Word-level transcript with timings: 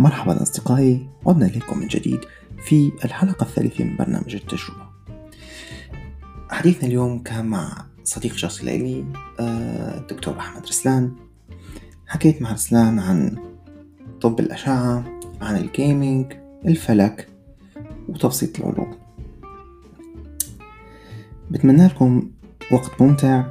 مرحبا 0.00 0.42
أصدقائي 0.42 1.08
عدنا 1.26 1.46
إليكم 1.46 1.78
من 1.78 1.86
جديد 1.86 2.20
في 2.64 2.92
الحلقة 3.04 3.44
الثالثة 3.44 3.84
من 3.84 3.96
برنامج 3.96 4.34
التجربة. 4.34 4.90
حديثنا 6.50 6.88
اليوم 6.88 7.22
كان 7.22 7.46
مع 7.46 7.86
صديق 8.04 8.36
شخصي 8.36 8.64
لي 8.64 9.04
الدكتور 9.40 10.38
أحمد 10.38 10.66
رسلان. 10.66 11.16
حكيت 12.06 12.42
مع 12.42 12.52
رسلان 12.52 12.98
عن 12.98 13.36
طب 14.20 14.40
الأشعة 14.40 15.04
عن 15.40 15.56
الجيمنج 15.56 16.32
الفلك 16.66 17.28
وتبسيط 18.08 18.60
العلوم. 18.60 18.94
بتمنى 21.50 21.86
لكم 21.86 22.30
وقت 22.72 23.02
ممتع. 23.02 23.44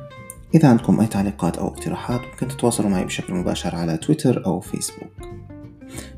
إذا 0.55 0.69
عندكم 0.69 0.99
أي 0.99 1.07
تعليقات 1.07 1.57
أو 1.57 1.67
اقتراحات 1.67 2.21
ممكن 2.21 2.47
تتواصلوا 2.47 2.89
معي 2.89 3.05
بشكل 3.05 3.33
مباشر 3.33 3.75
على 3.75 3.97
تويتر 3.97 4.45
أو 4.45 4.59
فيسبوك. 4.59 5.29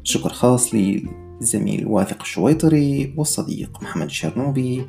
شكر 0.03 0.29
خاص 0.29 0.75
للزميل 0.75 1.87
واثق 1.87 2.21
الشويطري 2.21 3.13
والصديق 3.17 3.81
محمد 3.81 4.05
الشرنوبي 4.05 4.87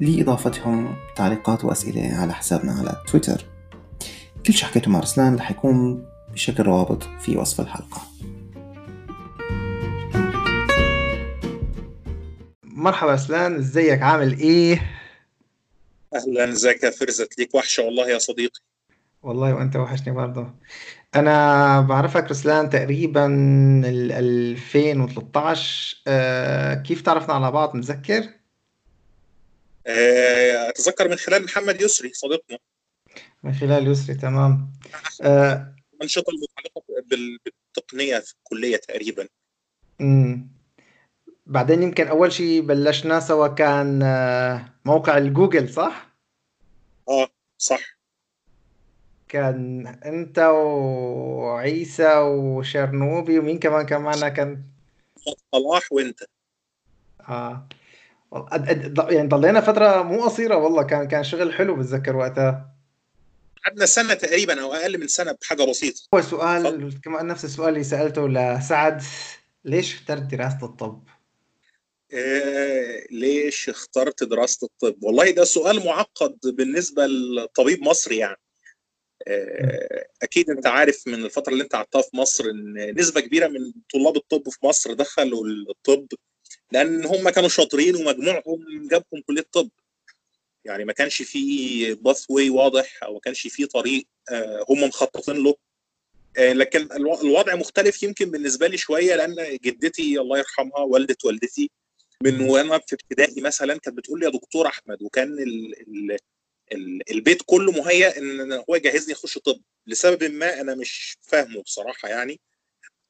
لإضافتهم 0.00 0.96
تعليقات 1.16 1.64
وأسئلة 1.64 2.14
على 2.14 2.34
حسابنا 2.34 2.72
على 2.72 3.02
تويتر. 3.08 3.44
كل 4.46 4.52
شي 4.54 4.66
حكيته 4.66 4.90
مع 4.90 5.00
رسلان 5.00 5.36
رح 5.36 5.50
يكون 5.50 6.06
بشكل 6.32 6.62
روابط 6.62 7.02
في 7.02 7.36
وصف 7.36 7.60
الحلقة. 7.60 8.02
مرحبا 12.64 13.12
رسلان 13.12 13.56
إزيك؟ 13.56 14.02
عامل 14.02 14.38
إيه؟ 14.38 14.90
أهلا 16.14 16.52
إزيك 16.52 16.82
يا 16.82 16.90
فرزت 16.90 17.38
ليك 17.38 17.54
وحشة 17.54 17.82
والله 17.82 18.08
يا 18.08 18.18
صديقي. 18.18 18.60
والله 19.22 19.54
وأنت 19.54 19.76
وحشني 19.76 20.14
برضه. 20.14 20.54
أنا 21.16 21.80
بعرفك 21.80 22.24
رسلان 22.30 22.70
تقريبا 22.70 23.26
ال 23.86 24.12
2013 24.12 26.02
آه 26.06 26.74
كيف 26.74 27.02
تعرفنا 27.02 27.34
على 27.34 27.50
بعض 27.50 27.76
متذكر؟ 27.76 28.28
آه، 29.86 30.68
أتذكر 30.68 31.08
من 31.08 31.16
خلال 31.16 31.44
محمد 31.44 31.80
يسري 31.82 32.10
صديقنا 32.12 32.58
من 33.42 33.52
خلال 33.54 33.88
يسري 33.88 34.14
تمام 34.16 34.72
آه 35.22 35.74
الانشطه 35.94 36.30
المتعلقه 36.30 36.82
بال- 37.10 37.38
بالتقنية 37.44 38.18
في 38.18 38.34
الكلية 38.34 38.76
تقريبا 38.76 39.28
مم. 40.00 40.48
بعدين 41.46 41.82
يمكن 41.82 42.08
أول 42.08 42.32
شيء 42.32 42.60
بلشنا 42.60 43.20
سوا 43.20 43.48
كان 43.48 44.02
آه، 44.02 44.72
موقع 44.84 45.18
الجوجل 45.18 45.68
صح؟ 45.68 46.14
آه 47.08 47.28
صح 47.58 47.93
كان 49.34 49.86
انت 49.86 50.38
وعيسى 50.38 52.18
وشرنوبي 52.18 53.38
ومين 53.38 53.58
كمان 53.58 53.86
كان 53.86 54.00
معنا 54.00 54.28
كان؟ 54.28 54.62
صلاح 55.52 55.92
وانت. 55.92 56.18
آه. 57.28 57.68
يعني 59.10 59.28
ضلينا 59.28 59.60
فترة 59.60 60.02
مو 60.02 60.22
قصيرة 60.22 60.56
والله 60.56 60.82
كان 60.82 61.08
كان 61.08 61.24
شغل 61.24 61.54
حلو 61.54 61.76
بتذكر 61.76 62.16
وقتها. 62.16 62.74
قعدنا 63.64 63.86
سنة 63.86 64.14
تقريبا 64.14 64.62
أو 64.62 64.72
أقل 64.74 65.00
من 65.00 65.08
سنة 65.08 65.32
بحاجة 65.40 65.70
بسيطة. 65.70 66.00
أول 66.14 66.24
سؤال 66.24 67.00
كمان 67.00 67.26
نفس 67.26 67.44
السؤال 67.44 67.68
اللي 67.68 67.84
سألته 67.84 68.28
لسعد 68.28 69.02
ليش 69.64 69.94
اخترت 69.94 70.22
دراسة 70.22 70.66
الطب؟ 70.66 71.02
آه، 72.14 73.06
ليش 73.10 73.68
اخترت 73.68 74.24
دراسة 74.24 74.66
الطب؟ 74.66 75.02
والله 75.02 75.30
ده 75.30 75.44
سؤال 75.44 75.86
معقد 75.86 76.38
بالنسبة 76.44 77.06
لطبيب 77.06 77.82
مصري 77.82 78.16
يعني. 78.16 78.43
أكيد 80.22 80.50
أنت 80.50 80.66
عارف 80.66 81.06
من 81.06 81.24
الفترة 81.24 81.52
اللي 81.52 81.64
أنت 81.64 81.72
قعدتها 81.74 82.02
في 82.02 82.16
مصر 82.16 82.44
إن 82.50 82.94
نسبة 82.98 83.20
كبيرة 83.20 83.48
من 83.48 83.72
طلاب 83.94 84.16
الطب 84.16 84.48
في 84.48 84.66
مصر 84.66 84.92
دخلوا 84.92 85.46
الطب 85.46 86.06
لأن 86.72 87.04
هم 87.04 87.30
كانوا 87.30 87.48
شاطرين 87.48 87.96
ومجموعهم 87.96 88.88
جابهم 88.90 89.22
كلية 89.26 89.40
الطب 89.40 89.70
يعني 90.64 90.84
ما 90.84 90.92
كانش 90.92 91.22
في 91.22 91.94
باث 91.94 92.24
واي 92.30 92.50
واضح 92.50 93.02
أو 93.04 93.14
ما 93.14 93.20
كانش 93.20 93.46
في 93.46 93.66
طريق 93.66 94.06
آه، 94.30 94.64
هم 94.68 94.84
مخططين 94.84 95.36
له. 95.44 95.54
آه، 96.36 96.52
لكن 96.52 96.92
الو- 96.92 97.20
الوضع 97.20 97.54
مختلف 97.54 98.02
يمكن 98.02 98.30
بالنسبة 98.30 98.66
لي 98.66 98.76
شوية 98.76 99.16
لأن 99.16 99.58
جدتي 99.64 100.20
الله 100.20 100.38
يرحمها 100.38 100.78
والدة 100.80 101.16
والدتي 101.24 101.70
من 102.22 102.40
وأنا 102.50 102.78
في 102.78 102.94
ابتدائي 102.94 103.40
مثلا 103.42 103.78
كانت 103.78 103.96
بتقول 103.96 104.20
لي 104.20 104.26
يا 104.26 104.30
دكتور 104.30 104.66
أحمد 104.66 105.02
وكان 105.02 105.32
ال 105.38 105.80
ال 106.12 106.16
البيت 107.10 107.42
كله 107.46 107.72
مهيأ 107.72 108.18
إن 108.18 108.52
هو 108.52 108.74
يجهزني 108.74 109.14
أخش 109.14 109.38
طب. 109.38 109.60
لسبب 109.86 110.24
ما 110.24 110.60
أنا 110.60 110.74
مش 110.74 111.18
فاهمه 111.22 111.62
بصراحة 111.62 112.08
يعني. 112.08 112.40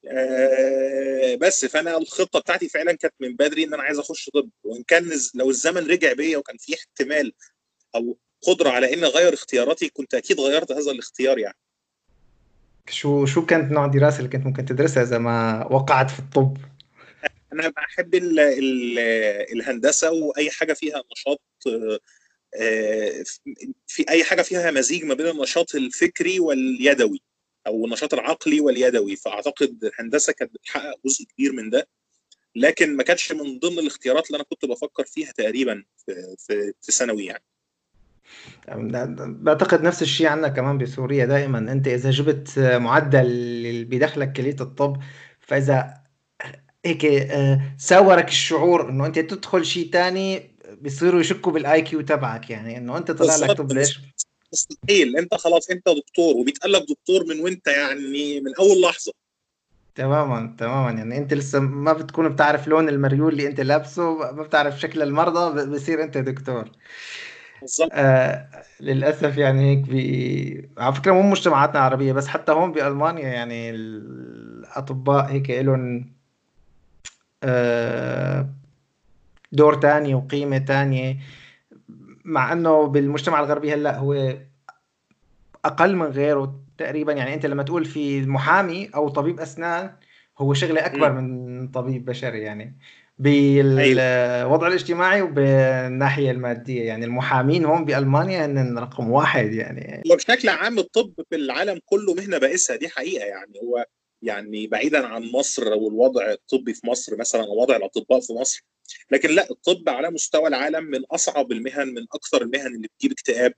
آه، 0.09 1.35
بس 1.35 1.65
فأنا 1.65 1.97
الخطة 1.97 2.41
بتاعتي 2.41 2.69
فعلا 2.69 2.93
كانت 2.93 3.15
من 3.21 3.37
بدري 3.37 3.65
إن 3.65 3.75
أنا 3.75 3.83
عايز 3.83 3.99
أخش 3.99 4.31
طب. 4.31 4.51
وإن 4.65 4.83
كان 4.83 5.11
لو 5.35 5.51
الزمن 5.51 5.87
رجع 5.87 6.13
بيا 6.13 6.39
وكان 6.39 6.57
في 6.57 6.75
احتمال 6.75 7.33
أو 7.95 8.19
قدرة 8.43 8.71
على 8.71 8.95
اني 8.95 9.07
أغير 9.07 9.35
اختياراتي 9.35 9.89
كنت 9.89 10.15
أكيد 10.15 10.41
غيرت 10.41 10.73
هذا 10.73 10.91
الاختيار 10.91 11.39
يعني. 11.39 11.57
شو 12.89 13.27
شو 13.27 13.47
كانت 13.47 13.73
نوع 13.73 13.85
الدراسة 13.85 14.19
اللي 14.19 14.31
كنت 14.31 14.47
ممكن 14.47 14.65
تدرسها 14.65 15.03
إذا 15.03 15.19
ما 15.19 15.67
وقعت 15.71 16.11
في 16.11 16.19
الطب؟ 16.19 16.57
أنا 17.53 17.69
بحب 17.69 18.15
ال 18.15 18.41
ال 18.41 18.99
الهندسة 19.53 20.11
وأي 20.13 20.51
حاجة 20.51 20.73
فيها 20.73 21.03
نشاط 21.13 21.41
آه، 21.67 21.99
في 23.87 24.05
أي 24.09 24.25
حاجة 24.25 24.43
فيها 24.43 24.71
مزيج 24.71 25.05
ما 25.05 25.15
بين 25.15 25.27
النشاط 25.27 25.75
الفكري 25.75 26.41
واليدوي 26.41 27.23
أو 27.67 27.85
النشاط 27.85 28.15
العقلي 28.15 28.61
واليدوي 28.61 29.17
فأعتقد 29.17 29.85
الهندسه 29.85 30.33
كانت 30.33 30.55
بتحقق 30.55 30.95
جزء 31.07 31.25
كبير 31.25 31.53
من 31.53 31.71
ده 31.71 31.89
لكن 32.57 32.97
ما 32.97 33.03
كانتش 33.03 33.33
من 33.33 33.59
ضمن 33.59 33.79
الاختيارات 33.79 34.27
اللي 34.27 34.37
أنا 34.37 34.45
كنت 34.45 34.65
بفكر 34.65 35.05
فيها 35.05 35.33
تقريبا 35.33 35.85
في 36.07 36.73
في, 36.83 36.93
ثانوي 36.93 37.25
يعني. 37.25 37.45
بعتقد 39.19 39.83
نفس 39.83 40.03
الشيء 40.03 40.27
عندنا 40.27 40.49
كمان 40.49 40.79
بسوريا 40.79 41.27
دائما. 41.27 41.59
أنت 41.59 41.89
إذا 41.89 42.11
جبت 42.11 42.59
معدل 42.59 43.19
اللي 43.21 43.85
بيدخلك 43.85 44.33
كلية 44.33 44.57
الطب 44.61 44.97
فإذا 45.41 45.95
هيك 46.85 47.05
آه، 47.05 47.61
ساورك 47.79 48.29
الشعور 48.29 48.91
إنه 48.91 49.07
أنت 49.07 49.19
تدخل 49.19 49.65
شيء 49.65 49.91
تاني 49.91 50.54
بيصيروا 50.81 51.21
يشكوا 51.21 51.53
بال 51.53 51.83
IQ 51.83 52.01
تبعك 52.01 52.51
يعني 52.51 52.77
إنه 52.77 52.97
أنت 52.97 53.11
طلع 53.11 53.37
لك. 53.37 53.57
طب 53.57 53.73
ليش 53.73 54.01
مستحيل. 54.53 55.17
أنت 55.17 55.35
خلاص 55.35 55.71
أنت 55.71 55.89
دكتور 55.89 56.37
وبيتقال 56.37 56.73
لك 56.73 56.83
دكتور 56.83 57.25
من 57.27 57.41
وأنت 57.41 57.67
يعني 57.67 58.41
من 58.41 58.55
أول 58.61 58.81
لحظة. 58.81 59.12
تماما 59.95 60.57
تماما. 60.59 60.91
يعني 60.91 61.19
أنت 61.19 61.35
لسه 61.35 61.61
ما 61.61 61.93
بتكون 61.93 62.29
بتعرف 62.29 62.69
لون 62.69 62.89
المريول 62.89 63.33
اللي 63.33 63.47
أنت 63.47 63.61
لابسه 63.61 64.33
ما 64.33 64.43
بتعرف 64.43 64.81
شكل 64.81 65.03
المرضى 65.03 65.67
بصير 65.67 66.03
أنت 66.03 66.19
دكتور. 66.19 66.71
بالظبط. 67.61 67.91
آه 67.93 68.49
للأسف 68.81 69.37
يعني 69.37 69.71
هيك 69.71 69.79
بي... 69.79 70.71
على 70.79 70.95
فكرة 70.95 71.12
مو 71.12 71.23
مجتمعاتنا 71.23 71.81
عربية 71.81 72.12
بس 72.12 72.27
حتى 72.27 72.53
هون 72.53 72.73
بألمانيا 72.73 73.29
يعني 73.29 73.71
الأطباء 73.71 75.33
هيك 75.33 75.51
إلهم 75.51 76.15
آه 77.43 78.49
دور 79.55 79.75
تاني 79.75 80.15
وقيمة 80.15 80.59
تانية 80.59 81.17
مع 82.25 82.53
إنه 82.53 82.87
بالمجتمع 82.87 83.41
الغربي 83.41 83.75
هلأ 83.75 83.99
هو 83.99 84.37
أقل 85.65 85.97
من 85.97 86.07
غيره 86.07 86.61
تقريبا. 86.79 87.13
يعني 87.13 87.35
أنت 87.35 87.47
لما 87.47 87.63
تقول 87.63 87.85
في 87.85 88.27
محامي 88.27 88.91
أو 88.95 89.09
طبيب 89.09 89.41
أسنان 89.41 89.91
هو 90.39 90.55
شغلة 90.55 90.87
أكبر 90.87 91.13
من 91.13 91.69
طبيب 91.69 92.05
بشري 92.05 92.41
يعني. 92.41 92.77
بالوضع 93.19 94.67
الاجتماعي 94.67 95.23
وبالناحية 95.23 96.31
المادية. 96.31 96.83
يعني 96.83 97.05
المحامين 97.05 97.65
هون 97.65 97.85
بألمانيا 97.85 98.47
هن 98.47 98.79
رقم 98.79 99.11
واحد 99.11 99.53
يعني. 99.53 100.03
بشكل 100.17 100.49
عام 100.49 100.79
الطب 100.79 101.12
في 101.31 101.37
العالم 101.37 101.81
كله 101.87 102.15
مهنة 102.15 102.39
بائسة 102.39 102.77
دي 102.77 102.89
حقيقة 102.89 103.25
يعني. 103.25 103.59
هو 103.62 103.87
يعني 104.25 104.67
بعيدا 104.67 105.06
عن 105.06 105.23
مصر 105.23 105.69
والوضع 105.75 106.31
الطبي 106.32 106.75
في 106.75 106.87
مصر 106.87 107.17
مثلا 107.17 107.43
أو 107.43 107.62
وضع 107.62 107.76
الأطباء 107.76 108.21
في 108.21 108.32
مصر 108.32 108.65
لكن 109.11 109.31
لا 109.31 109.50
الطب 109.50 109.88
على 109.88 110.11
مستوى 110.11 110.49
العالم 110.49 110.85
من 110.85 111.05
أصعب 111.05 111.53
المهن 111.53 111.88
من 111.88 112.03
أكثر 112.12 112.43
المهن 112.43 112.75
اللي 112.75 112.88
بتجيب 112.88 113.12
اكتئاب 113.12 113.55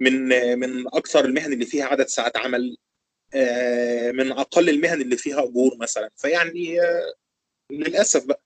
من 0.00 0.28
من 0.58 0.86
أكثر 0.86 1.24
المهن 1.24 1.52
اللي 1.52 1.66
فيها 1.66 1.84
عدد 1.84 2.06
ساعات 2.06 2.36
عمل 2.36 2.76
آه، 3.34 4.10
من 4.10 4.32
أقل 4.32 4.68
المهن 4.68 5.00
اللي 5.00 5.16
فيها 5.16 5.44
أجور 5.44 5.76
مثلا 5.80 6.10
فيعني 6.16 6.80
آه، 6.80 7.14
للأسف 7.70 8.26
بقى 8.26 8.42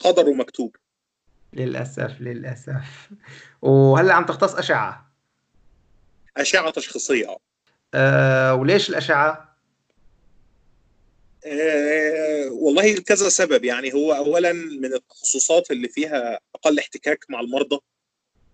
قدر 0.00 0.28
ومكتوب 0.28 0.76
للأسف 1.52 2.20
للأسف 2.20 3.10
وهلا 3.62 4.14
عم 4.14 4.26
تختص 4.26 4.54
أشعة 4.54 5.12
أشعة 6.36 6.70
تشخيصية. 6.70 7.36
أه 7.94 8.54
وليش 8.54 8.90
الأشعة؟ 8.90 9.47
آه، 11.46 12.48
والله 12.50 12.94
كذا 12.94 13.28
سبب. 13.28 13.64
يعني 13.64 13.94
هو 13.94 14.12
اولا 14.12 14.52
من 14.52 14.94
التخصصات 14.94 15.70
اللي 15.70 15.88
فيها 15.88 16.40
أقل 16.54 16.78
احتكاك 16.78 17.24
مع 17.28 17.40
المرضى. 17.40 17.80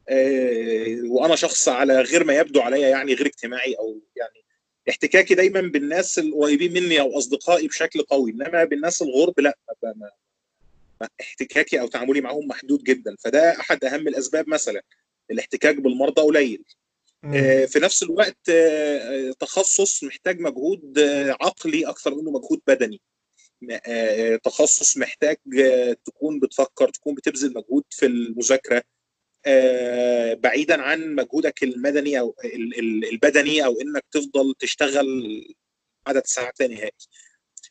آه، 0.08 0.98
وأنا 1.08 1.36
شخص 1.36 1.68
على 1.68 2.00
غير 2.00 2.24
ما 2.24 2.34
يبدو 2.34 2.60
عليا 2.60 2.88
يعني 2.88 3.14
غير 3.14 3.26
اجتماعي 3.26 3.74
أو 3.74 4.00
يعني 4.16 4.44
احتكاكي 4.88 5.34
دايما 5.34 5.60
بالناس 5.60 6.18
القريبين 6.18 6.72
مني 6.72 7.00
أو 7.00 7.18
أصدقائي 7.18 7.68
بشكل 7.68 8.02
قوي. 8.02 8.30
إنما 8.30 8.64
بالناس 8.64 9.02
الغرب 9.02 9.40
لا 9.40 9.58
ما 9.82 10.10
احتكاكي 11.20 11.80
أو 11.80 11.86
تعاملي 11.86 12.20
معهم 12.20 12.48
محدود 12.48 12.82
جدا. 12.84 13.16
فده 13.20 13.60
أحد 13.60 13.84
أهم 13.84 14.08
الأسباب 14.08 14.48
مثلا. 14.48 14.82
الاحتكاك 15.30 15.76
بالمرضى 15.76 16.22
قليل. 16.22 16.64
في 17.66 17.78
نفس 17.82 18.02
الوقت 18.02 18.48
آه، 18.48 19.32
تخصص 19.40 20.04
محتاج 20.04 20.40
مجهود 20.40 20.98
آه، 20.98 21.36
عقلي 21.40 21.88
أكثر 21.88 22.14
منه 22.14 22.30
مجهود 22.30 22.60
بدني. 22.66 23.00
تخصص 24.44 24.96
محتاج 24.96 25.36
تكون 26.04 26.40
بتفكر 26.40 26.88
تكون 26.88 27.14
بتبذل 27.14 27.54
مجهود 27.54 27.84
في 27.90 28.06
المذاكرة 28.06 28.82
بعيدا 30.34 30.82
عن 30.82 31.14
مجهودك 31.14 31.62
المدني 31.62 32.20
أو 32.20 32.36
البدني 33.12 33.64
أو 33.64 33.80
إنك 33.80 34.04
تفضل 34.10 34.54
تشتغل 34.58 35.06
عدد 36.06 36.26
ساعات 36.26 36.62
نهائي. 36.62 36.92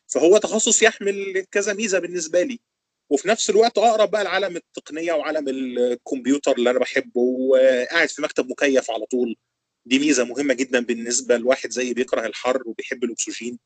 فهو 0.08 0.38
تخصص 0.38 0.82
يحمل 0.84 1.46
كذا 1.52 1.74
ميزة 1.74 2.00
بالنسبة 2.00 2.44
لي. 2.44 2.60
وفي 3.10 3.28
نفس 3.28 3.50
الوقت 3.50 3.78
أقرب 3.78 4.12
بقى 4.12 4.24
لعالم 4.24 4.56
التقنية 4.56 5.14
وعالم 5.14 5.50
الكمبيوتر 5.50 6.52
اللي 6.58 6.70
أنا 6.70 6.80
بحبه 6.80 7.22
وقاعد 7.22 8.10
في 8.10 8.22
مكتب 8.22 8.50
مكيف 8.50 8.92
على 8.92 9.06
طول. 9.06 9.36
دي 9.86 10.00
ميزة 10.00 10.24
مهمة 10.24 10.54
جدا 10.54 10.80
بالنسبة 10.80 11.38
لواحد 11.38 11.70
زي 11.70 11.94
بيكره 11.94 12.26
الحر 12.26 12.64
وبيحب 12.66 13.04
الأكسجين. 13.04 13.60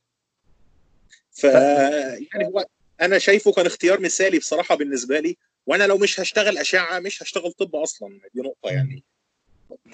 ف 1.31 1.43
يعني 1.43 2.45
هو 2.45 2.65
أنا 3.01 3.17
شايفه 3.17 3.51
كان 3.51 3.65
اختيار 3.65 3.99
مثالي 3.99 4.39
بصراحة 4.39 4.75
بالنسبة 4.75 5.19
لي 5.19 5.37
وأنا 5.65 5.83
لو 5.87 5.97
مش 5.97 6.19
هشتغل 6.19 6.57
أشعة 6.57 6.99
مش 6.99 7.23
هشتغل 7.23 7.51
طب 7.51 7.75
أصلا. 7.75 8.19
دي 8.33 8.41
نقطة 8.41 8.69
يعني. 8.69 9.03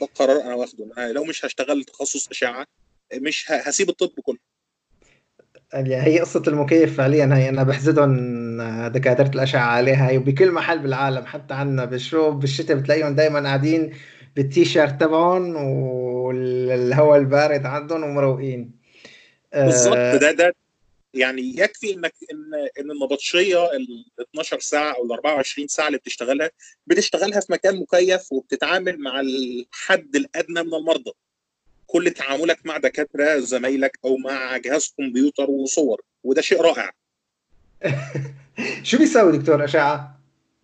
ده 0.02 0.08
قرار 0.16 0.42
أنا 0.42 0.56
واخده. 0.56 1.12
لو 1.12 1.24
مش 1.24 1.46
هشتغل 1.46 1.84
تخصص 1.84 2.28
أشعة 2.28 2.68
مش 3.14 3.46
هسيب 3.52 3.90
الطب 3.90 4.20
كله. 4.24 4.40
هي 5.74 6.20
قصة 6.20 6.44
المكيف 6.48 6.98
فعليا 6.98 7.30
هي 7.34 7.50
أنا 7.50 7.64
بحسدهم 7.64 8.34
دكاترة 8.88 9.30
الأشعة 9.36 9.66
عليها. 9.66 10.10
هي 10.10 10.18
وبكل 10.18 10.52
محل 10.52 10.80
بالعالم 10.80 11.26
حتى 11.26 11.54
عنا 11.54 11.86
بالشوب 11.86 12.40
بالشتاء 12.40 12.78
بتلاقيهم 12.78 13.16
دايما 13.16 13.44
قاعدين 13.44 13.94
بالتيشيرت 14.36 15.02
تبعهم 15.02 15.56
والهواء 15.56 17.20
البارد 17.20 17.66
عندهم 17.66 18.04
ومروقين. 18.04 18.72
بالظبط 19.54 19.98
آه، 19.98 20.18
ده 20.18 20.32
ده 20.32 20.56
يعني 21.14 21.42
يكفي 21.42 21.94
إنك 21.94 22.14
ان 22.32 22.54
إن 22.80 22.92
النبطشية 22.92 23.66
ال 23.66 24.06
12 24.22 24.60
ساعة 24.60 24.96
أو 24.96 25.06
ال 25.06 25.12
24 25.12 25.68
ساعة 25.68 25.88
اللي 25.88 25.98
بتشتغلها 25.98 26.50
بتشتغلها 26.88 27.40
في 27.40 27.52
مكان 27.54 27.80
مكيف 27.80 28.32
وبتتعامل 28.32 29.00
مع 29.00 29.20
الحد 29.20 30.16
الأدنى 30.16 30.64
من 30.64 30.74
المرضى. 30.74 31.12
كل 31.94 32.12
تعاملك 32.12 32.66
مع 32.66 32.78
دكاترة 32.78 33.40
زمايلك 33.40 34.00
أو 34.06 34.18
مع 34.18 34.58
جهاز 34.58 34.94
كمبيوتر 34.98 35.50
وصور 35.50 36.02
وده 36.24 36.42
شيء 36.42 36.62
رائع. 36.62 36.92
شو 38.84 38.98
بيساوي 38.98 39.38
دكتور 39.38 39.64
أشعة؟ 39.64 40.20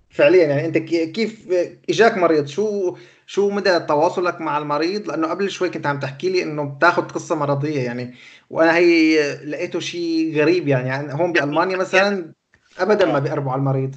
فعليا 0.10 0.46
يعني 0.48 0.66
أنت 0.66 0.78
كيف 0.78 1.48
إجاك 1.90 2.18
مريض؟ 2.18 2.48
شو 2.48 2.98
شو 3.28 3.50
مدى 3.50 3.80
تواصلك 3.80 4.42
مع 4.42 4.58
المريض؟ 4.58 5.08
لأنه 5.08 5.28
قبل 5.28 5.52
شوي 5.52 5.70
كنت 5.70 5.86
عم 5.86 6.00
تحكي 6.00 6.30
لي 6.30 6.44
إنه 6.44 6.64
بتاخذ 6.64 7.04
قصة 7.04 7.36
مرضية 7.36 7.80
يعني 7.80 8.16
وأنا 8.50 8.78
هي 8.78 9.36
لقيته 9.46 9.80
شيء 9.80 10.36
غريب 10.42 10.68
يعني, 10.68 10.90
يعني 10.90 11.14
هون 11.14 11.34
بألمانيا 11.34 11.78
مثلا 11.84 12.34
ابدا 12.80 13.06
ما 13.06 13.20
بيقربوا 13.20 13.52
على 13.52 13.60
المريض. 13.60 13.96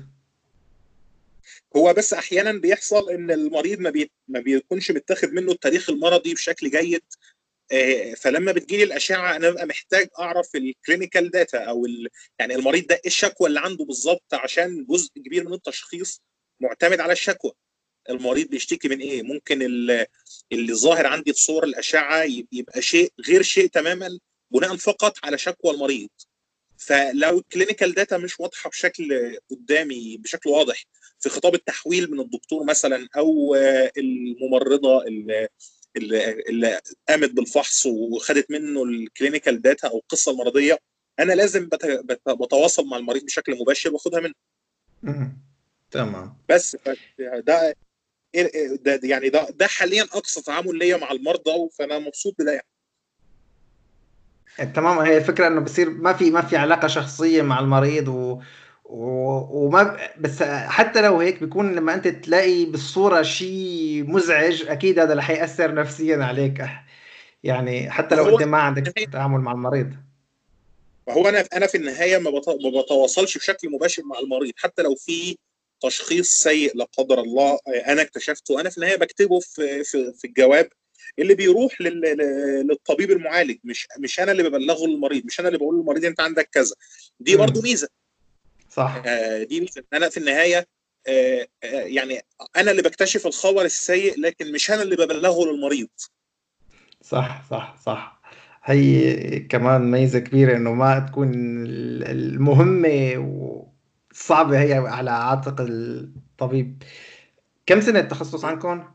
هو 1.76 1.94
بس 1.94 2.12
أحيانا 2.12 2.52
بيحصل 2.52 3.10
إن 3.10 3.30
المريض 3.30 3.80
ما, 3.80 3.90
بي... 3.90 4.10
ما 4.28 4.40
بيكونش 4.40 4.90
متاخد 4.90 5.28
منه 5.28 5.52
التاريخ 5.52 5.90
المرضي 5.90 6.34
بشكل 6.34 6.70
جيد. 6.70 7.02
آه، 7.02 7.21
فلما 8.16 8.52
بتجيلي 8.52 8.82
الأشعة 8.82 9.36
أنا 9.36 9.50
ببقى 9.50 9.66
محتاج 9.66 10.08
أعرف 10.18 10.48
ال 10.54 10.62
clinical 10.62 11.30
data 11.30 11.58
أو. 11.58 11.86
يعني 12.38 12.54
المريض 12.54 12.86
ده 12.86 12.94
إيه 12.94 13.00
الشكوى 13.06 13.48
اللي 13.48 13.60
عنده 13.60 13.84
بالظبط 13.84 14.34
عشان 14.34 14.86
جزء 14.88 15.10
كبير 15.16 15.44
من 15.48 15.54
التشخيص 15.54 16.22
معتمد 16.60 17.00
على 17.00 17.12
الشكوى 17.12 17.52
المريض 18.10 18.46
بيشتكي 18.48 18.88
من 18.88 19.00
إيه 19.00 19.22
ممكن 19.22 19.62
اللي 20.52 20.74
ظاهر 20.74 21.06
عندي 21.06 21.32
في 21.32 21.40
صور 21.40 21.64
الأشعة 21.64 22.24
يبقى 22.52 22.82
شيء 22.82 23.12
غير 23.28 23.42
شيء 23.42 23.66
تماما 23.66 24.18
بناء 24.50 24.76
فقط 24.76 25.14
على 25.24 25.38
شكوى 25.38 25.74
المريض 25.74 26.08
فلو 26.78 27.38
ال 27.38 27.44
clinical 27.44 27.94
data 27.94 28.16
مش 28.18 28.40
واضحة 28.40 28.70
بشكل 28.70 29.36
قدامي 29.50 30.16
بشكل 30.16 30.50
واضح 30.50 30.84
في 31.20 31.28
خطاب 31.28 31.54
التحويل 31.54 32.10
من 32.10 32.20
الدكتور 32.20 32.64
مثلا 32.64 33.08
أو 33.16 33.54
الممرضة 33.98 35.04
اللي 35.96 36.32
اللي 36.32 36.80
قامت 37.08 37.30
بالفحص 37.30 37.86
وخدت 37.86 38.50
منه 38.50 38.84
ال 38.84 38.93
clinical 38.93 39.62
data 39.62 39.88
أو 39.88 39.98
القصة 39.98 40.32
المرضية 40.32 40.78
أنا 41.20 41.32
لازم 41.32 41.68
بتواصل 42.26 42.86
مع 42.86 42.96
المريض 42.96 43.24
بشكل 43.24 43.58
مباشر 43.60 43.92
وأخدها 43.92 44.20
منه. 44.20 44.34
تمام 45.90 46.36
بس 46.48 46.76
ده 47.38 47.40
ده 47.40 47.76
يعني 49.02 49.28
ده 49.28 49.50
ده 49.50 49.66
حاليا 49.66 50.02
أقصى 50.02 50.42
تعامل 50.42 50.78
ليا 50.78 50.96
مع 50.96 51.12
المرضى 51.12 51.68
فأنا 51.78 51.98
مبسوط 51.98 52.34
بده 52.38 52.52
يعني. 52.52 52.66
تمام 54.74 54.98
هي 54.98 55.16
الفكرة 55.16 55.46
إنه 55.46 55.60
بصير 55.60 55.90
ما 55.90 56.12
في 56.12 56.30
ما 56.30 56.42
في 56.42 56.56
علاقة 56.56 56.88
شخصية 56.88 57.42
مع 57.42 57.60
المريض 57.60 58.08
و 58.08 58.42
وما 58.94 59.98
بس 60.20 60.42
حتى 60.42 61.02
لو 61.02 61.20
هيك 61.20 61.40
بيكون 61.40 61.74
لما 61.74 61.94
أنت 61.94 62.08
تلاقي 62.08 62.64
بالصورة 62.64 63.22
شيء 63.22 64.04
مزعج 64.06 64.64
أكيد 64.68 64.98
هذا 64.98 65.14
رح 65.14 65.30
يأثر 65.30 65.74
نفسيا 65.74 66.24
عليك. 66.24 66.64
يعني 67.42 67.90
حتى 67.90 68.14
لو 68.14 68.28
أنت 68.28 68.42
ما 68.42 68.58
عندك 68.58 69.08
تعامل 69.12 69.40
مع 69.40 69.52
المريض. 69.52 69.92
هو 71.08 71.28
أنا 71.28 71.44
أنا 71.56 71.66
في 71.66 71.76
النهاية 71.76 72.18
ما 72.18 72.30
بتواصلش 72.80 73.38
بشكل 73.38 73.70
مباشر 73.70 74.02
مع 74.04 74.18
المريض 74.18 74.52
حتى 74.56 74.82
لو 74.82 74.94
في 74.94 75.36
تشخيص 75.80 76.30
سيء 76.30 76.76
لا 76.76 76.86
قدر 76.98 77.20
الله 77.20 77.58
أنا 77.86 78.02
اكتشفته. 78.02 78.60
أنا 78.60 78.70
في 78.70 78.78
النهاية 78.78 78.96
بكتبه 78.96 79.40
في 79.40 79.84
في, 79.84 80.12
في 80.12 80.26
الجواب 80.26 80.68
اللي 81.18 81.34
بيروح 81.34 81.80
للطبيب 81.80 83.10
المعالج. 83.10 83.58
مش 83.64 83.88
مش 83.98 84.20
أنا 84.20 84.32
اللي 84.32 84.42
ببلغه 84.42 84.86
للمريض 84.86 85.26
مش 85.26 85.40
أنا 85.40 85.48
اللي 85.48 85.58
بقول 85.58 85.76
للمريض 85.76 86.04
أنت 86.04 86.20
عندك 86.20 86.48
كذا. 86.52 86.74
دي 87.20 87.36
برضو 87.36 87.62
ميزة. 87.62 87.88
صح. 88.74 89.02
آه 89.06 89.42
دي 89.42 89.60
ميزة. 89.60 89.84
أنا 89.92 90.08
في 90.08 90.16
النهاية 90.16 90.66
آه 91.08 91.46
آه 91.64 91.66
يعني 91.66 92.20
أنا 92.56 92.70
اللي 92.70 92.82
بكتشف 92.82 93.26
الخبر 93.26 93.64
السيء 93.64 94.20
لكن 94.20 94.52
مش 94.52 94.70
أنا 94.70 94.82
اللي 94.82 94.96
ببلغه 94.96 95.46
للمريض. 95.46 95.88
صح 97.02 97.42
صح 97.50 97.76
صح. 97.86 98.22
هي 98.64 99.40
كمان 99.40 99.90
ميزة 99.90 100.18
كبيرة 100.18 100.56
إنه 100.56 100.72
ما 100.74 100.98
تكون 100.98 101.32
المهمة 102.06 103.14
والصعبه 103.18 104.62
هي 104.62 104.72
على 104.72 105.10
عاتق 105.10 105.56
الطبيب. 105.60 106.82
كم 107.66 107.80
سنة 107.80 108.00
التخصص 108.00 108.44
عندكم؟ 108.44 108.92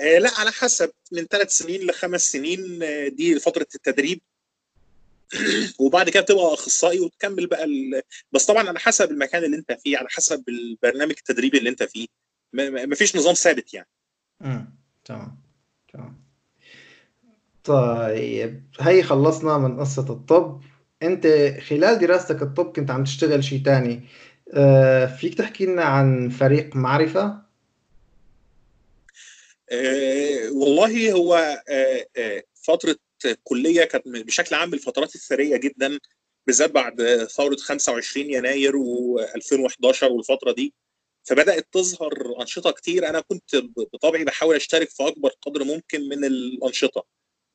آه 0.00 0.18
لا 0.18 0.30
على 0.38 0.50
حسب. 0.50 0.90
من 1.12 1.24
ثلاث 1.24 1.50
سنين 1.50 1.86
لخمس 1.86 2.32
سنين 2.32 2.82
آه، 2.82 3.08
دي 3.08 3.40
فترة 3.40 3.66
التدريب. 3.74 4.20
وبعد 5.80 6.10
كده 6.10 6.22
تبقى 6.22 6.54
أخصائي 6.54 7.00
وتكمل 7.00 7.46
بقى 7.46 7.64
ال... 7.64 8.02
بس 8.32 8.46
طبعا 8.46 8.68
على 8.68 8.78
حسب 8.78 9.10
المكان 9.10 9.44
اللي 9.44 9.56
أنت 9.56 9.72
فيه 9.72 9.98
على 9.98 10.08
حسب 10.08 10.44
البرنامج 10.48 11.14
التدريبي 11.18 11.58
اللي 11.58 11.70
أنت 11.70 11.82
فيه. 11.82 12.06
ما 12.52 12.94
فيش 12.94 13.16
نظام 13.16 13.34
ثابت 13.34 13.74
يعني. 13.74 13.88
امم 14.42 14.74
تمام. 15.04 15.38
تمام. 15.92 16.24
طيب 17.64 18.62
هي 18.80 19.02
خلصنا 19.02 19.58
من 19.58 19.80
قصة 19.80 20.12
الطب. 20.12 20.60
أنت 21.02 21.26
خلال 21.68 21.98
دراستك 21.98 22.42
الطب 22.42 22.72
كنت 22.72 22.90
عم 22.90 23.04
تشتغل 23.04 23.44
شيء 23.44 23.62
تاني. 23.64 24.08
آه 24.54 25.06
فيك 25.06 25.34
تحكي 25.34 25.66
لنا 25.66 25.82
عن 25.84 26.28
فريق 26.28 26.76
معرفة؟ 26.76 27.44
آه 29.72 30.50
والله 30.52 31.12
هو 31.12 31.34
آه 31.68 32.06
آه 32.16 32.42
فترة 32.54 32.96
الكليه 33.26 33.84
كانت 33.84 34.08
بشكل 34.08 34.54
عام 34.54 34.68
من 34.68 34.74
الفترات 34.74 35.14
الثرية 35.14 35.56
جدا 35.56 35.98
بالذات 36.46 36.70
بعد 36.70 37.24
ثورة 37.30 37.56
25 37.56 38.30
يناير 38.30 38.72
و2011 38.72 40.02
والفترة 40.02 40.52
دي. 40.52 40.74
فبدأت 41.24 41.68
تظهر 41.72 42.40
أنشطة 42.40 42.70
كتير. 42.70 43.08
أنا 43.08 43.20
كنت 43.20 43.56
بطبعي 43.92 44.24
بحاول 44.24 44.56
أشترك 44.56 44.90
في 44.90 45.06
أكبر 45.08 45.30
قدر 45.42 45.64
ممكن 45.64 46.08
من 46.08 46.24
الأنشطة. 46.24 47.06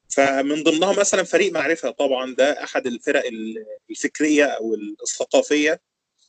فمن 0.10 0.64
ضمنها 0.64 1.00
مثلا 1.00 1.24
فريق 1.24 1.52
معرفة 1.52 1.90
طبعا 1.92 2.36
ده 2.36 2.64
أحد 2.64 2.88
الفرق 2.88 3.24
الفكرية 3.90 4.46
أو 4.46 4.74
الثقافية 5.04 5.82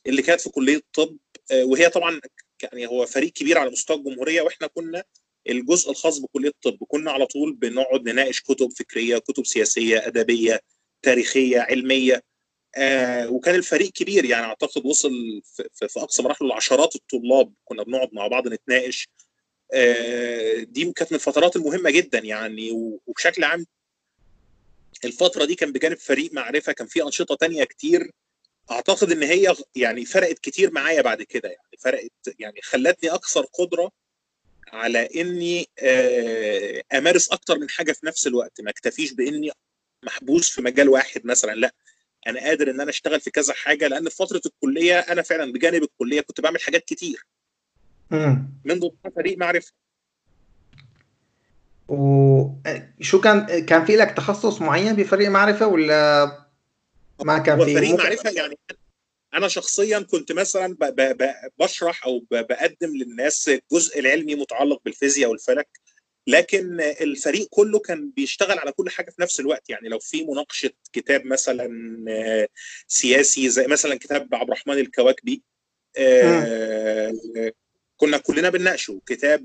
اللي 0.07 0.21
كانت 0.21 0.41
في 0.41 0.49
كلية 0.49 0.75
الطب 0.77 1.17
وهي 1.53 1.89
طبعا 1.89 2.21
يعني 2.63 2.87
هو 2.87 3.05
فريق 3.05 3.31
كبير 3.33 3.57
على 3.57 3.69
مستوى 3.69 3.97
الجمهورية 3.97 4.41
وإحنا 4.41 4.67
كنا 4.67 5.03
الجزء 5.49 5.91
الخاص 5.91 6.19
بكلية 6.19 6.49
الطب 6.49 6.77
كنا 6.87 7.11
على 7.11 7.25
طول 7.25 7.53
بنقعد 7.53 8.09
نناقش 8.09 8.41
كتب 8.41 8.69
فكرية 8.79 9.17
كتب 9.17 9.45
سياسية 9.45 10.07
أدبية 10.07 10.59
تاريخية 11.01 11.59
علمية 11.59 12.23
آه 12.75 13.29
وكان 13.31 13.55
الفريق 13.55 13.91
كبير. 13.91 14.25
يعني 14.25 14.45
أعتقد 14.45 14.85
وصل 14.85 15.41
في, 15.55 15.87
في 15.87 15.99
أقصى 15.99 16.23
مراحل 16.23 16.47
لعشرات 16.47 16.95
الطلاب. 16.95 17.53
كنا 17.65 17.83
بنقعد 17.83 18.09
مع 18.13 18.27
بعض 18.27 18.47
نتناقش. 18.47 19.07
آه 19.73 20.59
دي 20.59 20.91
كانت 20.91 21.11
من 21.11 21.15
الفترات 21.15 21.55
المهمة 21.55 21.91
جدا 21.91 22.19
يعني 22.19 22.71
وبشكل 23.07 23.43
عام 23.43 23.65
الفترة 25.05 25.45
دي 25.45 25.55
كان 25.55 25.71
بجانب 25.71 25.97
فريق 25.97 26.33
معرفة 26.33 26.71
كان 26.71 26.87
في 26.87 27.03
أنشطة 27.03 27.35
تانية 27.35 27.63
كتير. 27.63 28.11
أعتقد 28.71 29.11
إن 29.11 29.23
هي 29.23 29.55
يعني 29.75 30.05
فرقت 30.05 30.39
كتير 30.39 30.71
معايا 30.71 31.01
بعد 31.01 31.21
كده 31.21 31.49
يعني 31.49 31.77
فرقت 31.79 32.11
يعني 32.39 32.61
خلتني 32.61 33.09
أكثر 33.09 33.41
قدرة 33.41 33.91
على 34.67 35.09
إني 35.15 35.69
آه، 35.79 36.83
أمارس 36.93 37.29
أكتر 37.29 37.59
من 37.59 37.69
حاجة 37.69 37.91
في 37.91 38.05
نفس 38.05 38.27
الوقت. 38.27 38.61
ما 38.61 38.69
اكتفيش 38.69 39.13
بإني 39.13 39.51
محبوس 40.05 40.49
في 40.49 40.61
مجال 40.61 40.89
واحد 40.89 41.25
مثلا 41.25 41.51
لأ. 41.51 41.73
أنا 42.27 42.39
قادر 42.39 42.71
إن 42.71 42.81
أنا 42.81 42.89
أشتغل 42.89 43.21
في 43.21 43.31
كذا 43.31 43.53
حاجة 43.53 43.87
لأن 43.87 44.09
في 44.09 44.15
فترة 44.15 44.41
الكلية 44.45 44.99
أنا 44.99 45.21
فعلا 45.21 45.51
بجانب 45.53 45.83
الكلية 45.83 46.21
كنت 46.21 46.41
بعمل 46.41 46.61
حاجات 46.61 46.85
كتير. 46.85 47.25
من 48.65 48.79
ضمنها 48.79 49.15
فريق 49.15 49.37
معرفة. 49.37 49.71
وشو 51.87 53.21
كان 53.21 53.65
كان 53.65 53.85
في 53.85 53.95
لك 53.95 54.11
تخصص 54.11 54.61
معين 54.61 54.95
بفريق 54.95 55.29
معرفة 55.29 55.67
ولا 55.67 56.25
ما 57.23 57.37
كان 57.37 57.65
في؟ 57.65 57.75
فريق 57.75 57.95
معرفة 57.95 58.29
يعني 58.29 58.57
أنا 59.33 59.47
شخصيا 59.47 59.99
كنت 59.99 60.31
مثلا 60.31 60.77
بشرح 61.59 62.05
أو 62.05 62.25
بقدم 62.31 62.95
للناس 62.95 63.49
الجزء 63.49 63.99
العلمي 63.99 64.35
متعلق 64.35 64.81
بالفيزياء 64.85 65.29
والفلك 65.29 65.67
لكن 66.27 66.81
الفريق 66.81 67.47
كله 67.49 67.79
كان 67.79 68.09
بيشتغل 68.09 68.59
على 68.59 68.71
كل 68.71 68.89
حاجة 68.89 69.09
في 69.09 69.21
نفس 69.21 69.39
الوقت. 69.39 69.69
يعني 69.69 69.89
لو 69.89 69.99
في 69.99 70.23
مناقشة 70.23 70.71
كتاب 70.93 71.25
مثلا 71.25 71.69
سياسي 72.87 73.49
زي 73.49 73.67
مثلا 73.67 73.95
كتاب 73.95 74.35
عبد 74.35 74.43
الرحمن 74.49 74.77
الكواكبي 74.77 75.43
آه، 75.97 77.13
كنا 77.97 78.17
كلنا 78.17 78.49
بنناقشه. 78.49 79.01
كتاب 79.05 79.43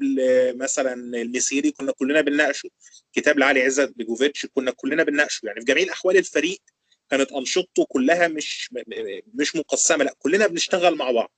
مثلا 0.57 0.95
المسيري 0.95 1.71
كنا 1.71 1.93
كلنا 1.93 2.21
بنناقشه. 2.21 2.71
كتاب 3.13 3.39
لعلي 3.39 3.63
عزت 3.63 3.93
بيجوفيتش 3.97 4.47
كنا 4.47 4.71
كلنا 4.71 5.03
بنناقشه. 5.03 5.47
يعني 5.47 5.61
في 5.61 5.67
جميع 5.67 5.83
الأحوال 5.83 6.17
الفريق 6.17 6.59
كانت 7.11 7.33
أنشطته 7.33 7.85
كلها 7.89 8.29
مش 8.29 8.71
مش 9.35 9.57
مقسمة 9.57 10.05
لا 10.05 10.15
كلنا 10.19 10.47
بنشتغل 10.47 10.97
مع 10.97 11.11
بعض. 11.11 11.33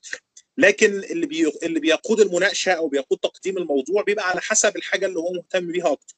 لكن 0.59 0.91
اللي 0.91 1.27
بي... 1.27 1.53
اللي 1.63 1.81
بيقود 1.81 2.21
المناقشة 2.21 2.73
أو 2.73 2.89
بيقود 2.89 3.19
تقديم 3.19 3.59
الموضوع 3.59 4.03
بيبقى 4.03 4.29
على 4.29 4.41
حسب 4.41 4.77
الحاجة 4.77 5.07
اللي 5.07 5.19
هو 5.19 5.33
مهتم 5.33 5.73
بيها 5.73 5.93
أكتر. 5.93 6.15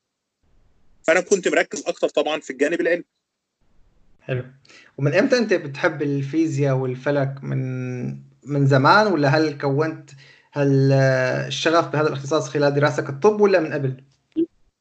فأنا 1.02 1.20
كنت 1.20 1.48
مركز 1.48 1.84
أكتر 1.86 2.08
طبعا 2.08 2.40
في 2.40 2.50
الجانب 2.50 2.80
العلمي. 2.80 3.04
حلو. 4.20 4.44
ومن 4.98 5.14
إمتى 5.14 5.38
أنت 5.38 5.54
بتحب 5.54 6.02
الفيزياء 6.02 6.76
والفلك؟ 6.76 7.34
من 7.42 7.60
من 8.42 8.66
زمان؟ 8.66 9.06
ولا 9.06 9.28
هل 9.28 9.58
كونت 9.58 10.10
هل 10.52 10.92
الشغف 11.46 11.88
بهذا 11.88 12.08
الاختصاص 12.08 12.48
خلال 12.48 12.74
دراستك 12.74 13.08
الطب 13.08 13.40
ولا 13.40 13.60
من 13.60 13.72
قبل؟ 13.72 14.04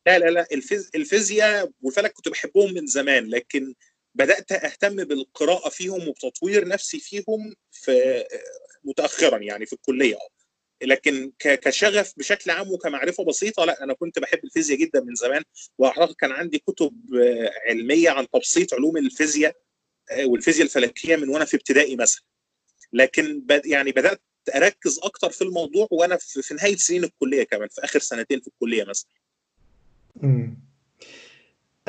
لا 0.07 0.19
لا 0.19 0.29
لا 0.29 0.47
الفيز... 0.51 0.89
الفيزياء 0.95 1.71
والفلك 1.81 2.13
كنت 2.13 2.29
بحبهم 2.29 2.73
من 2.73 2.87
زمان 2.87 3.29
لكن 3.29 3.73
بدأت 4.19 4.51
أهتم 4.51 4.95
بالقراءة 5.03 5.69
فيهم 5.69 6.07
وبتطوير 6.07 6.67
نفسي 6.67 6.99
فيهم 6.99 7.55
في 7.71 8.23
متاخرا 8.83 9.37
يعني 9.37 9.65
في 9.65 9.73
الكلية. 9.73 10.17
لكن 10.81 11.31
كشغف 11.39 12.13
بشكل 12.17 12.51
عام 12.51 12.71
وكمعرفة 12.71 13.23
بسيطة 13.23 13.65
لا 13.65 13.83
أنا 13.83 13.93
كنت 13.93 14.19
بحب 14.19 14.39
الفيزياء 14.43 14.79
جدا 14.79 15.01
من 15.01 15.15
زمان. 15.15 15.43
وأعتقد 15.77 16.15
كان 16.15 16.31
عندي 16.31 16.59
كتب 16.59 16.93
علمية 17.67 18.09
عن 18.09 18.29
تبسيط 18.29 18.73
علوم 18.73 18.97
الفيزياء 18.97 19.55
والفيزياء 20.23 20.65
الفلكية 20.65 21.15
من 21.15 21.29
وأنا 21.29 21.45
في 21.45 21.57
ابتدائي 21.57 21.95
مثلا. 21.95 22.23
لكن 22.93 23.45
يعني 23.65 23.91
بدأت 23.91 24.21
أركز 24.55 24.99
أكتر 25.03 25.29
في 25.29 25.41
الموضوع 25.41 25.87
وأنا 25.91 26.17
في 26.17 26.53
نهاية 26.53 26.75
سنين 26.75 27.03
الكلية 27.03 27.43
كمان 27.43 27.67
في 27.67 27.83
آخر 27.83 27.99
سنتين 27.99 28.39
في 28.41 28.47
الكلية 28.47 28.83
مثلا. 28.83 29.09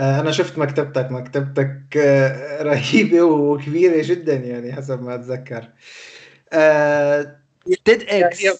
آه، 0.00 0.21
أنا 0.21 0.30
شفت 0.30 0.59
مكتبتك 0.59 1.11
مكتبتك 1.11 1.97
آه، 1.97 2.62
رهيبة 2.69 3.23
وكبيرة 3.23 4.02
جدا 4.02 4.35
يعني 4.35 4.73
حسب 4.73 5.02
ما 5.02 5.14
أتذكر. 5.14 5.69
تيد 7.85 8.02
آه، 8.02 8.26
إكس 8.26 8.47
هي 8.47 8.54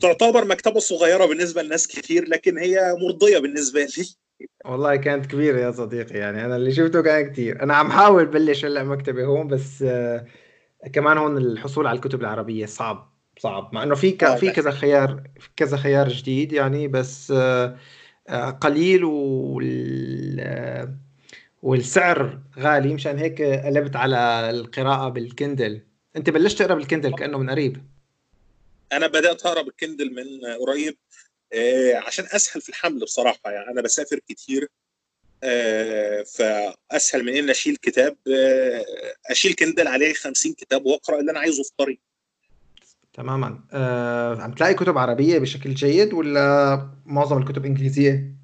تعتبر 0.00 0.44
مكتبة 0.44 0.80
صغيرة 0.80 1.26
بالنسبة 1.26 1.62
لناس 1.62 1.86
كتير 1.86 2.28
لكن 2.28 2.58
هي 2.58 2.96
مرضية 3.00 3.38
بالنسبة 3.38 3.80
لي. 3.80 4.06
والله 4.64 4.96
كانت 4.96 5.26
كبيرة 5.26 5.60
يا 5.60 5.70
صديقي 5.70 6.18
يعني 6.18 6.44
أنا 6.44 6.56
اللي 6.56 6.72
شفته 6.72 7.02
كان 7.02 7.32
كتير 7.32 7.62
أنا 7.62 7.74
عم 7.74 7.90
حاول 7.90 8.26
بلش 8.26 8.64
هلأ 8.64 8.84
مكتبة 8.84 9.24
هون 9.24 9.48
بس 9.48 9.84
كمان 10.92 11.18
هون 11.18 11.36
الحصول 11.38 11.86
على 11.86 11.96
الكتب 11.96 12.20
العربية 12.20 12.66
صعب 12.66 13.14
صعب. 13.38 13.70
مع 13.74 13.82
إنه 13.82 13.94
في 13.94 14.10
في 14.36 14.50
كذا 14.50 14.70
خيار 14.70 15.22
كذا 15.56 15.76
خيار 15.76 16.08
جديد 16.08 16.52
يعني 16.52 16.88
بس 16.88 17.30
آه، 17.36 17.76
قليل 18.60 19.04
وال 19.04 20.94
والسعر 21.62 22.40
غالي 22.58 22.94
مشان 22.94 23.18
هيك 23.18 23.42
قلبت 23.42 23.96
على 23.96 24.50
القراءة 24.50 25.08
بال 25.08 25.24
Kindle. 25.24 25.80
أنت 26.16 26.30
بلشت 26.30 26.58
تقرأ 26.58 26.74
بال 26.74 26.84
Kindle 26.84 27.14
كأنه 27.14 27.38
من 27.38 27.50
قريب؟ 27.50 27.84
أنا 28.92 29.06
بدأت 29.06 29.46
أقرأ 29.46 29.62
بال 29.62 29.75
Kindle 29.75 30.14
من 30.14 30.54
قريب 30.66 30.96
آه، 31.52 31.96
عشان 31.96 32.24
أسهل 32.24 32.60
في 32.62 32.68
الحمل 32.68 33.00
بصراحة. 33.00 33.50
يعني 33.50 33.70
أنا 33.70 33.82
بسافر 33.82 34.18
كتير 34.18 34.68
آه، 35.42 36.22
فأسهل 36.22 37.24
من 37.24 37.36
ان 37.36 37.50
أشيل 37.50 37.76
كتاب 37.76 38.16
أشيل 39.30 39.54
Kindle 39.54 39.88
عليه 39.88 40.14
50 40.14 40.52
كتاب 40.54 40.86
وأقرأ 40.86 41.20
اللي 41.20 41.30
أنا 41.30 41.40
عايزه 41.40 41.62
في 41.62 41.70
طريق. 41.78 42.00
تماما. 43.14 43.64
آه، 43.72 44.42
عم 44.42 44.52
تلاقي 44.52 44.74
كتب 44.74 44.98
عربية 44.98 45.38
بشكل 45.38 45.74
جيد 45.74 46.12
ولا 46.12 46.90
معظم 47.06 47.38
الكتب 47.38 47.64
إنجليزية؟ 47.64 48.34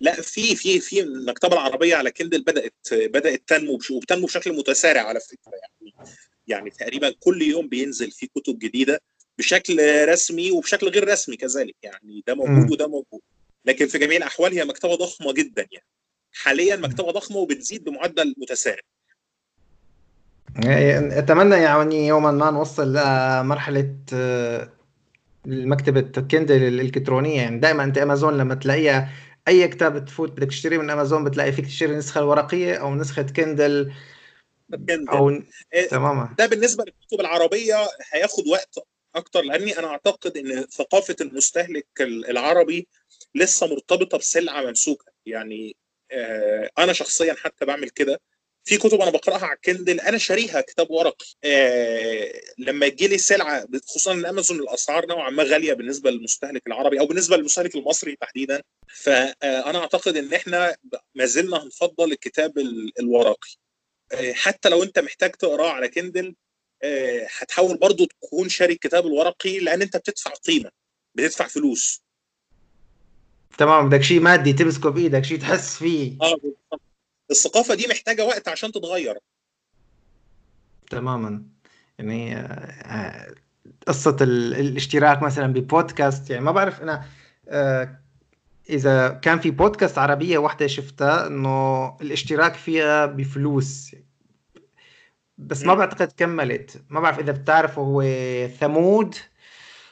لا 0.00 0.14
في 0.14 0.56
في 0.56 0.80
في 0.80 1.00
المكتبة 1.00 1.52
العربية 1.52 1.96
على 1.96 2.10
كندل 2.10 2.42
بدأت 2.42 2.74
بدأت 2.92 3.42
تنمو 3.46 3.78
وبتنمو 3.90 4.26
بشكل 4.26 4.56
متسارع 4.56 5.02
على 5.02 5.20
فكرة 5.20 5.52
يعني. 5.52 5.94
يعني 6.46 6.70
تقريبا 6.70 7.14
كل 7.20 7.42
يوم 7.42 7.68
بينزل 7.68 8.10
في 8.10 8.26
كتب 8.26 8.58
جديدة 8.58 9.00
بشكل 9.38 9.78
رسمي 10.08 10.50
وبشكل 10.50 10.88
غير 10.88 11.08
رسمي 11.08 11.36
كذلك 11.36 11.76
يعني. 11.82 12.22
ده 12.26 12.34
موجود 12.34 12.72
وده 12.72 12.88
موجود. 12.88 13.20
لكن 13.64 13.86
في 13.86 13.98
جميع 13.98 14.16
الأحوال 14.16 14.52
هي 14.52 14.64
مكتبة 14.64 14.94
ضخمة 14.94 15.32
جدا 15.32 15.66
يعني. 15.72 15.86
حاليا 16.32 16.76
مكتبة 16.76 17.10
ضخمة 17.10 17.36
وبتزيد 17.36 17.84
بمعدل 17.84 18.34
متسارع. 18.38 18.82
يعني 20.56 21.18
أتمنى 21.18 21.54
يعني 21.54 22.06
يوما 22.06 22.30
ما 22.30 22.50
نوصل 22.50 22.92
لمرحله 22.92 23.96
آه، 24.14 24.68
مكتبة 25.46 26.22
Kindle 26.30 26.62
الإلكترونية. 26.62 27.40
يعني 27.42 27.58
دائما 27.58 27.84
أنت 27.84 27.98
أمازون 27.98 28.38
لما 28.38 28.54
تلاقيها 28.54 29.08
أي 29.48 29.68
كتاب 29.68 30.04
تفوت 30.04 30.30
بدك 30.30 30.48
تشتريه 30.48 30.78
من 30.78 30.90
أمازون 30.90 31.24
بتلاقي 31.24 31.52
فيك 31.52 31.66
تشتري 31.66 31.92
النسخه 31.92 32.18
الورقية 32.18 32.74
أو 32.74 32.94
نسخة 32.94 33.22
Kindle 33.22 33.92
أو 35.08 35.28
إيه، 35.74 35.88
تماما. 35.88 36.34
ده 36.38 36.46
بالنسبة 36.46 36.84
للكتب 36.84 37.20
العربية 37.20 37.76
هياخد 38.12 38.46
وقت 38.46 38.78
أكتر 39.14 39.42
لأني 39.42 39.78
أنا 39.78 39.86
أعتقد 39.86 40.36
إن 40.36 40.66
ثقافة 40.66 41.16
المستهلك 41.20 41.86
العربي 42.00 42.88
لسه 43.34 43.66
مرتبطة 43.66 44.18
بسلعة 44.18 44.62
ممسوكه 44.62 45.12
يعني 45.26 45.76
آه، 46.12 46.70
أنا 46.78 46.92
شخصيا 46.92 47.34
حتى 47.34 47.64
بعمل 47.64 47.88
كده. 47.90 48.20
في 48.64 48.78
كتب 48.78 49.00
أنا 49.00 49.10
بقرأها 49.10 49.44
على 49.44 49.56
ال 49.56 49.62
Kindle 49.62 50.00
أنا 50.00 50.18
شاريها 50.18 50.60
كتاب 50.60 50.90
ورقي. 50.90 51.26
آه 51.44 52.32
لما 52.58 52.86
يجي 52.86 53.08
لي 53.08 53.18
سلعة 53.18 53.68
خصوصا 53.86 54.12
إن 54.12 54.26
أمازون 54.26 54.58
الأسعار 54.58 55.06
نوعا 55.06 55.30
ما 55.30 55.42
غالية 55.42 55.72
بالنسبة 55.72 56.10
للمستهلك 56.10 56.66
العربي 56.66 57.00
أو 57.00 57.06
بالنسبة 57.06 57.36
للمستهلك 57.36 57.74
المصري 57.74 58.16
تحديدا. 58.16 58.62
فانا 58.88 59.78
أعتقد 59.78 60.16
إن 60.16 60.34
إحنا 60.34 60.76
ما 61.14 61.24
زلنا 61.24 61.62
هنفضل 61.62 62.12
الكتاب 62.12 62.58
الورقي. 63.00 63.50
آه 64.12 64.32
حتى 64.32 64.68
لو 64.68 64.82
أنت 64.82 64.98
محتاج 64.98 65.30
تقرأه 65.30 65.70
على 65.70 65.88
كندل 65.88 66.34
آه 66.82 67.28
هتحاول 67.38 67.76
برضو 67.76 68.04
تكون 68.04 68.48
شاري 68.48 68.72
الكتاب 68.72 69.06
الورقي 69.06 69.58
لأن 69.58 69.82
أنت 69.82 69.96
بتدفع 69.96 70.30
قيمة 70.30 70.70
بتدفع 71.14 71.48
فلوس. 71.48 72.02
تمام 73.58 73.88
بدك 73.88 74.02
شيء 74.02 74.20
مادي 74.20 74.52
تمسكه 74.52 74.90
بإيدك 74.90 75.24
شيء 75.24 75.38
تحس 75.38 75.76
فيه. 75.76 76.16
آه 76.22 76.36
الثقافة 77.34 77.74
دي 77.74 77.86
محتاجة 77.90 78.24
وقت 78.24 78.48
عشان 78.48 78.72
تتغير. 78.72 79.18
تماما. 80.90 81.42
يعني 81.98 82.36
آه، 82.36 83.34
قصة 83.86 84.16
الاشتراك 84.20 85.22
مثلا 85.22 85.52
ببودكاست 85.52 86.30
يعني 86.30 86.44
ما 86.44 86.52
بعرف 86.52 86.82
أنا 86.82 87.04
آه، 87.48 87.98
إذا 88.70 89.08
كان 89.08 89.40
في 89.40 89.50
بودكاست 89.50 89.98
عربية 89.98 90.38
واحدة 90.38 90.66
شفتها 90.66 91.26
إنه 91.26 91.86
الاشتراك 92.00 92.54
فيها 92.54 93.06
بفلوس. 93.06 93.96
بس 95.38 95.62
ما 95.62 95.74
بعتقد 95.74 96.12
كملت. 96.16 96.82
ما 96.88 97.00
بعرف 97.00 97.18
إذا 97.18 97.32
بتعرفوا 97.32 97.84
هو 97.84 98.02
ثمود 98.48 99.14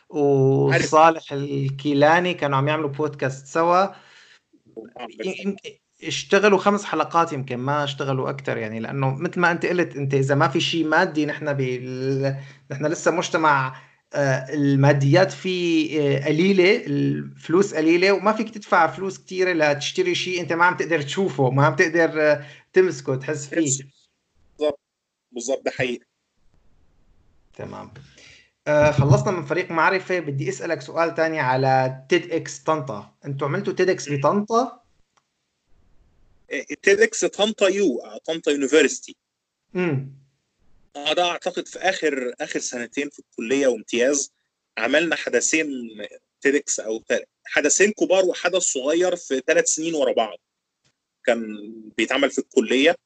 وصالح 0.09 1.33
الكيلاني 1.33 2.35
كانوا 2.35 2.59
عم 2.59 2.69
يعملوا 2.69 2.89
بودكاست 2.89 3.47
سوا. 3.47 3.87
اشتغلوا 6.05 6.59
خمس 6.59 6.85
حلقات 6.85 7.33
يمكن 7.33 7.57
ما 7.57 7.85
اشتغلوا 7.85 8.31
أكثر 8.31 8.57
يعني 8.57 8.81
لأنه 8.81 9.15
مثل 9.15 9.41
ما 9.41 9.51
أنت 9.51 9.67
قلت 9.67 9.97
أنت 9.97 10.15
إذا 10.15 10.35
ما 10.35 10.49
في 10.49 10.61
شيء 10.61 10.87
مادي 10.87 11.27
نحن 11.27 11.53
بال... 11.53 12.37
نحن 12.71 12.87
لسه 12.87 13.11
مجتمع 13.11 13.77
آه، 14.15 14.55
الماديات 14.55 15.33
فيه 15.33 16.01
آه، 16.01 16.25
قليلة 16.27 16.87
الفلوس 16.87 17.75
قليلة 17.75 18.13
وما 18.13 18.33
فيك 18.33 18.51
تدفع 18.51 18.87
فلوس 18.87 19.19
كثيره 19.19 19.53
لتشتري 19.53 20.15
شيء 20.15 20.41
أنت 20.41 20.53
ما 20.53 20.65
عم 20.65 20.77
تقدر 20.77 21.03
تشوفه 21.03 21.51
ما 21.51 21.67
عم 21.67 21.77
تقدر 21.77 22.23
آه، 22.23 22.45
تمسكه 22.73 23.17
تحس 23.17 23.47
فيه. 23.47 23.79
بالضبط. 24.59 24.81
بالضبط. 25.33 25.63
ده 25.65 25.71
حقيقي. 25.71 26.07
تمام. 27.55 27.91
آه 28.67 28.91
خلصنا 28.91 29.33
من 29.33 29.45
فريق 29.45 29.71
معرفة. 29.71 30.21
بدي 30.21 30.49
أسألك 30.49 30.81
سؤال 30.81 31.15
تاني 31.15 31.41
على 31.41 32.03
TEDx 32.09 32.59
طنطا. 32.59 33.15
أنتوا 33.25 33.49
عملتوا 33.49 33.73
TEDx 33.73 34.13
بطنطا؟ 34.13 34.82
TEDx 36.83 37.25
طنطا 37.25 37.69
يو 37.69 38.03
طنطا 38.25 38.51
University 38.51 39.17
امم 39.77 40.13
ده 40.95 41.25
أعتقد 41.25 41.69
في 41.69 41.79
آخر 41.79 42.35
آخر 42.41 42.59
سنتين 42.61 43.11
في 43.11 43.19
الكلية 43.19 43.67
وامتياز 43.67 44.33
عملنا 44.79 45.17
حدثين 45.17 45.69
TEDx 46.41 46.81
أو 46.81 47.05
حدثين 47.45 47.93
كبار 47.93 48.25
وحدث 48.25 48.63
صغير 48.63 49.17
في 49.17 49.43
ثلاث 49.47 49.69
سنين 49.69 49.95
ورا 49.95 50.13
بعض. 50.13 50.39
كان 51.25 51.73
بيتعمل 51.97 52.31
في 52.31 52.39
الكلية. 52.39 52.97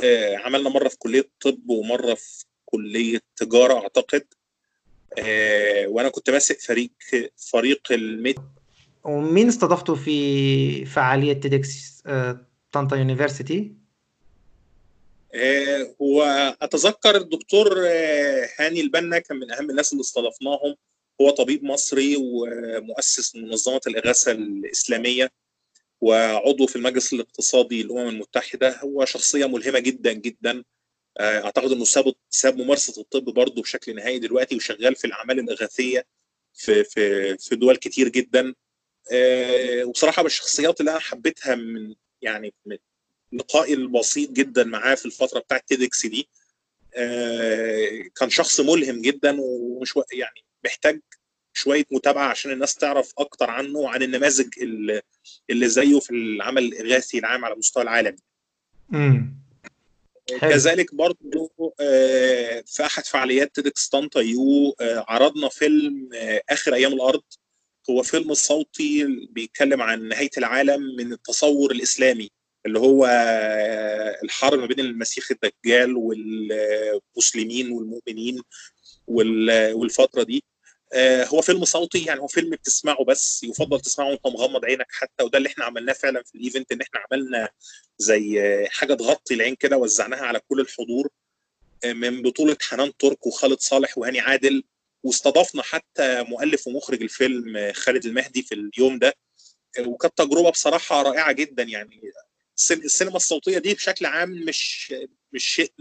آه، 0.00 0.36
عملنا 0.36 0.70
مرة 0.70 0.88
في 0.88 0.98
كلية 0.98 1.28
طب 1.40 1.68
ومرة 1.68 2.14
في 2.14 2.44
كلية 2.64 3.20
تجارة 3.36 3.74
أعتقد. 3.74 4.26
آه، 5.18 5.86
وأنا 5.86 6.08
كنت 6.08 6.30
ماسك 6.30 6.60
فريق 6.60 6.90
فريق 7.36 7.92
ال 7.92 8.04
med 8.04 8.40
ومين 9.08 9.48
استضفته 9.48 9.94
في 9.94 10.84
فعالية 10.84 11.32
TEDx 11.32 12.02
آه، 12.06 12.46
طنطا 12.72 12.96
University؟ 12.96 13.72
آه، 15.34 15.94
واتذكر 15.98 17.16
الدكتور 17.16 17.86
آه، 17.86 18.48
هاني 18.58 18.80
البنا 18.80 19.18
كان 19.18 19.36
من 19.36 19.52
أهم 19.52 19.70
الناس 19.70 19.92
اللي 19.92 20.00
استضفناهم. 20.00 20.76
هو 21.20 21.30
طبيب 21.30 21.64
مصري 21.64 22.16
ومؤسس 22.18 23.36
منظمة 23.36 23.80
الإغاثة 23.86 24.32
الإسلامية 24.32 25.30
وعضو 26.00 26.66
في 26.66 26.76
المجلس 26.76 27.12
الاقتصادي 27.12 27.82
للأمم 27.82 28.08
المتحدة. 28.08 28.80
هو 28.80 29.04
شخصية 29.04 29.46
ملهمة 29.46 29.78
جدا 29.78 30.12
جدا. 30.12 30.64
أعتقد 31.20 31.72
إنه 31.72 31.84
ساب 31.84 32.14
ساب 32.30 32.58
ممارسة 32.58 33.00
الطب 33.00 33.24
برضه 33.24 33.62
بشكل 33.62 33.94
نهائي 33.94 34.18
دلوقتي 34.18 34.56
وشغال 34.56 34.96
في 34.96 35.06
الأعمال 35.06 35.38
الإغاثية 35.38 36.06
في 36.54 36.84
في 36.84 37.36
في 37.38 37.56
دول 37.56 37.76
كتير 37.76 38.08
جدا. 38.08 38.54
وبصراحة 39.84 40.22
من 40.22 40.26
الشخصيات 40.26 40.80
اللي 40.80 40.90
أنا 40.90 41.00
حبيتها 41.00 41.54
من 41.54 41.94
يعني 42.22 42.54
لقائي 43.32 43.74
البسيط 43.74 44.30
جدا 44.30 44.64
معاه 44.64 44.94
في 44.94 45.06
الفترة 45.06 45.40
بتاعت 45.40 45.68
تيدكس 45.68 46.06
دي 46.06 46.28
آه، 46.94 48.02
كان 48.16 48.30
شخص 48.30 48.60
ملهم 48.60 49.02
جدا 49.02 49.36
ومش 49.40 49.94
يعني 50.12 50.44
محتاج 50.64 51.00
شوية 51.52 51.84
متابعة 51.90 52.28
عشان 52.28 52.52
الناس 52.52 52.74
تعرف 52.74 53.12
أكتر 53.18 53.50
عنه 53.50 53.78
وعن 53.78 54.02
النماذج 54.02 54.48
اللي, 55.50 55.68
زيه 55.68 55.98
في 55.98 56.10
العمل 56.10 56.64
الاغاثي 56.64 57.18
العام 57.18 57.44
على 57.44 57.54
مستوى 57.54 57.82
العالم. 57.82 58.16
امم 58.94 59.38
كذلك 60.40 60.94
برضو 60.94 61.52
آه، 61.80 62.64
في 62.66 62.86
أحد 62.86 63.04
فعاليات 63.06 63.54
TEDx 63.54 63.88
طنطا 63.88 64.20
U 64.20 64.76
آه، 64.80 65.04
عرضنا 65.08 65.48
فيلم 65.48 66.08
آخر 66.48 66.74
أيام 66.74 66.92
الأرض 66.92 67.22
هو 67.90 68.02
فيلم 68.02 68.34
صوتي 68.34 69.06
بيتكلم 69.30 69.82
عن 69.82 70.08
نهاية 70.08 70.30
العالم 70.38 70.82
من 70.96 71.12
التصور 71.12 71.70
الإسلامي 71.70 72.30
اللي 72.66 72.78
هو 72.78 73.06
الحرب 74.24 74.58
ما 74.58 74.66
بين 74.66 74.80
المسيح 74.80 75.24
الدجال 75.30 75.96
والمسلمين 75.96 77.72
والمؤمنين 77.72 78.42
والفترة 79.06 80.22
دي. 80.22 80.44
آه، 80.92 81.24
هو 81.24 81.40
فيلم 81.40 81.64
صوتي 81.64 82.04
يعني 82.04 82.20
هو 82.20 82.26
فيلم 82.26 82.50
بتسمعه 82.50 83.04
بس 83.04 83.44
يفضل 83.44 83.80
تسمعه 83.80 84.08
وانت 84.10 84.26
مغمض 84.26 84.64
عينك 84.64 84.86
حتى 84.90 85.24
وده 85.24 85.38
اللي 85.38 85.48
إحنا 85.48 85.64
عملناه 85.64 85.92
فعلا 85.92 86.22
في 86.22 86.34
ال 86.34 86.40
event 86.40 86.72
إن 86.72 86.80
إحنا 86.80 87.00
عملنا 87.12 87.48
زي 87.98 88.40
حاجة 88.70 88.94
تغطي 88.94 89.34
العين 89.34 89.54
كده 89.54 89.76
وزعناها 89.76 90.20
على 90.26 90.40
كل 90.48 90.60
الحضور 90.60 91.08
آه، 91.84 91.92
من 91.92 92.22
بطولة 92.22 92.56
حنان 92.62 92.96
ترك 92.96 93.26
وخالد 93.26 93.58
صالح 93.60 93.98
وهاني 93.98 94.20
عادل. 94.20 94.64
واستضفنا 95.02 95.62
حتى 95.62 96.22
مؤلف 96.22 96.66
ومخرج 96.66 97.02
الفيلم 97.02 97.72
خالد 97.74 98.06
المهدي 98.06 98.42
في 98.42 98.54
اليوم 98.54 98.98
ده 98.98 99.14
وكانت 99.86 100.18
تجربة 100.18 100.50
بصراحة 100.50 101.02
رائعة 101.02 101.32
جدا. 101.32 101.62
يعني 101.62 102.00
السينما 102.70 103.16
الصوتية 103.16 103.58
دي 103.58 103.74
بشكل 103.74 104.06
عام 104.06 104.30
مش 104.30 104.94
مش 105.32 105.44
شيء 105.44 105.72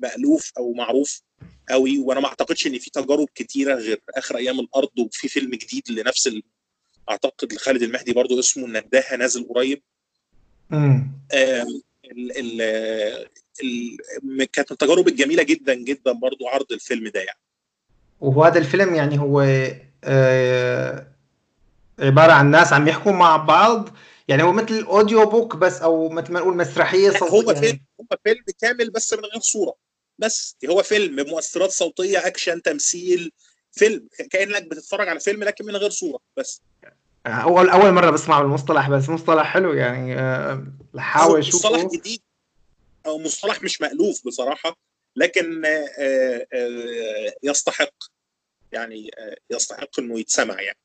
مألوف 0.00 0.52
أو 0.58 0.72
معروف 0.72 1.22
قوي 1.68 1.98
وأنا 1.98 2.20
ما 2.20 2.26
أعتقدش 2.26 2.66
إن 2.66 2.78
في 2.78 2.90
تجارب 2.90 3.28
كتيرة 3.34 3.74
غير 3.74 4.00
آخر 4.16 4.36
أيام 4.36 4.60
الأرض 4.60 4.98
وفي 4.98 5.28
فيلم 5.28 5.50
جديد 5.50 5.90
لنفس 5.90 6.26
ال... 6.26 6.42
أعتقد 7.10 7.52
لخالد 7.52 7.82
المهدي 7.82 8.12
برضو 8.12 8.38
اسمه 8.38 8.66
النداهة 8.66 9.16
نازل 9.16 9.48
قريب. 9.48 9.82
امم 10.72 11.12
ال... 11.32 11.82
ال... 12.38 12.60
ال... 13.62 14.44
كانت 14.44 14.70
من 14.70 14.74
التجارب 14.74 15.08
الجميلة 15.08 15.42
جدا 15.42 15.74
جدا 15.74 16.12
برضو 16.12 16.48
عرض 16.48 16.72
الفيلم 16.72 17.08
ده 17.08 17.20
يعني. 17.20 17.38
وهذا 18.22 18.58
الفيلم 18.58 18.94
يعني 18.94 19.20
هو 19.20 19.46
آه 20.04 21.06
عبارة 21.98 22.32
عن 22.32 22.50
ناس 22.50 22.72
عم 22.72 22.88
يحكوا 22.88 23.12
مع 23.12 23.36
بعض. 23.36 23.88
يعني 24.28 24.42
هو 24.42 24.52
مثل 24.52 24.82
audio 24.82 25.26
book 25.26 25.56
بس 25.56 25.82
أو 25.82 26.08
مثل 26.08 26.32
ما 26.32 26.40
نقول 26.40 26.56
مسرحية 26.56 27.10
صوتيه 27.10 27.36
هو 27.36 27.50
يعني. 27.50 27.66
فيلم 27.66 27.80
هو 28.00 28.16
فيلم 28.24 28.44
كامل 28.60 28.90
بس 28.90 29.14
من 29.14 29.24
غير 29.24 29.40
صورة. 29.40 29.74
بس 30.18 30.56
هو 30.70 30.82
فيلم 30.82 31.16
بمؤثرات 31.16 31.70
صوتية 31.70 32.26
أكشن 32.26 32.62
تمثيل 32.62 33.32
فيلم 33.72 34.08
كأنك 34.30 34.62
بتتفرج 34.62 35.08
على 35.08 35.20
فيلم 35.20 35.44
لكن 35.44 35.66
من 35.66 35.76
غير 35.76 35.90
صورة 35.90 36.18
بس. 36.36 36.62
أول 37.26 37.68
أول 37.68 37.92
مرة 37.92 38.10
بسمع 38.10 38.40
المصطلح 38.40 38.90
بس 38.90 39.08
مصطلح 39.08 39.46
حلو 39.46 39.72
يعني 39.72 40.14
بحاول 40.94 41.38
أشوفه. 41.38 41.68
مصطلح 41.68 41.92
جديد 41.92 42.20
أو 43.06 43.18
مصطلح 43.18 43.62
مش 43.62 43.80
مألوف 43.80 44.26
بصراحة. 44.26 44.76
لكن 45.16 45.64
آه، 45.64 46.46
آه، 46.54 47.32
يستحق 47.42 47.94
يعني 48.72 49.10
آه، 49.18 49.54
يستحق 49.54 50.00
إنه 50.00 50.20
يتسمع 50.20 50.60
يعني. 50.60 50.78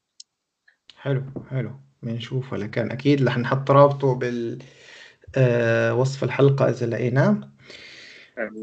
حلو 0.97 1.23
حلو. 1.49 1.71
بنشوف. 2.03 2.53
ولا 2.53 2.67
كان 2.67 2.91
أكيد 2.91 3.27
رح 3.27 3.37
نحط 3.37 3.71
رابطه 3.71 4.15
بال 4.15 4.59
وصف 5.91 6.23
الحلقة 6.23 6.69
إذا 6.69 6.85
لقيناه. 6.85 7.51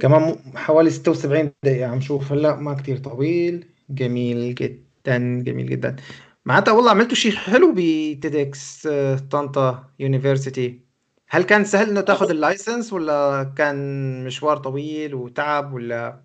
كمان 0.00 0.52
حوالي 0.56 0.90
76 0.90 1.52
دقيقة 1.64 1.86
عم 1.90 2.00
شوف. 2.00 2.32
هلأ 2.32 2.56
ما 2.56 2.74
كتير 2.74 2.98
طويل. 2.98 3.66
جميل 3.90 4.54
جدا 4.54 5.42
جميل 5.42 5.66
جدا. 5.66 5.96
معناتها 6.44 6.72
والله 6.72 6.90
عملتوا 6.90 7.14
شيء 7.14 7.32
حلو 7.32 7.72
ب 7.76 7.99
TEDx 7.99 8.88
طنطا 9.30 9.90
University 9.98 10.83
هل 11.28 11.42
كان 11.42 11.64
سهل 11.64 11.88
إنه 11.88 12.00
تاخذ 12.00 12.30
ال 12.30 12.38
license 12.38 12.92
ولا 12.92 13.52
كان 13.58 14.24
مشوار 14.24 14.56
طويل 14.56 15.14
وتعب 15.14 15.74
ولا؟ 15.74 16.22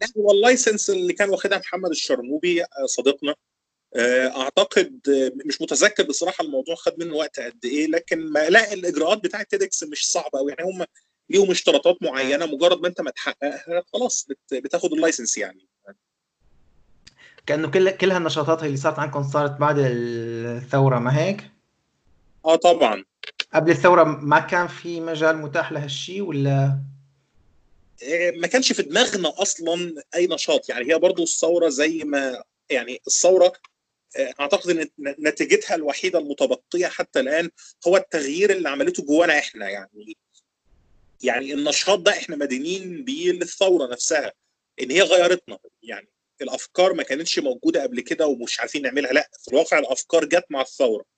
لا 0.00 0.08
هو 0.18 0.30
ال 0.30 0.38
license 0.38 0.90
اللي 0.90 1.12
كان 1.12 1.30
واخدها 1.30 1.58
محمد 1.58 1.90
الشرنوبي 1.90 2.62
آه، 2.62 2.86
صديقنا. 2.86 3.34
آه، 3.96 4.26
أعتقد 4.26 5.00
مش 5.46 5.62
متذكر 5.62 6.02
بصراحة 6.02 6.44
الموضوع 6.44 6.74
خد 6.74 6.92
منه 6.98 7.14
وقت 7.14 7.40
قد 7.40 7.64
إيه 7.64 7.86
لكن 7.86 8.32
ما 8.32 8.50
لا 8.50 8.72
الإجراءات 8.72 9.24
بتاعه 9.24 9.42
TEDx 9.42 9.84
مش 9.84 10.12
صعبة 10.12 10.38
قوي 10.38 10.52
يعني 10.52 10.70
هم 10.70 10.84
ليهم 11.30 11.50
اشتراطات 11.50 11.96
معينة 12.02 12.46
مجرد 12.46 12.80
ما 12.80 12.88
أنت 12.88 13.00
ما 13.00 13.10
تحققها 13.10 13.82
خلاص 13.92 14.28
بتاخد 14.52 14.92
اللايسنس 14.92 15.38
يعني. 15.38 15.68
كأنه 17.46 17.70
كل 17.70 17.90
كل 17.90 18.10
هالنشاطات 18.10 18.64
اللي 18.64 18.76
صارت 18.76 18.98
عندكم 18.98 19.22
صارت 19.22 19.50
بعد 19.50 19.76
الثورة 19.78 20.98
ما 20.98 21.18
هيك؟ 21.18 21.50
آه 22.44 22.56
طبعا. 22.56 23.04
قبل 23.54 23.70
الثورة 23.70 24.04
ما 24.04 24.40
كان 24.40 24.66
في 24.68 25.00
مجال 25.00 25.36
متاح 25.36 25.72
لهالشيء 25.72 26.22
ولا؟ 26.22 26.78
آه، 28.02 28.30
ما 28.30 28.46
كانش 28.46 28.72
في 28.72 28.82
دماغنا 28.82 29.42
أصلا 29.42 30.02
أي 30.14 30.26
نشاط. 30.26 30.68
يعني 30.68 30.92
هي 30.92 30.98
برضو 30.98 31.22
الثورة 31.22 31.68
زي 31.68 32.04
ما 32.04 32.42
يعني 32.70 33.00
الثورة 33.06 33.52
أعتقد 34.40 34.70
إن 34.70 34.88
نتيجتها 34.98 35.74
الوحيدة 35.74 36.18
المتبقية 36.18 36.86
حتى 36.86 37.20
الآن 37.20 37.50
هو 37.88 37.96
التغيير 37.96 38.50
اللي 38.50 38.68
عملته 38.68 39.02
جوانا 39.02 39.38
إحنا. 39.38 39.68
يعني 39.68 40.16
يعني 41.22 41.52
النشاط 41.54 41.98
ده 41.98 42.12
إحنا 42.12 42.36
مدينين 42.36 43.04
بيه 43.04 43.32
للثورة 43.32 43.92
نفسها 43.92 44.32
إن 44.80 44.90
هي 44.90 45.02
غيرتنا. 45.02 45.58
يعني 45.82 46.08
الأفكار 46.42 46.92
ما 46.92 47.02
كانتش 47.02 47.38
موجودة 47.38 47.82
قبل 47.82 48.00
كده 48.00 48.26
ومش 48.26 48.60
عارفين 48.60 48.82
نعملها. 48.82 49.12
لا 49.12 49.30
في 49.42 49.48
الواقع 49.48 49.78
الأفكار 49.78 50.24
جت 50.24 50.44
مع 50.50 50.60
الثورة. 50.60 51.13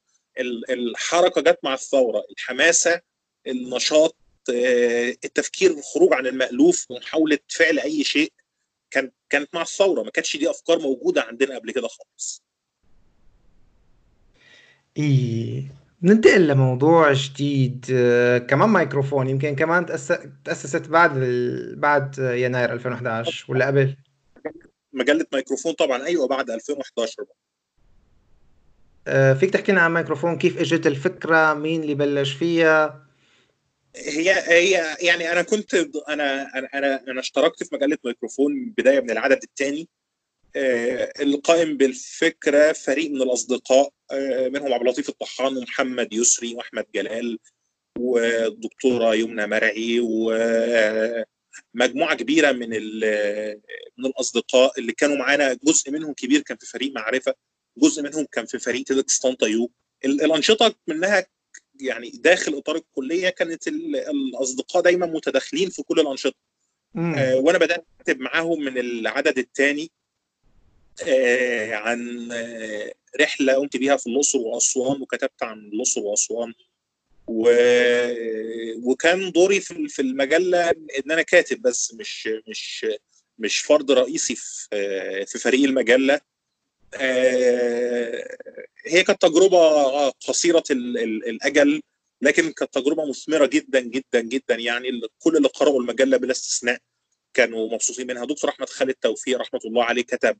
الحركة 0.70 1.40
جت 1.40 1.58
مع 1.62 1.74
الثورة 1.74 2.24
الحماسة 2.30 3.00
النشاط 3.46 4.16
آه، 4.54 5.14
التفكير 5.24 5.70
الخروج 5.70 6.14
عن 6.14 6.26
المألوف 6.26 6.90
ومحاوله 6.90 7.38
فعل 7.48 7.78
أي 7.78 8.04
شيء 8.04 8.32
كان 8.90 9.10
كانت 9.30 9.54
مع 9.54 9.62
الثورة 9.62 10.02
ما 10.02 10.10
كانتش 10.10 10.36
دي 10.36 10.50
أفكار 10.50 10.78
موجودة 10.78 11.22
عندنا 11.22 11.58
قبل 11.58 11.72
كده 11.72 11.88
خالص 11.88 12.42
إيه 14.96 15.72
ننتقل 16.02 16.48
لموضوع 16.48 17.12
جديد 17.12 17.86
آه، 17.92 18.38
كمان 18.38 18.68
مايكروفون 18.68 19.28
يمكن 19.28 19.54
كمان 19.54 19.86
تأسست 20.44 20.88
بعد 20.88 21.16
ال... 21.16 21.76
بعد 21.76 22.18
يناير 22.18 22.72
2011 22.72 23.52
ولا 23.52 23.66
قبل؟ 23.66 23.96
مجلة 24.92 25.26
ميكروفون 25.32 25.72
طبعا 25.72 26.04
أيوه 26.04 26.28
بعد 26.28 26.50
2011 26.50 27.22
آه، 27.22 27.45
فيك 29.40 29.50
تحكي 29.52 29.72
لنا 29.72 29.80
عن 29.80 29.94
ميكروفون؟ 29.94 30.38
كيف 30.38 30.58
إجت 30.58 30.86
الفكرة؟ 30.86 31.54
مين 31.54 31.82
اللي 31.82 31.94
بلش 31.94 32.32
فيها؟ 32.32 33.06
هي 33.96 34.32
هي 34.32 34.96
يعني 35.00 35.32
أنا 35.32 35.42
كنت 35.42 35.74
أنا 36.08 36.58
أنا 36.74 37.04
أنا 37.08 37.20
اشتركت 37.20 37.62
في 37.62 37.74
مجلة 37.74 37.98
ميكروفون 38.04 38.74
بداية 38.78 39.00
من 39.00 39.10
العدد 39.10 39.38
الثاني. 39.42 39.88
آه، 40.56 41.12
القائم 41.20 41.76
بالفكرة 41.76 42.72
فريق 42.72 43.10
من 43.10 43.22
الأصدقاء 43.22 43.90
آه، 44.12 44.48
منهم 44.48 44.72
عبد 44.72 44.82
اللطيف 44.82 45.08
الطحان 45.08 45.56
ومحمد 45.56 46.12
يسري 46.12 46.54
وأحمد 46.54 46.86
جلال 46.94 47.38
والدكتورة 47.98 49.14
يمنى 49.14 49.46
مرعي 49.46 50.00
ومجموعة 50.00 51.26
كبيرة 52.16 52.52
من 52.52 52.68
من 53.98 54.06
الأصدقاء 54.06 54.80
اللي 54.80 54.92
كانوا 54.92 55.16
معانا. 55.16 55.58
جزء 55.64 55.90
منهم 55.90 56.12
كبير 56.12 56.40
كان 56.40 56.56
في 56.56 56.66
فريق 56.66 56.92
معرفة. 56.92 57.34
جزء 57.78 58.02
منهم 58.02 58.26
كان 58.32 58.46
في 58.46 58.58
فريق 58.58 58.84
طنطا 59.22 59.46
يو 59.46 59.70
الأنشطة 60.04 60.74
منها 60.86 61.26
يعني 61.80 62.10
داخل 62.10 62.54
إطار 62.58 62.76
الكلية 62.76 63.28
كانت 63.28 63.68
الأصدقاء 63.68 64.82
دايما 64.82 65.06
متداخلين 65.06 65.70
في 65.70 65.82
كل 65.82 66.00
الأنشطة. 66.00 66.36
آه 67.16 67.36
وأنا 67.36 67.58
بدأت 67.58 67.86
أكتب 68.00 68.20
معاهم 68.20 68.60
من 68.64 68.78
العدد 68.78 69.38
الثاني 69.38 69.90
آه 71.08 71.74
عن 71.74 72.28
آه 72.32 72.92
رحلة 73.20 73.54
قمت 73.54 73.76
بيها 73.76 73.96
في 73.96 74.06
الأقصر 74.06 74.38
وأسوان 74.38 75.02
وكتبت 75.02 75.42
عن 75.42 75.58
الأقصر 75.58 76.00
وأسوان. 76.00 76.54
و... 77.28 77.48
وكان 78.82 79.32
دوري 79.32 79.60
في 79.60 79.88
في 79.88 80.02
المجلة 80.02 80.70
إن 80.70 81.10
أنا 81.10 81.22
كاتب 81.22 81.62
بس 81.62 81.94
مش 81.94 82.28
مش 82.48 82.86
مش 83.38 83.58
فرد 83.58 83.90
رئيسي 83.90 84.34
في 84.34 84.68
في 85.26 85.38
فريق 85.38 85.64
المجلة. 85.64 86.20
هي 88.86 89.02
كانت 89.06 89.22
تجربة 89.22 90.08
قصيرة 90.10 90.64
الأجل 90.70 91.82
لكن 92.22 92.52
كانت 92.52 92.74
تجربة 92.74 93.08
مثمرة 93.08 93.46
جدا 93.46 93.80
جدا 93.80 94.20
جدا. 94.20 94.54
يعني 94.54 95.00
كل 95.18 95.36
اللي 95.36 95.48
قرأوا 95.48 95.80
المجلة 95.80 96.16
بلا 96.16 96.32
استثناء 96.32 96.78
كانوا 97.34 97.74
مبسوطين 97.74 98.06
منها. 98.06 98.24
دكتور 98.24 98.50
أحمد 98.50 98.68
خالد 98.68 98.94
توفيق 98.94 99.38
رحمة 99.38 99.60
الله 99.64 99.84
عليه 99.84 100.02
كتب 100.02 100.38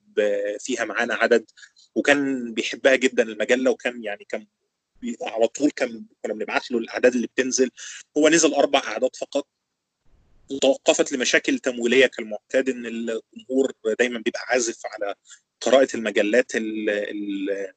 فيها 0.61 0.85
معانا 0.85 1.15
عدد 1.15 1.51
وكان 1.95 2.53
بيحبها 2.55 2.97
جدا 2.97 3.23
المجلة 3.23 3.71
وكان 3.71 4.05
يعني 4.05 4.27
كان 4.29 4.47
على 5.23 5.49
طول 5.49 5.71
كان 5.71 6.05
كنا 6.25 6.35
بنبعت 6.35 6.71
له 6.71 6.79
الأعداد 6.79 7.15
اللي 7.15 7.27
بتنزل. 7.27 7.71
هو 8.17 8.29
نزل 8.29 8.55
أربع 8.55 8.79
أعداد 8.79 9.11
فقط 9.17 9.47
وتوقفت 10.51 11.13
لمشاكل 11.13 11.59
تمويلية 11.59 12.07
كالمعتاد 12.07 12.69
إن 12.69 12.87
الجمهور 12.87 13.73
دايما 13.99 14.19
بيبقى 14.19 14.41
عازف 14.49 14.79
على 14.87 15.15
قراءة 15.61 15.89
المجلات 15.95 16.53
اللي 16.55 17.75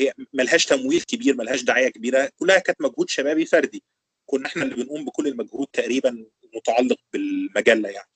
هي 0.00 0.12
ملهاش 0.32 0.66
تمويل 0.66 1.00
كبير 1.00 1.36
ملهاش 1.36 1.62
دعايه 1.62 1.88
كبيرة. 1.88 2.30
كلها 2.38 2.58
كانت 2.58 2.80
مجهود 2.80 3.10
شبابي 3.10 3.46
فردي. 3.46 3.82
كنا 4.26 4.46
إحنا 4.46 4.62
اللي 4.62 4.74
بنقوم 4.74 5.04
بكل 5.04 5.26
المجهود 5.28 5.66
تقريبا 5.72 6.26
متعلق 6.54 6.98
بالمجلة 7.12 7.88
يعني. 7.88 8.08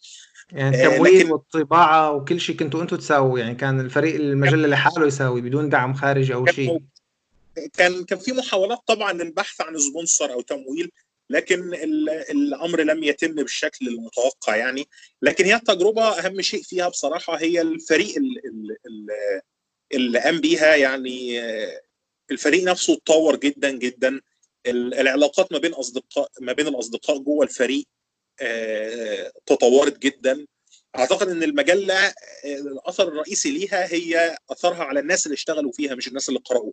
يعني 0.53 0.87
التمويل 0.87 1.21
لكن... 1.21 1.31
والطباعة 1.31 2.13
وكل 2.13 2.41
شيء 2.41 2.57
كنتوا 2.57 2.83
أنتم 2.83 2.97
تساووا؟ 2.97 3.39
يعني 3.39 3.55
كان 3.55 3.81
الفريق 3.81 4.15
المجلة 4.15 4.69
لحاله 4.69 5.07
يساوي 5.07 5.41
بدون 5.41 5.69
دعم 5.69 5.95
خارجي 5.95 6.35
أو 6.35 6.47
شيء؟ 6.47 6.81
كان 7.73 8.05
كان 8.05 8.19
في 8.19 8.33
محاولات 8.33 8.79
طبعا 8.87 9.13
للبحث 9.13 9.61
عن 9.61 9.79
سبونسر 9.79 10.33
أو 10.33 10.41
تمويل. 10.41 10.91
لكن 11.31 11.75
الأمر 12.31 12.81
لم 12.83 13.05
يتم 13.05 13.35
بالشكل 13.35 13.89
المتوقع 13.89 14.57
يعني. 14.57 14.89
لكن 15.23 15.45
هي 15.45 15.55
التجربة 15.55 16.03
أهم 16.03 16.43
شيء 16.43 16.63
فيها 16.63 16.89
بصراحة 16.89 17.37
هي 17.37 17.61
الفريق 17.61 18.15
اللي 19.95 20.19
قام 20.19 20.41
بيها 20.41 20.77
يعني 20.77 21.41
الفريق 22.31 22.65
نفسه 22.65 22.93
اتطور 22.93 23.37
جدا 23.37 23.71
جدا. 23.71 24.21
العلاقات 24.67 25.53
ما 25.53 25.59
بين 25.59 25.73
اصدقاء 25.73 26.31
ما 26.41 26.53
بين 26.53 26.67
الأصدقاء 26.67 27.19
جوه 27.19 27.45
الفريق 27.45 27.85
تطورت 29.47 29.99
جدا. 29.99 30.47
أعتقد 30.97 31.29
إن 31.29 31.43
المجله 31.43 32.15
الأثر 32.45 33.09
الرئيسي 33.09 33.51
ليها 33.51 33.93
هي 33.95 34.37
أثرها 34.51 34.85
على 34.85 35.01
الناس 35.01 35.27
اللي 35.27 35.35
اشتغلوا 35.35 35.73
فيها 35.73 35.95
مش 35.95 36.09
الناس 36.09 36.29
اللي 36.29 36.41
قرأوا. 36.41 36.73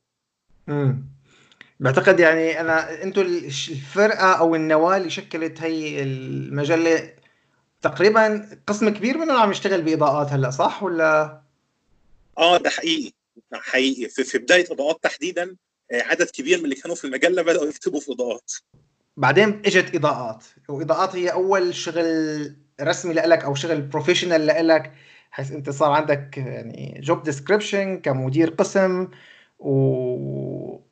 بعتقد 1.79 2.19
يعني 2.19 2.61
أنا 2.61 3.03
أنتوا 3.03 3.23
الفرقة 3.23 4.33
أو 4.33 4.55
النواة 4.55 4.97
اللي 4.97 5.09
شكلت 5.09 5.61
هي 5.61 6.03
المجلة 6.03 7.13
تقريبا 7.81 8.49
قسم 8.67 8.89
كبير 8.89 9.17
منهم 9.17 9.38
عم 9.38 9.51
يشتغل 9.51 9.81
بإضاءات 9.81 10.27
هلأ 10.27 10.49
صح؟ 10.49 10.83
ولا؟ 10.83 11.41
آه 12.38 12.57
ده 12.57 12.69
حقيقي. 12.69 13.13
حقيقي. 13.53 14.09
في, 14.09 14.23
في 14.23 14.38
بداية 14.38 14.65
إضاءات 14.71 15.03
تحديدا 15.03 15.55
عدد 15.91 16.29
كبير 16.29 16.57
من 16.57 16.63
اللي 16.63 16.75
كانوا 16.75 16.95
في 16.95 17.05
المجلة 17.05 17.41
بدأوا 17.41 17.65
يكتبوا 17.65 17.99
في 17.99 18.11
إضاءات. 18.11 18.51
بعدين 19.17 19.61
إجت 19.65 19.95
إضاءات 19.95 20.43
وإضاءات 20.69 21.15
هي 21.15 21.31
أول 21.31 21.75
شغل 21.75 22.55
رسمي 22.81 23.13
لك 23.13 23.43
أو 23.43 23.55
شغل 23.55 23.81
professional 23.81 24.67
لك 24.67 24.93
حيث 25.31 25.51
أنت 25.51 25.69
صار 25.69 25.91
عندك 25.91 26.38
يعني 26.38 26.99
job 27.03 27.23
description 27.23 27.99
كمدير 27.99 28.49
قسم 28.49 29.07
و 29.59 30.85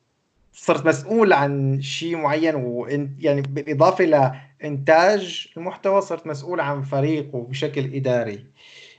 صرت 0.54 0.86
مسؤول 0.86 1.32
عن 1.32 1.82
شيء 1.82 2.16
معين 2.16 2.54
وانت 2.54 3.24
يعني 3.24 3.42
بالإضافة 3.42 4.04
لانتاج 4.04 5.48
المحتوى 5.56 6.02
صرت 6.02 6.26
مسؤول 6.26 6.60
عن 6.60 6.82
فريق 6.82 7.34
وبشكل 7.34 7.94
إداري. 7.94 8.46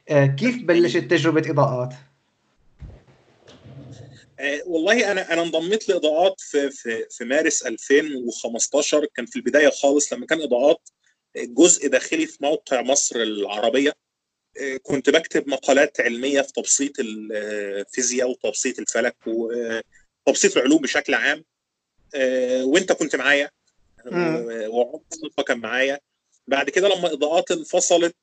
كيف 0.09 0.63
بلشت 0.63 0.97
تجربة 0.97 1.51
إضاءات؟ 1.51 1.93
والله 4.65 5.11
أنا 5.11 5.33
أنا 5.33 5.41
انضميت 5.41 5.89
لإضاءات 5.89 6.41
في 6.41 6.69
في 6.69 7.05
في 7.09 7.25
مارس 7.25 7.65
2015 7.65 9.05
كان 9.15 9.25
في 9.25 9.35
البداية 9.35 9.69
خالص 9.69 10.13
لما 10.13 10.25
كان 10.25 10.41
إضاءات 10.41 10.89
جزء 11.35 11.89
داخلي 11.89 12.25
في 12.25 12.37
موقع 12.41 12.81
مصر 12.81 13.15
العربية. 13.15 13.93
كنت 14.83 15.09
بكتب 15.09 15.49
مقالات 15.49 16.01
علمية 16.01 16.41
في 16.41 16.53
تبسيط 16.53 16.91
الفيزياء 16.99 18.29
وتبسيط 18.29 18.79
الفلك 18.79 19.15
وتبسيط 20.27 20.57
العلوم 20.57 20.81
بشكل 20.81 21.13
عام 21.13 21.43
وانت 22.63 22.91
كنت 22.91 23.15
معايا. 23.15 23.49
وعمر 24.67 25.01
كان 25.47 25.57
معايا. 25.57 25.99
بعد 26.47 26.69
كده 26.69 26.87
لما 26.87 27.13
إضاءات 27.13 27.51
انفصلت 27.51 28.15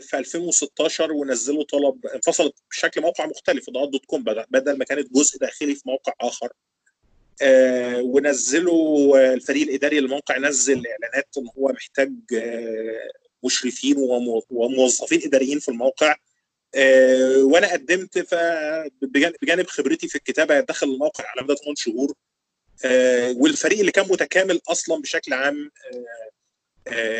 في 0.00 0.10
2016 0.14 1.12
ونزلوا 1.12 1.64
طلب 1.64 2.06
انفصلت 2.06 2.54
بشكل 2.70 3.00
موقع 3.00 3.26
مختلف 3.26 3.68
إضاءات 3.68 3.88
دوت 3.88 4.04
كوم 4.04 4.24
بدل 4.50 4.78
ما 4.78 4.84
كانت 4.84 5.12
جزء 5.12 5.38
داخلي 5.38 5.74
في 5.74 5.82
موقع 5.86 6.12
آخر. 6.20 6.52
آه 7.42 8.02
ونزلوا 8.02 9.34
الفريق 9.34 9.68
الإداري 9.68 10.00
للموقع 10.00 10.38
نزل 10.38 10.86
إعلانات 10.86 11.28
إن 11.38 11.48
هو 11.58 11.68
محتاج 11.68 12.12
آه 12.36 13.10
مشرفين 13.44 13.96
وموظفين 14.50 15.20
إداريين 15.24 15.58
في 15.58 15.68
الموقع. 15.68 16.12
آه 16.12 16.16
وأنا 17.42 17.72
قدمت 17.72 18.18
بجانب 19.42 19.66
خبرتي 19.66 20.08
في 20.08 20.14
الكتابة 20.14 20.60
دخل 20.60 20.88
الموقع 20.92 21.24
على 21.28 21.42
مدى 21.42 21.54
8 21.56 21.74
شهور 21.76 22.14
والفريق 23.40 23.78
اللي 23.78 23.92
كان 23.92 24.06
متكامل 24.08 24.60
أصلا 24.68 25.02
بشكل 25.02 25.32
عام 25.32 25.70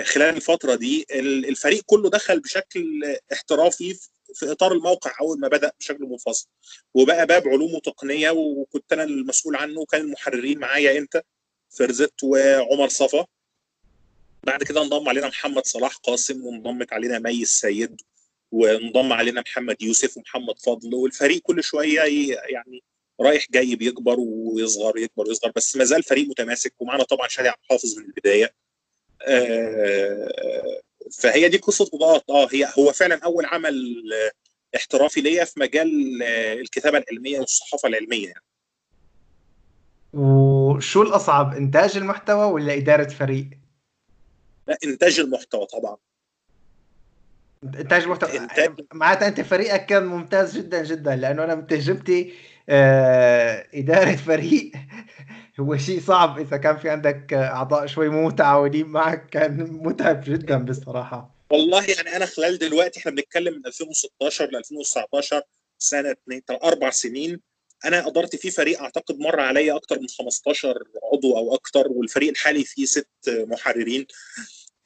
خلال 0.04 0.36
الفترة 0.36 0.74
دي 0.74 1.06
الفريق 1.48 1.82
كله 1.86 2.10
دخل 2.10 2.40
بشكل 2.40 3.16
احترافي 3.32 3.94
في 4.34 4.52
إطار 4.52 4.72
الموقع 4.72 5.12
أول 5.20 5.40
ما 5.40 5.48
بدأ 5.48 5.72
بشكل 5.80 6.04
منفصل 6.04 6.46
وبقى 6.94 7.26
باب 7.26 7.48
علوم 7.48 7.74
وتقنيه 7.74 8.30
وكنت 8.30 8.92
أنا 8.92 9.02
المسؤول 9.04 9.56
عنه 9.56 9.80
وكان 9.80 10.00
المحررين 10.00 10.58
معايا 10.58 10.98
أنت 10.98 11.22
فرزت 11.70 12.22
وعمر 12.22 12.88
صفا. 12.88 13.26
بعد 14.42 14.62
كده 14.62 14.82
انضم 14.82 15.08
علينا 15.08 15.28
محمد 15.28 15.66
صلاح 15.66 15.96
قاسم 15.96 16.46
وانضمت 16.46 16.92
علينا 16.92 17.18
مي 17.18 17.42
السيد 17.42 18.00
وانضم 18.54 19.12
علينا 19.12 19.40
محمد 19.40 19.82
يوسف 19.82 20.16
ومحمد 20.16 20.58
فضل 20.58 20.94
والفريق 20.94 21.42
كل 21.42 21.64
شوية 21.64 22.00
يعني 22.48 22.82
رايح 23.20 23.46
جاي 23.50 23.76
بيكبر 23.76 24.16
ويصغر 24.18 24.98
يكبر 24.98 25.28
ويصغر 25.28 25.52
بس 25.56 25.76
ما 25.76 25.84
زال 25.84 26.02
فريق 26.02 26.28
متماسك 26.28 26.74
ومعنا 26.78 27.04
طبعا 27.04 27.28
شادي 27.28 27.48
عبد 27.48 27.58
الحافظ 27.64 27.98
من 27.98 28.04
البداية 28.04 28.54
آه 29.26 30.80
فهي 31.12 31.48
دي 31.48 31.56
قصة 31.56 31.90
اضاءات 31.94 32.30
آه 32.30 32.48
هي 32.52 32.68
هو 32.78 32.92
فعلا 32.92 33.20
أول 33.24 33.46
عمل 33.46 33.94
احترافي 34.76 35.20
ليا 35.20 35.44
في 35.44 35.60
مجال 35.60 36.22
الكتابة 36.60 36.98
العلمية 36.98 37.40
والصحافة 37.40 37.88
العلمية 37.88 38.26
يعني. 38.28 38.44
وشو 40.12 41.02
الأصعب 41.02 41.56
إنتاج 41.56 41.96
المحتوى 41.96 42.44
ولا 42.44 42.74
إدارة 42.74 43.08
فريق؟ 43.08 43.50
لا 44.68 44.78
إنتاج 44.84 45.20
المحتوى 45.20 45.66
طبعا 45.66 45.96
انتاج 47.64 48.04
إنتاج... 48.34 48.70
معناتها 48.92 49.28
انت 49.28 49.40
فريقك 49.40 49.86
كان 49.86 50.06
ممتاز 50.06 50.58
جدا 50.58 50.84
جدا 50.84 51.16
لأنه 51.16 51.44
أنا 51.44 51.54
من 51.54 51.66
تجربتي 51.66 52.32
آه 52.68 53.66
إدارة 53.74 54.16
فريق 54.16 54.72
هو 55.60 55.76
شيء 55.76 56.00
صعب. 56.00 56.38
إذا 56.38 56.56
كان 56.56 56.76
في 56.76 56.90
عندك 56.90 57.32
أعضاء 57.32 57.86
شوي 57.86 58.08
مو 58.08 58.26
متعاونين 58.26 58.86
معك 58.86 59.28
كان 59.30 59.70
متعب 59.70 60.24
جدا 60.24 60.58
بصراحة. 60.58 61.34
والله 61.50 61.84
يعني 61.84 62.16
أنا 62.16 62.26
خلال 62.26 62.58
دلوقتي 62.58 63.00
إحنا 63.00 63.10
بنتكلم 63.12 63.54
من 63.54 63.66
2016 63.66 64.50
ل 64.50 64.56
2019 64.56 65.42
سنة 65.78 66.10
اثنين 66.10 66.42
أربع 66.50 66.90
سنين. 66.90 67.40
أنا 67.84 68.06
ادرت 68.06 68.36
فيه 68.36 68.50
فريق 68.50 68.82
أعتقد 68.82 69.18
مر 69.18 69.40
عليا 69.40 69.76
أكتر 69.76 70.00
من 70.00 70.08
15 70.18 70.74
عضو 71.12 71.36
أو 71.36 71.54
أكتر 71.54 71.88
والفريق 71.88 72.30
الحالي 72.30 72.64
فيه 72.64 72.84
ست 72.84 73.08
محررين. 73.28 74.06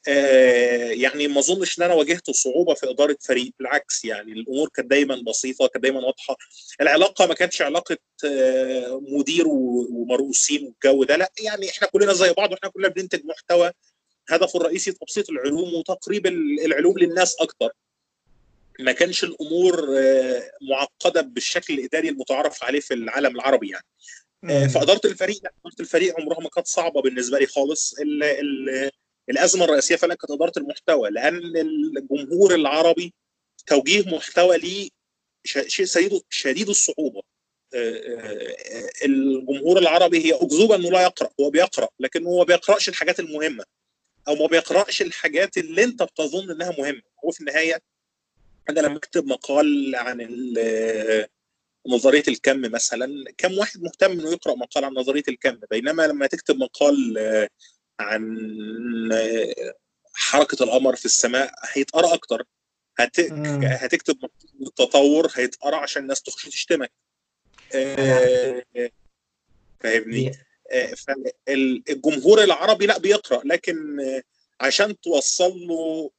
آه، 0.07 0.91
يعني 0.91 1.27
ما 1.27 1.39
اظنش 1.39 1.79
ان 1.79 1.83
أنا 1.83 1.93
واجهت 1.93 2.29
صعوبة 2.31 2.73
في 2.73 2.89
إدارة 2.89 3.17
فريق 3.21 3.53
بالعكس 3.59 4.05
يعني 4.05 4.31
الأمور 4.31 4.69
كانت 4.69 4.89
دايما 4.91 5.23
بسيطة 5.27 5.67
كانت 5.67 5.83
دايما 5.83 5.99
واضحة. 5.99 6.37
العلاقة 6.81 7.25
ما 7.25 7.33
كانتش 7.33 7.61
علاقة 7.61 7.97
آه، 8.25 9.01
مدير 9.07 9.47
ومرؤوسين 9.47 10.63
والجو 10.65 11.03
ده 11.03 11.15
لا 11.17 11.31
يعني 11.43 11.69
إحنا 11.69 11.87
كلنا 11.87 12.13
زي 12.13 12.33
بعض 12.33 12.51
وإحنا 12.51 12.69
كلنا 12.69 12.87
بننتج 12.87 13.25
محتوى 13.25 13.71
هدفه 14.29 14.59
الرئيسي 14.59 14.91
تبسيط 14.91 15.29
العلوم 15.29 15.73
وتقريب 15.73 16.27
العلوم 16.65 16.97
للناس 16.99 17.35
أكتر. 17.41 17.69
ما 18.79 18.91
كانش 18.91 19.23
الأمور 19.23 19.97
آه، 19.97 20.51
معقدة 20.61 21.21
بالشكل 21.21 21.73
الإداري 21.73 22.09
المتعارف 22.09 22.63
عليه 22.63 22.79
في 22.79 22.93
العالم 22.93 23.35
العربي 23.35 23.69
يعني. 23.69 23.85
فإدارة 24.69 25.01
الفريق 25.05 25.37
إدارة 25.37 25.75
الفريق 25.79 26.19
عمرها 26.19 26.39
ما 26.39 26.49
كانت 26.49 26.67
صعبة 26.67 27.01
بالنسبة 27.01 27.39
لي 27.39 27.45
خالص. 27.45 27.93
ال 27.99 28.23
ال 28.23 28.89
الأزمة 29.29 29.65
الرئيسية 29.65 29.95
فعلا 29.95 30.15
كانت 30.15 30.31
إدارة 30.31 30.53
المحتوى 30.57 31.09
لأن 31.09 31.57
الجمهور 31.97 32.55
العربي 32.55 33.13
توجيه 33.67 34.15
محتوى 34.15 34.57
ليه 34.57 34.89
شيء 35.45 35.85
شديد 35.85 36.21
شديد 36.29 36.69
الصعوبة. 36.69 37.21
الجمهور 39.05 39.77
العربي 39.77 40.25
هي 40.25 40.33
اكذوبه 40.33 40.75
إنه 40.75 40.89
لا 40.91 41.01
يقرأ 41.01 41.29
هو 41.39 41.49
بيقرأ 41.49 41.89
لكن 41.99 42.25
هو 42.25 42.37
ما 42.37 42.43
بيقرأش 42.43 42.89
الحاجات 42.89 43.19
المهمة 43.19 43.63
أو 44.27 44.35
ما 44.35 44.47
بيقرأش 44.47 45.01
الحاجات 45.01 45.57
اللي 45.57 45.83
أنت 45.83 46.03
بتظن 46.03 46.51
إنها 46.51 46.75
مهمة. 46.77 47.01
هو 47.25 47.31
في 47.31 47.39
النهاية 47.39 47.81
أنا 48.69 48.79
لما 48.79 48.97
أكتب 48.97 49.25
مقال 49.25 49.95
عن 49.95 50.17
نظرية 51.87 52.23
الكم 52.27 52.61
مثلا 52.61 53.25
كم 53.37 53.57
واحد 53.57 53.81
مهتم 53.83 54.11
إنه 54.11 54.31
يقرأ 54.31 54.55
مقال 54.55 54.85
عن 54.85 54.93
نظرية 54.93 55.23
الكم؟ 55.27 55.59
بينما 55.71 56.07
لما 56.07 56.27
تكتب 56.27 56.57
مقال 56.57 57.17
عن 57.99 58.37
حركة 60.13 60.63
القمر 60.63 60.95
في 60.95 61.05
السماء 61.05 61.53
هيتقرأ 61.73 62.13
أكتر. 62.13 62.43
هت... 62.99 63.19
هتكتب 63.63 64.17
التطور 64.61 65.31
هيتقرأ 65.35 65.75
عشان 65.75 66.01
الناس 66.01 66.21
تخش 66.21 66.45
تشتمك. 66.45 66.91
آه، 67.75 68.63
فاهمني؟ 69.79 70.31
آه، 70.71 70.95
الجمهور 71.49 72.43
العربي 72.43 72.85
لا 72.85 72.97
بيقرأ. 72.97 73.41
لكن 73.45 73.97
عشان 74.61 74.99
توصل 74.99 75.51
له 75.59 76.11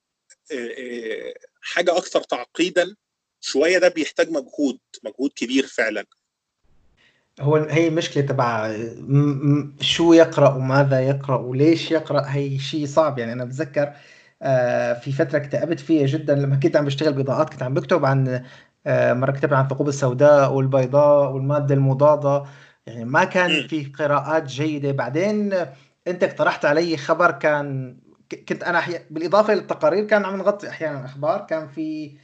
آه، 0.53 1.35
حاجة 1.61 1.97
أكثر 1.97 2.23
تعقيدا 2.23 2.97
شوية 3.41 3.79
ده 3.79 3.89
بيحتاج 3.89 4.31
مجهود 4.31 4.79
مجهود 5.03 5.33
كبير 5.37 5.67
فعلا. 5.67 6.07
هو 7.41 7.57
هي 7.57 7.89
المشكلة 7.89 8.27
تبع 8.27 8.77
شو 9.81 10.13
يقرأ 10.13 10.55
وماذا 10.55 11.01
يقرأ 11.01 11.37
وليش 11.39 11.91
يقرأ 11.91 12.23
هي 12.27 12.59
شيء 12.59 12.87
صعب. 12.87 13.19
يعني 13.19 13.33
أنا 13.33 13.45
بتذكر 13.45 13.93
آه، 14.43 14.93
في 14.95 15.13
فترة 15.13 15.39
اكتئبت 15.39 15.81
فيها 15.81 16.07
جدا 16.07 16.35
لما 16.35 16.57
كنت 16.57 16.77
عم 16.77 16.85
بشتغل 16.85 17.13
بإضاءات 17.13 17.51
كنت 17.51 17.63
عم 17.63 17.75
بكتب 17.75 18.05
عن 18.05 18.45
آه، 18.87 19.13
مرة 19.13 19.33
كتبت 19.33 19.53
عن 19.53 19.65
الثقوب 19.65 19.89
السوداء 19.89 20.53
والبيضاء 20.53 21.33
والمادة 21.33 21.75
المضادة. 21.75 22.45
يعني 22.87 23.05
ما 23.05 23.25
كان 23.25 23.69
في 23.69 23.85
قراءات 23.85 24.45
جيدة. 24.45 24.93
بعدين 24.93 25.53
أنت 26.07 26.25
اقترحت 26.25 26.65
علي 26.65 26.97
خبر 26.97 27.31
كان 27.31 27.97
كنت 28.49 28.63
أنا 28.65 28.83
بالإضافة 29.11 29.55
للتقارير 29.55 30.05
كان 30.05 30.25
عم 30.25 30.37
نغطي 30.37 30.69
أحيانا 30.69 31.05
أخبار. 31.05 31.47
كان 31.47 31.69
في 31.69 32.17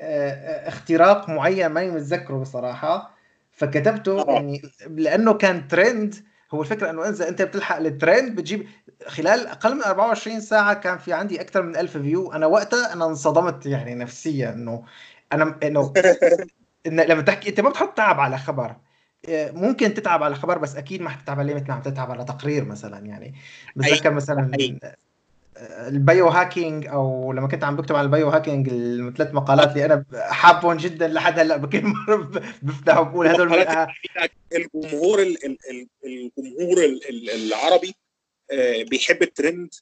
آه، 0.00 0.68
اختراق 0.68 1.28
معين 1.30 1.66
ماني 1.66 1.90
متذكره 1.90 2.36
بصراحة. 2.36 3.13
فكتبته 3.54 4.20
آه. 4.20 4.32
يعني 4.32 4.62
لأنه 4.88 5.34
كان 5.34 5.68
ترند 5.68 6.14
هو 6.54 6.62
الفكرة 6.62 6.90
إنه 6.90 7.08
اذا 7.08 7.28
أنت 7.28 7.42
بتلحق 7.42 7.76
الترند 7.76 8.36
بتجيب 8.36 8.66
خلال 9.06 9.46
أقل 9.46 9.74
من 9.74 9.82
24 9.82 10.40
ساعة 10.40 10.74
كان 10.74 10.98
في 10.98 11.12
عندي 11.12 11.40
أكثر 11.40 11.62
من 11.62 11.76
1000 11.76 11.96
فيو 11.96 12.32
أنا 12.32 12.46
وقتها 12.46 12.92
أنا 12.92 13.04
انصدمت 13.04 13.66
يعني 13.66 13.94
نفسيا 13.94 14.52
إنه 14.52 14.84
أنا 15.32 15.58
إنه 15.62 15.92
إن 16.86 17.00
لما 17.00 17.22
تحكي 17.22 17.48
أنت 17.48 17.60
ما 17.60 17.70
بتحط 17.70 17.96
تعب 17.96 18.20
على 18.20 18.38
خبر. 18.38 18.76
آه، 19.28 19.50
ممكن 19.50 19.94
تتعب 19.94 20.22
على 20.22 20.34
خبر 20.34 20.58
بس 20.58 20.76
أكيد 20.76 21.02
ما 21.02 21.10
حتتعب 21.10 21.38
عليه 21.38 21.54
مثل 21.54 21.68
ما 21.68 21.74
عم 21.74 21.82
تتعب 21.82 22.10
على 22.10 22.24
تقرير 22.24 22.64
مثلا 22.64 23.06
يعني. 23.06 23.34
بتذكر 23.76 24.10
مثلا 24.10 24.50
ال 25.56 26.28
biohacking 26.28 26.86
أو 26.86 27.32
لما 27.32 27.48
كنت 27.48 27.64
عم 27.64 27.76
بكتب 27.76 27.96
عن 27.96 28.04
ال 28.04 28.28
biohacking 28.28 28.68
الثلاث 28.72 29.34
مقالات 29.34 29.72
اللي 29.72 29.84
أنا 29.84 30.04
حابهم 30.14 30.76
جدا 30.76 31.08
لحد 31.08 31.38
هلأ 31.38 31.56
بكل 31.56 31.82
مرة 31.84 32.30
بفتح 32.62 32.98
وبقول 32.98 33.26
هذول 33.26 33.66
الجمهور 34.52 35.22
الجمهور 36.04 37.00
العربي 37.34 37.94
آه، 38.50 38.82
بيحب 38.82 39.22
الترند. 39.22 39.74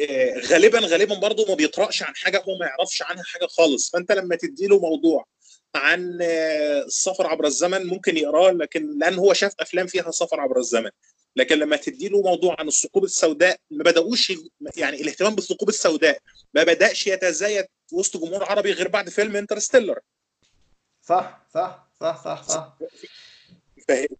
آه، 0.00 0.38
غالبا 0.38 0.78
غالبا 0.78 1.14
برضه 1.14 1.46
ما 1.48 1.54
بيقراش 1.54 2.02
عن 2.02 2.16
حاجة 2.16 2.42
هو 2.48 2.58
ما 2.58 2.66
يعرفش 2.66 3.02
عنها 3.02 3.22
حاجة 3.22 3.46
خالص. 3.46 3.90
فأنت 3.90 4.12
لما 4.12 4.36
تدي 4.36 4.66
له 4.66 4.78
موضوع 4.78 5.26
عن 5.74 6.18
آه، 6.22 6.82
السفر 6.82 7.26
عبر 7.26 7.46
الزمن 7.46 7.86
ممكن 7.86 8.16
يقراه 8.16 8.50
لكن 8.50 8.98
لأن 8.98 9.14
هو 9.14 9.32
شاف 9.32 9.52
أفلام 9.60 9.86
فيها 9.86 10.10
سفر 10.10 10.40
عبر 10.40 10.58
الزمن. 10.58 10.90
لكن 11.36 11.58
لما 11.58 11.76
تدي 11.76 12.08
له 12.08 12.22
موضوع 12.22 12.56
عن 12.58 12.68
الثقوب 12.68 13.04
السوداء 13.04 13.60
ما 13.70 13.84
بدأوش 13.84 14.32
يعني 14.76 15.00
الاهتمام 15.00 15.34
بالثقوب 15.34 15.68
السوداء 15.68 16.18
ما 16.54 16.62
بدأش 16.62 17.06
يتزايد 17.06 17.66
وسط 17.92 18.16
جمهور 18.16 18.44
عربي 18.44 18.72
غير 18.72 18.88
بعد 18.88 19.08
فيلم 19.08 19.36
انترستيلر. 19.36 19.98
صح 21.02 21.46
صح 21.54 21.88
صح 22.00 22.24
صح 22.24 22.42
صح. 22.42 22.78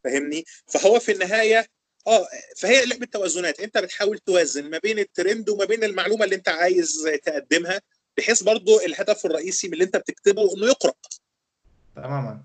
فاهمني؟ 0.04 0.44
فهو 0.66 0.98
في 0.98 1.12
النهاية 1.12 1.66
آه 2.06 2.26
فهي 2.56 2.86
لعبة 2.86 3.06
توازنات. 3.06 3.60
أنت 3.60 3.78
بتحاول 3.78 4.18
توازن 4.18 4.70
ما 4.70 4.78
بين 4.78 4.98
الترند 4.98 5.48
وما 5.50 5.64
بين 5.64 5.84
المعلومة 5.84 6.24
اللي 6.24 6.36
أنت 6.36 6.48
عايز 6.48 7.10
تقدمها 7.24 7.80
بحيث 8.16 8.42
برضو 8.42 8.80
الهدف 8.80 9.26
الرئيسي 9.26 9.66
من 9.68 9.74
اللي 9.74 9.84
أنت 9.84 9.96
بتكتبه 9.96 10.54
إنه 10.56 10.66
يقرأ. 10.66 10.92
تماما. 11.96 12.42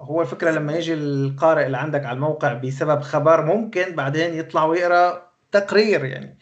هو 0.00 0.22
الفكرة 0.22 0.50
لما 0.50 0.76
يجي 0.76 0.94
القارئ 0.94 1.66
اللي 1.66 1.76
عندك 1.76 2.04
على 2.04 2.16
الموقع 2.16 2.52
بسبب 2.52 3.00
خبر 3.00 3.44
ممكن 3.44 3.94
بعدين 3.94 4.34
يطلع 4.34 4.64
ويقرأ 4.64 5.32
تقرير 5.52 6.04
يعني. 6.04 6.38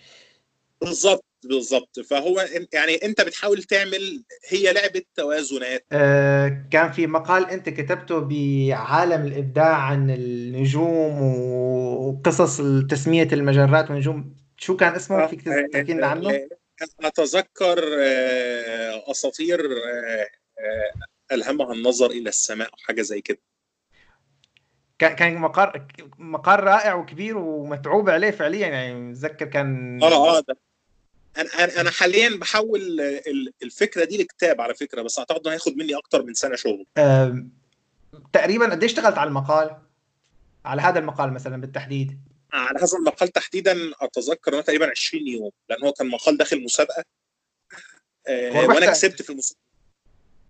بالظبط 0.81 1.25
بالظبط 1.44 2.01
فهو 2.01 2.44
يعني 2.73 2.94
أنت 3.05 3.21
بتحاول 3.21 3.62
تعمل 3.62 4.25
هي 4.49 4.73
لعبة 4.73 5.03
توازنات. 5.14 5.85
آه 5.92 6.64
كان 6.71 6.92
في 6.92 7.07
مقال 7.07 7.51
أنت 7.51 7.68
كتبته 7.68 8.18
بعالم 8.18 9.27
الإبداع 9.27 9.77
عن 9.77 10.11
النجوم 10.11 11.23
وقصص 11.23 12.61
تسمية 12.90 13.29
المجرات 13.33 13.90
والنجوم. 13.90 14.37
شو 14.57 14.77
كان 14.77 14.94
اسمه؟ 14.94 15.27
فيك 15.27 15.42
تحكي 15.73 15.92
لنا 15.92 16.07
عنه؟ 16.07 16.31
آه، 16.31 16.49
أتذكر 17.05 17.79
آه، 18.01 19.11
أساطير 19.11 19.61
آه، 21.31 21.35
ألهمها 21.35 21.73
النظر 21.73 22.11
إلى 22.11 22.29
السماء 22.29 22.69
أو 22.69 22.77
حاجة 22.77 23.03
زي 23.03 23.21
كده. 23.21 23.38
كان 24.99 25.35
مقر 25.35 25.87
مقر 26.19 26.64
رائع 26.64 26.95
وكبير 26.95 27.38
ومتعوب 27.38 28.11
عليه 28.11 28.31
فعليا 28.31 28.67
يعني 28.67 28.95
متذكر 28.95 29.47
كان 29.47 30.03
آه 30.03 30.38
آه 30.38 30.41
ده. 30.41 30.57
أنا 31.38 31.81
أنا 31.81 31.91
حاليا 31.91 32.37
بحول 32.37 33.01
الفكرة 33.62 34.05
دي 34.05 34.23
لكتاب 34.23 34.61
على 34.61 34.75
فكرة 34.75 35.03
بس 35.03 35.19
أعتقد 35.19 35.41
إنه 35.41 35.53
هياخد 35.53 35.77
مني 35.77 35.95
أكتر 35.95 36.23
من 36.23 36.35
سنة 36.35 36.57
شغل. 36.57 36.87
تقريبا 38.33 38.71
قد 38.71 38.83
إيش 38.83 38.93
اشتغلت 38.93 39.19
على 39.19 39.29
المقال؟ 39.29 39.77
على 40.64 40.83
هذا 40.83 40.99
المقال 40.99 41.33
مثلا 41.33 41.61
بالتحديد. 41.61 42.21
على 42.53 42.79
هذا 42.79 42.99
المقال 42.99 43.29
تحديدا 43.29 43.93
أتذكر 44.01 44.55
إنه 44.55 44.61
تقريبا 44.62 44.91
20 44.91 45.29
يوم 45.29 45.51
لأن 45.69 45.85
هو 45.85 45.93
كان 45.93 46.07
مقال 46.09 46.37
داخل 46.37 46.64
مسابقة. 46.64 47.05
أه 48.27 48.51
وأنا 48.53 48.87
كسبت 48.87 49.23
في 49.23 49.31
المسابقة. 49.31 49.67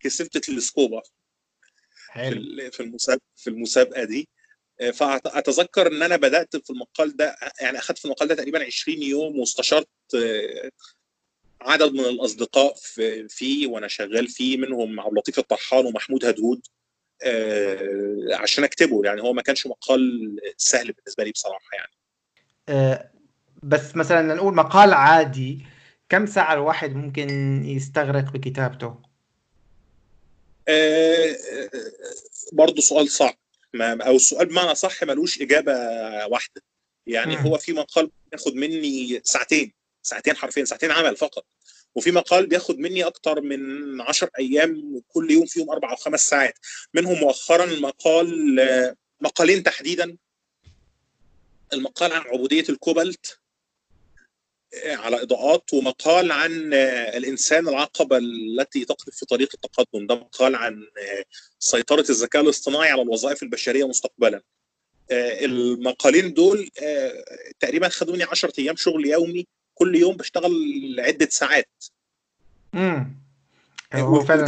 كسبت 0.00 0.38
تلسكوبا 0.38 1.02
في 2.14 2.70
في 2.70 2.80
المسابقه 2.80 3.22
في 3.36 3.50
المسابقة 3.50 4.04
دي. 4.04 4.28
آه، 4.80 4.90
فأتذكر 4.90 5.86
إن 5.86 6.02
أنا 6.02 6.16
بدأت 6.16 6.56
في 6.56 6.70
المقال 6.70 7.16
ده 7.16 7.36
يعني 7.60 7.78
اخذت 7.78 7.98
في 7.98 8.04
المقال 8.04 8.28
ده 8.28 8.34
تقريبا 8.34 8.64
20 8.64 9.02
يوم 9.02 9.38
واستشرت 9.38 9.88
آه، 10.16 10.70
عدد 11.60 11.92
من 11.92 12.00
الأصدقاء 12.00 12.74
فيه 13.28 13.66
وأنا 13.66 13.88
شغال 13.88 14.28
فيه 14.28 14.56
منهم 14.56 15.00
عبد 15.00 15.12
اللطيف 15.12 15.38
الطحان 15.38 15.86
ومحمود 15.86 16.24
هدهود 16.24 16.66
آه، 17.22 18.28
عشان 18.32 18.64
أكتبه. 18.64 19.04
يعني 19.04 19.22
هو 19.22 19.32
ما 19.32 19.42
كانش 19.42 19.66
مقال 19.66 20.36
سهل 20.56 20.92
بالنسبة 20.92 21.24
لي 21.24 21.30
بصراحة 21.30 21.68
يعني. 21.72 21.92
بس 23.62 23.96
مثلا 23.96 24.34
نقول 24.34 24.54
مقال 24.54 24.92
عادي 24.92 25.66
كم 26.08 26.26
ساعة 26.26 26.54
الواحد 26.54 26.94
ممكن 26.94 27.28
يستغرق 27.64 28.32
بكتابته 28.32 29.07
برضه 32.52 32.82
سؤال 32.82 33.10
صعب. 33.10 33.38
ما 33.74 34.02
أو 34.02 34.16
السؤال 34.16 34.46
بمعنى 34.46 34.74
صح 34.74 35.04
ملوش 35.04 35.42
إجابة 35.42 35.72
واحدة. 36.26 36.62
يعني 37.06 37.36
م. 37.36 37.38
هو 37.38 37.58
في 37.58 37.72
مقال 37.72 38.10
ياخد 38.32 38.54
مني 38.54 39.20
ساعتين 39.24 39.72
ساعتين 40.02 40.36
حرفيا 40.36 40.64
ساعتين 40.64 40.90
عمل 40.90 41.16
فقط. 41.16 41.46
وفي 41.94 42.10
مقال 42.10 42.46
بياخد 42.46 42.78
مني 42.78 43.04
أكتر 43.04 43.40
من 43.40 44.00
10 44.00 44.30
أيام 44.38 44.94
وكل 44.94 45.30
يوم 45.30 45.46
فيهم 45.46 45.70
أربع 45.70 45.90
أو 45.90 45.96
خمس 45.96 46.20
ساعات. 46.20 46.58
منهم 46.94 47.20
مؤخرا 47.20 47.64
المقال 47.64 48.60
آه، 48.60 48.96
مقالين 49.20 49.62
تحديدا. 49.62 50.16
المقال 51.72 52.12
عن 52.12 52.20
عبودية 52.20 52.64
الكوبالت. 52.68 53.26
آه، 53.26 53.47
على 54.86 55.22
إضاءات 55.22 55.74
ومقال 55.74 56.32
عن 56.32 56.74
آه، 56.74 57.16
الإنسان 57.16 57.68
العقبة 57.68 58.18
التي 58.18 58.84
تقف 58.84 59.10
في 59.10 59.26
طريق 59.26 59.48
التقدم. 59.54 60.06
ده 60.06 60.14
مقال 60.14 60.54
عن 60.54 60.86
سيطرة 61.58 62.04
الذكاء 62.10 62.42
الاصطناعي 62.42 62.90
على 62.90 63.02
الوظائف 63.02 63.42
البشرية 63.42 63.88
مستقبلا. 63.88 64.42
المقالين 65.10 66.34
دول 66.34 66.70
تقريبا 67.60 67.88
خدوني 67.88 68.24
10 68.24 68.52
أيام 68.58 68.76
شغل 68.76 69.06
يومي. 69.06 69.46
كل 69.74 69.96
يوم 69.96 70.16
بشتغل 70.16 70.52
عدة 70.98 71.28
ساعات. 71.30 71.84
امم 72.74 73.16
هو 73.94 74.24
فعلا 74.24 74.44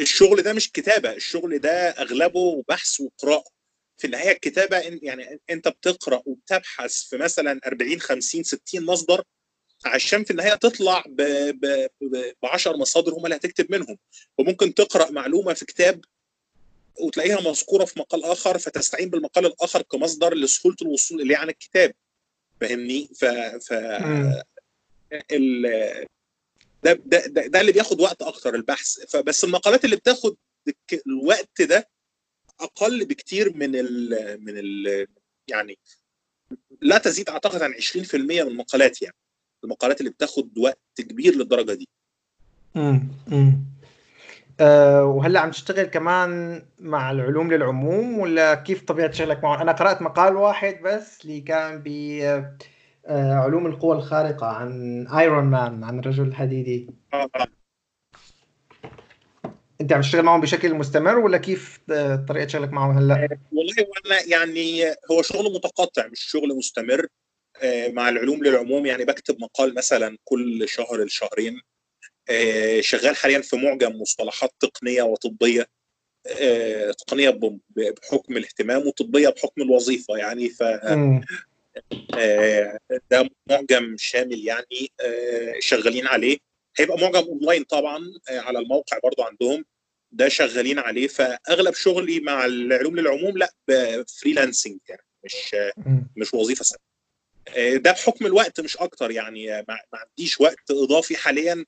الشغل 0.00 0.42
ده 0.42 0.52
مش 0.52 0.72
كتابة. 0.72 1.12
الشغل 1.12 1.58
ده 1.58 1.70
أغلبه 1.70 2.64
بحث 2.68 3.00
وقراءة. 3.00 3.57
في 3.98 4.06
النهاية 4.06 4.32
الكتابة 4.32 4.76
يعني 4.78 5.40
أنت 5.50 5.68
بتقرأ 5.68 6.22
وبتبحث 6.26 7.02
في 7.02 7.16
مثلا 7.16 7.60
40 7.66 8.00
50 8.00 8.42
60 8.42 8.84
مصدر 8.84 9.22
عشان 9.84 10.24
في 10.24 10.30
النهاية 10.30 10.54
تطلع 10.54 11.04
ب 11.08 11.22
ب 12.00 12.46
10 12.46 12.76
مصادر 12.76 13.12
هم 13.12 13.24
اللي 13.24 13.36
هتكتب 13.36 13.72
منهم. 13.72 13.98
وممكن 14.38 14.74
تقرأ 14.74 15.10
معلومة 15.10 15.54
في 15.54 15.64
كتاب 15.64 16.04
وتلاقيها 17.00 17.40
مذكورة 17.40 17.84
في 17.84 18.00
مقال 18.00 18.24
آخر 18.24 18.58
فتستعين 18.58 19.10
بالمقال 19.10 19.46
الآخر 19.46 19.82
كمصدر 19.82 20.34
لسهولة 20.34 20.76
الوصول 20.82 21.20
إليه 21.20 21.36
عن 21.36 21.48
الكتاب. 21.48 21.94
فاهمني؟ 22.60 23.08
ف 23.20 23.24
ف 23.68 23.72
ال... 25.32 25.62
ده, 26.82 26.92
ده, 26.92 27.26
ده, 27.26 27.46
ده 27.46 27.60
اللي 27.60 27.72
بياخد 27.72 28.00
وقت 28.00 28.22
أكتر 28.22 28.54
البحث. 28.54 29.00
فبس 29.08 29.44
المقالات 29.44 29.84
اللي 29.84 29.96
بتاخد 29.96 30.36
الوقت 31.06 31.62
ده 31.62 31.88
أقل 32.60 33.04
بكتير 33.04 33.56
من 33.56 33.74
ال 33.74 34.10
من 34.44 34.52
ال 34.56 35.06
يعني 35.48 35.78
لا 36.80 36.98
تزيد 36.98 37.28
أعتقد 37.28 37.62
عن 37.62 37.72
20% 37.72 38.42
من 38.42 38.50
المقالات 38.50 39.02
يعني 39.02 39.16
المقالات 39.64 40.00
اللي 40.00 40.10
بتاخد 40.10 40.58
وقت 40.58 40.78
كبير 40.98 41.34
للدرجة 41.34 41.72
دي 41.74 41.88
امم 42.76 43.08
أه 44.60 45.04
وهلا 45.04 45.40
عم 45.40 45.50
تشتغل 45.50 45.86
كمان 45.86 46.62
مع 46.78 47.10
العلوم 47.10 47.52
للعموم 47.52 48.18
ولا 48.18 48.54
كيف 48.54 48.82
طبيعة 48.84 49.10
شغلك 49.10 49.44
معهم؟ 49.44 49.60
أنا 49.60 49.72
قرأت 49.72 50.02
مقال 50.02 50.36
واحد 50.36 50.80
بس 50.82 51.24
اللي 51.24 51.40
كان 51.40 51.82
ب 51.84 51.88
آه، 53.06 53.34
علوم 53.34 53.66
القوى 53.66 53.96
الخارقة 53.96 54.46
عن 54.46 55.06
ايرون 55.06 55.44
مان 55.44 55.84
عن 55.84 55.98
الرجل 55.98 56.26
الحديدي 56.26 56.90
آه. 57.14 57.28
انت 59.80 59.92
عم 59.92 60.00
تشتغل 60.00 60.22
معهم 60.22 60.40
بشكل 60.40 60.74
مستمر 60.74 61.18
ولا 61.18 61.38
كيف 61.38 61.80
آه، 61.90 62.24
طريقة 62.28 62.48
شغلك 62.48 62.72
معهم 62.72 62.98
هلأ؟ 62.98 63.38
والله 63.52 63.74
وأنا 63.78 64.22
يعني 64.26 64.84
هو 65.10 65.22
شغل 65.22 65.54
متقطع 65.54 66.06
مش 66.06 66.20
شغل 66.20 66.56
مستمر. 66.56 67.06
مع 67.88 68.08
العلوم 68.08 68.44
للعموم 68.44 68.86
يعني 68.86 69.04
بكتب 69.04 69.40
مقال 69.40 69.74
مثلا 69.74 70.18
كل 70.24 70.68
شهر 70.68 71.04
لشهرين. 71.04 71.60
آه، 72.30 72.80
شغال 72.80 73.16
حاليا 73.16 73.40
في 73.40 73.56
معجم 73.56 74.00
مصطلحات 74.00 74.50
تقنية 74.60 75.02
وطبية. 75.02 75.66
آه، 76.26 76.90
تقنية 76.90 77.40
بحكم 77.76 78.36
الاهتمام 78.36 78.86
وطبية 78.86 79.28
بحكم 79.28 79.62
الوظيفة 79.62 80.16
يعني. 80.16 80.48
ف 80.48 80.62
آه، 82.18 82.78
ده 83.10 83.30
معجم 83.50 83.96
شامل 83.98 84.44
يعني 84.44 84.92
شغالين 85.60 86.06
عليه. 86.06 86.38
هيبقى 86.78 86.98
معجم 86.98 87.28
أونلاين 87.28 87.64
طبعا 87.64 88.12
على 88.28 88.58
الموقع 88.58 88.98
برضو 89.04 89.22
عندهم. 89.22 89.64
ده 90.12 90.28
شغالين 90.28 90.78
عليه. 90.78 91.08
فأغلب 91.08 91.74
شغلي 91.74 92.20
مع 92.20 92.44
العلوم 92.46 92.96
للعموم 92.96 93.38
ال 93.38 93.52
freelancing 94.20 94.78
يعني 94.88 95.02
مش 95.24 95.56
مش 96.16 96.34
وظيفة 96.34 96.64
ثابته 96.64 96.88
ده 97.76 97.92
بحكم 97.92 98.26
الوقت 98.26 98.60
مش 98.60 98.76
أكتر 98.76 99.10
يعني. 99.10 99.46
ما 99.68 99.78
عنديش 99.94 100.40
وقت 100.40 100.70
إضافي 100.70 101.16
حاليا 101.16 101.64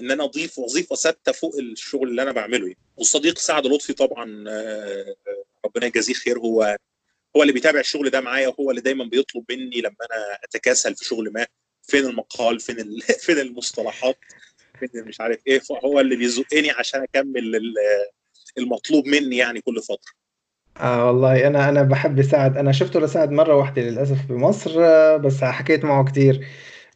إن 0.00 0.10
أنا 0.10 0.24
أضيف 0.24 0.58
وظيفة 0.58 0.96
ثابتة 0.96 1.32
فوق 1.32 1.56
الشغل 1.56 2.08
اللي 2.08 2.22
أنا 2.22 2.32
بعمله 2.32 2.66
يعني. 2.66 2.78
والصديق 2.96 3.38
سعد 3.38 3.66
لطفي 3.66 3.92
طبعا 3.92 4.44
آه، 4.48 5.14
ربنا 5.64 5.86
يجازيه 5.86 6.14
خير. 6.14 6.38
هو 6.38 6.76
هو 7.36 7.42
اللي 7.42 7.52
بيتابع 7.52 7.80
الشغل 7.80 8.10
ده 8.10 8.20
معايا 8.20 8.48
وهو 8.48 8.70
اللي 8.70 8.80
دايما 8.80 9.04
بيطلب 9.04 9.44
مني 9.50 9.80
لما 9.80 9.96
أنا 10.12 10.38
أتكاسل 10.44 10.96
في 10.96 11.04
شغل 11.04 11.32
ما. 11.32 11.46
فين 11.82 12.06
المقال؟ 12.06 12.60
فين. 12.60 13.00
فين 13.24 13.38
المصطلحات؟ 13.38 14.18
مش 14.94 15.20
عارف 15.20 15.38
إيه 15.46 15.58
فهو 15.58 16.00
اللي 16.00 16.16
بيزقني 16.16 16.70
عشان 16.70 17.02
أكمل 17.02 17.60
المطلوب 18.58 19.06
مني 19.06 19.36
يعني 19.36 19.60
كل 19.60 19.82
فترة. 19.82 20.24
آه 20.80 21.06
والله 21.06 21.46
أنا 21.46 21.68
أنا 21.68 21.82
بحب 21.82 22.22
سعد. 22.22 22.56
أنا 22.56 22.72
شفته 22.72 23.00
لسعد 23.00 23.30
مرة 23.30 23.54
واحدة 23.56 23.82
للأسف 23.82 24.26
بمصر 24.28 24.84
آه، 24.84 25.16
بس 25.16 25.44
حكيت 25.44 25.84
معه 25.84 26.04
كثير 26.04 26.46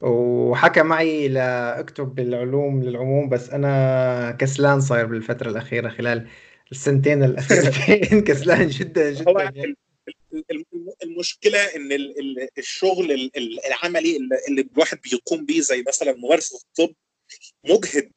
وحكى 0.01 0.83
معي 0.83 1.29
لأكتب 1.29 2.15
بالعلوم 2.15 2.83
للعموم 2.83 3.29
بس 3.29 3.51
أنا 3.51 4.31
كسلان 4.41 4.81
صاير 4.81 5.07
بالفترة 5.07 5.51
الأخيرة 5.51 5.89
خلال 5.89 6.29
السنتين 6.73 7.25
الأخيرتين. 7.25 8.21
كسلان 8.29 8.69
جدا 8.69 9.11
جدا. 9.11 9.43
يعني. 9.43 9.77
المشكلة 11.03 11.59
إن 11.59 11.89
الشغل 12.59 13.31
العملي 13.69 14.17
اللي 14.49 14.69
الواحد 14.73 14.99
بيقوم 15.11 15.47
به 15.47 15.61
زي 15.61 15.85
مثلا 15.89 16.17
ممارسة 16.17 16.57
الطب 16.57 16.95
مجهد 17.65 18.13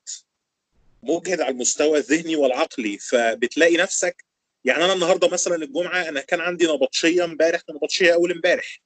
مجهد 1.03 1.41
على 1.41 1.51
المستوى 1.51 1.97
الذهني 1.97 2.35
والعقلي 2.35 2.97
فبتلاقي 2.97 3.77
نفسك 3.77 4.25
يعني 4.65 4.85
أنا 4.85 4.93
النهارده 4.93 5.27
مثلا 5.29 5.55
الجمعة 5.55 6.09
أنا 6.09 6.21
كان 6.21 6.41
عندي 6.41 6.67
نبطشية 6.67 7.23
امبارح 7.23 7.61
نبطشية 7.69 8.13
أول 8.13 8.31
امبارح. 8.31 8.81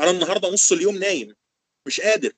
أنا 0.00 0.10
النهارده 0.10 0.48
نص 0.48 0.72
اليوم 0.72 0.96
نايم 0.96 1.34
مش 1.86 2.00
قادر. 2.00 2.32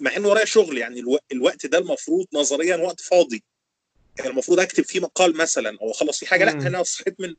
مع 0.00 0.16
إن 0.16 0.24
ورايا 0.24 0.44
شغل 0.44 0.78
يعني 0.78 1.00
ألو... 1.00 1.18
الوقت 1.32 1.66
ده 1.66 1.78
المفروض 1.78 2.26
نظريا 2.32 2.76
وقت 2.76 3.00
فاضي. 3.00 3.44
يعني 4.18 4.30
المفروض 4.30 4.60
أكتب 4.60 4.84
فيه 4.84 5.00
مقال 5.00 5.36
مثلا 5.36 5.78
أو 5.82 5.90
أخلص 5.90 6.18
فيه 6.18 6.26
حاجة 6.26 6.44
لأ 6.44 6.52
أنا 6.52 6.82
صحيت 6.82 7.20
من 7.20 7.34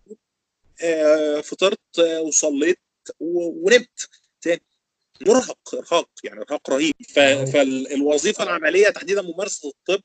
آه 0.81 1.41
فطرت 1.41 1.99
آه 1.99 2.21
وصليت 2.21 2.79
و... 3.19 3.65
ونمت. 3.65 4.09
مرهق 5.27 5.75
إرهاق 5.75 6.09
يعني 6.23 6.41
إرهاق 6.41 6.69
رهيب. 6.69 6.93
ف... 7.09 7.19
فالوظيفة 7.19 8.43
العملية 8.43 8.89
تحديدا 8.89 9.21
ممارسة 9.21 9.69
الطب 9.69 10.03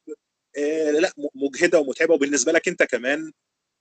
آه 0.59 0.91
لا 0.91 1.13
مجهدة 1.35 1.79
ومتعبة. 1.79 2.15
وبالنسبة 2.15 2.53
لك 2.53 2.69
أنت 2.69 2.83
كمان 2.83 3.33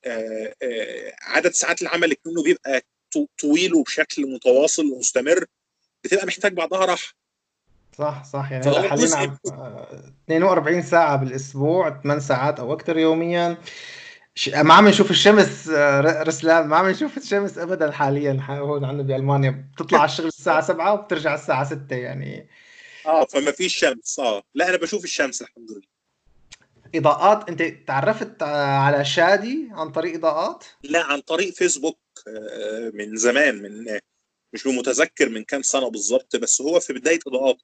آه 0.05 0.53
آه 0.63 1.13
عدد 1.21 1.51
ساعات 1.51 1.81
العمل 1.81 2.15
منه 2.25 2.43
بيبقى 2.43 2.81
طويل 3.41 3.73
وبشكل 3.73 4.25
متواصل 4.33 4.85
ومستمر 4.91 5.45
بتبقى 6.03 6.25
محتاج 6.25 6.53
بعضها 6.53 6.85
راحة. 6.85 7.13
صح 7.97 8.23
صح. 8.33 8.51
يعني 8.51 8.65
هلا 8.65 8.81
حاليا 8.89 9.15
عم 9.15 9.37
42 10.29 10.81
ساعة 10.81 11.15
بالأسبوع 11.15 12.01
8 12.03 12.21
ساعات 12.21 12.59
أو 12.59 12.73
أكثر 12.73 12.97
يوميا. 12.97 13.57
ما 14.47 14.73
عم 14.73 14.87
نشوف 14.87 15.11
الشمس 15.11 15.69
آه، 15.69 16.23
رسلان 16.23 16.67
ما 16.67 16.77
عم 16.77 16.89
نشوف 16.89 17.17
الشمس 17.17 17.57
ابدا 17.57 17.91
حاليا. 17.91 18.39
هون 18.49 18.85
عندنا 18.85 19.07
بألمانيا 19.07 19.69
بتطلع 19.73 19.99
على 19.99 20.09
الشغل 20.09 20.27
الساعة 20.27 20.61
7 20.61 20.93
وبترجع 20.93 21.35
الساعة 21.35 21.63
6 21.63 21.95
يعني. 21.95 22.49
آه 23.05 23.25
فما 23.25 23.51
فيش 23.51 23.77
شمس. 23.77 24.19
آه 24.19 24.43
لا 24.55 24.69
أنا 24.69 24.77
بشوف 24.77 25.03
الشمس 25.03 25.41
الحمد 25.41 25.71
لله. 25.71 25.97
إضاءات 26.95 27.49
أنت 27.49 27.87
تعرفت 27.87 28.43
على 28.43 29.05
شادي 29.05 29.69
عن 29.71 29.91
طريق 29.91 30.15
إضاءات؟ 30.15 30.65
لا 30.83 31.03
عن 31.03 31.21
طريق 31.21 31.53
فيسبوك 31.53 31.99
آه، 32.27 32.91
من 32.93 33.15
زمان 33.15 33.61
من 33.61 33.99
مش 34.53 34.67
متذكر 34.67 35.29
من 35.29 35.43
كام 35.43 35.61
سنة 35.61 35.89
بالظبط 35.89 36.35
بس 36.35 36.61
هو 36.61 36.79
في 36.79 36.93
بداية 36.93 37.19
اضاءات 37.27 37.57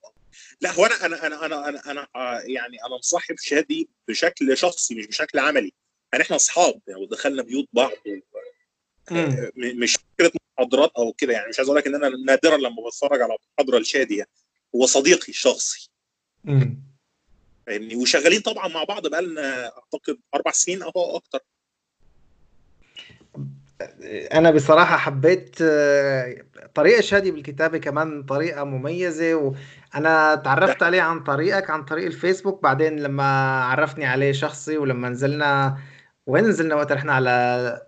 لا 0.62 0.71
هو 0.71 0.86
أنا 0.86 1.05
أنا 1.05 1.27
أنا 1.27 1.45
أنا 1.45 1.69
أنا, 1.69 1.81
أنا 1.91 2.41
يعني 2.45 2.77
أنا 2.88 2.97
مصاحب 2.97 3.36
شادي 3.38 3.89
بشكل 4.07 4.57
شخصي 4.57 4.95
مش 4.95 5.07
بشكل 5.07 5.39
عملي. 5.39 5.74
يعني 6.14 6.24
إحنا 6.24 6.36
اصحاب 6.36 6.80
يعني 6.88 7.01
ودخلنا 7.01 7.43
بيوت 7.43 7.68
بعض 7.74 7.91
مش 9.57 9.97
فكرة 10.18 10.32
محاضرات 10.57 10.91
أو 10.97 11.14
كده 11.14 11.34
يعني 11.34 11.49
مش 11.49 11.59
عايز 11.59 11.70
أقول 11.70 11.80
لك 11.80 11.88
إن 11.88 11.95
أنا 11.95 12.09
نادرا 12.09 12.57
لما 12.57 12.88
بتفرج 12.88 13.22
على 13.22 13.38
محاضرة 13.57 13.80
لشادي 13.80 14.18
يعني. 14.18 14.30
هو 14.76 14.86
صديقي 14.86 15.30
الشخصي 15.30 15.89
فاهمني؟ 17.68 17.95
وشغالين 17.95 18.41
طبعا 18.41 18.68
مع 18.68 18.84
بعض 18.84 19.07
بقى 19.07 19.22
لنا 19.22 19.66
أعتقد 19.66 20.18
أربع 20.36 20.51
سنين 20.51 20.82
أو 20.82 21.16
أكتر. 21.16 21.39
أنا 24.34 24.51
بصراحة 24.51 24.97
حبيت 24.97 25.55
آه، 25.61 26.45
طريقة 26.76 27.01
شادي 27.01 27.32
بالكتابة 27.32 27.78
كمان 27.78 28.24
طريقة 28.24 28.64
مميزة 28.64 29.36
وأنا 29.36 30.36
تعرفت 30.36 30.84
عليه 30.84 31.01
عن 31.01 31.24
طريقك 31.24 31.70
عن 31.70 31.86
طريق 31.86 32.05
الفيسبوك 32.05 32.64
بعدين 32.64 32.99
لما 32.99 33.24
عرفني 33.64 34.05
عليه 34.05 34.32
شخصي 34.32 34.78
ولما 34.78 35.09
نزلنا 35.09 35.78
وين 36.26 36.43
نزلنا 36.45 36.76
وقت 36.76 36.91
رحنا 36.91 37.13
على 37.13 37.88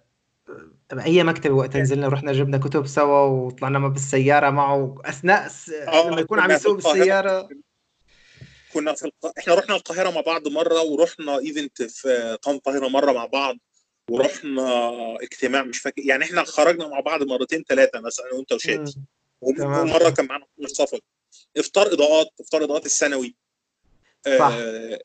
أي 1.05 1.23
مكتبة 1.23 1.53
وقت 1.53 1.77
نزلنا 1.77 2.07
ورحنا 2.07 2.33
جبنا 2.33 2.57
كتب 2.57 2.87
سوا 2.87 3.19
وطلعنا 3.19 3.87
بالسيارة 3.87 4.49
معه؟ 4.49 4.95
أثناء 5.05 5.47
س... 5.47 5.69
آه، 5.69 6.09
لما 6.09 6.21
يكون 6.21 6.39
عم 6.39 6.51
يسوق 6.51 6.75
بالسيارة. 6.75 7.49
كنا 8.73 8.93
في 8.93 9.05
الق... 9.05 9.33
إحنا 9.37 9.55
رحنا 9.55 9.75
القاهرة 9.75 10.09
مع 10.09 10.21
بعض 10.21 10.47
مرة 10.47 10.81
ورحنا 10.81 11.39
ايفنت 11.39 11.81
في 11.83 12.37
قام 12.41 12.55
القاهرة 12.55 12.87
مرة 12.87 13.11
مع 13.11 13.25
بعض 13.25 13.55
ورحنا 14.09 14.91
اجتماع 15.21 15.63
مش 15.63 15.79
فاكر 15.79 16.01
يعني 16.01 16.23
إحنا 16.23 16.43
خرجنا 16.43 16.87
مع 16.87 16.99
بعض 16.99 17.23
مرتين 17.23 17.63
ثلاثة 17.69 17.99
مثلا 17.99 18.33
وأنت 18.33 18.51
وشادي. 18.51 18.95
ومرة 19.41 20.09
كان 20.09 20.25
معانا 20.25 20.45
مصطفى 20.57 20.99
إفطار 21.57 21.93
إضاءات 21.93 22.27
إفطار 22.41 22.63
إضاءات 22.63 22.85
السنوي 22.85 23.35
صح. 24.39 24.51
آه 24.51 24.99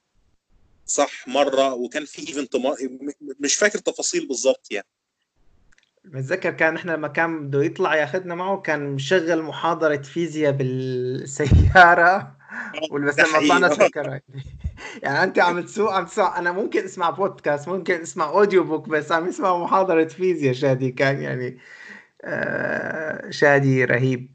صح 0.90 1.28
مرة 1.28 1.74
وكان 1.74 2.04
في 2.04 2.28
event 2.28 2.56
مش 3.40 3.54
فاكر 3.54 3.78
تفاصيل 3.78 4.28
بالظبط 4.28 4.66
يعني. 4.70 4.86
بتذكر 6.04 6.50
كان 6.50 6.76
إحنا 6.76 6.92
لما 6.92 7.08
كان 7.08 7.46
بده 7.48 7.62
يطلع 7.64 7.96
ياخذنا 7.96 8.34
معه 8.34 8.60
كان 8.60 8.90
مشغل 8.92 9.42
محاضرة 9.42 9.96
فيزياء 10.02 10.52
بالسيارة 10.52 12.36
بس 12.92 13.14
ده 13.16 13.24
لما 13.26 13.58
طلعنا 13.58 14.20
يعني 15.02 15.22
أنت 15.22 15.38
عم 15.38 15.60
تسوق 15.60 15.92
عم 15.92 16.06
تسوق. 16.06 16.36
أنا 16.36 16.52
ممكن 16.52 16.84
أسمع 16.84 17.10
بودكاست 17.10 17.68
ممكن 17.68 17.94
أسمع 18.00 18.28
audiobook 18.28 18.88
بس 18.88 19.12
عم 19.12 19.28
يسمع 19.28 19.56
محاضرة 19.58 20.04
فيزياء. 20.04 20.54
شادي 20.54 20.90
كان 20.90 21.22
يعني 21.22 21.58
آه 22.24 23.30
شادي 23.30 23.84
رهيب. 23.84 24.30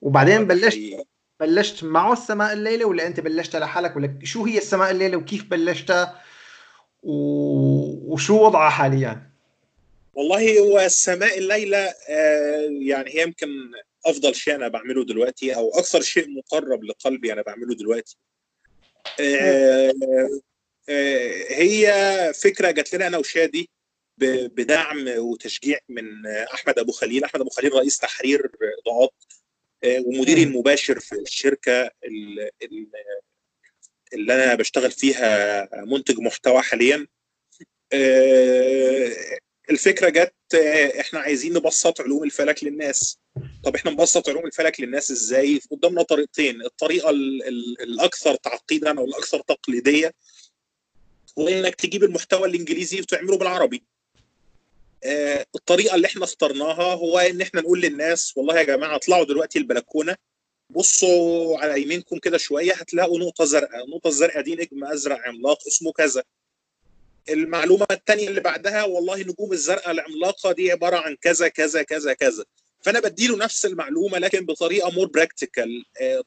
وبعدين 0.00 0.46
ده 0.46 0.54
بلشت. 0.54 1.05
بلشت 1.40 1.84
معه 1.84 2.12
السماء 2.12 2.52
الليلة 2.52 2.84
ولا 2.84 3.06
أنت 3.06 3.20
بلشتها 3.20 3.60
لحالك 3.60 3.96
ولا 3.96 4.18
شو 4.22 4.44
هي 4.44 4.58
السماء 4.58 4.90
الليلة 4.90 5.16
وكيف 5.16 5.44
بلشتها 5.44 6.22
و... 7.02 7.12
وشو 8.12 8.46
وضعها 8.46 8.70
حاليا؟ 8.70 9.30
والله 10.14 10.58
هو 10.58 10.80
السماء 10.80 11.38
الليلة 11.38 11.78
آه، 12.08 12.68
يعني 12.80 13.10
هي 13.14 13.22
يمكن 13.22 13.48
أفضل 14.06 14.34
شيء 14.34 14.54
أنا 14.54 14.68
بعمله 14.68 15.04
دلوقتي 15.04 15.56
أو 15.56 15.70
أكثر 15.78 16.00
شيء 16.00 16.30
مقرب 16.30 16.84
لقلبي 16.84 17.32
أنا 17.32 17.42
بعمله 17.42 17.74
دلوقتي. 17.74 18.16
آه، 19.20 19.92
آه، 20.88 21.30
هي 21.48 21.92
فكرة 22.42 22.70
جات 22.70 22.94
لنا 22.94 23.06
أنا 23.06 23.18
وشادي 23.18 23.70
بدعم 24.18 25.04
وتشجيع 25.18 25.78
من 25.88 26.26
أحمد 26.26 26.78
أبو 26.78 26.92
خليل. 26.92 27.24
أحمد 27.24 27.40
أبو 27.40 27.50
خليل 27.50 27.72
رئيس 27.72 27.98
تحرير 27.98 28.50
إضاءات 28.86 29.14
ومديري 29.84 30.44
مم. 30.46 30.52
المباشر 30.52 31.00
في 31.00 31.12
الشركة 31.14 31.82
ال- 32.04 32.50
ال- 32.62 32.90
اللي 34.12 34.34
أنا 34.34 34.54
بشتغل 34.54 34.90
فيها 34.90 35.68
منتج 35.84 36.18
محتوى 36.18 36.62
حاليا. 36.62 37.06
آه، 37.92 39.12
الفكرة 39.70 40.08
جت 40.08 40.34
آه، 40.54 41.00
إحنا 41.00 41.18
عايزين 41.20 41.52
نبسط 41.52 42.00
علوم 42.00 42.24
الفلك 42.24 42.64
للناس. 42.64 43.18
طب 43.64 43.74
إحنا 43.74 43.90
نبسط 43.90 44.28
علوم 44.28 44.46
الفلك 44.46 44.80
للناس 44.80 45.10
إزاي؟ 45.10 45.60
قدامنا 45.70 46.02
طريقتين. 46.02 46.62
الطريقة 46.62 47.10
ال 47.10 47.42
ال 47.48 47.80
الأكثر 47.82 48.34
تعقيدا 48.34 48.98
أو 48.98 49.04
الأكثر 49.04 49.40
تقليدية 49.40 50.12
هو 51.38 51.48
إنك 51.48 51.74
تجيب 51.74 52.04
المحتوى 52.04 52.48
الإنجليزي 52.48 53.00
وتعمله 53.00 53.38
بالعربي. 53.38 53.76
آه، 53.76 53.95
الطريقة 55.54 55.94
اللي 55.94 56.06
إحنا 56.06 56.24
اخترناها 56.24 56.94
هو 56.94 57.18
إن 57.18 57.40
إحنا 57.40 57.60
نقول 57.60 57.80
للناس 57.80 58.36
والله 58.36 58.58
يا 58.58 58.62
جماعة 58.62 58.96
اطلعوا 58.96 59.24
دلوقتي 59.24 59.58
البلكونة 59.58 60.16
بصوا 60.70 61.58
على 61.58 61.82
يمينكم 61.82 62.18
كده 62.18 62.38
شوية 62.38 62.72
هتلاقوا 62.74 63.18
نقطة 63.18 63.44
زرقاء 63.44 63.84
النقطه 63.84 64.08
الزرقاء 64.08 64.42
دي 64.42 64.54
نجم 64.54 64.84
أزرق 64.84 65.18
عملاق 65.20 65.58
اسمه 65.66 65.92
كذا. 65.92 66.22
المعلومة 67.28 67.86
الثانية 67.90 68.28
اللي 68.28 68.40
بعدها 68.40 68.84
والله 68.84 69.20
نجوم 69.20 69.52
الزرقاء 69.52 69.90
العملاقة 69.90 70.52
دي 70.52 70.72
عبارة 70.72 70.96
عن 70.96 71.16
كذا 71.16 71.48
كذا 71.48 71.82
كذا 71.82 72.12
كذا. 72.12 72.44
فأنا 72.82 73.00
بديله 73.00 73.36
نفس 73.36 73.66
المعلومة 73.66 74.18
لكن 74.18 74.46
بطريقة 74.46 74.90
more 74.90 75.06
practical 75.06 75.84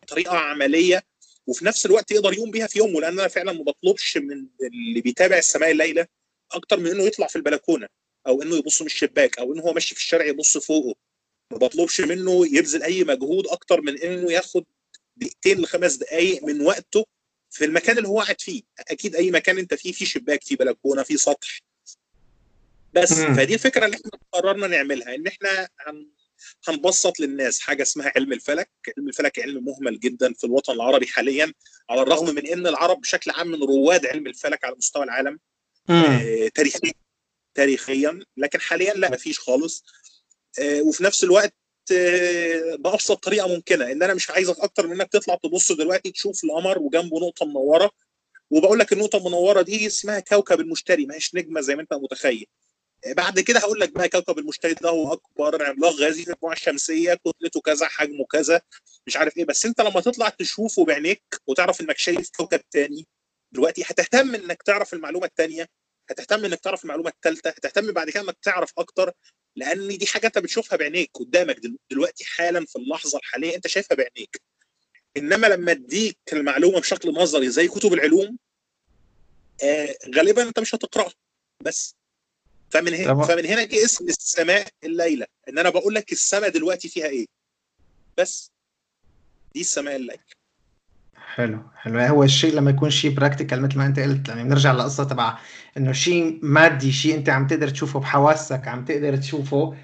طريقة 0.07 0.37
عملية 0.37 1.03
وفي 1.47 1.65
نفس 1.65 1.85
الوقت 1.85 2.11
يقدر 2.11 2.33
يقوم 2.33 2.51
بيها 2.51 2.67
في 2.67 2.79
يومه 2.79 3.01
لأن 3.01 3.19
أنا 3.19 3.27
فعلا 3.27 3.51
ما 3.51 3.63
بطلبش 3.63 4.17
من 4.17 4.47
اللي 4.61 5.01
بيتابع 5.01 5.37
السماء 5.37 5.71
الليلة 5.71 6.07
أكتر 6.51 6.79
من 6.79 6.87
إنه 6.87 7.03
يطلع 7.03 7.27
في 7.27 7.35
البلكونة. 7.35 7.87
أو 8.29 8.41
انه 8.41 8.55
يبص 8.55 8.81
من 8.81 8.85
الشباك 8.85 9.39
أو 9.39 9.53
انه 9.53 9.61
هو 9.61 9.73
ماشي 9.73 9.95
في 9.95 10.01
الشارع 10.01 10.25
يبص 10.25 10.57
فوقه. 10.57 10.95
ما 11.51 11.57
بطلبش 11.57 12.01
منه 12.01 12.47
يبذل 12.57 12.83
اي 12.83 13.03
مجهود 13.03 13.47
أكتر 13.47 13.81
من 13.81 13.97
انه 13.99 14.31
ياخد 14.31 14.65
دقيقتين 15.15 15.61
لخمس 15.61 15.95
دقائق 15.95 16.43
من 16.43 16.61
وقته 16.61 17.05
في 17.49 17.65
المكان 17.65 17.97
اللي 17.97 18.07
هو 18.07 18.21
قاعد 18.21 18.41
فيه. 18.41 18.61
أكيد 18.79 19.15
اي 19.15 19.31
مكان 19.31 19.57
انت 19.57 19.73
فيه 19.73 19.91
في 19.91 20.05
شباك 20.05 20.43
في 20.43 20.55
بلكونة 20.55 21.03
في 21.03 21.17
سطح. 21.17 21.59
بس 22.93 23.11
مم. 23.11 23.35
فدي 23.35 23.53
الفكرة 23.53 23.85
اللي 23.85 23.95
إحنا 23.97 24.11
قررنا 24.31 24.67
نعملها 24.67 25.15
ان 25.15 25.27
إحنا 25.27 25.69
هن 25.87 26.09
هنبسط 26.67 27.19
للناس. 27.19 27.59
حاجة 27.59 27.81
اسمها 27.81 28.11
علم 28.15 28.33
الفلك، 28.33 28.69
علم 28.97 29.07
الفلك 29.07 29.39
علم 29.39 29.65
مهمل 29.65 29.99
جدا 29.99 30.33
في 30.33 30.43
الوطن 30.43 30.73
العربي 30.73 31.07
حاليا 31.07 31.53
على 31.89 32.01
الرغم 32.01 32.35
من 32.35 32.47
ان 32.47 32.67
العرب 32.67 33.01
بشكل 33.01 33.31
عام 33.31 33.47
من 33.47 33.63
رواد 33.63 34.05
علم 34.05 34.27
الفلك 34.27 34.63
على 34.63 34.75
مستوى 34.75 35.03
العالم. 35.03 35.39
آه، 35.89 36.47
تاريخيا. 36.55 36.91
تاريخيا 37.55 38.19
لكن 38.37 38.61
حاليا 38.61 38.93
لا 38.93 39.11
مفيش 39.11 39.39
خالص. 39.39 39.83
آه، 40.59 40.81
وفي 40.81 41.03
نفس 41.03 41.23
الوقت 41.23 41.53
آه، 41.93 42.75
بأبسط 42.79 43.23
طريقة 43.23 43.47
ممكنة 43.47 43.91
إن 43.91 44.03
أنا 44.03 44.13
مش 44.13 44.29
عايزك 44.29 44.59
أكتر 44.59 44.87
من 44.87 44.93
إنك 45.01 45.11
تطلع 45.11 45.35
تبص 45.43 45.71
دلوقتي 45.71 46.11
تشوف 46.11 46.43
القمر 46.43 46.79
وجنبه 46.79 47.19
نقطة 47.19 47.45
منورة. 47.45 47.91
وبقول 48.51 48.79
لك 48.79 48.93
النقطة 48.93 49.17
المنورة 49.17 49.61
دي 49.61 49.87
اسمها 49.87 50.19
كوكب 50.19 50.59
المشتري 50.59 51.05
ما 51.05 51.15
هيش 51.15 51.35
نجمة 51.35 51.61
زي 51.61 51.75
ما 51.75 51.81
أنت 51.81 51.93
متخيل. 51.93 52.45
آه، 53.05 53.13
بعد 53.13 53.39
كده 53.39 53.59
هقول 53.59 53.79
لك 53.79 53.91
بقى 53.93 54.09
كوكب 54.09 54.39
المشتري 54.39 54.73
ده 54.73 54.89
هو 54.89 55.13
أكبر 55.13 55.65
عملاق 55.65 55.93
غازي 55.93 56.23
في 56.23 56.29
المجموعة 56.29 56.53
الشمسية 56.53 57.13
كتلته 57.13 57.61
كذا 57.61 57.85
حجمه 57.87 58.25
كذا 58.31 58.61
مش 59.07 59.17
عارف 59.17 59.37
إيه. 59.37 59.45
بس 59.45 59.65
أنت 59.65 59.81
لما 59.81 60.01
تطلع 60.01 60.29
تشوفه 60.29 60.85
بعينيك 60.85 61.23
وتعرف 61.47 61.81
إنك 61.81 61.97
شايف 61.97 62.29
كوكب 62.37 62.61
تاني 62.71 63.07
دلوقتي 63.51 63.83
هتهتم 63.83 64.35
إنك 64.35 64.63
تعرف 64.63 64.93
المعلومة 64.93 65.25
الثانية 65.25 65.67
هتهتم 66.09 66.45
إنك 66.45 66.59
تعرف 66.59 66.83
المعلومة 66.83 67.09
الثالثه 67.09 67.49
هتهتم 67.49 67.91
بعد 67.91 68.09
كده 68.09 68.21
إنك 68.23 68.37
تعرف 68.41 68.71
أكتر 68.77 69.11
لأن 69.55 69.97
دي 69.97 70.07
حاجة 70.07 70.27
أنت 70.27 70.37
بتشوفها 70.37 70.77
بعينيك 70.77 71.09
قدامك 71.13 71.59
دل- 71.59 71.77
دلوقتي 71.91 72.25
حالا 72.25 72.65
في 72.65 72.75
اللحظة 72.75 73.17
الحالية 73.17 73.55
أنت 73.55 73.67
شايفها 73.67 73.95
بعينيك. 73.97 74.41
إنما 75.17 75.47
لما 75.47 75.71
أديك 75.71 76.17
المعلومة 76.33 76.79
بشكل 76.79 77.13
نظري 77.13 77.49
زي 77.49 77.67
كتب 77.67 77.93
العلوم 77.93 78.37
آه 79.63 79.95
غالبا 80.15 80.43
أنت 80.43 80.59
مش 80.59 80.75
هتقرأها. 80.75 81.13
بس. 81.63 81.95
فمن 82.71 82.93
هنا. 82.93 83.07
فمن 83.27 83.45
هنا 83.45 83.63
جه 83.63 83.85
اسم 83.85 84.05
السماء 84.05 84.67
الليلة. 84.83 85.25
إن 85.49 85.57
أنا 85.59 85.69
بقول 85.69 85.95
لك 85.95 86.11
السماء 86.11 86.49
دلوقتي 86.49 86.89
فيها 86.89 87.05
إيه؟ 87.07 87.25
بس. 88.17 88.51
دي 89.53 89.61
السماء 89.61 89.95
الليلة. 89.95 90.23
حلو 91.39 91.59
حلو. 91.75 91.99
هو 91.99 92.23
الشيء 92.23 92.53
لما 92.53 92.71
يكون 92.71 92.89
شيء 92.89 93.15
براكتيكال 93.15 93.61
مثل 93.61 93.77
ما 93.77 93.85
أنت 93.85 93.99
قلت 93.99 94.29
يعني 94.29 94.43
بنرجع 94.43 94.71
للقصة 94.71 95.03
تبع 95.03 95.37
إنه 95.77 95.91
شيء 95.91 96.39
مادي 96.43 96.91
شيء 96.91 97.15
أنت 97.15 97.29
عم 97.29 97.47
تقدر 97.47 97.69
تشوفه 97.69 97.99
بحواسك 97.99 98.67
عم 98.67 98.85
تقدر 98.85 99.15
تشوفه. 99.15 99.75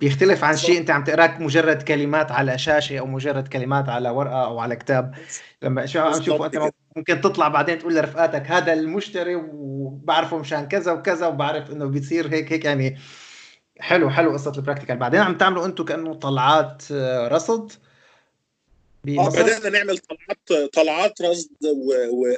بيختلف 0.00 0.44
عن 0.44 0.56
شيء. 0.56 0.78
أنت 0.78 0.90
عم 0.90 1.04
تقرأك 1.04 1.40
مجرد 1.40 1.82
كلمات 1.82 2.32
على 2.32 2.58
شاشة 2.58 2.98
أو 2.98 3.06
مجرد 3.06 3.48
كلمات 3.48 3.88
على 3.88 4.10
ورقة 4.10 4.44
أو 4.44 4.58
على 4.58 4.76
كتاب. 4.76 5.14
لما 5.62 5.86
شو 5.86 6.00
عم 6.00 6.12
تشوفه 6.12 6.46
أنت 6.46 6.70
ممكن 6.96 7.20
تطلع 7.20 7.48
بعدين 7.48 7.78
تقول 7.78 7.94
لرفقاتك 7.94 8.50
هذا 8.50 8.72
المشتري 8.72 9.34
وبعرفه 9.34 10.38
مشان 10.38 10.68
كذا 10.68 10.92
وكذا 10.92 11.26
وبعرف 11.26 11.70
إنه 11.70 11.84
بيصير 11.84 12.32
هيك 12.32 12.52
هيك. 12.52 12.64
يعني 12.64 12.98
حلو 13.80 14.10
حلو 14.10 14.32
قصة 14.32 14.52
البراكتيكال 14.56 14.96
بعدين 14.96 15.20
عم 15.20 15.38
تعملوا 15.38 15.66
أنتم 15.66 15.84
كأنه 15.84 16.14
طلعات 16.14 16.82
آه، 16.92 17.28
رصد. 17.28 17.72
آه 19.08 19.28
بدأنا 19.28 19.68
نعمل 19.68 19.98
طلعات 19.98 20.52
طلعات 20.72 21.22
رصد 21.22 21.50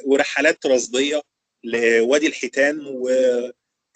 ورحلات 0.06 0.66
رصدية 0.66 1.22
لوادي 1.64 2.26
الحيتان 2.26 2.86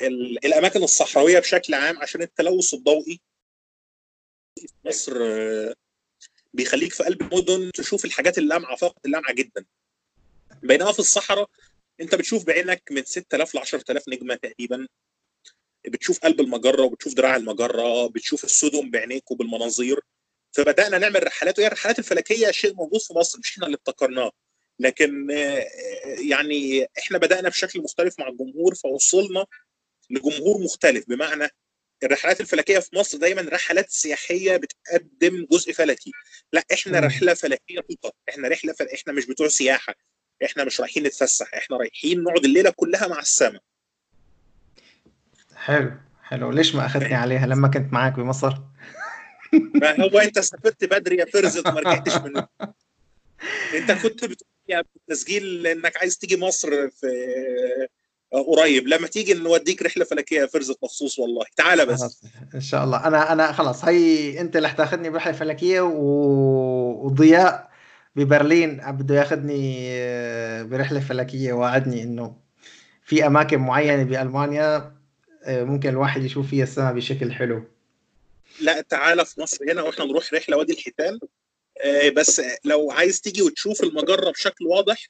والأماكن 0.01 0.83
الصحراوية 0.83 1.39
بشكل 1.39 1.75
عام 1.75 1.99
عشان 1.99 2.23
التلوث 2.23 2.75
الضوئي 2.75 3.21
في 4.59 4.67
مصر 4.85 5.19
بيخليك 6.55 6.93
في 6.93 7.03
قلب 7.05 7.23
المدن 7.23 7.73
تشوف 7.73 8.05
الحاجات 8.05 8.39
اللامعة 8.39 8.77
فقط 8.77 9.07
اللامعة 9.07 9.33
جدا. 9.33 9.65
بينما 10.63 10.93
في 10.93 10.99
الصحراء 10.99 11.51
أنت 12.01 12.15
بتشوف 12.15 12.45
بعينك 12.47 12.83
من 12.91 13.05
6000 13.05 13.55
ل 13.55 13.59
10000 13.59 14.09
نجمة 14.09 14.35
تقريبا. 14.35 14.87
بتشوف 15.89 16.19
قلب 16.19 16.41
المجرة 16.41 16.83
وبتشوف 16.83 17.15
دراع 17.15 17.37
المجرة 17.37 18.07
بتشوف 18.07 18.45
السدم 18.45 18.91
بعينيك 18.91 19.31
وبالمناظير. 19.31 20.01
فبدأنا 20.53 20.99
نعمل 20.99 21.27
رحلات 21.27 21.59
وهي 21.59 21.67
الرحلات 21.67 21.99
الفلكية 21.99 22.51
شيء 22.51 22.75
موجود 22.75 23.01
في 23.01 23.15
مصر 23.15 23.39
مش 23.39 23.53
إحنا 23.53 23.67
اللي 23.67 23.77
ابتكرناه. 23.77 24.31
لكن 24.79 25.31
آه، 25.31 25.67
يعني 26.05 26.87
إحنا 26.99 27.19
بدأنا 27.19 27.49
بشكل 27.49 27.83
مختلف 27.83 28.15
مع 28.19 28.29
الجمهور 28.29 28.75
فوصلنا 28.75 29.47
لجمهور 30.11 30.63
مختلف. 30.63 31.05
بمعنى 31.09 31.49
الرحلات 32.03 32.41
الفلكية 32.41 32.79
في 32.79 32.97
مصر 32.97 33.19
دايما 33.19 33.43
رحلات 33.43 33.91
سياحية 33.91 34.57
بتقدم 34.57 35.47
جزء 35.53 35.73
فلكي. 35.73 36.13
لا 36.53 36.65
إحنا. 36.73 37.01
رحلة 37.01 37.35
فلكية 37.35 37.81
فقط 37.81 38.15
إحنا 38.29 38.49
رحلة 38.49 38.73
فل... 38.73 38.89
إحنا 38.89 39.13
مش 39.13 39.27
بتوع 39.27 39.49
سياحة. 39.49 39.95
إحنا 40.45 40.65
مش 40.65 40.81
رايحين 40.81 41.03
نتفسح. 41.03 41.55
إحنا 41.55 41.77
رايحين 41.77 42.23
نقعد 42.23 42.45
الليلة 42.45 42.71
كلها 42.71 43.07
مع 43.09 43.19
السماء 43.19 43.63
حلو 45.57 45.93
حلو. 46.23 46.51
ليش 46.51 46.75
ما 46.75 46.87
أخذتني 46.87 47.15
عليها 47.15 47.47
لما 47.47 47.69
كنت 47.69 47.93
معك 47.93 48.13
بمصر؟ 48.13 48.55
هو 49.85 50.19
انت 50.19 50.39
سافرت 50.39 50.85
بدري 50.85 51.17
يا 51.17 51.25
فرزت 51.25 51.67
ما 51.69 51.81
رجعتش 51.81 52.17
من 52.17 52.43
انت 53.75 53.93
كنت 53.93 54.25
بت... 54.25 54.43
فلكيا 54.69 54.85
تسجيل 55.09 55.67
انك 55.67 55.97
عايز 55.97 56.19
تيجي 56.19 56.37
مصر 56.37 56.89
في 56.91 57.07
قريب. 58.33 58.89
لما 58.89 59.07
تيجي 59.07 59.35
نوديك 59.35 59.83
رحلة 59.83 60.05
فلكية 60.05 60.45
فرزت 60.45 60.79
مخصوص 60.83 61.19
والله. 61.19 61.45
تعالى 61.57 61.87
بس. 61.87 62.23
إن 62.55 62.61
شاء 62.61 62.85
الله. 62.85 63.07
أنا 63.07 63.33
أنا 63.33 63.53
خلاص 63.53 63.85
هي 63.85 64.41
أنت 64.41 64.57
اللي 64.57 64.69
حتاخذني 64.69 65.11
برحلة 65.11 65.33
فلكية 65.33 65.81
و... 65.81 67.07
وضياء 67.07 67.71
ببرلين. 68.17 68.81
بده 68.93 69.15
ياخذني 69.15 69.89
آه، 69.91 70.63
برحلة 70.63 71.01
فلكية 71.01 71.53
وعدني 71.53 72.03
إنه 72.03 72.37
في 73.05 73.27
أماكن 73.27 73.59
معينة 73.59 74.03
بألمانيا 74.03 74.93
آه، 75.45 75.65
ممكن 75.65 75.89
الواحد 75.89 76.25
يشوف 76.25 76.49
فيها 76.49 76.63
السماء 76.63 76.95
بشكل 76.95 77.33
حلو. 77.33 77.65
لا 78.61 78.81
تعالى 78.81 79.25
في 79.25 79.41
مصر 79.41 79.73
هنا 79.73 79.83
وإحنا 79.83 80.05
نروح 80.05 80.35
رحلة 80.35 80.57
وادي 80.57 80.73
الحيتان. 80.73 81.19
آه، 81.85 82.09
بس 82.09 82.43
لو 82.65 82.91
عايز 82.91 83.21
تيجي 83.21 83.43
وتشوف 83.43 83.83
المجرة 83.83 84.31
بشكل 84.31 84.67
واضح 84.67 85.09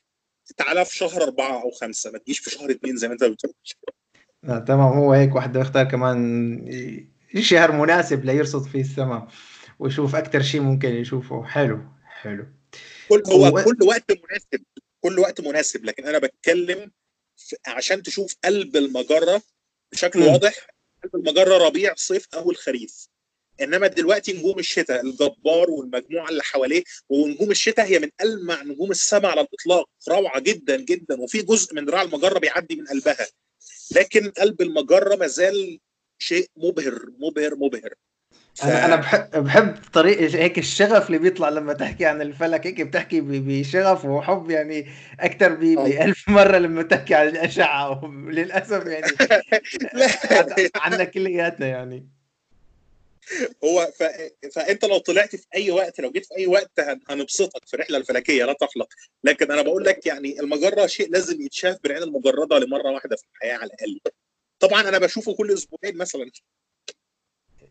تعالى 0.56 0.84
في 0.84 0.96
شهر 0.96 1.22
أربعة 1.22 1.62
أو 1.62 1.70
خمسة 1.70 2.10
ما 2.10 2.18
تجيش 2.18 2.38
في 2.38 2.50
شهر 2.50 2.70
اثنين 2.70 2.96
زي 2.96 3.08
ما 3.08 3.12
أنت 3.12 3.24
بتقول. 3.24 3.54
تمام 4.42 4.98
هو 4.98 5.12
هيك 5.12 5.34
واحد 5.34 5.50
بده 5.50 5.60
يختار 5.60 5.84
كمان 5.84 7.08
شهر 7.40 7.72
مناسب 7.72 8.24
ليرصد 8.24 8.68
فيه 8.68 8.80
السماء 8.80 9.28
ويشوف 9.78 10.14
أكثر 10.14 10.42
شيء 10.42 10.60
ممكن 10.60 10.88
يشوفه. 10.88 11.44
حلو 11.44 11.80
حلو. 12.04 12.46
كل 13.08 13.22
هو 13.26 13.46
و... 13.46 13.62
كل 13.64 13.82
وقت 13.82 14.10
مناسب 14.10 14.64
كل 15.00 15.18
وقت 15.18 15.40
مناسب 15.40 15.84
لكن 15.84 16.06
أنا 16.06 16.18
بتكلم 16.18 16.90
عشان 17.66 18.02
تشوف 18.02 18.36
قلب 18.44 18.76
المجرة 18.76 19.42
بشكل 19.92 20.20
م. 20.20 20.22
واضح 20.22 20.66
قلب 21.02 21.16
المجرة 21.16 21.66
ربيع 21.66 21.94
صيف 21.96 22.28
أو 22.34 22.50
الخريف. 22.50 23.08
إنما 23.60 23.86
دلوقتي 23.86 24.32
نجوم 24.32 24.58
الشتاء 24.58 25.00
الجبار 25.06 25.70
والمجموعة 25.70 26.28
اللي 26.28 26.42
حواليه 26.42 26.82
ونجوم 27.08 27.50
الشتاء 27.50 27.86
هي 27.86 27.98
من 27.98 28.08
ألمع 28.20 28.62
نجوم 28.62 28.90
السماء 28.90 29.30
على 29.30 29.40
الإطلاق 29.40 29.88
روعة 30.08 30.40
جدا 30.40 30.76
جدا 30.76 31.20
وفي 31.20 31.42
جزء 31.42 31.74
من 31.74 31.84
ذراع 31.84 32.02
المجرة 32.02 32.38
بيعدي 32.38 32.76
من 32.76 32.86
قلبها. 32.86 33.26
لكن 33.96 34.30
قلب 34.30 34.62
المجرة 34.62 35.16
ما 35.16 35.26
زال 35.26 35.78
شيء 36.18 36.46
مبهر 36.56 37.10
مبهر 37.18 37.54
مبهر. 37.54 37.94
ف... 38.54 38.64
أنا 38.64 38.84
أنا 38.84 38.96
بحب 38.96 39.44
بحب 39.44 39.76
طريقه 39.92 40.38
هيك 40.38 40.58
الشغف 40.58 41.06
اللي 41.06 41.18
بيطلع 41.18 41.48
لما 41.48 41.72
تحكي 41.72 42.06
عن 42.06 42.22
الفلك 42.22 42.66
هيك 42.66 42.80
بتحكي 42.80 43.20
بشغف 43.20 44.04
وحب 44.04 44.50
يعني 44.50 44.86
أكثر 45.20 45.54
بألف 45.54 46.28
مرة 46.28 46.58
لما 46.58 46.82
تحكي 46.82 47.14
عن 47.14 47.28
الأشعة 47.28 48.06
للأسف 48.36 48.86
يعني 48.86 49.12
عنا 50.76 51.04
كلياتنا 51.04 51.66
يعني. 51.66 52.17
هو 53.64 53.92
ف... 53.98 54.02
فانت 54.54 54.84
لو 54.84 54.98
طلعت 54.98 55.36
في 55.36 55.46
اي 55.54 55.70
وقت 55.70 56.00
لو 56.00 56.10
جيت 56.10 56.26
في 56.26 56.36
اي 56.36 56.46
وقت 56.46 56.72
هنبسطك 57.10 57.64
في 57.66 57.74
الرحله 57.74 57.98
الفلكية 57.98 58.44
لا 58.44 58.52
تقلق 58.52 58.88
لكن 59.24 59.52
أنا 59.52 59.62
بقول 59.62 59.84
لك 59.84 60.06
يعني 60.06 60.40
المجرة 60.40 60.86
شيء 60.86 61.10
لازم 61.10 61.40
يتشاف 61.42 61.78
بالعين 61.82 62.02
المجردة 62.02 62.58
لمرة 62.58 62.90
واحدة 62.90 63.16
في 63.16 63.24
الحياة 63.34 63.54
على 63.54 63.64
الأقل. 63.66 64.00
طبعا 64.60 64.88
أنا 64.88 64.98
بشوفه 64.98 65.34
كل 65.34 65.52
أسبوعين 65.52 65.96
مثلا. 65.96 66.30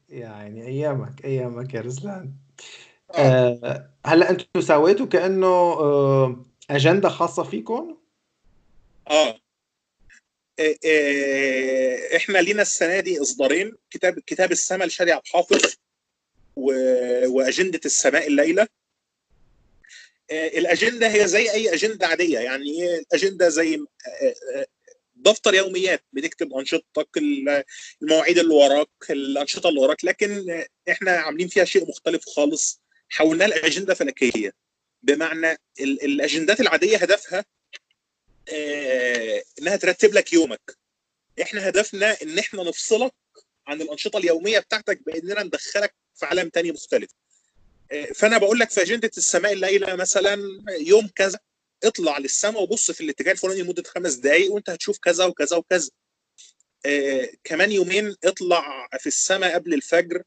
يعني 0.09 0.67
أيامك 0.67 1.25
أيامك 1.25 1.73
يا 1.73 1.81
رزلان. 1.81 2.33
آه. 3.15 3.59
آه 3.63 3.89
هلأ 4.05 4.29
أنتم 4.29 4.61
سويتوا 4.61 5.05
كأنه 5.05 5.47
آه 5.47 6.45
أجندة 6.69 7.09
خاصة 7.09 7.43
فيكم؟ 7.43 7.97
آه. 9.09 9.39
إحنا 12.15 12.37
لينا 12.37 12.61
السنة 12.61 12.99
دي 12.99 13.21
إصدارين 13.21 13.73
كتاب 13.91 14.19
كتاب 14.19 14.51
السماء 14.51 14.87
لشادي 14.87 15.11
عبد 15.11 15.23
الحافظ 15.25 15.73
وأجندة 16.55 17.81
السماء 17.85 18.27
الليلة. 18.27 18.67
آه، 20.31 20.47
الأجندة 20.47 21.07
هي 21.07 21.27
زي 21.27 21.51
أي 21.51 21.73
أجندة 21.73 22.07
عادية 22.07 22.39
يعني 22.39 22.83
إيه؟ 22.83 22.99
الأجندة 22.99 23.49
زي 23.49 23.79
دفتر 25.15 25.53
يوميات 25.53 26.03
بتكتب 26.13 26.53
انشطتك 26.53 27.09
المواعيد 28.01 28.37
اللي 28.39 28.53
وراك 28.53 28.89
الأنشطة 29.09 29.69
اللي 29.69 29.79
وراك 29.79 30.05
لكن 30.05 30.63
إحنا 30.89 31.11
عاملين 31.11 31.47
فيها 31.47 31.65
شيء 31.65 31.89
مختلف 31.89 32.25
خالص 32.25 32.81
حولناه 33.09 33.47
لأجندة 33.47 33.93
فلكية. 33.93 34.51
بمعنى 35.03 35.57
الأجندات 35.81 36.61
العادية 36.61 36.97
هدفها 36.97 37.39
آه، 37.39 37.45
إنها 38.49 39.75
ترتب 39.75 40.13
لك 40.13 40.33
يومك. 40.33 40.77
إحنا 41.41 41.69
هدفنا 41.69 42.21
إن 42.23 42.39
إحنا 42.39 42.63
نفصلك 42.63 43.13
عن 43.67 43.81
الأنشطة 43.81 44.17
اليومية 44.17 44.59
بتاعتك 44.59 45.01
بإننا 45.05 45.43
ندخلك 45.43 45.95
في 46.15 46.25
عالم 46.25 46.49
تاني 46.49 46.71
مختلف. 46.71 47.09
آه، 47.91 48.05
فأنا 48.05 48.37
بقول 48.37 48.59
لك 48.59 48.69
في 48.71 48.81
أجندة 48.81 49.11
السماء 49.17 49.53
الليلة 49.53 49.95
مثلا 49.95 50.37
يوم 50.79 51.07
كذا 51.07 51.39
اطلع 51.83 52.17
للسماء 52.17 52.61
وبص 52.63 52.91
في 52.91 53.01
الاتجاه 53.01 53.31
الفلاني 53.31 53.61
لمدة 53.61 53.83
خمس 53.83 54.13
دقائق 54.13 54.51
وأنت 54.51 54.69
هتشوف 54.69 54.97
كذا 54.99 55.25
وكذا 55.25 55.57
وكذا. 55.57 55.89
آه 56.85 57.29
كمان 57.43 57.71
يومين 57.71 58.15
اطلع 58.23 58.87
في 58.99 59.07
السماء 59.07 59.53
قبل 59.53 59.73
الفجر 59.73 60.23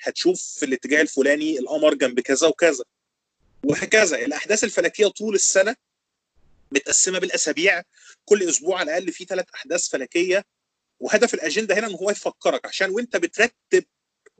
هتشوف 0.00 0.42
في 0.42 0.64
الاتجاه 0.64 1.00
الفلاني 1.02 1.58
القمر 1.58 1.94
جنب 1.94 2.20
كذا 2.20 2.46
وكذا. 2.46 2.84
وهكذا 3.64 4.16
الأحداث 4.18 4.64
الفلكية 4.64 5.06
طول 5.06 5.34
السنة 5.34 5.76
متقسمة 6.72 7.18
بالأسابيع 7.18 7.82
كل 8.24 8.42
أسبوع 8.48 8.78
على 8.78 8.90
الأقل 8.98 9.12
في 9.12 9.24
ثلاث 9.24 9.46
أحداث 9.54 9.88
فلكية. 9.88 10.44
وهدف 11.00 11.34
الأجندة 11.34 11.78
هنا 11.78 11.86
إن 11.86 11.94
هو 11.94 12.10
يفكرك 12.10 12.66
عشان 12.66 12.90
وأنت 12.90 13.16
بترتب 13.16 13.84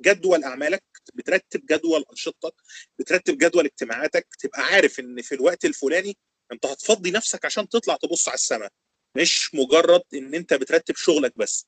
جدول 0.01 0.45
أعمالك 0.45 0.85
بترتب 1.15 1.67
جدول 1.67 2.05
أنشطتك 2.11 2.55
بترتب 2.99 3.39
جدول 3.39 3.65
اجتماعاتك 3.65 4.27
تبقى 4.39 4.63
عارف 4.63 5.01
إن 5.01 5.23
في 5.23 5.35
الوقت 5.35 5.65
الفلاني 5.65 6.17
أنت 6.53 6.67
هتفضي 6.67 7.11
نفسك 7.11 7.45
عشان 7.45 7.69
تطلع 7.69 7.97
تبص 7.97 8.29
على 8.29 8.35
السماء. 8.35 8.71
مش 9.17 9.55
مجرد 9.55 10.03
إن 10.15 10.35
أنت 10.35 10.55
بترتب 10.55 10.97
شغلك 10.97 11.39
بس. 11.39 11.67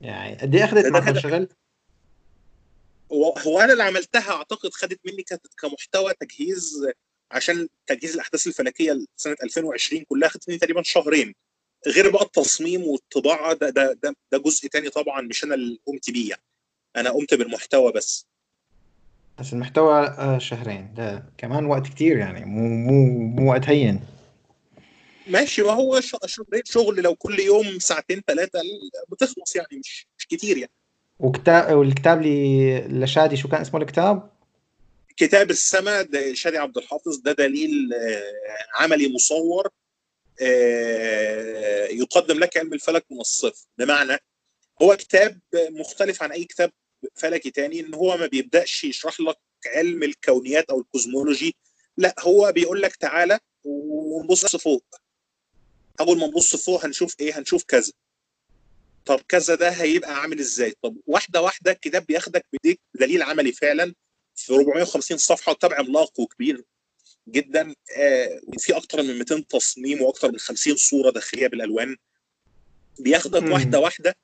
يعني 0.00 0.38
قد 0.38 0.54
إيه 0.54 0.64
اخذت 0.64 0.86
معك 0.86 1.16
الشغل؟ 1.16 1.48
هو 3.12 3.60
أنا 3.60 3.72
اللي 3.72 3.82
عملتها 3.82 4.32
أعتقد 4.32 4.70
خدت 4.72 5.00
مني 5.06 5.24
كمحتوى 5.58 6.12
تجهيز 6.20 6.86
عشان 7.30 7.68
تجهيز 7.86 8.14
الأحداث 8.14 8.46
الفلكية 8.46 8.92
لسنة 8.92 9.36
2020 9.44 10.04
كلها 10.08 10.28
خدت 10.28 10.48
مني 10.48 10.58
تقريبا 10.58 10.82
شهرين 10.82 11.34
غير 11.86 12.10
بقى 12.10 12.22
التصميم 12.24 12.82
والطباعة 12.82 13.54
ده 13.54 13.70
ده 13.70 13.92
ده, 14.02 14.16
ده 14.32 14.38
جزء 14.38 14.68
تاني 14.68 14.88
طبعا 14.90 15.20
مش 15.20 15.44
أنا 15.44 15.54
اللي 15.54 15.78
قمت 15.86 16.10
بيه 16.10 16.30
يعني. 16.30 16.42
أنا 16.96 17.10
قمت 17.10 17.34
بالمحتوى 17.34 17.92
بس. 17.92 18.26
بس 19.38 19.52
المحتوى 19.52 20.06
آه، 20.06 20.38
شهرين. 20.38 20.94
ده 20.96 21.24
كمان 21.38 21.64
وقت 21.66 21.86
كتير 21.86 22.18
يعني. 22.18 22.44
مو 22.44 22.68
مو 22.68 23.04
مو 23.28 23.50
وقت 23.50 23.64
هين. 23.68 24.00
ماشي 25.26 25.62
ما 25.62 25.72
هو 25.72 26.00
شهرين 26.00 26.62
شغل. 26.64 27.02
لو 27.02 27.14
كل 27.14 27.40
يوم 27.40 27.78
ساعتين 27.78 28.22
ثلاثة 28.26 28.60
بتخلص 29.08 29.56
يعني 29.56 29.78
مش 29.84 30.06
مش 30.18 30.26
كتير 30.26 30.56
يعني. 30.56 30.72
وكتاب 31.20 31.76
والكتاب 31.76 32.22
اللي 32.22 32.80
لشادي 33.04 33.36
شو 33.36 33.48
كان 33.48 33.60
اسمه 33.60 33.80
الكتاب؟ 33.80 34.30
كتاب 35.20 35.50
السماء 35.50 36.34
شادي 36.34 36.58
عبد 36.58 36.78
الحافظ 36.78 37.16
ده 37.16 37.32
دليل 37.32 37.94
آه، 37.94 38.22
عملي 38.74 39.08
مصور 39.08 39.68
آه، 40.42 41.86
يقدم 41.86 42.38
لك 42.38 42.56
علم 42.56 42.72
الفلك 42.72 43.04
من 43.10 43.20
الصفر. 43.20 43.66
بمعنى 43.78 44.18
هو 44.82 44.96
كتاب 44.96 45.40
مختلف 45.54 46.22
عن 46.22 46.32
أي 46.32 46.44
كتاب 46.44 46.72
فلكي 47.14 47.50
تاني 47.50 47.80
إن 47.80 47.94
هو 47.94 48.16
ما 48.16 48.26
بيبدأش 48.26 48.84
يشرح 48.84 49.20
لك 49.20 49.36
علم 49.66 50.02
الكونيات 50.02 50.70
أو 50.70 50.80
الكوزمولوجي 50.80 51.56
لا 51.96 52.14
هو 52.18 52.52
بيقول 52.52 52.82
لك 52.82 52.96
تعالى 52.96 53.38
ونبص 53.64 54.56
فوق. 54.56 54.84
أول 56.00 56.18
ما 56.18 56.26
نبص 56.26 56.56
فوق 56.56 56.84
هنشوف 56.84 57.14
إيه؟ 57.20 57.38
هنشوف 57.38 57.64
كذا. 57.64 57.92
طب 59.06 59.20
كذا 59.28 59.54
ده 59.54 59.68
هيبقى 59.70 60.20
عامل 60.20 60.38
إزاي؟ 60.40 60.74
طب 60.82 60.96
واحدة 61.06 61.42
واحدة 61.42 61.72
الكتاب 61.72 62.06
بياخدك 62.06 62.46
بديك 62.52 62.80
دليل 62.94 63.22
عملي 63.22 63.52
فعلا. 63.52 63.94
في 64.46 64.54
450 64.54 65.16
صفحة 65.18 65.52
وكتاب 65.52 65.72
عملاق 65.72 66.20
وكبير 66.20 66.64
جدا 67.28 67.74
آه 67.96 68.40
في 68.58 68.76
أكتر 68.76 69.02
من 69.02 69.18
200 69.18 69.40
تصميم 69.40 70.02
وأكتر 70.02 70.32
من 70.32 70.38
50 70.38 70.76
صورة 70.76 71.10
داخلية 71.10 71.46
بالألوان. 71.46 71.96
بياخدك 72.98 73.42
مم. 73.42 73.52
واحدة 73.52 73.78
واحدة 73.78 74.16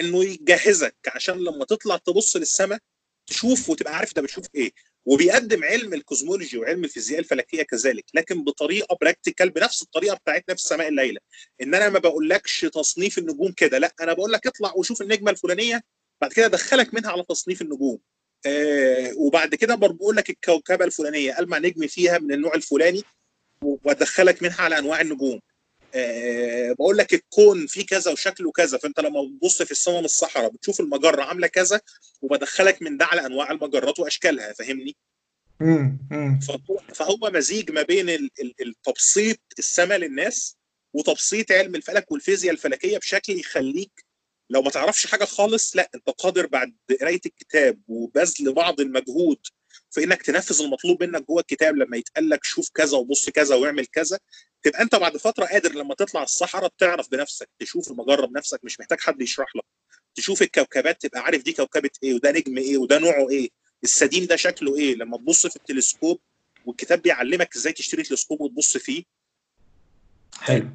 إنه 0.00 0.24
يجهزك 0.24 0.96
عشان 1.06 1.34
لما 1.44 1.64
تطلع 1.64 1.96
تبص 1.96 2.36
للسماء 2.36 2.78
تشوف 3.26 3.70
وتبقى 3.70 3.96
عارف 3.96 4.08
انت 4.08 4.18
بتشوف 4.18 4.44
إيه. 4.54 4.72
وبيقدم 5.06 5.64
علم 5.64 5.94
ال 5.94 6.00
cosmology 6.00 6.58
وعلم 6.58 6.84
الفيزياء 6.84 7.18
الفلكية 7.20 7.62
كذلك 7.62 8.04
لكن 8.14 8.44
بطريقة 8.44 8.96
practical 9.00 9.50
بنفس 9.50 9.82
الطريقة 9.82 10.16
بتاعتنا 10.16 10.54
في 10.54 10.60
السماء 10.62 10.88
الليلة. 10.88 11.20
إن 11.62 11.74
أنا 11.74 11.88
ما 11.88 11.98
بقولكش 11.98 12.60
تصنيف 12.60 13.18
النجوم 13.18 13.52
كده 13.52 13.78
لأ 13.78 13.94
أنا 14.00 14.12
بقول 14.12 14.32
لك 14.32 14.46
اطلع 14.46 14.72
وشوف 14.76 15.02
النجمة 15.02 15.30
الفلانية 15.30 15.82
بعد 16.20 16.32
كده 16.32 16.46
أدخلك 16.46 16.94
منها 16.94 17.10
على 17.10 17.24
تصنيف 17.28 17.62
النجوم. 17.62 17.98
آه 18.46 19.12
وبعد 19.16 19.54
كده 19.54 19.74
بقول 19.74 20.16
لك 20.16 20.30
الكوكبة 20.30 20.84
الفلانية 20.84 21.38
المع 21.38 21.58
نجم 21.58 21.86
فيها 21.86 22.18
من 22.18 22.32
النوع 22.32 22.54
الفلاني 22.54 23.02
وادخلك 23.62 24.42
منها 24.42 24.60
على 24.62 24.78
أنواع 24.78 25.00
النجوم 25.00 25.40
آه 25.94 26.72
بقول 26.72 26.98
لك 26.98 27.14
الكون 27.14 27.66
فيه 27.66 27.86
كذا 27.86 28.12
وشكله 28.12 28.52
كذا 28.52 28.78
فأنت 28.78 29.00
لما 29.00 29.22
بتبص 29.22 29.62
في 29.62 29.70
السماء 29.70 29.98
من 29.98 30.04
الصحراء 30.04 30.50
بتشوف 30.50 30.80
المجرة 30.80 31.22
عاملة 31.22 31.46
كذا 31.46 31.80
وبدخلك 32.22 32.82
من 32.82 32.96
ده 32.96 33.04
على 33.04 33.26
أنواع 33.26 33.50
المجرات 33.50 33.98
وأشكالها 34.00 34.52
فاهمني. 34.52 34.96
فهو, 36.94 37.30
مزيج 37.30 37.70
ما 37.70 37.82
بين 37.82 38.10
ال- 38.10 38.30
ال- 38.40 38.54
التبسيط 38.60 39.38
السما 39.58 39.98
للناس 39.98 40.56
وتبسيط 40.94 41.52
علم 41.52 41.74
الفلك 41.74 42.10
والفيزياء 42.12 42.52
الفلكية 42.52 42.98
بشكل 42.98 43.32
يخليك 43.38 44.04
لو 44.50 44.62
ما 44.62 44.70
تعرفش 44.70 45.06
حاجة 45.06 45.24
خالص 45.24 45.76
لا 45.76 45.90
أنت 45.94 46.10
قادر 46.10 46.46
بعد 46.46 46.74
قراية 47.00 47.20
الكتاب 47.26 47.80
وبذل 47.88 48.52
بعض 48.52 48.80
المجهود 48.80 49.38
في 49.90 50.04
إنك 50.04 50.22
تنفذ 50.22 50.62
المطلوب 50.62 51.02
منك 51.02 51.26
جوه 51.26 51.40
الكتاب 51.40 51.76
لما 51.76 51.96
يتقال 51.96 52.28
لك 52.28 52.44
شوف 52.44 52.70
كذا 52.74 52.96
وبص 52.96 53.30
كذا 53.30 53.54
واعمل 53.56 53.86
كذا 53.86 54.18
تبقى 54.62 54.82
أنت 54.82 54.94
بعد 54.94 55.16
فترة 55.16 55.44
قادر 55.44 55.72
لما 55.74 55.94
تطلع 55.94 56.22
الصحراء 56.22 56.72
تعرف 56.78 57.10
بنفسك 57.10 57.48
تشوف 57.58 57.90
المجره 57.90 58.26
بنفسك 58.26 58.60
مش 58.64 58.80
محتاج 58.80 59.00
حد 59.00 59.22
يشرح 59.22 59.56
لك. 59.56 59.64
تشوف 60.14 60.42
الكوكبات 60.42 61.02
تبقى 61.02 61.20
عارف 61.20 61.42
دي 61.42 61.52
كوكبة 61.52 61.90
إيه 62.02 62.14
وده 62.14 62.30
نجم 62.30 62.58
إيه 62.58 62.78
وده 62.78 62.98
نوعه 62.98 63.30
إيه. 63.30 63.48
السديم 63.84 64.24
ده 64.24 64.36
شكله 64.36 64.76
إيه؟ 64.78 64.94
لما 64.94 65.16
تبص 65.16 65.46
في 65.46 65.56
التلسكوب 65.56 66.20
والكتاب 66.66 67.02
بيعلمك 67.02 67.56
إزاي 67.56 67.72
تشتري 67.72 68.02
تلسكوب 68.02 68.40
وتبص 68.40 68.76
فيه. 68.76 69.04
حلو. 70.40 70.72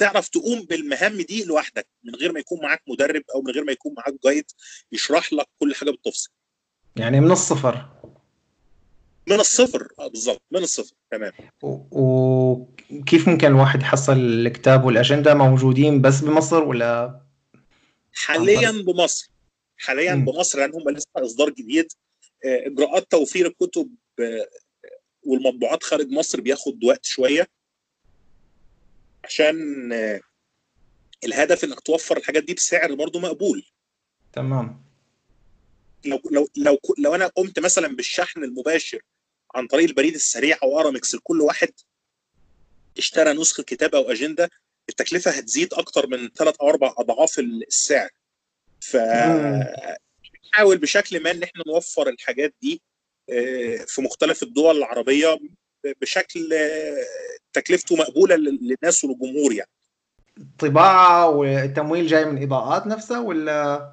تعرف 0.00 0.28
تقوم 0.28 0.62
بالمهام 0.62 1.16
دي 1.16 1.44
لوحدك 1.44 1.86
من 2.04 2.14
غير 2.14 2.32
ما 2.32 2.40
يكون 2.40 2.62
معاك 2.62 2.82
مدرب 2.88 3.22
أو 3.34 3.42
من 3.42 3.50
غير 3.50 3.64
ما 3.64 3.72
يكون 3.72 3.94
معاك 3.96 4.14
جايد 4.24 4.44
يشرح 4.92 5.32
لك 5.32 5.46
كل 5.58 5.74
حاجة 5.74 5.90
بالتفصيل. 5.90 6.32
يعني 6.96 7.20
من 7.20 7.30
الصفر. 7.30 7.88
من 9.28 9.40
الصفر. 9.40 9.88
آه 9.98 10.08
بالظبط. 10.08 10.42
من 10.50 10.62
الصفر. 10.62 10.94
تمام. 11.10 11.32
وكيف 11.62 13.28
ممكن 13.28 13.46
الواحد 13.46 13.82
يحصل 13.82 14.16
الكتاب 14.16 14.84
والأجندة؟ 14.84 15.34
موجودين 15.34 16.00
بس 16.00 16.20
بمصر 16.20 16.64
ولا؟ 16.64 17.20
حاليا 18.12 18.70
بمصر. 18.70 19.30
حاليا 19.76 20.14
مم. 20.14 20.24
بمصر 20.24 20.58
لأن 20.58 20.72
هم 20.74 20.90
لسه 20.90 21.06
إصدار 21.16 21.50
جديد. 21.50 21.92
آه، 22.44 22.66
إجراءات 22.66 23.10
توفير 23.10 23.46
الكتب 23.46 23.94
آه، 24.20 24.48
والمطبوعات 25.26 25.82
خارج 25.82 26.08
مصر 26.08 26.40
بياخد 26.40 26.84
وقت 26.84 27.04
شوية. 27.04 27.59
عشان 29.24 29.92
الهدف 31.24 31.64
انك 31.64 31.80
توفر 31.80 32.16
الحاجات 32.16 32.44
دي 32.44 32.54
بسعر 32.54 32.94
برضه 32.94 33.20
مقبول. 33.20 33.66
تمام. 34.32 34.82
لو 36.04 36.20
لو 36.30 36.48
لو 36.56 36.78
لو 36.98 37.14
أنا 37.14 37.26
قمت 37.26 37.58
مثلا 37.58 37.96
بالشحن 37.96 38.44
المباشر 38.44 39.02
عن 39.54 39.66
طريق 39.66 39.88
البريد 39.88 40.14
السريع 40.14 40.58
أو 40.62 40.80
أرامكس 40.80 41.14
لكل 41.14 41.40
واحد 41.40 41.70
اشترى 42.98 43.32
نسخة 43.32 43.62
كتاب 43.62 43.94
أو 43.94 44.10
أجندة 44.10 44.50
التكلفة 44.88 45.30
هتزيد 45.30 45.74
أكتر 45.74 46.06
من 46.06 46.28
ثلاث 46.28 46.54
أو 46.60 46.68
أربع 46.68 46.94
أضعاف 46.98 47.38
السعر. 47.38 48.10
ف 48.80 48.96
نحاول 50.52 50.78
بشكل 50.78 51.22
ما 51.22 51.30
إن 51.30 51.42
إحنا 51.42 51.62
نوفر 51.66 52.08
الحاجات 52.08 52.54
دي 52.62 52.82
آه، 53.30 53.76
في 53.88 54.02
مختلف 54.02 54.42
الدول 54.42 54.76
العربية 54.76 55.38
بشكل 56.00 56.52
آه، 56.52 57.04
تكلفته 57.52 57.96
مقبولة 57.96 58.36
للناس 58.36 59.04
وللجمهور 59.04 59.52
يعني. 59.52 59.70
طباعة 60.58 61.28
والتمويل 61.28 62.06
جاي 62.06 62.24
من 62.24 62.42
إضاءات 62.42 62.86
نفسها 62.86 63.18
ولا؟ 63.18 63.90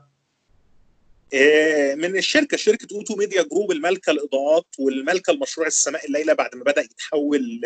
آه، 1.34 1.96
من 1.96 2.18
الشركة 2.18 2.58
شركة 2.58 2.96
أوتو 2.96 3.16
ميديا 3.16 3.44
group 3.44 3.72
المالكه 3.72 4.12
الإضاءات 4.12 4.66
والمالكه 4.80 5.32
المشروع 5.32 5.68
السماء 5.68 6.06
الليلة 6.06 6.34
بعد 6.34 6.56
ما 6.56 6.64
بدأ 6.64 6.82
يتحول 6.82 7.62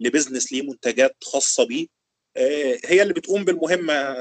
لبزنس 0.00 0.52
ليه 0.52 0.62
منتجات 0.62 1.16
خاصة 1.24 1.66
بيه. 1.66 1.86
آه، 2.36 2.78
هي 2.84 3.02
اللي 3.02 3.14
بتقوم 3.14 3.44
بالمهمة 3.44 4.16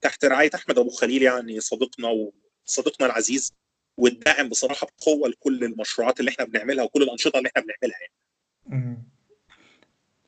تحت 0.00 0.24
رعاية 0.24 0.50
أحمد 0.54 0.78
أبو 0.78 0.90
خليل 0.90 1.22
يعني 1.22 1.60
صديقنا 1.60 2.30
وصديقنا 2.66 3.06
العزيز 3.06 3.52
والداعم 3.96 4.48
بصراحة 4.48 4.86
بقوة 4.86 5.28
لكل 5.28 5.64
المشروعات 5.64 6.20
اللي 6.20 6.30
إحنا 6.30 6.44
بنعملها 6.44 6.84
وكل 6.84 7.02
الأنشطة 7.02 7.38
اللي 7.38 7.48
إحنا 7.48 7.62
بنعملها 7.62 7.98
يعني. 8.00 8.12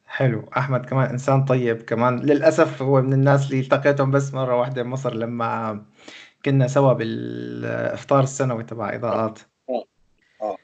حلو. 0.07 0.49
أحمد 0.57 0.87
كمان 0.87 1.11
إنسان 1.11 1.45
طيب 1.45 1.83
كمان. 1.83 2.19
للأسف 2.21 2.83
هو 2.83 3.03
من 3.03 3.13
الناس 3.13 3.47
اللي 3.47 3.61
التقيتهم 3.61 4.11
بس 4.11 4.35
مرة 4.35 4.57
واحدة 4.57 4.83
بمصر 4.83 5.15
لما 5.15 5.85
كنا 6.45 6.69
سوا 6.69 6.93
بالإفطار 6.93 8.23
السنوي 8.23 8.65
تبع 8.65 8.95
اضاءات 8.95 9.39
آه. 9.71 9.85
آه. 10.43 10.57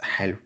حلو. 0.00 0.36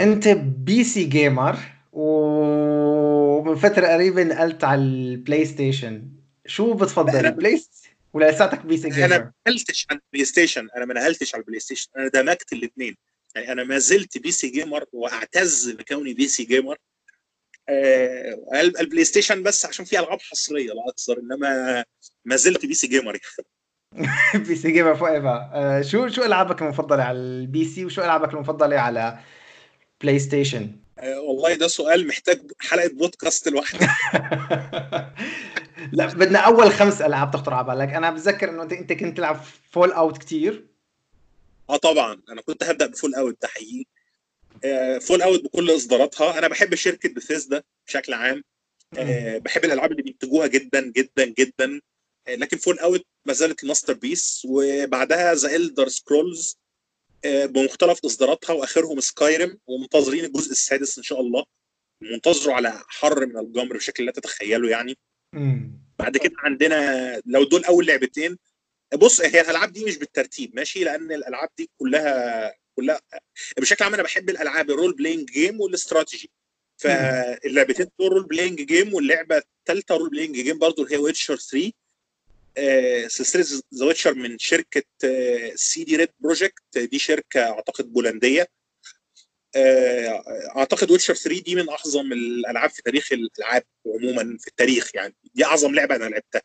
أنت 0.00 0.28
PC 0.28 0.84
gamer 0.84 1.56
ومن 1.92 3.54
فترة 3.54 3.86
قريبة 3.86 4.22
نقلت 4.22 4.64
على 4.64 4.80
البلاي 4.80 5.44
ستيشن 5.44 6.08
شو 6.46 6.74
بتفضل 6.74 7.12
أنا- 7.12 7.24
البلاي 7.24 7.64
ولا 8.12 8.30
لساتك 8.30 8.66
PC 8.66 8.88
أنا 8.88 8.96
gamer 8.96 9.18
ما 9.24 9.32
نقلتش 9.48 9.86
على 9.90 10.00
البلاي 10.06 10.24
ستيشن 10.24 10.68
أنا 10.76 10.84
ما 10.84 10.94
نقلتش 10.94 11.34
على 11.34 11.40
البلاي 11.42 11.60
ستيشن 11.60 11.90
أنا 11.96 12.08
دمجت 12.08 12.52
الاثنين. 12.52 12.96
يعني 13.34 13.52
أنا 13.52 13.64
ما 13.64 13.78
زلت 13.78 14.18
PC 14.18 14.30
gamer 14.30 14.84
وأعتز 14.92 15.70
بكوني 15.70 16.14
PC 16.14 16.28
gamer. 16.28 16.76
آه 17.68 18.38
ال- 18.54 18.80
البلاي 18.80 19.04
ستيشن 19.04 19.42
بس 19.42 19.66
عشان 19.66 19.84
فيه 19.84 19.98
ألعاب 20.00 20.20
حصرية 20.20 20.66
لا 20.72 20.82
أكثر 20.88 21.18
إنما 21.18 21.84
ما 22.24 22.36
زلت 22.36 22.66
PC 22.66 22.74
gamer 22.74 23.18
PC 24.48 24.56
gamer 24.56 24.94
for 24.94 25.08
ever 25.14 25.82
شو 25.90 26.08
شو 26.08 26.22
ألعابك 26.22 26.62
المفضلة 26.62 27.02
على 27.02 27.18
ال 27.18 27.64
PC 27.64 27.84
وشو 27.84 28.02
ألعابك 28.02 28.34
المفضلة 28.34 28.76
على 28.78 29.18
بلاي 30.02 30.18
ستيشن 30.18 30.76
آه 30.98 31.20
والله 31.20 31.54
ده 31.54 31.68
سؤال 31.68 32.06
محتاج 32.06 32.40
حلقة 32.60 32.88
بودكاست 32.88 33.48
لوحده 33.48 33.88
لا 35.92 36.06
بدنا 36.06 36.38
أول 36.38 36.70
خمس 36.72 37.00
ألعاب 37.02 37.30
تخطر 37.30 37.54
على 37.54 37.66
بالك. 37.66 37.88
أنا 37.94 38.10
بتذكر 38.10 38.50
إنه 38.50 38.62
انت 38.62 38.72
أنت 38.72 38.92
كنت 38.92 39.16
تلعب 39.16 39.40
Fallout 39.70 40.18
كتير. 40.18 40.66
آه 41.70 41.76
طبعا. 41.76 42.22
أنا 42.28 42.42
كنت 42.42 42.62
هبدأ 42.62 42.86
ب 42.86 43.14
Fallout 43.14 43.42
ده 43.42 43.48
حقيقي. 43.48 43.84
آه 44.64 44.98
Fallout 44.98 45.44
بكل 45.44 45.74
إصداراتها. 45.74 46.38
أنا 46.38 46.48
بحب 46.48 46.74
شركة 46.74 47.08
بثيسدا 47.08 47.62
بشكل 47.86 48.12
عام. 48.12 48.44
آه 48.98 49.38
بحب 49.38 49.64
الألعاب 49.64 49.92
اللي 49.92 50.02
بينتجوها 50.02 50.46
جدا 50.46 50.92
جدا 50.96 51.24
جدا. 51.24 51.80
آه 52.28 52.34
لكن 52.34 52.56
Fallout 52.56 53.06
ما 53.24 53.32
زالت 53.32 53.62
ال 53.62 53.92
masterpiece. 53.92 54.42
وبعدها 54.50 55.34
The 55.34 55.56
Elder 55.56 55.88
Scrolls 55.88 56.58
بمختلف 57.24 58.04
إصداراتها. 58.04 58.52
وآخرهم 58.52 59.00
Skyrim 59.00 59.58
ومنتظرين 59.66 60.24
الجزء 60.24 60.50
السادس 60.50 60.98
إن 60.98 61.04
شاء 61.04 61.20
الله. 61.20 61.44
منتظروا 62.00 62.54
على 62.54 62.82
حر 62.88 63.26
من 63.26 63.38
الجمر 63.38 63.76
بشكل 63.76 64.04
لا 64.04 64.12
تتخيله 64.12 64.70
يعني. 64.70 64.98
مم. 65.32 65.84
بعد 65.98 66.16
كده 66.16 66.34
عندنا 66.38 67.22
لو 67.26 67.44
دول 67.44 67.64
أول 67.64 67.86
لعبتين 67.86 68.38
بص 68.96 69.20
هي 69.20 69.40
الألعاب 69.40 69.72
دي 69.72 69.84
مش 69.84 69.96
بالترتيب 69.96 70.56
ماشي؟ 70.56 70.84
لأن 70.84 71.12
الألعاب 71.12 71.48
دي 71.58 71.70
كلها 71.78 72.54
كلها 72.76 73.00
بشكل 73.58 73.84
عام 73.84 73.94
أنا 73.94 74.02
بحب 74.02 74.30
الألعاب 74.30 74.70
ال 74.70 74.92
role-playing 74.96 75.30
game 75.30 75.60
وال 75.60 75.73
strategy. 75.73 76.30
فاللعبتين 76.76 77.86
دول 77.98 78.12
role-playing 78.12 78.62
game 78.62 78.94
واللعبة 78.94 79.42
الثالثه 79.68 79.96
role-playing 79.96 80.34
game 80.36 80.58
برضه 80.58 80.82
اللي 80.82 80.94
هي 80.94 80.98
Witcher 80.98 81.36
3 81.36 81.72
آه، 82.56 83.06
سلسلة 83.06 83.62
The 83.74 83.86
Witcher 83.86 84.14
من 84.14 84.38
شركة 84.38 84.82
CD 85.54 86.08
Projekt 86.20 86.61
Red 86.61 86.78
دي 86.78 86.98
شركة 86.98 87.40
أعتقد 87.50 87.92
بولندية. 87.92 88.48
آه، 89.56 90.24
أعتقد 90.56 90.90
Witcher 90.90 91.14
3 91.14 91.40
دي 91.42 91.54
من 91.54 91.68
أعظم 91.70 92.12
الألعاب 92.12 92.70
في 92.70 92.82
تاريخ 92.82 93.12
الألعاب 93.12 93.62
عموما 93.86 94.38
في 94.40 94.48
التاريخ 94.48 94.90
يعني. 94.94 95.14
دي 95.34 95.44
أعظم 95.44 95.74
لعبة 95.74 95.96
أنا 95.96 96.04
لعبتها. 96.04 96.42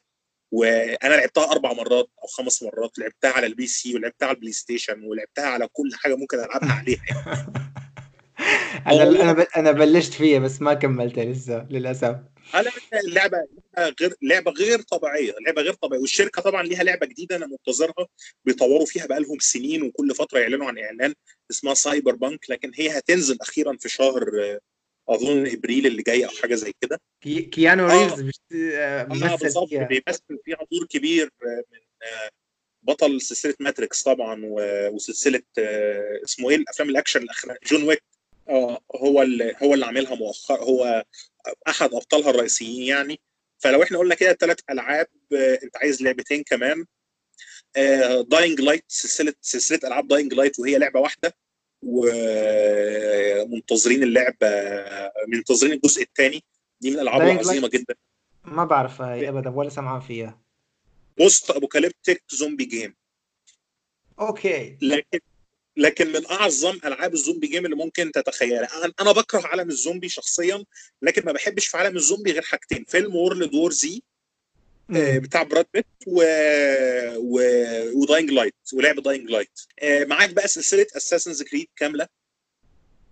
وأنا 0.51 1.15
لعبتها 1.15 1.51
أربع 1.51 1.73
مرات 1.73 2.09
أو 2.23 2.27
خمس 2.27 2.63
مرات 2.63 2.99
لعبتها 2.99 3.29
على 3.31 3.47
ال 3.47 3.67
PC 3.67 3.95
ولعبتها 3.95 4.25
على 4.27 4.35
البلاي 4.35 4.51
ستيشن 4.53 5.03
ولعبتها 5.03 5.45
على 5.45 5.67
كل 5.73 5.89
حاجة 5.95 6.15
ممكن 6.15 6.37
ألعبها 6.39 6.71
عليها 6.79 7.01
يعني. 7.09 7.53
أنا 8.87 9.31
أنا 9.31 9.47
أنا 9.57 9.71
بلشت 9.71 10.13
فيها 10.13 10.39
بس 10.39 10.61
ما 10.61 10.73
كملتها 10.73 11.25
لسه 11.25 11.67
للأسف. 11.69 12.15
على 12.53 12.69
اللعبه 13.07 13.37
غير 14.01 14.13
لعبة 14.21 14.51
غير 14.51 14.81
طبيعية 14.81 15.33
لعبة 15.45 15.61
غير 15.61 15.73
طبيعية. 15.73 16.01
والشركة 16.01 16.41
طبعا 16.41 16.63
ليها 16.63 16.83
لعبة 16.83 17.05
جديدة 17.05 17.35
أنا 17.35 17.47
منتظرها. 17.47 18.07
بيطوروا 18.45 18.85
فيها 18.85 19.05
بقالهم 19.05 19.37
سنين 19.39 19.83
وكل 19.83 20.15
فترة 20.15 20.39
يعلنوا 20.39 20.67
عن 20.67 20.77
إعلان 20.77 21.13
اسمها 21.51 21.73
Cyberpunk 21.73 22.49
لكن 22.49 22.71
هي 22.75 22.97
هتنزل 22.97 23.37
أخيرا 23.41 23.77
في 23.79 23.89
شهر 23.89 24.23
اظن 25.09 25.47
إبريل 25.47 25.85
اللي 25.87 26.01
جاي 26.03 26.25
أو 26.25 26.29
حاجة 26.41 26.55
زي 26.55 26.73
كده. 26.81 27.01
كي- 27.23 27.41
كيانو 27.41 27.87
آه. 27.87 28.03
ريفز 28.03 28.39
آه، 28.53 29.01
آه 29.01 29.03
بيمثل 29.03 29.37
بالظبط. 29.37 29.69
فيها 29.69 29.83
بيمثل 29.87 30.39
فيها 30.45 30.57
دور 30.71 30.85
كبير 30.89 31.25
آه، 31.43 31.63
من 31.71 31.79
آه، 32.03 32.29
بطل 32.83 33.21
سلسلة 33.21 33.53
Matrix 33.59 34.03
طبعا 34.03 34.41
و- 34.45 34.87
وسلسلة 34.95 35.41
آه، 35.59 36.19
اسمه 36.23 36.49
إيه 36.49 36.55
الأفلام 36.55 36.89
الأكشن 36.89 37.21
الاخيره 37.23 37.57
John 37.67 37.83
Wick. 37.83 38.03
آه. 38.49 38.79
هو 38.95 39.21
اللي 39.21 39.55
هو 39.63 39.73
اللي 39.73 39.85
عاملها 39.85 40.15
مؤخرا. 40.15 40.63
هو 40.63 41.03
أحد 41.67 41.93
أبطالها 41.93 42.29
الرئيسيين 42.29 42.83
يعني. 42.83 43.19
فلو 43.63 43.83
إحنا 43.83 43.97
قلنا 43.97 44.15
كده 44.15 44.33
ثلاث 44.33 44.59
ألعاب 44.69 45.07
آه، 45.35 45.59
أنت 45.63 45.77
عايز 45.77 46.01
لعبتين 46.03 46.43
كمان. 46.43 46.85
Dying 48.27 48.61
Light 48.61 48.83
سلسلة 48.87 49.33
سلسلة 49.41 49.79
ألعاب 49.83 50.07
Dying 50.07 50.33
Light 50.33 50.59
وهي 50.59 50.77
لعبة 50.77 50.99
واحدة. 50.99 51.33
ومنتظرين 51.81 53.53
اللعبه 54.03 54.47
منتظرين 55.27 55.73
الجزء 55.73 56.03
الثاني. 56.03 56.43
دي 56.81 56.89
من 56.89 56.95
الألعاب. 56.95 57.21
العظيمة 57.21 57.67
جدا. 57.67 57.95
ما 58.43 58.63
بعرف 58.63 59.01
هاي 59.01 59.29
ابدا 59.29 59.49
ولا 59.49 59.69
سمعان 59.69 60.01
فيها. 60.01 60.41
post 61.17 61.51
apocalyptic 61.51 62.23
zombie 62.29 62.65
game 62.65 62.95
okay. 64.19 64.77
لكن 64.81 65.19
لكن 65.77 66.07
من 66.11 66.25
أعظم 66.25 66.79
ألعاب 66.85 67.13
ال 67.13 67.18
zombie 67.18 67.47
game 67.47 67.65
اللي 67.65 67.75
ممكن 67.75 68.11
تتخيلها. 68.11 68.85
أنا 69.01 69.11
بكره 69.11 69.47
عالم 69.47 69.69
الزومبي 69.69 70.09
شخصيا 70.09 70.65
لكن 71.01 71.25
ما 71.25 71.31
بحبش 71.31 71.67
في 71.67 71.77
عالم 71.77 71.95
الزومبي 71.95 72.31
غير 72.31 72.41
حاجتين. 72.41 72.85
فيلم 72.87 73.15
World 73.15 73.53
War 73.53 73.71
Z. 73.71 74.01
بتاع 74.91 75.43
براد 75.43 75.65
بيت 75.73 75.85
و... 76.07 76.23
و... 77.17 77.39
و 77.95 78.01
Dying 78.01 78.31
Light 78.31 78.55
ولعب 78.73 78.95
Dying 78.95 79.29
Light. 79.29 79.59
آه، 79.79 80.03
معاك 80.03 80.33
بقى 80.33 80.47
سلسلة 80.47 80.87
Assassin's 80.97 81.43
Creed 81.43 81.67
كاملة. 81.75 82.07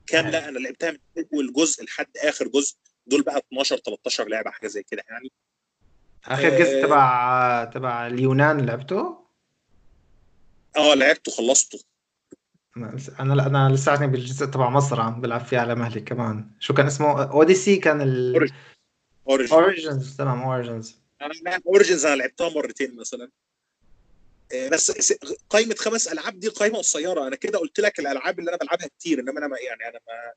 كاملة 0.08 0.48
أنا 0.50 0.60
لعبتها 0.60 0.92
من 0.92 0.98
أول 1.34 1.54
جزء 1.54 1.84
لحد 1.84 2.18
آخر 2.18 2.48
جزء. 2.48 2.76
دول 3.08 3.22
بقى 3.22 3.38
12 3.38 3.78
13 3.78 4.28
لعبة 4.28 4.52
حاجة 4.52 4.68
زي 4.68 4.84
كده 4.84 5.04
يعني. 5.10 5.32
آخر 6.26 6.50
جزء 6.60 6.78
آه. 6.78 6.82
تبع 6.82 7.64
تبع 7.74 8.08
اليونان 8.08 8.66
لعبته؟ 8.66 9.28
آه 10.78 10.94
لعبته 10.94 11.32
خلصته. 11.32 11.80
أنا 12.78 12.98
أنا 13.20 13.34
لا 13.34 13.46
أنا 13.48 13.70
لساتني 13.70 14.08
بالجزء 14.08 14.46
تبع 14.46 14.70
مصر 14.70 15.02
عم 15.02 15.22
بلعب 15.22 15.42
فيه 15.42 15.58
على 15.58 15.76
مهلي 15.76 16.02
كمان. 16.02 16.52
شو 16.60 16.74
كان 16.74 16.86
اسمه؟ 16.86 17.24
Odyssey 17.24 17.76
كان 17.76 18.02
ال 18.02 18.50
Origins 19.30 20.18
تمام 20.18 20.42
Origins 20.42 21.07
أنا 21.22 21.60
Origins 21.68 22.06
أنا 22.06 22.16
لعبتها 22.16 22.50
مرتين 22.50 22.96
مثلا. 22.96 23.30
آه، 24.54 24.70
بس 24.70 25.14
قائمة 25.50 25.76
خمس 25.76 26.08
ألعاب 26.08 26.40
دي 26.40 26.48
قائمة 26.48 26.78
قصيرة. 26.78 27.28
أنا 27.28 27.36
كده 27.36 27.60
قلت 27.60 27.80
لك 27.80 28.00
الألعاب 28.00 28.40
اللي 28.40 28.50
أنا 28.50 28.58
بلعبها 28.58 28.88
كتير 28.88 29.20
إنما 29.20 29.40
أنا 29.40 29.48
ما 29.48 29.58
يعني 29.60 29.84
أنا 29.88 30.00
ما 30.08 30.34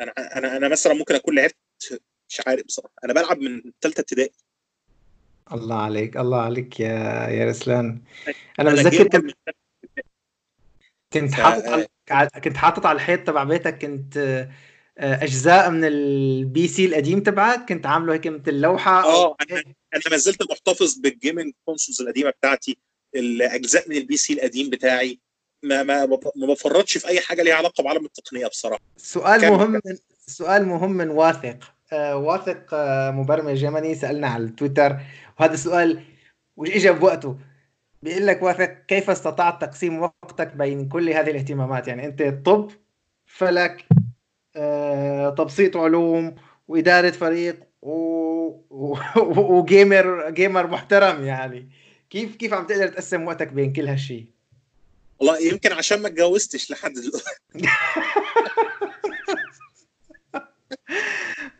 أنا 0.00 0.38
أنا 0.38 0.56
أنا 0.56 0.68
مثلا 0.68 0.94
ممكن 0.94 1.14
أكون 1.14 1.34
لعبت 1.34 1.56
مش 2.28 2.42
عارف 2.46 2.66
بصراحة. 2.66 2.94
أنا 3.04 3.12
بلعب 3.12 3.38
من 3.38 3.72
ثالثة 3.80 4.00
ابتدائي. 4.00 4.32
الله 5.52 5.82
عليك 5.82 6.16
الله 6.16 6.40
عليك 6.40 6.80
يا 6.80 7.28
يا 7.28 7.44
رسلان. 7.44 8.00
أنا 8.60 8.90
gamer 8.90 9.32
كنت 11.12 11.32
حاطط 11.34 11.88
على 12.10 12.30
كنت 12.44 12.56
حاطط 12.56 12.86
على 12.86 12.96
الحيط 12.96 13.26
تبع 13.26 13.44
بيتك 13.44 13.78
كنت 13.78 14.48
أجزاء 14.98 15.70
من 15.70 15.84
ال 15.84 16.68
PC 16.68 16.86
القديم 16.86 17.20
تبعك؟ 17.20 17.68
كنت 17.68 17.86
عامله 17.86 18.14
هيك 18.14 18.26
مثل 18.26 18.54
لوحة 18.54 19.04
آه 19.04 19.36
أنا 19.50 19.60
أنا 19.94 20.02
ما 20.10 20.16
زلت 20.16 20.50
محتفظ 20.50 20.94
بال 20.94 21.09
gaming 21.09 21.52
consoles 21.64 22.02
القديمة 22.02 22.30
بتاعتي 22.30 22.78
الأجزاء 23.14 23.88
من 23.88 23.96
ال 23.96 24.16
PC 24.16 24.32
القديم 24.32 24.70
بتاعي. 24.70 25.20
ما 25.62 25.82
ما 25.82 26.06
ما 26.36 26.46
بفرطش 26.46 26.98
في 26.98 27.08
أي 27.08 27.20
حاجة 27.20 27.42
ليها 27.42 27.54
علاقة 27.54 27.82
بعالم 27.82 28.04
التقنية 28.04 28.46
بصراحة. 28.46 28.82
سؤال. 28.96 29.50
مهم 29.50 29.70
من 29.70 29.80
سؤال 30.26 30.66
مهم 30.66 30.92
من 30.92 31.08
واثق. 31.08 31.58
آه 31.92 32.16
واثق 32.16 32.66
آه 32.72 33.10
مبرمج 33.10 33.62
يمني 33.62 33.94
سألنا 33.94 34.28
على 34.28 34.44
التويتر 34.44 34.96
وهذا 35.40 35.54
السؤال 35.54 36.02
وإجا 36.56 36.90
بوقته. 36.90 37.38
بيقول 38.02 38.26
لك 38.26 38.42
واثق 38.42 38.86
كيف 38.88 39.10
استطعت 39.10 39.62
تقسيم 39.62 40.02
وقتك 40.02 40.56
بين 40.56 40.88
كل 40.88 41.10
هذه 41.10 41.30
الاهتمامات؟ 41.30 41.88
يعني 41.88 42.06
أنت 42.06 42.22
طب 42.44 42.70
فلك 43.26 43.86
تبسيط 45.38 45.76
علوم 45.76 46.34
وإدارة 46.68 47.10
فريق. 47.10 47.60
وجيمر 49.16 50.30
جيمر 50.30 50.66
محترم 50.66 51.24
يعني. 51.24 51.68
كيف 52.10 52.36
كيف 52.36 52.54
عم 52.54 52.66
تقدر 52.66 52.88
تقسم 52.88 53.26
وقتك 53.26 53.48
بين 53.48 53.72
كل 53.72 53.88
هالشيء 53.88 54.26
والله 55.18 55.38
يمكن 55.38 55.72
عشان 55.72 56.02
ما 56.02 56.08
اتجوزتش 56.08 56.70
لحد 56.70 56.92
دلوقتي. 56.92 57.70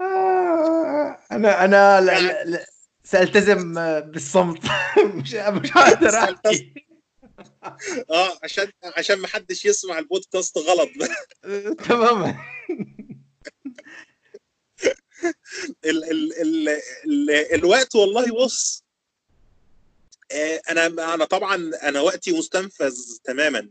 آه، 0.00 1.18
أنا 1.32 1.64
أنا 1.64 2.00
لا 2.00 2.44
لا 2.44 2.66
سألتزم 3.04 3.74
بالصمت. 4.00 4.62
مش 5.14 5.34
مش 5.34 5.72
قادر 5.72 6.18
احكي 6.18 6.85
آه 8.10 8.38
عشان 8.42 8.72
عشان 8.84 9.18
ما 9.18 9.28
حدش 9.28 9.64
يسمع 9.64 9.98
البودكاست 9.98 10.58
غلط. 10.58 10.90
تماما 11.88 12.36
ال 15.84 16.04
ال 16.04 16.40
ال 16.40 16.68
ال 17.04 17.30
الوقت 17.30 17.94
والله 17.94 18.44
بص 18.44 18.84
آه، 20.32 20.60
أنا 20.70 20.86
أنا 20.86 21.24
طبعا 21.24 21.70
أنا 21.82 22.00
وقتي 22.00 22.32
مستنفذ 22.32 22.96
تماما. 23.24 23.70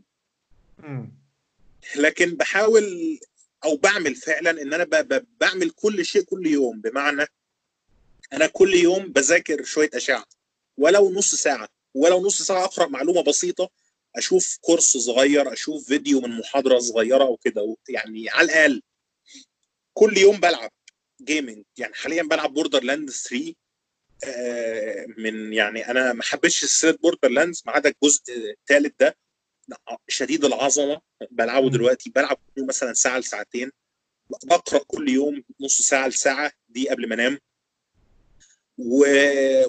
لكن 1.96 2.34
بحاول 2.34 3.18
أو 3.64 3.76
بعمل 3.76 4.14
فعلا 4.14 4.62
إن 4.62 4.74
أنا 4.74 4.84
بعمل 5.40 5.70
كل 5.70 6.04
شيء 6.04 6.22
كل 6.22 6.46
يوم. 6.46 6.80
بمعنى 6.80 7.26
أنا 8.32 8.46
كل 8.46 8.74
يوم 8.74 9.12
بذاكر 9.12 9.64
شوية 9.64 9.90
أشعة 9.94 10.24
ولو 10.76 11.12
نص 11.12 11.34
ساعة. 11.34 11.68
ولو 11.96 12.20
نص 12.26 12.42
ساعة 12.42 12.64
أقرأ 12.64 12.86
معلومة 12.86 13.22
بسيطة 13.22 13.70
أشوف 14.16 14.58
كورس 14.60 14.96
صغير 14.96 15.52
أشوف 15.52 15.86
فيديو 15.86 16.20
من 16.20 16.38
محاضرة 16.38 16.78
صغيرة 16.78 17.24
وكده 17.24 17.76
يعني 17.88 18.30
على 18.30 18.44
الأقل 18.44 18.82
كل 19.94 20.18
يوم 20.18 20.40
بلعب 20.40 20.70
gaming 21.22 21.64
يعني 21.78 21.94
حاليا 21.94 22.22
بلعب 22.22 22.54
Borderlands 22.54 23.10
3 23.10 23.54
آه، 24.24 25.06
من 25.18 25.52
يعني 25.52 25.90
أنا 25.90 26.12
ما 26.12 26.22
حبيتش 26.22 26.60
سلسلة 26.60 26.92
Borderlands 27.02 27.62
ما 27.66 27.72
عدا 27.72 27.88
الجزء 28.02 28.22
الثالث 28.60 28.94
ده 29.00 29.16
شديد 30.08 30.44
العظمة 30.44 31.00
بلعبه. 31.30 31.70
دلوقتي 31.70 32.10
بلعب 32.10 32.36
كل 32.36 32.52
يوم 32.60 32.68
مثلا 32.68 32.92
ساعة 32.92 33.18
لساعتين 33.18 33.70
بقرأ 34.44 34.80
كل 34.86 35.08
يوم 35.08 35.44
نص 35.60 35.80
ساعة 35.82 36.08
لساعة 36.08 36.52
دي 36.68 36.88
قبل 36.88 37.08
ما 37.08 37.14
أنام. 37.14 37.38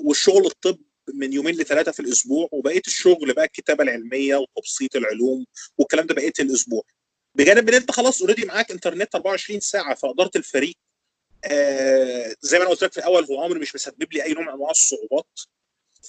والشغل 0.03 0.45
الطب 0.45 0.79
من 1.13 1.33
يومين 1.33 1.55
لثلاثة 1.55 1.91
في 1.91 1.99
الأسبوع 1.99 2.49
وبقية 2.51 2.81
الشغل 2.87 3.33
بقى 3.33 3.45
الكتابة 3.45 3.83
العلمية 3.83 4.35
وتبسيط 4.35 4.95
العلوم 4.95 5.45
والكلام 5.77 6.05
ده 6.07 6.15
بقية 6.15 6.33
الأسبوع. 6.39 6.83
بجانب 7.35 7.69
إن 7.69 7.75
أنت 7.75 7.91
خلاص 7.91 8.21
already 8.21 8.45
معاك 8.45 8.71
انترنت 8.71 9.15
24 9.15 9.59
ساعة 9.59 9.95
فإدارة 9.95 10.31
الفريق 10.35 10.75
آه 11.45 12.35
زي 12.41 12.57
ما 12.57 12.63
أنا 12.63 12.71
قلت 12.71 12.83
لك 12.83 12.91
في 12.93 12.97
الأول 12.97 13.23
هو 13.25 13.45
أمر 13.45 13.59
مش 13.59 13.75
مسبب 13.75 14.13
لي 14.13 14.23
أي 14.23 14.33
نوع 14.33 14.43
من 14.43 14.49
أنواع 14.49 14.71
الصعوبات 14.71 15.39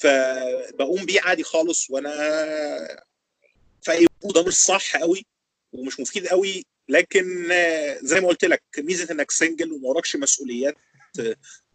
فبقوم 0.00 1.04
بيه 1.04 1.20
عادي 1.20 1.42
خالص 1.44 1.90
وأنا 1.90 2.12
في 3.82 4.06
ده 4.34 4.42
مش 4.42 4.54
صح 4.54 4.96
قوي 4.96 5.26
ومش 5.72 6.00
مفيد 6.00 6.26
قوي 6.26 6.66
لكن 6.88 7.48
آه، 7.52 7.98
زي 8.02 8.20
ما 8.20 8.28
قلت 8.28 8.44
لك 8.44 8.62
ميزة 8.78 9.12
إنك 9.12 9.30
single 9.30 9.72
وما 9.72 9.88
وراكش 9.88 10.16
مسؤوليات 10.16 10.74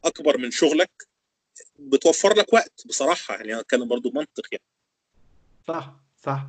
أكبر 0.05 0.37
من 0.37 0.51
شغلك. 0.51 0.91
بتوفر 1.79 2.37
لك 2.37 2.53
وقت 2.53 2.81
بصراحة 2.85 3.35
يعني 3.35 3.53
أنا 3.53 3.61
اتكلم 3.61 3.87
برضو 3.87 4.09
بمنطق 4.09 4.47
يعني. 4.51 4.63
صح 5.67 5.95
صح. 6.23 6.47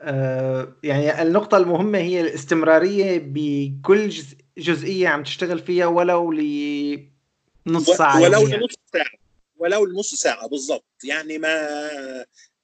آه 0.00 0.76
يعني 0.82 1.22
النقطة 1.22 1.56
المهمة 1.56 1.98
هي 1.98 2.20
الاستمرارية 2.20 3.18
بكل 3.18 4.08
جز... 4.08 4.36
جزئية 4.58 5.08
عم 5.08 5.22
تشتغل 5.22 5.58
فيها 5.58 5.86
ولو 5.86 6.32
لنص 6.32 7.90
ساعة 7.90 8.22
ولو 8.22 8.40
يوميا. 8.40 8.56
لنص 8.56 8.74
ساعة 8.92 9.18
ولو 9.56 9.86
لنص 9.86 10.14
ساعة 10.14 10.48
بالظبط 10.48 10.84
يعني 11.04 11.38
ما 11.38 11.68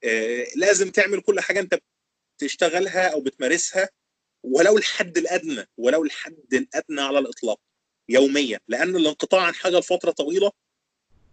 آه، 0.03 0.45
لازم 0.55 0.91
تعمل 0.91 1.21
كل 1.21 1.39
حاجة 1.39 1.59
أنت 1.59 1.79
بتشتغلها 2.37 3.13
أو 3.13 3.21
بتمارسها 3.21 3.89
ولو 4.43 4.77
الحد 4.77 5.17
الأدنى 5.17 5.67
ولو 5.77 6.03
الحد 6.03 6.53
الأدنى 6.53 7.01
على 7.01 7.19
الإطلاق 7.19 7.59
يوميا. 8.09 8.59
لأن 8.67 8.95
الانقطاع 8.95 9.41
عن 9.41 9.53
حاجة 9.53 9.79
لفترة 9.79 10.11
طويلة 10.11 10.51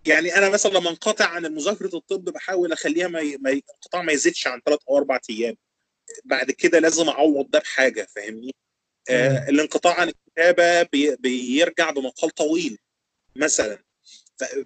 يعني 0.07 0.35
أنا 0.37 0.49
مثلا 0.49 0.71
لما 0.71 0.91
انقطع 0.91 1.25
عن 1.27 1.43
مذاكره 1.55 1.97
الطب 1.97 2.25
بحاول 2.25 2.73
أخليها 2.73 3.09
ما 3.09 3.21
ي- 3.21 3.37
ما 3.37 3.51
ي- 3.51 3.63
الانقطاع 3.69 4.03
ما 4.03 4.13
يزيدش 4.13 4.47
عن 4.47 4.61
ثلاث 4.67 4.79
أو 4.89 4.99
أربع 4.99 5.21
أيام. 5.31 5.57
بعد 6.25 6.51
كده 6.51 6.79
لازم 6.79 7.09
أعوض 7.09 7.51
ده 7.51 7.59
بحاجة 7.59 8.07
فاهمني؟ 8.17 8.55
آه. 9.11 9.49
الانقطاع 9.49 10.01
عن 10.01 10.09
الكتابة 10.09 10.83
بي 10.83 11.17
بيرجع 11.17 11.91
بمقال 11.91 12.31
طويل 12.31 12.79
مثلا. 13.37 13.83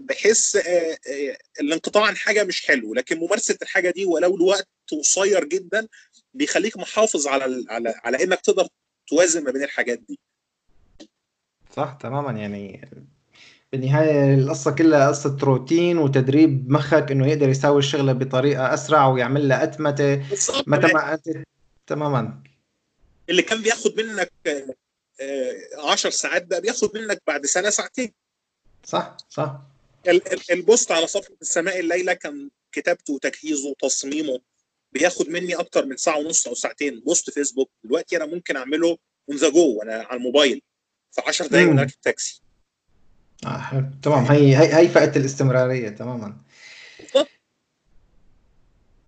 بحس 0.01 0.57
آه 0.57 0.99
آه 1.09 1.37
الانقطاع 1.61 2.05
عن 2.05 2.17
حاجة 2.17 2.45
مش 2.45 2.67
حلو 2.67 2.95
لكن 2.95 3.19
ممارسة 3.19 3.59
الحاجة 3.63 3.91
دي 3.91 4.05
ولو 4.05 4.37
لوقت 4.37 4.69
قصير 4.93 5.45
جدا 5.45 5.89
بيخليك 6.35 6.77
محافظ 6.77 7.27
على 7.27 7.65
على 7.69 7.95
على 8.05 8.25
إنك 8.25 8.41
تقدر 8.41 8.69
توازن 9.09 9.45
ما 9.45 9.51
بين 9.51 9.63
الحاجات 9.65 9.99
دي. 9.99 10.19
صح 11.77 11.97
تماما 12.01 12.41
يعني 12.41 12.89
بالنهاية 13.79 14.35
القصة 14.35 14.71
كلها 14.71 15.09
قصة 15.09 15.37
روتين 15.43 15.99
وتدريب 15.99 16.71
مخك 16.71 17.11
إنه 17.11 17.27
يقدر 17.29 17.49
يساوي 17.49 17.79
الشغلة 17.79 18.13
بطريقة 18.13 18.75
أسرع 18.75 19.07
ويعمل 19.09 19.49
لها 19.49 19.63
أتمتة. 19.63 20.23
متى 20.67 20.87
ما 20.87 21.15
انت 21.15 21.45
تماما. 21.87 22.43
اللي 23.31 23.43
كان 23.43 23.63
بياخد 23.63 24.01
منك 24.01 24.33
10 25.79 26.11
ساعات 26.11 26.47
بقى 26.47 26.61
بياخد 26.61 26.97
منك 26.97 27.23
بعد 27.27 27.47
سنة 27.47 27.71
ساعتين. 27.71 28.13
صح 28.85 29.17
صح. 29.29 29.61
ال- 30.09 30.33
ال- 30.33 30.51
ال 30.53 30.61
post 30.61 30.93
على 30.93 31.07
صفحة 31.07 31.35
السماء 31.43 31.81
الليلة 31.81 32.13
كان 32.13 32.51
كتابته 32.73 33.15
وتجهيزه 33.15 33.69
وتصميمه 33.69 34.41
بياخد 34.93 35.29
مني 35.29 35.55
أكتر 35.55 35.87
من 35.87 35.97
ساعة 35.97 36.19
ونص 36.19 36.47
أو 36.47 36.55
ساعتين. 36.55 37.01
post 37.01 37.31
فيسبوك. 37.31 37.71
دلوقتي 37.85 38.17
أنا 38.17 38.27
ممكن 38.27 38.57
أعمله 38.57 38.97
on 39.29 39.37
the 39.37 39.51
go 39.51 39.79
وأنا 39.79 39.95
على 39.95 40.17
الموبايل. 40.19 40.63
في 41.13 41.23
10 41.27 41.47
دقائق 41.47 41.65
مم. 41.65 41.71
وأنا 41.71 41.83
راكب 41.83 42.01
تاكسي. 42.03 42.41
آه 43.47 43.59
حلو. 43.59 43.87
تمام 44.03 44.25
هي 44.25 44.57
هي 44.57 44.75
هي 44.75 44.89
فئة 44.89 45.17
الاستمرارية 45.17 45.89
تماما. 45.89 46.37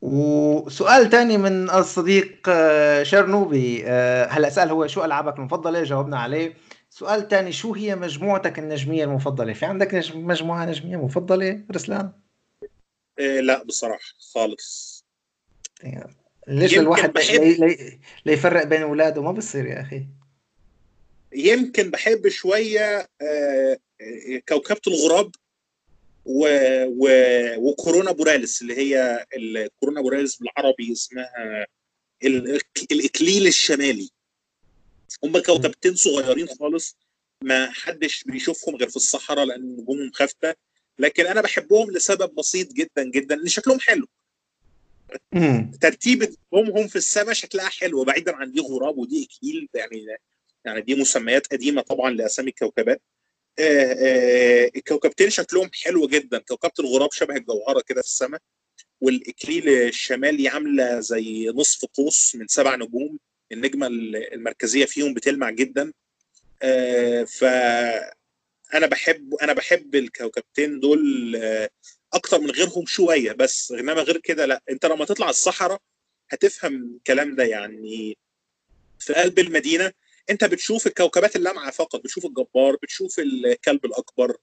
وسؤال 0.02 1.10
تاني 1.10 1.38
من 1.38 1.70
الصديق 1.70 2.48
آه، 2.48 3.02
شرنوبي 3.02 3.82
آه، 3.86 4.26
هلا 4.26 4.50
سأل 4.50 4.70
هو 4.70 4.86
شو 4.86 5.04
ألعابك 5.04 5.38
المفضلة 5.38 5.82
جاوبنا 5.82 6.18
عليه 6.18 6.54
سؤال 6.90 7.28
تاني 7.28 7.52
شو 7.52 7.74
هي 7.74 7.96
مجموعتك 7.96 8.58
النجمية 8.58 9.04
المفضلة 9.04 9.52
في 9.52 9.66
عندك 9.66 9.94
مجموعة 10.14 10.64
نجمية 10.66 10.96
مفضلة 10.96 11.64
رسلان؟ 11.72 12.12
إيه 13.18 13.40
لا 13.40 13.62
بصراحة 13.62 14.14
خالص 14.34 15.04
ليش 16.48 16.78
الواحد 16.78 17.12
بحب... 17.12 17.40
لي... 17.40 17.98
ليفرق 18.26 18.64
بين 18.64 18.82
أولاده 18.82 19.22
ما 19.22 19.32
بصير 19.32 19.66
يا 19.66 19.80
أخي 19.80 20.06
يمكن 21.32 21.90
بحب 21.90 22.28
شوية 22.28 23.08
آه، 23.22 23.78
كوكبة 24.48 24.80
الغراب 24.86 25.30
و... 26.24 26.46
و... 26.86 27.08
وكورونا 27.56 28.12
بوراليس 28.12 28.62
اللي 28.62 28.76
هي 28.76 29.26
الكورونا 29.36 30.00
بوراليس 30.00 30.36
بالعربي 30.36 30.92
اسمها 30.92 31.66
ال... 32.24 32.60
الإكليل 32.92 33.46
الشمالي. 33.46 34.10
هم 35.24 35.38
كوكبتين 35.38 35.94
صغيرين 35.94 36.48
خالص 36.48 36.96
ما 37.42 37.70
حدش 37.70 38.24
بيشوفهم 38.24 38.76
غير 38.76 38.88
في 38.88 38.96
الصحراء 38.96 39.44
لأن 39.44 39.76
نجومهم 39.76 40.10
خافتة. 40.12 40.54
لكن 40.98 41.26
أنا 41.26 41.40
بحبهم 41.40 41.90
لسبب 41.90 42.34
بسيط 42.34 42.72
جدا 42.72 43.10
جدا 43.10 43.34
إن 43.34 43.46
شكلهم 43.46 43.80
حلو. 43.80 44.06
ترتيب 45.80 46.36
هم 46.52 46.88
في 46.88 46.96
السماء 46.96 47.32
شكلها 47.32 47.68
حلو 47.68 48.04
بعيدا 48.04 48.36
عن 48.36 48.52
دي 48.52 48.60
غراب 48.60 48.98
ودي 48.98 49.24
اكيل 49.24 49.68
يعني 49.74 50.06
يعني 50.64 50.80
دي 50.80 50.94
مسميات 50.94 51.46
قديمة 51.46 51.82
طبعا 51.82 52.10
لأسامي 52.10 52.48
الكوكبات. 52.48 53.02
الكوكبتين 53.58 55.30
شكلهم 55.30 55.70
حلو 55.74 56.06
جدا. 56.06 56.38
كوكبة 56.38 56.72
الغراب 56.80 57.12
شبه 57.12 57.36
الجوهرة 57.36 57.82
كده 57.86 58.02
في 58.02 58.08
السماء 58.08 58.40
والإكليل 59.00 59.68
الشمالي 59.68 60.48
عاملة 60.48 61.00
زي 61.00 61.48
نصف 61.54 61.84
قوس 61.84 62.34
من 62.36 62.46
سبع 62.48 62.76
نجوم. 62.76 63.18
النجمة 63.52 63.86
المركزية 63.86 64.84
فيهم 64.84 65.14
بتلمع 65.14 65.50
جدا. 65.50 65.92
آه 66.62 67.24
ف 67.24 67.44
أنا 68.74 68.86
بحب 68.86 69.34
أنا 69.42 69.52
بحب 69.52 69.94
الكوكبتين 69.94 70.80
دول 70.80 71.36
آه 71.36 71.70
أكتر 72.12 72.40
من 72.40 72.50
غيرهم 72.50 72.86
شوية 72.86 73.32
بس. 73.32 73.72
إنما 73.72 74.02
غير 74.02 74.18
كده 74.18 74.46
لا. 74.46 74.62
أنت 74.70 74.86
لما 74.86 75.04
تطلع 75.04 75.30
الصحراء 75.30 75.80
هتفهم 76.30 76.96
الكلام 76.96 77.34
ده 77.36 77.44
يعني 77.44 78.18
في 78.98 79.12
قلب 79.14 79.38
المدينة. 79.38 79.92
انت 80.30 80.44
بتشوف 80.44 80.86
الكوكبات 80.86 81.36
اللامعة 81.36 81.70
فقط 81.70 82.00
بتشوف 82.00 82.26
الجبار 82.26 82.76
بتشوف 82.82 83.18
الكلب 83.18 83.84
الأكبر 83.84 84.36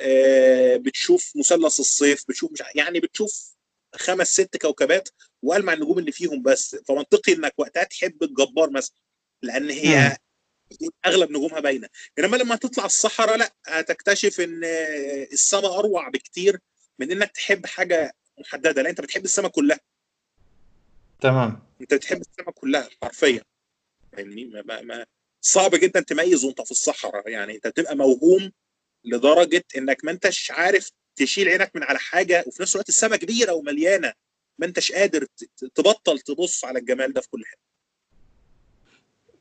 آه، 0.00 0.76
بتشوف 0.76 1.32
مثلث 1.36 1.80
الصيف 1.80 2.24
بتشوف 2.28 2.52
مش 2.52 2.62
يعني 2.74 3.00
بتشوف 3.00 3.56
خمس 3.94 4.32
ست 4.32 4.56
كوكبات 4.56 5.08
وألمع 5.42 5.72
النجوم 5.72 5.98
اللي 5.98 6.12
فيهم 6.12 6.42
بس. 6.42 6.76
فمنطقي 6.88 7.32
إنك 7.32 7.54
وقتها 7.58 7.84
تحب 7.84 8.22
الجبار 8.22 8.70
مثلا 8.70 8.96
لأن 9.42 9.70
هي 9.70 10.16
أغلب 11.06 11.30
نجومها 11.30 11.60
باينة. 11.60 11.88
إنما 12.18 12.36
لما 12.36 12.56
تطلع 12.56 12.84
الصحراء 12.84 13.36
لأ 13.36 13.52
هتكتشف 13.66 14.40
إن 14.40 14.60
السماء 15.32 15.78
أروع 15.78 16.08
بكتير 16.08 16.58
من 16.98 17.12
إنك 17.12 17.30
تحب 17.30 17.66
حاجة 17.66 18.14
محددة 18.38 18.82
لأ 18.82 18.90
أنت 18.90 19.00
بتحب 19.00 19.24
السماء 19.24 19.50
كلها. 19.50 19.80
تمام. 21.20 21.62
أنت 21.80 21.94
بتحب 21.94 22.20
السماء 22.20 22.50
كلها 22.50 22.88
حرفيا. 23.02 23.42
فاهمني؟ 24.16 24.44
ما, 24.44 24.82
ما 24.82 25.06
صعب 25.40 25.70
جدا 25.74 26.00
تميز 26.00 26.44
وأنت 26.44 26.62
في 26.62 26.70
الصحراء. 26.70 27.28
يعني 27.28 27.54
أنت 27.54 27.66
بتبقى 27.66 27.96
موهوم 27.96 28.52
لدرجة 29.04 29.64
إنك 29.76 30.04
ما 30.04 30.10
أنتش 30.12 30.50
عارف 30.50 30.90
تشيل 31.16 31.48
عينك 31.48 31.70
من 31.76 31.82
على 31.82 31.98
حاجة 31.98 32.44
وفي 32.46 32.62
نفس 32.62 32.74
الوقت 32.76 32.88
السماء 32.88 33.18
كبيرة 33.18 33.52
ومليانة. 33.52 34.12
ما 34.58 34.66
أنتش 34.66 34.92
قادر 34.92 35.26
تبطل 35.74 36.18
تبص 36.20 36.64
على 36.64 36.78
الجمال 36.78 37.12
ده 37.12 37.20
في 37.20 37.28
كل 37.28 37.44
حتة. 37.46 37.60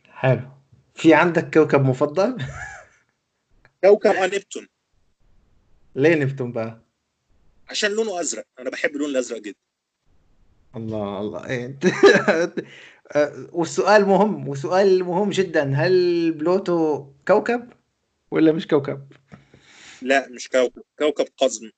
حلو. 0.10 0.50
في 0.96 1.14
عندك 1.14 1.54
كوكب 1.54 1.82
مفضل؟ 1.82 2.38
كوكب 3.84 4.16
نبتون. 4.16 4.68
ليه 5.96 6.16
نبتون 6.16 6.52
بقى؟ 6.52 6.82
عشان 7.70 7.92
لونه 7.92 8.20
أزرق. 8.20 8.46
أنا 8.60 8.70
بحب 8.70 8.90
اللون 8.90 9.10
الأزرق 9.10 9.42
جدا. 9.42 9.60
الله 10.76 11.20
الله. 11.22 11.48
إيه. 11.50 11.80
والسؤال 13.52 14.06
مهم 14.06 14.48
وسؤال 14.48 15.04
مهم 15.04 15.30
جدا. 15.30 15.74
هل 15.76 16.32
بلوتو 16.32 17.08
كوكب 17.28 17.74
ولا 18.32 18.52
مش 18.52 18.68
كوكب؟ 18.68 19.08
لا 20.02 20.28
مش 20.30 20.48
كوكب. 20.50 20.84
كوكب 21.00 21.26
قزم. 21.38 21.72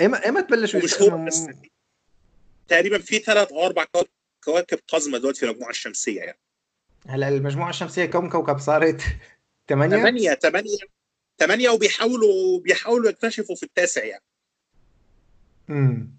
ايمتى 0.00 0.26
ايمتى 0.26 0.42
تبلشوا 0.42 0.80
مش 0.80 1.02
هو 1.02 1.24
بس. 1.24 1.46
تقريبا 2.68 2.98
في 2.98 3.18
ثلاث 3.18 3.52
أو 3.52 3.66
أربع 3.66 3.84
كواكب 4.44 4.78
قزمة 4.88 5.18
دلوقتي 5.18 5.40
في 5.40 5.46
المجموعة 5.46 5.70
الشمسية 5.70 6.20
يعني. 6.20 6.38
هلا 7.08 7.28
المجموعة 7.28 7.70
الشمسية 7.70 8.04
كم 8.04 8.28
كوكب؟ 8.28 8.58
صارت؟ 8.58 9.02
ثمانية؟ 9.68 9.96
ثمانية 9.96 10.34
ثمانية 10.34 10.78
ثمانية 11.38 11.68
وبيحاولوا 11.68 12.60
بيحاولوا 12.60 13.10
يكتشفوا 13.10 13.56
في 13.56 13.62
التاسع 13.62 14.04
يعني. 14.04 14.24
امم 15.70 16.15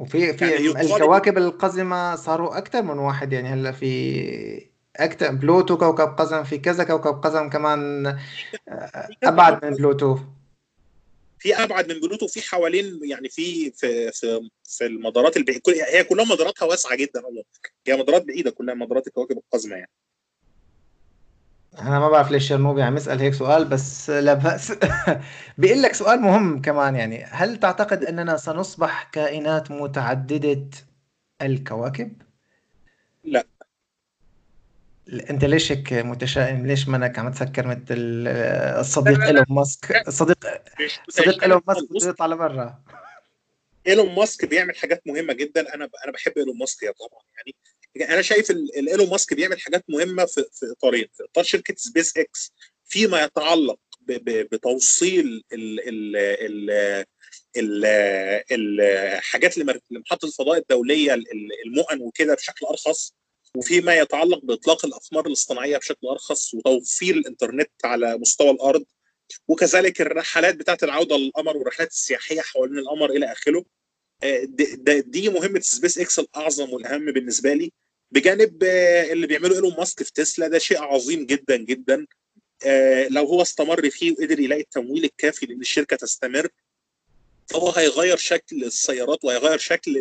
وفي 0.00 0.32
في 0.32 0.50
يعني 0.50 0.66
الكواكب 0.66 1.38
القزمة 1.38 2.16
صاروا 2.16 2.58
أكثر 2.58 2.82
من 2.82 2.98
واحد 2.98 3.32
يعني 3.32 3.48
هلأ 3.48 3.72
في 3.72 4.70
أكثر 4.96 5.30
بلوتو 5.34 5.78
كوكب 5.78 6.08
قزم 6.18 6.44
في 6.44 6.58
كذا 6.58 6.84
كوكب 6.84 7.22
قزم 7.22 7.50
كمان 7.50 8.18
أبعد 9.22 9.64
من 9.64 9.70
بلوتو. 9.70 10.18
في 11.38 11.54
أبعد 11.54 11.92
من 11.92 12.00
بلوتو 12.00 12.26
في 12.26 12.42
حوالين 12.42 13.00
يعني 13.02 13.28
في 13.28 13.70
في 13.70 14.12
في, 14.12 14.48
في 14.64 14.86
المدارات 14.86 15.38
هي 15.68 16.04
كلها 16.04 16.24
مداراتها 16.24 16.66
واسعة 16.66 16.96
جدا 16.96 17.22
هي 17.86 17.96
مدارات 17.96 18.24
بعيدة 18.24 18.50
كلها 18.50 18.74
مدارات 18.74 19.06
الكواكب 19.06 19.38
القزمة 19.38 19.76
يعني. 19.76 19.90
أنا 21.78 21.98
ما 21.98 22.08
بعرف 22.08 22.30
ليش 22.30 22.48
شرنوبي 22.48 22.82
عم 22.82 22.96
يسأل 22.96 23.20
هيك 23.20 23.34
سؤال 23.34 23.64
بس 23.64 24.10
لا 24.10 24.34
بأس. 24.34 24.72
بيقول 25.58 25.82
لك 25.82 25.94
سؤال 25.94 26.20
مهم 26.20 26.62
كمان 26.62 26.96
يعني 26.96 27.24
هل 27.24 27.56
تعتقد 27.56 28.04
أننا 28.04 28.36
سنصبح 28.36 29.02
كائنات 29.12 29.70
متعددة 29.70 30.70
الكواكب؟ 31.42 32.22
لا. 33.24 33.44
أنت 35.30 35.44
ليش 35.44 35.72
هيك 35.72 35.92
متشائم؟ 35.92 36.66
ليش 36.66 36.88
منك 36.88 37.18
عم 37.18 37.30
تفكر 37.30 37.66
مثل 37.66 37.84
الصديق 38.80 39.22
إيلون 39.22 39.44
ماسك؟ 39.48 40.08
الصديق 40.08 40.38
الصديق 41.08 41.42
إيلون 41.42 41.60
ماسك 41.66 41.92
بده 41.92 42.08
يطلع 42.08 42.26
لبرا. 42.26 42.82
إيلون 43.86 44.14
ماسك 44.14 44.44
بيعمل 44.44 44.76
حاجات 44.76 45.02
مهمة 45.06 45.32
جدا. 45.32 45.74
أنا 45.74 45.88
أنا 46.04 46.12
بحب 46.12 46.32
إيلون 46.36 46.58
ماسك 46.58 46.82
يا 46.82 46.92
طبعا 46.92 47.22
يعني. 47.36 47.54
أنا 47.96 48.22
شايف 48.22 48.50
ايلون 48.76 49.10
ماسك 49.10 49.34
بيعمل 49.34 49.60
حاجات 49.60 49.84
مهمة 49.88 50.24
في 50.24 50.44
في 50.52 50.66
إطارين 50.72 51.06
في 51.16 51.24
إطار 51.24 51.44
شركة 51.44 51.74
سبيس 51.76 52.16
إكس 52.16 52.52
فيما 52.84 53.24
يتعلق 53.24 53.78
بتوصيل 54.08 55.44
ال 55.52 55.88
ال 55.88 56.16
ال 56.16 56.70
ال 57.56 57.84
الحاجات 58.52 59.58
لمحطة 59.90 60.26
الفضاء 60.26 60.58
الدولية 60.58 61.14
المؤن 61.66 62.00
وكده 62.00 62.34
بشكل 62.34 62.66
أرخص 62.66 63.14
وفيما 63.56 63.98
يتعلق 63.98 64.44
بإطلاق 64.44 64.84
الاقمار 64.84 65.26
الاصطناعية 65.26 65.78
بشكل 65.78 66.06
أرخص 66.06 66.54
وتوفير 66.54 67.14
الإنترنت 67.16 67.70
على 67.84 68.18
مستوى 68.18 68.50
الأرض 68.50 68.84
وكذلك 69.48 70.00
الرحلات 70.00 70.54
بتاعة 70.56 70.78
العودة 70.82 71.16
للقمر 71.16 71.56
والرحلات 71.56 71.90
السياحية 71.90 72.40
حوالين 72.40 72.78
القمر 72.78 73.10
إلى 73.10 73.32
آخره. 73.32 73.64
آه، 74.22 74.44
دي 75.00 75.28
مهمة 75.28 75.60
سبيس 75.60 75.98
إكس 75.98 76.18
الأعظم 76.18 76.72
والأهم 76.72 77.04
بالنسبة 77.12 77.54
لي. 77.54 77.72
بجانب 78.12 78.64
آه، 78.64 79.12
اللي 79.12 79.26
بيعمله 79.26 79.54
إيلون 79.54 79.74
ماسك 79.78 80.02
في 80.02 80.12
تسلا 80.12 80.48
ده 80.48 80.58
شيء 80.58 80.82
عظيم 80.82 81.26
جدا 81.26 81.56
جدا. 81.56 82.06
آه، 82.66 83.08
لو 83.08 83.24
هو 83.26 83.42
استمر 83.42 83.90
فيه 83.90 84.12
وقدر 84.12 84.40
يلاقي 84.40 84.60
التمويل 84.62 85.04
الكافي 85.04 85.46
لإن 85.46 85.60
الشركة 85.60 85.96
تستمر 85.96 86.48
فهو 87.50 87.70
هيغير 87.70 88.16
شكل 88.16 88.64
السيارات 88.64 89.24
وهيغير 89.24 89.58
شكل 89.58 89.96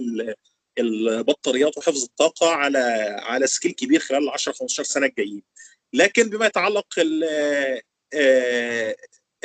البطاريات 0.80 1.78
وحفظ 1.78 2.04
الطاقة 2.04 2.50
على 2.50 2.80
على 3.22 3.48
scale 3.48 3.72
كبير 3.72 4.00
خلال 4.00 4.24
ال 4.24 4.30
10 4.30 4.54
15 4.54 4.84
سنة 4.84 5.06
الجايين. 5.06 5.44
لكن 5.94 6.30
بما 6.30 6.46
يتعلق 6.46 6.88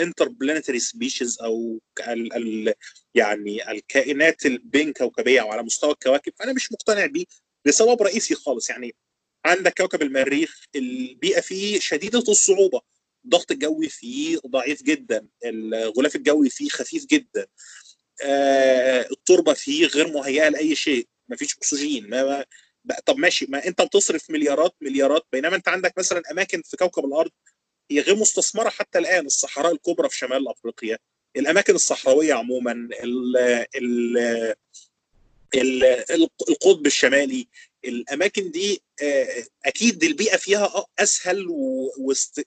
interplanetary 0.01 0.78
species 0.78 1.39
أو 1.41 1.81
ال 2.09 2.33
ال 2.37 2.75
يعني 3.15 3.71
الكائنات 3.71 4.47
البين 4.47 4.93
كوكبية 4.93 5.41
أو 5.41 5.53
على 5.53 5.62
مستوى 5.62 5.93
الكواكب 5.93 6.33
فانا 6.39 6.53
مش 6.53 6.73
مقتنع 6.73 7.07
بيه. 7.07 7.25
لسبب 7.67 8.03
رئيسي 8.03 8.35
خالص. 8.35 8.71
يعني 8.71 8.95
عندك 9.47 9.75
كوكب 9.79 10.03
المريخ 10.03 10.65
البيئة 10.77 11.41
فيه 11.41 11.81
شديدة 11.81 12.19
الصعوبة. 12.19 12.81
الضغط 13.25 13.51
الجوي 13.51 13.89
فيه 13.89 14.39
ضعيف 14.47 14.83
جدا. 14.83 15.27
الغلاف 15.45 16.17
الجوي 16.17 16.51
فيه 16.51 16.69
خفيف 16.69 17.07
جدا. 17.07 17.47
آه 18.23 19.09
التربة 19.11 19.53
فيه 19.55 19.87
غير 19.87 20.09
مهيئة 20.09 20.49
لأي 20.49 20.75
شيء. 20.75 21.09
ما 21.29 21.37
فيش 21.37 21.57
أكسجين. 21.57 22.11
ما, 22.11 22.45
ما 22.85 22.97
طب 23.07 23.17
ماشي. 23.17 23.47
ما 23.49 23.67
أنت 23.67 23.83
بتصرف 23.83 24.31
مليارات 24.31 24.75
مليارات. 24.81 25.27
بينما 25.33 25.57
أنت 25.57 25.69
عندك 25.69 25.99
مثلا 25.99 26.23
أماكن 26.31 26.62
في 26.62 26.77
كوكب 26.77 27.05
الأرض 27.05 27.31
هي 27.91 28.01
غير 28.01 28.17
مستثمرة 28.17 28.69
حتى 28.69 28.99
الآن. 28.99 29.27
الصحراء 29.27 29.73
الكبرى 29.73 30.09
في 30.09 30.17
شمال 30.17 30.49
أفريقيا 30.49 30.99
الأماكن 31.37 31.75
الصحراوية 31.75 32.35
عموما 32.35 32.73
ال 32.73 33.37
ال 33.77 34.55
القطب 35.55 36.86
الشمالي. 36.86 37.48
الأماكن 37.84 38.50
دي 38.50 38.82
أكيد 39.64 40.05
البيئة 40.05 40.36
فيها 40.36 40.84
أسهل 40.98 41.46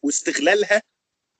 واستغلالها 0.03 0.81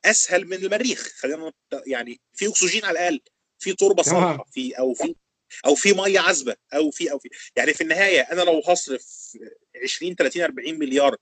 أسهل 0.06 0.46
من 0.46 0.54
المريخ. 0.54 1.12
خلينا 1.18 1.52
يعني 1.88 2.22
في 2.34 2.48
أكسجين 2.48 2.86
على 2.86 3.00
الأقل 3.00 3.22
في 3.60 3.74
تربة 3.74 4.04
صالحه 4.04 4.46
في 4.52 4.80
أو 4.80 4.94
في 4.94 5.16
أو 5.66 5.76
في 5.76 5.94
مية 5.94 6.20
عذبة 6.20 6.56
أو 6.74 6.92
في 6.92 7.12
أو 7.12 7.20
في. 7.20 7.30
يعني 7.56 7.74
في 7.74 7.82
النهاية 7.82 8.22
أنا 8.22 8.42
لو 8.42 8.62
هصرف 8.68 9.38
20 9.84 10.16
30 10.16 10.42
40 10.42 10.80
مليار 10.80 11.16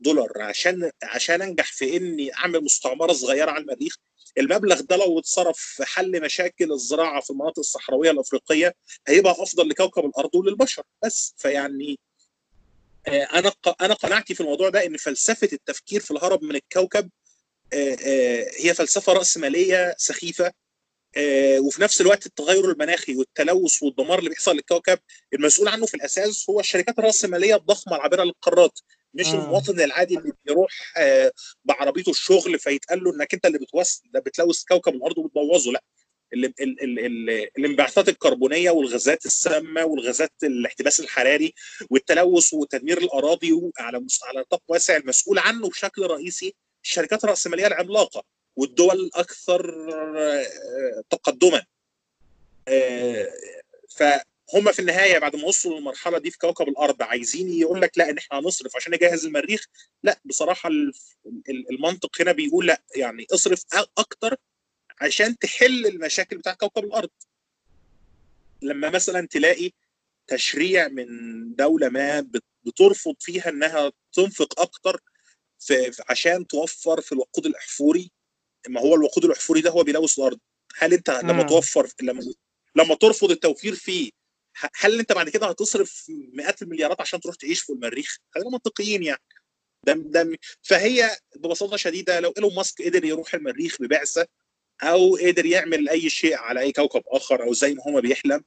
دولار 0.00 0.42
عشان 0.42 0.90
عشان 1.02 1.42
أنجح 1.42 1.72
في 1.72 1.96
إني 1.96 2.34
أعمل 2.34 2.64
مستعمرة 2.64 3.12
صغيرة 3.12 3.50
على 3.50 3.62
المريخ 3.62 3.96
المبلغ 4.38 4.80
ده 4.80 4.96
لو 4.96 5.18
اتصرف 5.18 5.58
في 5.58 5.84
حل 5.84 6.22
مشاكل 6.22 6.72
الزراعة 6.72 7.20
في 7.20 7.30
المناطق 7.30 7.58
الصحراوية 7.58 8.10
الأفريقية 8.10 8.74
هيبقى 9.08 9.32
أفضل 9.38 9.68
لكوكب 9.68 10.04
الأرض 10.04 10.34
وللبشر 10.34 10.82
بس. 11.04 11.34
فيعني 11.36 11.98
آه، 13.08 13.22
أنا 13.22 13.52
أنا 13.80 13.94
قناعتي 13.94 14.34
في 14.34 14.40
الموضوع 14.40 14.68
ده 14.68 14.86
إن 14.86 14.96
فلسفة 14.96 15.48
التفكير 15.52 16.00
في 16.00 16.10
الهرب 16.10 16.44
من 16.44 16.54
الكوكب 16.54 17.10
آه، 17.72 17.96
آه، 18.06 18.50
هي 18.58 18.74
فلسفة 18.74 19.12
رأسمالية 19.12 19.94
سخيفة 19.98 20.52
وفي 21.58 21.82
نفس 21.82 22.00
الوقت 22.00 22.26
التغير 22.26 22.70
المناخي 22.70 23.16
والتلوث 23.16 23.82
والدمار 23.82 24.18
اللي 24.18 24.30
بيحصل 24.30 24.54
للكوكب 24.54 24.98
المسؤول 25.34 25.68
عنه 25.68 25.86
في 25.86 25.94
الأساس 25.94 26.50
هو 26.50 26.60
الشركات 26.60 26.98
الرأسمالية 26.98 27.56
الضخمة 27.56 27.96
العابرة 27.96 28.24
للقارات 28.24 28.78
مش 29.14 29.26
آه. 29.26 29.44
المواطن 29.44 29.80
العادي 29.80 30.18
اللي 30.18 30.32
بيروح 30.44 30.92
آه 30.96 31.32
بعربيته 31.64 32.10
الشغل 32.10 32.58
فيتقال 32.58 33.04
له 33.04 33.14
إنك 33.14 33.34
أنت 33.34 33.46
اللي 33.46 33.58
بتوس 33.58 34.02
بتلوث 34.14 34.64
كوكب 34.64 34.94
الأرض 34.94 35.18
وبتبوظه 35.18 35.72
لأ 35.72 35.82
الانبعاثات 37.58 38.08
الكربونية 38.08 38.70
والغازات 38.70 39.26
السامة 39.26 39.84
والغازات 39.84 40.32
الاحتباس 40.42 41.00
الحراري 41.00 41.54
والتلوث 41.90 42.54
وتدمير 42.54 42.98
الأراضي 42.98 43.70
على 43.78 44.06
على 44.22 44.40
نطاق 44.40 44.62
واسع 44.68 44.96
المسؤول 44.96 45.38
عنه 45.38 45.68
بشكل 45.68 46.02
رئيسي 46.02 46.54
الشركات 46.84 47.24
الرأسمالية 47.24 47.66
العملاقة 47.66 48.24
والدول 48.56 49.00
الاكثر 49.00 49.90
آه، 50.18 51.02
تقدما 51.10 51.64
آه، 52.68 53.28
ف 53.88 54.02
هم 54.54 54.72
في 54.72 54.78
النهاية 54.78 55.18
بعد 55.18 55.36
ما 55.36 55.44
وصلوا 55.44 55.78
للمرحلة 55.78 56.18
دي 56.18 56.30
في 56.30 56.38
كوكب 56.38 56.68
الأرض 56.68 57.02
عايزين 57.02 57.52
يقول 57.52 57.80
لك 57.82 57.98
لا 57.98 58.10
إن 58.10 58.18
إحنا 58.18 58.38
هنصرف 58.38 58.76
عشان 58.76 58.94
نجهز 58.94 59.26
المريخ. 59.26 59.66
لا 60.02 60.20
بصراحة 60.24 60.70
المنطق 61.70 62.20
هنا 62.20 62.32
بيقول 62.32 62.66
لا 62.66 62.82
يعني 62.96 63.26
اصرف 63.34 63.64
أكتر 63.98 64.36
عشان 65.00 65.38
تحل 65.38 65.86
المشاكل 65.86 66.38
بتاعت 66.38 66.56
كوكب 66.60 66.84
الأرض. 66.84 67.10
لما 68.62 68.90
مثلا 68.90 69.26
تلاقي 69.26 69.70
تشريع 70.26 70.88
من 70.88 71.06
دولة 71.54 71.88
ما 71.88 72.30
بترفض 72.64 73.14
فيها 73.20 73.48
إنها 73.48 73.92
تنفق 74.12 74.60
أكتر 74.60 75.00
في 75.58 75.92
عشان 76.08 76.46
توفر 76.46 77.00
في 77.00 77.12
الوقود 77.12 77.46
الأحفوري. 77.46 78.10
ما 78.68 78.80
هو 78.80 78.94
الوقود 78.94 79.24
الأحفوري 79.24 79.60
ده 79.60 79.70
هو 79.70 79.82
بيلوث 79.82 80.18
الأرض. 80.18 80.38
هل 80.76 80.92
أنت 80.94 81.10
لما 81.10 81.42
توفر 81.42 81.88
لما 82.02 82.22
لما 82.76 82.94
ترفض 82.94 83.30
التوفير 83.30 83.74
فيه 83.74 84.10
هل 84.76 84.98
انت 84.98 85.12
بعد 85.12 85.28
كده 85.28 85.46
هتصرف 85.46 86.06
مئات 86.32 86.62
المليارات 86.62 87.00
عشان 87.00 87.20
تروح 87.20 87.36
تعيش 87.36 87.60
في 87.60 87.72
المريخ؟ 87.72 88.16
خلينا 88.34 88.50
منطقيين 88.50 89.02
يعني. 89.02 89.22
ده 89.86 89.92
ده 89.92 90.38
فهي 90.62 91.16
ببساطة 91.36 91.76
شديدة 91.76 92.20
لو 92.20 92.32
إيلون 92.36 92.54
ماسك 92.54 92.82
قدر 92.82 93.04
يروح 93.04 93.34
المريخ 93.34 93.76
ببعثة 93.82 94.26
أو 94.82 95.16
قدر 95.16 95.46
يعمل 95.46 95.88
أي 95.88 96.10
شيء 96.10 96.34
على 96.36 96.60
أي 96.60 96.72
كوكب 96.72 97.02
آخر 97.06 97.42
أو 97.42 97.52
زي 97.52 97.74
ما 97.74 97.82
هو 97.82 98.00
بيحلم 98.00 98.44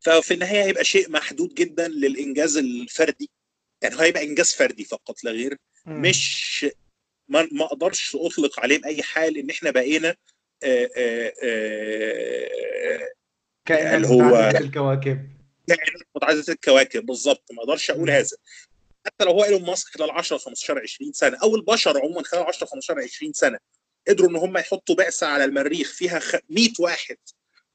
ففي 0.00 0.34
النهاية 0.34 0.62
هيبقى 0.64 0.84
شيء 0.84 1.10
محدود 1.10 1.54
جدا 1.54 1.88
للإنجاز 1.88 2.56
الفردي. 2.56 3.30
يعني 3.82 3.94
هو 3.94 3.98
هيبقى 4.00 4.24
إنجاز 4.24 4.52
فردي 4.54 4.84
فقط 4.84 5.24
لا 5.24 5.30
غير. 5.30 5.56
مش 5.86 6.66
ما, 7.28 7.48
ما 7.52 7.64
أقدرش 7.64 8.16
أطلق 8.16 8.60
عليه 8.60 8.78
بأي 8.78 9.02
حال 9.02 9.38
إن 9.38 9.50
إحنا 9.50 9.70
بقينا 9.70 10.16
آآ 10.62 10.88
آآ 10.96 11.32
اللي 13.70 14.08
هو 14.08 14.18
متعددة 14.18 14.58
الكواكب. 14.58 15.28
كائنات 15.68 16.02
متعددة 16.16 16.52
الكواكب 16.52 17.06
بالظبط 17.06 17.44
ما 17.52 17.62
أقدرش 17.62 17.90
أقول 17.90 18.10
هذا. 18.10 18.36
حتى 19.06 19.24
لو 19.24 19.30
هو 19.32 19.44
إيلون 19.44 19.62
ماسك 19.62 19.88
خلال 19.88 20.10
10 20.10 20.38
15 20.38 20.78
20 20.80 21.12
سنة 21.12 21.38
أو 21.42 21.56
البشر 21.56 21.98
عموما 21.98 22.22
خلال 22.22 22.42
10 22.42 22.66
15 22.66 23.00
20 23.00 23.32
سنة 23.32 23.58
قدروا 24.08 24.30
إن 24.30 24.36
هم 24.36 24.58
يحطوا 24.58 24.94
بعثه 24.94 25.26
على 25.26 25.44
المريخ 25.44 25.92
فيها 25.92 26.20
100 26.50 26.68
واحد 26.78 27.16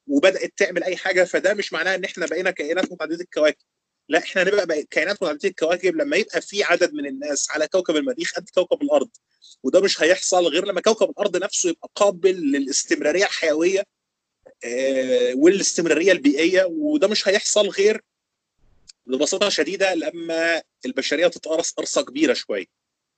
وبدأت 0.07 0.53
تعمل 0.57 0.83
أي 0.83 0.97
حاجة 0.97 1.23
فده 1.23 1.53
مش 1.53 1.73
معناه 1.73 1.95
إن 1.95 2.03
إحنا 2.03 2.25
بقينا 2.25 2.51
كائنات 2.51 2.91
متعددة 2.91 3.21
الكواكب. 3.23 3.65
لا 4.09 4.19
إحنا 4.19 4.43
نبقى 4.43 4.83
كائنات 4.83 5.23
متعددة 5.23 5.49
الكواكب 5.49 5.95
لما 5.95 6.17
يبقى 6.17 6.41
في 6.41 6.63
عدد 6.63 6.93
من 6.93 7.05
الناس 7.05 7.51
على 7.51 7.67
كوكب 7.67 7.95
المريخ 7.95 8.33
قد 8.35 8.49
كوكب 8.53 8.81
الأرض. 8.81 9.09
وده 9.63 9.81
مش 9.81 10.01
هيحصل 10.01 10.47
غير 10.47 10.65
لما 10.65 10.81
كوكب 10.81 11.09
الأرض 11.09 11.38
نفسه 11.38 11.69
يبقى 11.69 11.89
قابل 11.95 12.51
للاستمرارية 12.51 13.25
الحيوية 13.25 13.83
والاستمرارية 15.36 16.12
البيئية 16.12 16.66
وده 16.70 17.08
مش 17.08 17.28
هيحصل 17.28 17.68
غير 17.70 18.01
ببساطة 19.05 19.49
شديدة 19.49 19.93
لما 19.93 20.62
البشرية 20.86 21.28
تتقرص 21.28 21.72
قرصه 21.72 22.01
كبيرة 22.01 22.34
شوية 22.34 22.66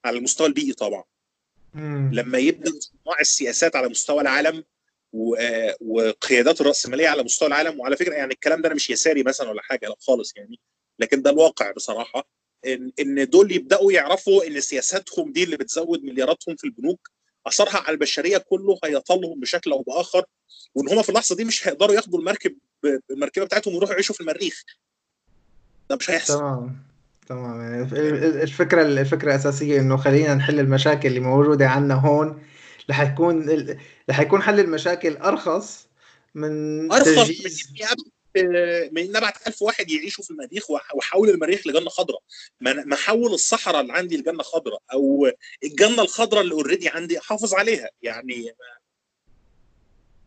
على 0.04 0.18
المستوى 0.18 0.46
البيئي 0.46 0.72
طبعا 0.72 1.04
مم. 1.74 2.10
لما 2.14 2.38
يبدأ 2.38 2.70
صناع 2.80 3.20
السياسات 3.20 3.76
على 3.76 3.88
مستوى 3.88 4.20
العالم 4.20 4.64
وقيادات 5.80 6.60
الرأسمالية 6.60 7.08
على 7.08 7.22
مستوى 7.22 7.48
العالم 7.48 7.80
وعلى 7.80 7.96
فكرة 7.96 8.14
يعني 8.14 8.32
الكلام 8.32 8.60
ده 8.62 8.66
أنا 8.66 8.74
مش 8.74 8.90
يساري 8.90 9.22
مثلا 9.22 9.50
ولا 9.50 9.62
حاجة 9.62 9.86
لا 9.88 9.94
خالص 10.00 10.36
يعني 10.36 10.60
لكن 10.98 11.22
ده 11.22 11.30
الواقع 11.30 11.70
بصراحة 11.72 12.28
إن 12.66 12.92
إن 13.00 13.28
دول 13.28 13.52
يبدأوا 13.52 13.92
يعرفوا 13.92 14.46
إن 14.46 14.60
سياساتهم 14.60 15.32
دي 15.32 15.44
اللي 15.44 15.56
بتزود 15.56 16.02
ملياراتهم 16.04 16.56
في 16.56 16.64
البنوك 16.64 17.10
أثرها 17.46 17.76
على 17.76 17.90
البشرية 17.90 18.38
كله 18.38 18.78
هيطلهم 18.84 19.40
بشكل 19.40 19.72
أو 19.72 19.82
بآخر 19.82 20.24
وإن 20.74 20.88
هم 20.88 21.02
في 21.02 21.08
اللحظة 21.08 21.36
دي 21.36 21.44
مش 21.44 21.68
هيقدروا 21.68 21.94
ياخدوا 21.94 22.18
المركب 22.18 22.54
المركبة 23.10 23.44
بتاعتهم 23.44 23.74
ويروحوا 23.74 23.94
يعيشوا 23.94 24.14
في 24.14 24.20
المريخ. 24.20 24.62
ده 25.90 25.96
مش 25.96 26.10
هيحصل. 26.10 26.38
تمام. 26.38 26.76
تمام. 27.28 27.82
الفكرة 28.42 28.82
الفكرة 28.82 29.30
الاساسيه 29.30 29.80
إنه 29.80 29.96
خلينا 29.96 30.34
نحل 30.34 30.60
المشاكل 30.60 31.08
اللي 31.08 31.20
موجودة 31.20 31.68
عندنا 31.68 31.94
هون. 31.94 32.42
رح 32.90 33.00
يكون 33.00 33.66
رح 34.10 34.20
يكون 34.20 34.42
حل 34.42 34.60
المشاكل 34.60 35.16
أرخص 35.16 35.86
من 36.34 36.92
أرخص 36.92 37.08
تجهيز 37.08 37.68
من 37.70 37.76
نبعت 38.36 39.46
1000 39.46 39.62
واحد 39.62 39.90
يعيشوا 39.90 40.24
في 40.24 40.30
المريخ 40.30 40.70
واحول 40.70 41.30
المريخ 41.30 41.66
لجنة 41.66 41.88
خضراء. 41.90 42.20
ما 42.60 42.94
احول 42.94 43.32
الصحراء 43.32 43.80
اللي 43.80 43.92
عندي 43.92 44.16
لجنة 44.16 44.42
خضراء 44.42 44.82
أو 44.92 45.30
الجنة 45.64 46.02
الخضراء 46.02 46.42
اللي 46.42 46.54
اوريدي 46.54 46.88
عندي 46.88 47.18
أحافظ 47.18 47.54
عليها. 47.54 47.90
يعني 48.02 48.54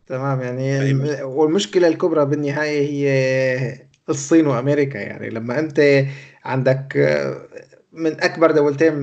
تمام 0.06 0.40
يعني 0.40 1.22
والمشكلة 1.22 1.88
الكبرى 1.88 2.24
بالنهاية 2.24 2.88
هي 2.88 3.86
الصين 4.08 4.46
وأمريكا. 4.46 4.98
يعني 4.98 5.30
لما 5.30 5.58
أنت 5.58 6.06
عندك 6.44 6.96
من 7.92 8.22
أكبر 8.22 8.50
دولتين 8.50 8.94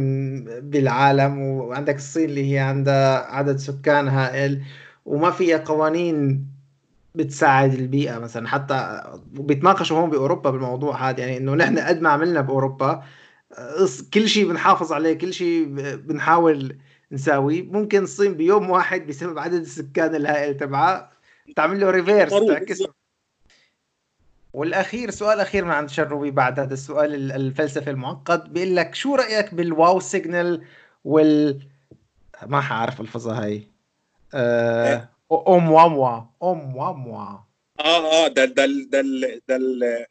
بالعالم 0.69 1.41
وعندك 1.41 1.95
الصين 1.95 2.29
اللي 2.29 2.53
هي 2.53 2.59
عندها 2.59 3.17
عدد 3.17 3.57
سكان 3.57 4.07
هائل 4.07 4.63
وما 5.05 5.31
فيها 5.31 5.57
قوانين 5.57 6.45
بتساعد 7.15 7.73
البيئة 7.73 8.17
مثلا. 8.17 8.47
حتى 8.47 9.03
بيتناقشوا 9.25 9.99
هون 9.99 10.09
بأوروبا 10.09 10.49
بالموضوع 10.49 11.09
هذا. 11.09 11.19
يعني 11.19 11.37
إنه 11.37 11.55
نحن 11.55 11.79
قد 11.79 12.01
ما 12.01 12.09
عملنا 12.09 12.41
بأوروبا 12.41 13.03
كل 14.13 14.29
شيء 14.29 14.47
بنحافظ 14.49 14.93
عليه 14.93 15.13
كل 15.13 15.33
شيء 15.33 15.65
بنحاول 15.95 16.77
نساويه. 17.11 17.63
ممكن 17.63 18.03
الصين 18.03 18.33
بيوم 18.33 18.69
واحد 18.69 19.07
بسبب 19.07 19.39
عدد 19.39 19.61
السكان 19.61 20.15
الهائل 20.15 20.57
تبعها 20.57 21.11
تعمل 21.55 21.79
له 21.79 21.89
ريفيرس 21.89 22.31
تعكسه. 22.47 23.01
والأخير 24.53 25.11
سؤال 25.11 25.39
أخير 25.39 25.65
من 25.65 25.71
عند 25.71 25.89
شروبي 25.89 26.31
بعد 26.31 26.59
هذا 26.59 26.73
السؤال 26.73 27.31
الفلسفي 27.31 27.89
المعقد. 27.89 28.53
بيقول 28.53 28.75
لك 28.75 28.95
شو 28.95 29.15
رأيك 29.15 29.53
بال 29.53 29.99
Wow 29.99 30.21
signal 30.21 30.63
وال 31.03 31.61
ما 32.45 32.61
حعرف 32.61 33.01
الفظها 33.01 33.43
هاي. 33.43 33.67
أه... 35.31 35.43
ام 35.47 35.71
واموا 35.71 36.21
ام 36.43 36.75
واموا 36.75 37.17
آه 37.79 38.25
آه 38.25 38.27
ده 38.27 38.45
ده 38.45 38.65
ده 38.65 39.01
ده 39.47 39.55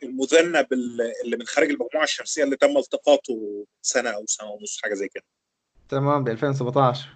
المذنب 0.02 0.72
اللي 0.72 1.36
من 1.36 1.46
خارج 1.46 1.70
المجموعة 1.70 2.04
الشمسية 2.04 2.44
اللي 2.44 2.56
تم 2.56 2.78
التقاطه 2.78 3.64
سنة 3.82 4.10
أو 4.10 4.24
سنة 4.26 4.50
ونص 4.50 4.80
حاجة 4.82 4.94
زي 4.94 5.08
كده. 5.08 5.24
تمام 5.88 6.24
ب 6.24 6.28
2017 6.28 7.08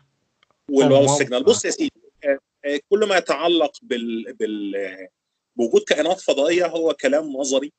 وال 0.71 1.07
Wow 1.07 1.19
signal 1.19 1.45
بص 1.45 1.65
يا 1.65 1.71
سيدي 1.71 1.93
آه، 2.25 2.39
آه، 2.65 2.81
كل 2.91 3.09
ما 3.09 3.17
يتعلق 3.17 3.73
بال 3.83 4.33
بال 4.33 4.75
بوجود 5.57 5.83
كائنات 5.83 6.21
فضائية 6.21 6.67
هو 6.67 6.95
كلام 6.95 7.33
نظري 7.33 7.73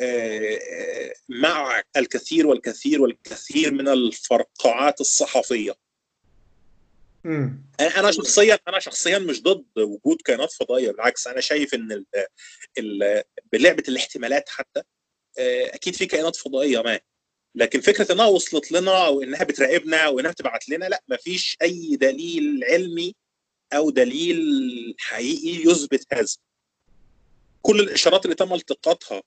آه، 0.00 1.12
مع 1.28 1.82
الكثير 1.96 2.46
والكثير 2.46 3.02
والكثير 3.02 3.72
من 3.74 3.88
الفرقعات 3.88 5.00
الصحفية. 5.00 5.74
امم 7.26 7.64
أنا 7.80 8.10
شخصيا 8.10 8.58
أنا 8.68 8.78
شخصيا 8.78 9.18
مش 9.18 9.42
ضد 9.42 9.78
وجود 9.78 10.22
كائنات 10.24 10.52
فضائية 10.52 10.90
بالعكس 10.90 11.26
أنا 11.26 11.40
شايف 11.40 11.74
إن 11.74 11.92
ال 11.92 12.06
ال 12.78 13.22
بلعبة 13.52 13.82
الاحتمالات 13.88 14.48
حتى 14.48 14.82
آه، 15.38 15.74
أكيد 15.74 15.94
في 15.94 16.06
كائنات 16.06 16.36
فضائية 16.36 16.82
ما. 16.82 17.00
لكن 17.54 17.80
فكرة 17.80 18.12
إنها 18.12 18.26
وصلت 18.26 18.72
لنا 18.72 19.06
أو 19.06 19.22
إنها 19.22 19.44
بتراقبنا 19.44 19.96
أو 19.96 20.20
إنها 20.20 20.30
بتبعت 20.30 20.68
لنا 20.68 20.84
لا 20.84 21.02
مفيش 21.08 21.56
أي 21.62 21.96
دليل 21.96 22.64
علمي 22.64 23.14
أو 23.72 23.90
دليل 23.90 24.38
حقيقي 24.98 25.70
يثبت 25.70 26.06
هذا. 26.12 26.36
كل 27.62 27.80
الإشارات 27.80 28.24
اللي 28.24 28.34
تم 28.36 28.54
التقاطها 28.54 29.22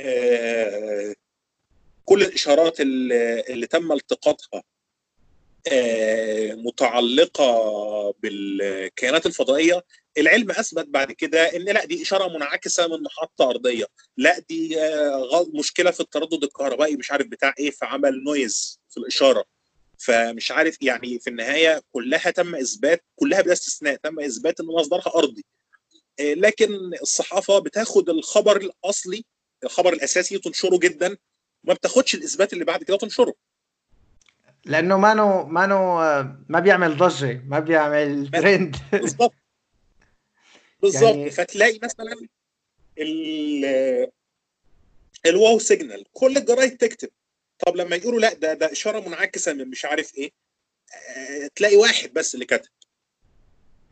آه، 0.00 1.14
كل 2.04 2.22
الإشارات 2.22 2.80
اللي 2.80 3.40
اللي 3.40 3.66
تم 3.66 3.92
التقاطها 3.92 4.62
متعلقة 6.56 8.14
بالكائنات 8.22 9.26
الفضائية. 9.26 9.82
العلم 10.18 10.50
أثبت 10.50 10.86
بعد 10.88 11.12
كده 11.12 11.56
إن 11.56 11.62
لا 11.64 11.84
دي 11.84 12.02
إشارة 12.02 12.28
منعكسة 12.28 12.86
من 12.86 13.02
محطة 13.02 13.50
أرضية. 13.50 13.86
لا 14.16 14.38
دي 14.38 14.80
آه، 14.80 15.50
مشكلة 15.54 15.90
في 15.90 16.00
التردد 16.00 16.44
الكهربائي 16.44 16.96
مش 16.96 17.10
عارف 17.10 17.26
بتاع 17.26 17.54
إيه 17.58 17.70
فعمل 17.70 18.24
نويز 18.24 18.80
في 18.90 18.96
الإشارة. 19.00 19.44
فمش 19.98 20.50
عارف 20.50 20.76
يعني 20.82 21.18
في 21.18 21.30
النهاية 21.30 21.82
كلها 21.92 22.30
تم 22.30 22.54
إثبات 22.54 23.04
كلها 23.16 23.40
بلا 23.40 23.52
استثناء 23.52 23.96
تم 23.96 24.20
إثبات 24.20 24.60
إن 24.60 24.66
مصدرها 24.66 25.12
أرضي. 25.16 25.44
آه، 26.20 26.34
لكن 26.34 26.68
الصحافة 27.02 27.58
بتاخد 27.58 28.10
الخبر 28.10 28.56
الأصلي 28.56 29.24
الخبر 29.64 29.92
الأساسي 29.92 30.38
تنشره 30.38 30.78
جدا. 30.78 31.16
وما 31.64 31.74
بتاخدش 31.74 32.14
الإثبات 32.14 32.52
اللي 32.52 32.64
بعد 32.64 32.82
كده 32.84 32.96
تنشره. 32.96 33.34
لأنه 34.64 34.98
ما 34.98 35.14
نو 35.14 35.44
ما 35.44 35.66
نو 35.66 35.96
ما 36.48 36.60
بيعمل 36.60 36.96
ضجة 36.96 37.42
ما 37.46 37.58
بيعمل 37.58 38.30
ترند 38.30 38.76
بالظبط 38.92 39.34
بالظبط 40.82 41.14
يعني-. 41.16 41.30
فتلاقي 41.30 41.78
مثلا 41.82 42.16
ال 42.98 43.64
الواو 45.26 45.58
سيجنال 45.58 46.04
كل 46.12 46.36
الجرايد 46.36 46.76
تكتب. 46.76 47.08
طب 47.66 47.76
لما 47.76 47.96
يقولوا 47.96 48.20
لا 48.20 48.32
ده 48.34 48.54
ده 48.54 48.72
إشارة 48.72 49.08
منعكسة 49.08 49.52
من 49.52 49.68
مش 49.70 49.84
عارف 49.84 50.14
إيه 50.14 50.30
آه، 51.16 51.50
تلاقي 51.54 51.76
واحد 51.76 52.12
بس 52.12 52.34
اللي 52.34 52.46
كتب 52.46 52.70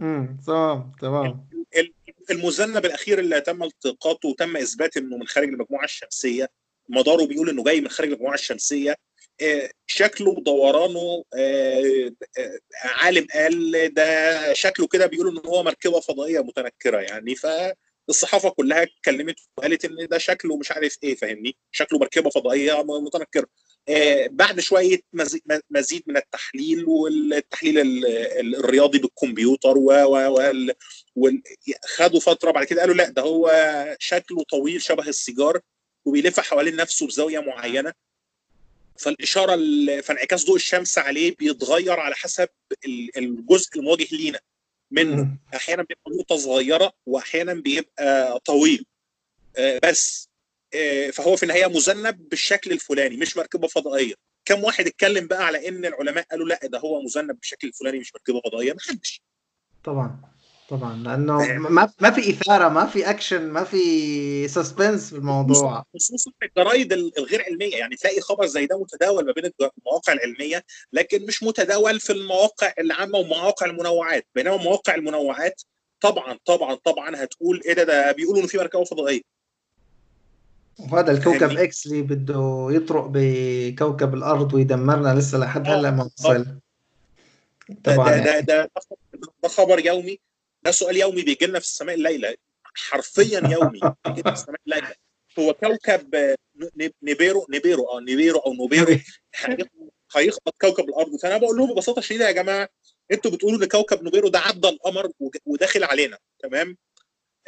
امم 0.00 0.36
تمام 0.46 0.92
تمام. 1.00 1.46
ال- 1.76 1.94
المذنب 2.30 2.86
الأخير 2.86 3.18
اللي 3.18 3.40
تم 3.40 3.62
التقاطه 3.62 4.28
وتم 4.28 4.56
اثبات 4.56 4.96
إنه 4.96 5.16
من 5.16 5.26
خارج 5.26 5.48
المجموعة 5.48 5.84
الشمسية 5.84 6.48
مداره 6.88 7.26
بيقول 7.26 7.50
إنه 7.50 7.64
جاي 7.64 7.80
من 7.80 7.88
خارج 7.88 8.08
المجموعة 8.08 8.34
الشمسية 8.34 8.94
شكله 9.86 10.30
ودورانه 10.30 11.24
آه، 11.34 12.10
آه، 12.38 12.58
عالم 12.84 13.26
قال 13.34 13.94
ده 13.94 14.52
شكله 14.52 14.86
كده 14.86 15.06
بيقولوا 15.06 15.32
إن 15.32 15.46
هو 15.46 15.62
مركبة 15.62 16.00
فضائية 16.00 16.40
متنكرة 16.40 16.98
يعني 17.00 17.34
فالصحافة 17.34 18.48
كلها 18.50 18.82
اتكلمت 18.82 19.36
وقالت 19.56 19.84
إن 19.84 20.06
ده 20.08 20.18
شكله 20.18 20.56
مش 20.56 20.72
عارف 20.72 20.96
إيه 21.02 21.14
فاهمني؟ 21.14 21.56
شكله 21.72 21.98
مركبة 21.98 22.30
فضائية 22.30 22.82
متنكرة. 22.82 23.46
آه، 23.88 24.26
بعد 24.30 24.60
شوية 24.60 25.00
مزي- 25.12 25.42
مزيد 25.70 26.02
من 26.06 26.16
التحليل 26.16 26.84
والتحليل 26.84 27.78
ال- 27.78 28.06
ال- 28.06 28.56
الرياضي 28.56 28.98
بالكمبيوتر 28.98 29.78
و 29.78 29.92
و 29.92 30.74
وال- 31.16 31.42
خدوا 31.96 32.20
فترة 32.20 32.50
بعد 32.50 32.64
كده 32.66 32.80
قالوا 32.80 32.94
لا 32.94 33.08
ده 33.10 33.22
هو 33.22 33.50
شكله 33.98 34.42
طويل 34.50 34.82
شبه 34.82 35.08
السيجار 35.08 35.60
وبيلف 36.04 36.40
حوالين 36.40 36.76
نفسه 36.76 37.06
بزاوية 37.06 37.38
معينة. 37.38 37.92
فالإشارة 39.00 39.54
ال- 39.54 40.02
فانعكاس 40.02 40.44
ضوء 40.46 40.56
الشمس 40.56 40.98
عليه 40.98 41.36
بيتغير 41.36 42.00
على 42.00 42.14
حسب 42.14 42.48
ال- 42.86 43.18
الجزء 43.18 43.76
المواجه 43.78 44.06
لينا. 44.12 44.40
منه. 44.90 45.38
أحيانا 45.54 45.82
بيبقى 45.82 46.18
نقطة 46.18 46.36
صغيرة 46.36 46.92
واحيانا 47.06 47.54
بيبقى 47.54 48.40
طويل. 48.44 48.86
آه، 49.56 49.80
بس 49.84 50.28
آه، 50.74 51.10
فهو 51.10 51.36
في 51.36 51.42
النهاية 51.42 51.66
مذنب 51.66 52.28
بالشكل 52.28 52.72
الفلاني 52.72 53.16
مش 53.16 53.36
مركبة 53.36 53.68
فضائية. 53.68 54.14
كم 54.44 54.64
واحد 54.64 54.86
اتكلم 54.86 55.26
بقى 55.26 55.46
على 55.46 55.68
إن 55.68 55.84
العلماء 55.84 56.24
قالوا 56.30 56.48
لا 56.48 56.60
ده 56.64 56.78
هو 56.78 57.02
مذنب 57.02 57.36
بالشكل 57.38 57.68
الفلاني 57.68 57.98
مش 57.98 58.14
مركبة 58.14 58.40
فضائية؟ 58.50 58.72
ما 58.72 58.78
حدش 58.80 59.22
طبعا. 59.84 60.20
طبعا 60.70 60.96
لأنه 60.96 61.58
ما 61.58 61.92
ما 62.00 62.10
في 62.10 62.30
إثارة 62.30 62.68
ما 62.68 62.86
في 62.86 63.10
أكشن 63.10 63.48
ما 63.48 63.64
في 63.64 64.48
سسبنس 64.48 65.10
في 65.10 65.16
الموضوع. 65.16 65.84
خصوصا 65.94 66.30
في 66.40 66.46
الجرايد 66.46 66.92
ال- 66.92 67.18
الغير 67.18 67.42
علمية 67.42 67.76
يعني 67.76 67.96
تلاقي 67.96 68.20
خبر 68.20 68.46
زي 68.46 68.66
ده 68.66 68.78
متداول 68.80 69.26
ما 69.26 69.32
بين 69.32 69.44
المواقع 69.60 70.12
العلمية 70.12 70.64
لكن 70.92 71.26
مش 71.26 71.42
متداول 71.42 72.00
في 72.00 72.12
المواقع 72.12 72.72
العامة 72.78 73.18
ومواقع 73.18 73.66
المنوعات. 73.66 74.26
بينما 74.34 74.56
مواقع 74.56 74.94
المنوعات 74.94 75.62
طبعا 76.00 76.38
طبعا 76.44 76.74
طبعا 76.74 77.24
هتقول 77.24 77.60
إيه 77.66 77.72
ده 77.74 77.84
ده 77.84 78.12
بيقولوا 78.12 78.42
ان 78.42 78.46
في 78.46 78.58
مركبة 78.58 78.84
فضائية. 78.84 79.20
وهذا 80.92 81.12
الكوكب؟ 81.12 81.50
X 81.58 81.86
اللي 81.86 82.02
بده 82.02 82.68
يطرق 82.70 83.06
بكوكب 83.12 84.14
الأرض 84.14 84.54
ويدمرنا 84.54 85.14
لسه 85.14 85.38
لحد 85.38 85.66
آه، 85.68 85.74
هلأ 85.80 85.90
ما 85.90 86.10
وصل. 86.18 86.44
ده 87.68 87.94
طبعا. 87.94 88.16
ده 88.16 88.40
ده, 88.40 88.40
ده, 88.40 88.70
ده 89.42 89.48
خبر 89.48 89.86
يومي. 89.86 90.18
ده 90.62 90.70
سؤال 90.70 90.96
يومي 90.96 91.22
بيجي 91.22 91.46
لنا 91.46 91.58
في 91.58 91.64
السماء 91.64 91.94
الليلة. 91.94 92.34
حرفيا 92.74 93.40
يومي 93.54 93.80
بيجي 94.06 94.20
لنا 94.20 94.34
في 94.34 94.40
السماء 94.40 94.60
الليلة. 94.66 94.92
هو 95.38 95.54
كوكب 95.54 96.36
نيبيرو 97.02 97.46
نيبيرو 97.50 97.84
آه 97.88 98.00
نيبيرو 98.00 98.38
أو 98.38 98.52
نوبيرو. 98.54 98.98
هيخبط- 100.16 100.54
كوكب 100.60 100.88
الأرض. 100.88 101.16
فأنا 101.22 101.36
بقول 101.38 101.56
لهم 101.56 101.72
ببساطة 101.74 102.00
شديدة 102.00 102.26
يا 102.26 102.32
جماعة 102.32 102.68
أنتوا 103.12 103.30
بتقولوا 103.30 103.62
إن 103.62 103.68
كوكب 103.68 104.02
نوبيرو 104.02 104.28
ده 104.28 104.38
عدى 104.38 104.68
القمر 104.68 105.10
وداخل 105.46 105.84
علينا. 105.84 106.18
تمام؟ 106.38 106.76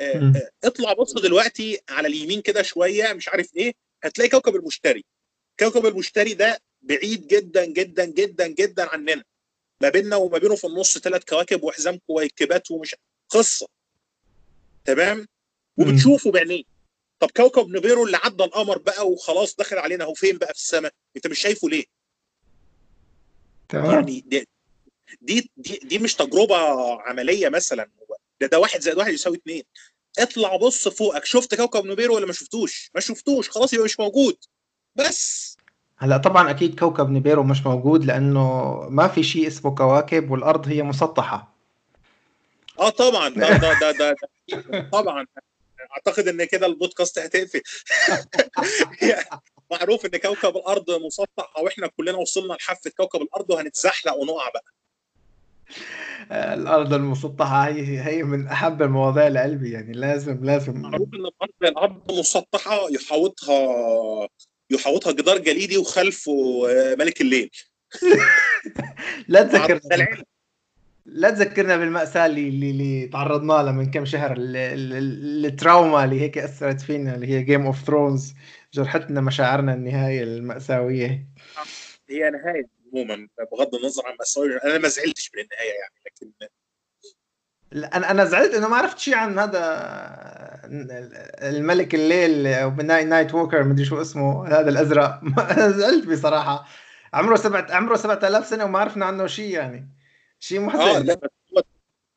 آه،. 0.00 0.32
آه، 0.36 0.50
اطلع 0.64 0.92
بص 0.92 1.12
دلوقتي 1.12 1.80
على 1.88 2.08
اليمين 2.08 2.40
كده 2.42 2.62
شوية 2.62 3.12
مش 3.12 3.28
عارف 3.28 3.56
إيه 3.56 3.72
هتلاقي 4.04 4.28
كوكب 4.28 4.56
المشتري. 4.56 5.04
كوكب 5.60 5.86
المشتري 5.86 6.34
ده 6.34 6.58
بعيد 6.82 7.26
جدا 7.26 7.64
جدا 7.64 8.04
جدا 8.04 8.46
جدا 8.46 8.88
عننا. 8.88 9.24
ما 9.82 9.88
بيننا 9.88 10.16
وما 10.16 10.38
بينه 10.38 10.56
في 10.56 10.66
النص 10.66 10.98
ثلاث 10.98 11.24
كواكب 11.24 11.64
وحزام 11.64 11.98
كويكبات 12.06 12.70
ومش 12.70 12.94
قصة. 13.28 13.66
تمام؟ 14.84 15.28
وبتشوفه 15.76 16.30
بعينيه. 16.30 16.62
طب 17.20 17.30
كوكب 17.30 17.68
نيبيرو 17.68 18.06
اللي 18.06 18.16
عدى 18.22 18.44
القمر 18.44 18.78
بقى 18.78 19.08
وخلاص 19.10 19.56
داخل 19.56 19.78
علينا 19.78 20.04
هو 20.04 20.14
فين 20.14 20.38
بقى 20.38 20.54
في 20.54 20.60
السماء؟ 20.60 20.92
انت 21.16 21.26
مش 21.26 21.38
شايفه 21.38 21.68
ليه؟ 21.68 21.84
تمام. 23.68 23.90
يعني 23.92 24.20
دي 24.20 24.48
دي 25.20 25.50
دي, 25.56 25.80
دي 25.84 25.98
مش 25.98 26.14
تجربة 26.14 26.56
عملية 27.02 27.48
مثلا. 27.48 27.90
ده 28.40 28.46
ده 28.46 28.58
واحد 28.58 28.80
زائد 28.80 28.98
واحد 28.98 29.12
يساوي 29.12 29.36
اثنين 29.36 29.62
اطلع 30.18 30.56
بص 30.56 30.88
فوقك. 30.88 31.24
شفت 31.24 31.54
كوكب 31.54 31.84
نوبيرو 31.84 32.14
ولا 32.16 32.26
ما 32.26 32.32
شفتوش؟ 32.32 32.90
ما 32.94 33.00
شفتوش. 33.00 33.50
خلاص 33.50 33.72
يبقى 33.72 33.84
مش 33.84 34.00
موجود. 34.00 34.36
بس. 34.94 35.56
هلا 36.02 36.16
طبعا 36.16 36.50
أكيد 36.50 36.78
كوكب 36.80 37.10
نيبيرو 37.10 37.42
مش 37.42 37.66
موجود 37.66 38.04
لأنه 38.04 38.72
ما 38.88 39.08
في 39.08 39.22
شيء 39.22 39.46
اسمه 39.46 39.74
كواكب 39.74 40.30
والأرض 40.30 40.68
هي 40.68 40.82
مسطحة. 40.82 41.54
آه 42.78 42.88
طبعا. 42.88 43.28
ده 43.34 43.48
ده 43.56 43.72
ده, 43.80 43.92
ده, 43.92 44.16
ده 44.70 44.88
طبعا. 44.92 45.26
أعتقد 45.92 46.28
إن 46.28 46.44
كده 46.44 46.66
البودكاست 46.66 47.18
هتقفل. 47.18 47.60
معروف 49.70 50.06
إن 50.06 50.16
كوكب 50.16 50.56
الأرض 50.56 50.90
مسطح 51.06 51.52
أو 51.58 51.68
إحنا 51.68 51.86
كلنا 51.96 52.16
وصلنا 52.18 52.52
لحافة 52.54 52.90
كوكب 52.96 53.22
الأرض 53.22 53.50
وهنتزحلق 53.50 54.14
ونقع 54.16 54.48
بقى. 54.50 54.64
آه، 56.30 56.54
الأرض 56.54 56.92
المسطحة 56.92 57.68
هي 57.68 58.00
هي 58.00 58.22
من 58.22 58.46
أحب 58.48 58.82
المواضيع 58.82 59.28
لقلبي 59.28 59.70
يعني. 59.70 59.92
لازم 59.92 60.44
لازم. 60.44 60.80
معروف 60.80 61.08
إن 61.14 61.26
الأرض 61.26 61.52
الأرض 61.62 62.12
مسطحة 62.18 62.78
يحاوطها 62.90 64.28
يحاوطها 64.74 65.12
جدار 65.12 65.38
جليدي 65.38 65.76
وخلفه 65.76 66.62
آه، 66.70 66.94
ملك 66.94 67.20
الليل. 67.20 67.50
للعلم. 69.28 70.22
لا 71.06 71.30
تذكرنا 71.30 71.76
بالمأساة 71.76 72.26
اللي 72.26 72.48
اللي, 72.48 73.06
تعرضنا 73.06 73.52
لها 73.52 73.72
من 73.72 73.90
كم 73.90 74.04
شهر. 74.04 74.36
ال- 74.36 74.56
ال- 74.56 74.92
ال- 74.92 75.46
ال 75.46 75.55
trauma 75.55 76.04
اللي 76.04 76.20
هيك 76.20 76.38
أثرت 76.38 76.80
فينا 76.80 77.14
اللي 77.14 77.26
هي 77.26 77.42
Game 77.42 77.66
of 77.66 77.84
Thrones 77.86 78.34
جرحتنا 78.74 79.20
مشاعرنا 79.20 79.74
النهاية 79.74 80.22
المأساوية. 80.22 81.26
هي 82.10 82.30
نهاية 82.30 82.66
عموما 82.92 83.28
بغض 83.52 83.74
النظر 83.74 84.06
عن 84.06 84.16
مساوئ 84.20 84.64
أنا 84.64 84.78
ما 84.78 84.88
زعلتش 84.88 85.30
من 85.34 85.42
النهايه 85.42 85.72
يعني 85.80 85.94
لكن 86.06 86.32
أنا 87.74 88.10
أنا 88.10 88.24
زعلت 88.24 88.54
إنه 88.54 88.68
ما 88.68 88.76
عرفت 88.76 88.98
شيء 88.98 89.14
عن 89.14 89.38
هذا 89.38 89.60
الملك 91.42 91.94
الليل 91.94 92.46
أو 92.46 92.70
night 92.70 93.06
night 93.06 93.34
walker 93.34 93.64
مدري 93.64 93.84
شو 93.84 94.00
اسمه 94.00 94.48
هذا 94.48 94.70
الأزرق. 94.70 95.20
زعلت 95.78 96.06
بصراحة. 96.06 96.66
عمره 97.14 97.36
سبعة 97.36 97.66
عمره 97.70 97.96
7000 97.96 98.46
سنة 98.46 98.64
وما 98.64 98.78
عرفنا 98.78 99.06
عنه 99.06 99.26
شيء 99.26 99.50
يعني. 99.50 99.88
شيء 100.40 100.60
محزن 100.60 101.04
بس 101.04 101.18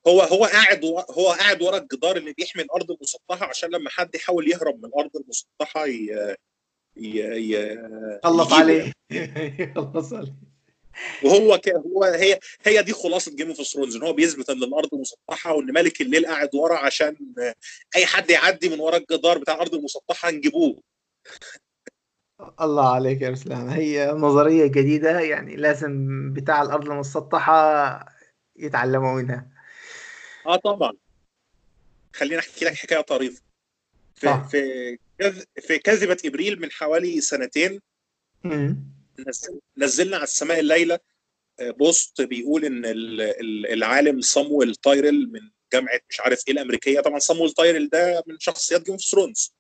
هو 0.08 0.22
هو 0.22 0.46
قاعد 0.46 0.86
هو 1.18 1.32
قاعد 1.32 1.62
ورا 1.62 1.78
الجدار 1.78 2.18
اللي 2.18 2.34
بيحمي 2.34 2.64
الأرض 2.64 2.92
المسطحة 2.92 3.46
عشان 3.46 3.70
لما 3.70 3.90
حد 3.90 4.16
يحاول 4.16 4.52
يهرب 4.52 4.78
من 4.78 4.86
الأرض 4.86 5.12
المسطحة 5.18 5.86
ي... 5.86 6.36
ي... 6.98 7.20
ي... 7.54 7.78
خلص 8.24 8.52
يجيبه. 8.52 8.62
عليه. 8.62 8.94
خلص 9.76 10.14
عليه. 10.14 10.36
وهو 11.24 11.58
ك... 11.58 11.70
هو 11.70 12.04
هي 12.04 12.40
هي 12.66 12.84
دي 12.84 12.94
خلاصة 12.94 13.36
Game 13.36 13.48
of 13.48 13.62
Thrones 13.62 13.96
إن 13.96 14.04
هو 14.04 14.14
بيثبت 14.14 14.50
إن 14.50 14.64
الأرض 14.64 14.90
مسطحة 14.96 15.54
وإن 15.54 15.66
ملك 15.74 16.02
الليل 16.02 16.26
قاعد 16.26 16.56
ورا 16.56 16.78
عشان 16.78 17.16
أي 17.96 18.06
حد 18.06 18.30
يعدي 18.30 18.70
من 18.70 18.80
ورا 18.80 18.98
الجدار 18.98 19.38
بتاع 19.38 19.54
الأرض 19.56 19.76
المسطحه 19.76 20.32
نجيبوه. 20.32 20.82
الله 22.62 22.94
عليك 22.96 23.22
يا 23.22 23.30
رسلان 23.30 23.70
هي 23.70 24.12
نظرية 24.12 24.66
جديدة 24.68 25.20
يعني 25.20 25.56
لازم 25.56 25.94
بتاع 26.34 26.62
الأرض 26.62 26.90
المسطحة 26.92 28.06
يتعلموا 28.56 29.22
منها. 29.22 29.48
آه 30.48 30.56
طبعا. 30.56 30.94
خليني 32.16 32.40
أحكي 32.40 32.66
لك 32.66 32.74
حكاية 32.74 33.02
طريفة. 33.02 33.42
في 34.16 34.28
صح. 34.28 34.48
في 34.48 34.98
كذ- 35.20 35.44
في 35.62 35.78
كذبة 35.80 36.18
إبريل 36.26 36.62
من 36.62 36.72
حوالي 36.72 37.22
سنتين 37.22 37.82
مم. 38.44 38.95
نزل- 39.20 39.60
نزلنا 39.78 40.16
على 40.16 40.24
السماء 40.24 40.60
الليلة 40.60 41.00
آه، 41.60 41.72
post 41.72 42.22
بيقول 42.22 42.66
إن 42.66 42.86
ال- 42.86 43.22
ال- 43.22 43.74
العالم 43.74 44.22
سامويل 44.22 44.76
تارلي 44.76 45.32
من 45.32 45.42
جامعة 45.74 46.00
مش 46.10 46.20
عارف 46.20 46.44
إيه 46.48 46.54
الأمريكية. 46.54 47.00
طبعا 47.00 47.20
سامويل 47.20 47.52
تارلي 47.52 47.90
ده 47.90 48.24
من 48.28 48.40
شخصيات 48.40 48.82
Game 48.86 48.94
of 48.94 49.02
Thrones 49.04 49.54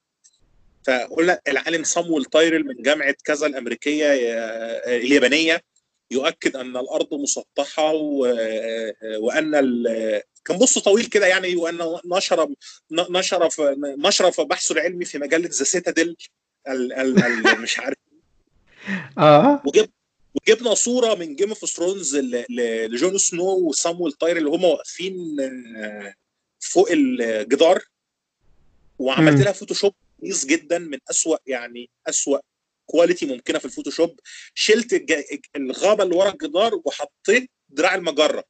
فقلنا 0.87 1.41
العالم 1.47 1.83
سامويل 1.83 2.25
تارلي 2.25 2.65
من 2.67 2.81
جامعة 2.81 3.15
كذا 3.23 3.47
الأمريكية 3.47 4.05
آه، 4.07 4.97
اليابانية. 4.97 5.61
يؤكد 6.11 6.55
أن 6.55 6.77
الأرض 6.77 7.13
مسطحة 7.13 7.91
آه، 7.91 8.93
وأن 9.17 9.51
كان 10.45 10.57
بص 10.57 10.79
طويل 10.79 11.05
كده 11.05 11.27
يعني 11.27 11.55
وأن 11.55 11.77
نشر 12.05 12.49
نشر 13.09 13.49
نشر 13.79 14.43
بحثه 14.43 14.73
العلمي 14.73 15.05
في 15.05 15.17
مجلة 15.17 15.47
The 15.47 15.63
Citadel 15.63 16.15
مش 17.59 17.79
عارف 17.79 17.97
آه. 19.17 19.61
وجب 19.65 19.89
وجبنا 20.35 20.73
صورة 20.73 21.15
من 21.15 21.35
Game 21.35 21.49
of 21.49 21.65
Thrones 21.65 22.15
لجون 22.89 23.17
سنو 23.17 23.43
وسامويل 23.43 24.13
تارلي 24.13 24.37
اللي 24.37 24.49
هم 24.49 24.63
واقفين 24.63 25.39
آه، 25.77 26.13
فوق 26.59 26.91
الجدار. 26.91 27.83
وعملت. 28.99 29.43
لها 29.43 29.51
Photoshop 29.51 29.93
كويس 30.19 30.45
جدا 30.45 30.79
من 30.79 30.97
أسوأ 31.09 31.37
يعني 31.47 31.89
أسوأ 32.07 32.39
quality 32.85 33.25
ممكنة 33.25 33.59
في 33.59 33.65
ال 33.65 33.71
Photoshop 33.71 34.19
شلت 34.53 35.05
الغابة 35.55 36.03
اللي 36.03 36.15
ورا 36.15 36.29
الجدار 36.29 36.81
وحطيت 36.85 37.49
دراع 37.69 37.95
المجرة. 37.95 38.43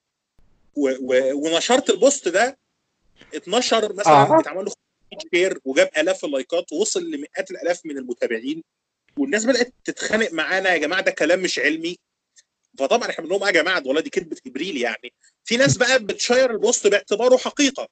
و... 0.76 0.90
و... 0.90 1.34
ونشرت 1.34 1.90
ال 1.90 1.98
post 1.98 2.28
ده 2.28 2.58
اتنشر 3.34 3.94
مثلا 3.94 4.14
آه. 4.14 4.40
اتعمل 4.40 4.66
له 4.66 4.72
share 5.34 5.60
وجاب 5.66 5.90
آلاف 5.98 6.26
اللايكات 6.26 6.72
ووصل 6.74 7.12
لمئات 7.12 7.52
الآلاف 7.52 7.86
من 7.86 7.98
المتابعين. 7.98 8.64
والناس 9.20 9.46
بدأت 9.46 9.74
تتخانق 9.84 10.32
معانا 10.34 10.70
يا 10.70 10.78
جماعة 10.78 11.02
ده 11.02 11.12
كلام 11.12 11.40
مش 11.40 11.60
علمي. 11.60 11.98
فطبعا 12.80 13.10
إحنا 13.10 13.26
بنقول 13.26 13.40
لهم 13.40 13.48
يا 13.48 13.54
جماعة 13.62 13.84
والله 13.86 14.02
دي 14.02 14.10
كذبه 14.10 14.38
إبريل 14.48 14.78
يعني. 14.78 15.14
في 15.46 15.58
ناس 15.58 15.78
بقى 15.78 16.00
بتشير 16.04 16.52
ال 16.52 16.59
post 16.59 16.88
باعتباره 16.88 17.38
حقيقة. 17.38 17.88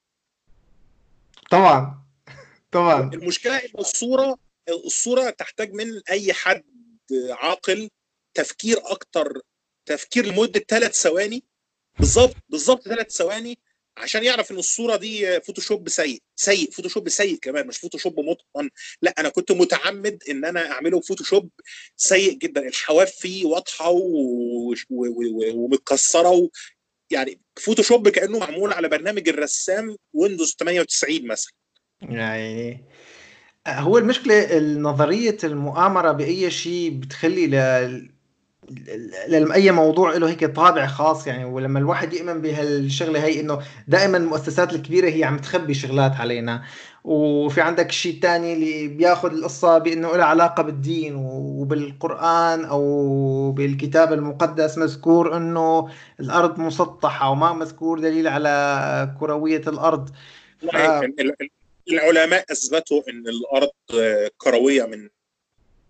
طبعا. 1.51 2.03
طبعا. 2.71 3.09
المشكلة 3.13 3.57
إن 3.57 3.79
الصورة 3.79 4.37
الصورة 4.69 5.29
تحتاج 5.29 5.73
من 5.73 6.01
أي 6.09 6.33
حد 6.33 6.63
عاقل 7.29 7.89
تفكير 8.33 8.77
أكتر 8.83 9.41
تفكير 9.85 10.25
لمدة 10.25 10.65
ثلاث 10.67 11.01
ثواني. 11.01 11.43
بالظبط 11.99 12.35
بالظبط 12.49 12.83
ثلاث 12.83 13.11
ثواني. 13.11 13.59
عشان 13.97 14.23
يعرف 14.23 14.51
إن 14.51 14.57
الصورة 14.57 14.95
دي 14.95 15.41
Photoshop 15.41 15.89
سيء 15.89 16.21
سيء 16.35 16.71
Photoshop 16.71 17.09
سيء 17.09 17.37
كمان 17.41 17.67
مش 17.67 17.77
Photoshop 17.77 18.19
متقن. 18.19 18.69
لا 19.01 19.13
أنا 19.19 19.29
كنت 19.29 19.51
متعمد 19.51 20.23
إن 20.29 20.45
أنا 20.45 20.71
أعمله 20.71 20.99
Photoshop 21.01 21.49
سيء 21.97 22.33
جدا. 22.37 22.67
الحواف 22.67 23.11
فيه 23.11 23.45
واضحة 23.45 23.89
و- 23.89 23.99
و- 24.71 24.75
و- 24.89 25.53
ومتكسرة 25.55 26.29
و... 26.29 26.49
يعني 27.11 27.39
Photoshop 27.55 28.09
كأنه 28.09 28.39
معمول 28.39 28.73
على 28.73 28.89
برنامج 28.89 29.29
الرسام 29.29 29.95
Windows 30.13 30.55
98 30.59 31.27
مثلا. 31.27 31.53
يعني 32.01 32.83
هو 33.67 33.97
المشكلة 33.97 34.59
نظرية 34.59 35.37
المؤامرة 35.43 36.11
بأي 36.11 36.51
شيء 36.51 36.89
بتخلي 36.89 37.47
لأي 39.27 39.71
موضوع 39.71 40.17
له 40.17 40.29
هيك 40.29 40.45
طابع 40.45 40.87
خاص 40.87 41.27
يعني 41.27 41.45
ولما 41.45 41.79
الواحد 41.79 42.13
يؤمن 42.13 42.41
بهالشغلة 42.41 43.23
هي 43.23 43.39
إنه 43.39 43.59
دائما 43.87 44.17
المؤسسات 44.17 44.73
الكبيرة 44.73 45.09
هي 45.09 45.23
عم 45.23 45.37
تخبي 45.37 45.73
شغلات 45.73 46.11
علينا. 46.11 46.63
وفي 47.03 47.61
عندك 47.61 47.91
شيء 47.91 48.19
تاني 48.21 48.53
اللي 48.53 48.87
بياخذ 48.87 49.31
القصة 49.33 49.77
بإنه 49.77 50.17
لها 50.17 50.25
علاقة 50.25 50.63
بالدين 50.63 51.15
وبالقرآن 51.15 52.65
أو 52.65 53.51
بالكتاب 53.51 54.13
المقدس 54.13 54.77
مذكور 54.77 55.37
إنه 55.37 55.89
الأرض 56.19 56.59
مسطحة 56.59 57.29
وما 57.29 57.53
مذكور 57.53 57.99
دليل 57.99 58.27
على 58.27 59.15
كروية 59.19 59.61
الأرض. 59.67 60.09
ف... 60.71 60.75
العلماء 61.91 62.45
أثبتوا 62.51 63.01
إن 63.09 63.23
الأرض 63.27 63.69
كروية 64.37 64.85
من 64.85 65.09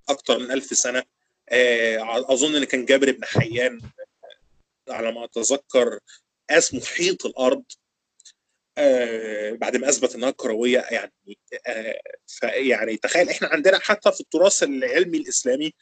أكثر 0.10 0.40
من 0.40 0.52
ألف 0.52 0.66
سنة. 0.66 1.04
أظن 2.30 2.56
إن 2.56 2.64
كان 2.64 2.86
جابر 2.86 3.12
بن 3.12 3.26
حيان 3.26 3.82
آه، 4.90 4.94
على 4.94 5.12
ما 5.12 5.26
أتذكر 5.26 6.00
قاس 6.50 6.74
محيط 6.74 7.26
الأرض 7.26 7.64
آه، 8.78 9.52
بعد 9.52 9.78
ما 9.78 9.90
أثبت 9.90 10.16
إنها 10.16 10.32
كروية 10.32 10.80
يعني 10.92 11.38
آه، 11.68 12.02
فيعني 12.28 12.98
تخيل 12.98 13.30
إحنا 13.30 13.48
عندنا 13.48 13.80
حتى 13.80 14.12
في 14.12 14.20
التراث 14.22 14.64
العلمي 14.64 15.18
الإسلامي 15.18 15.74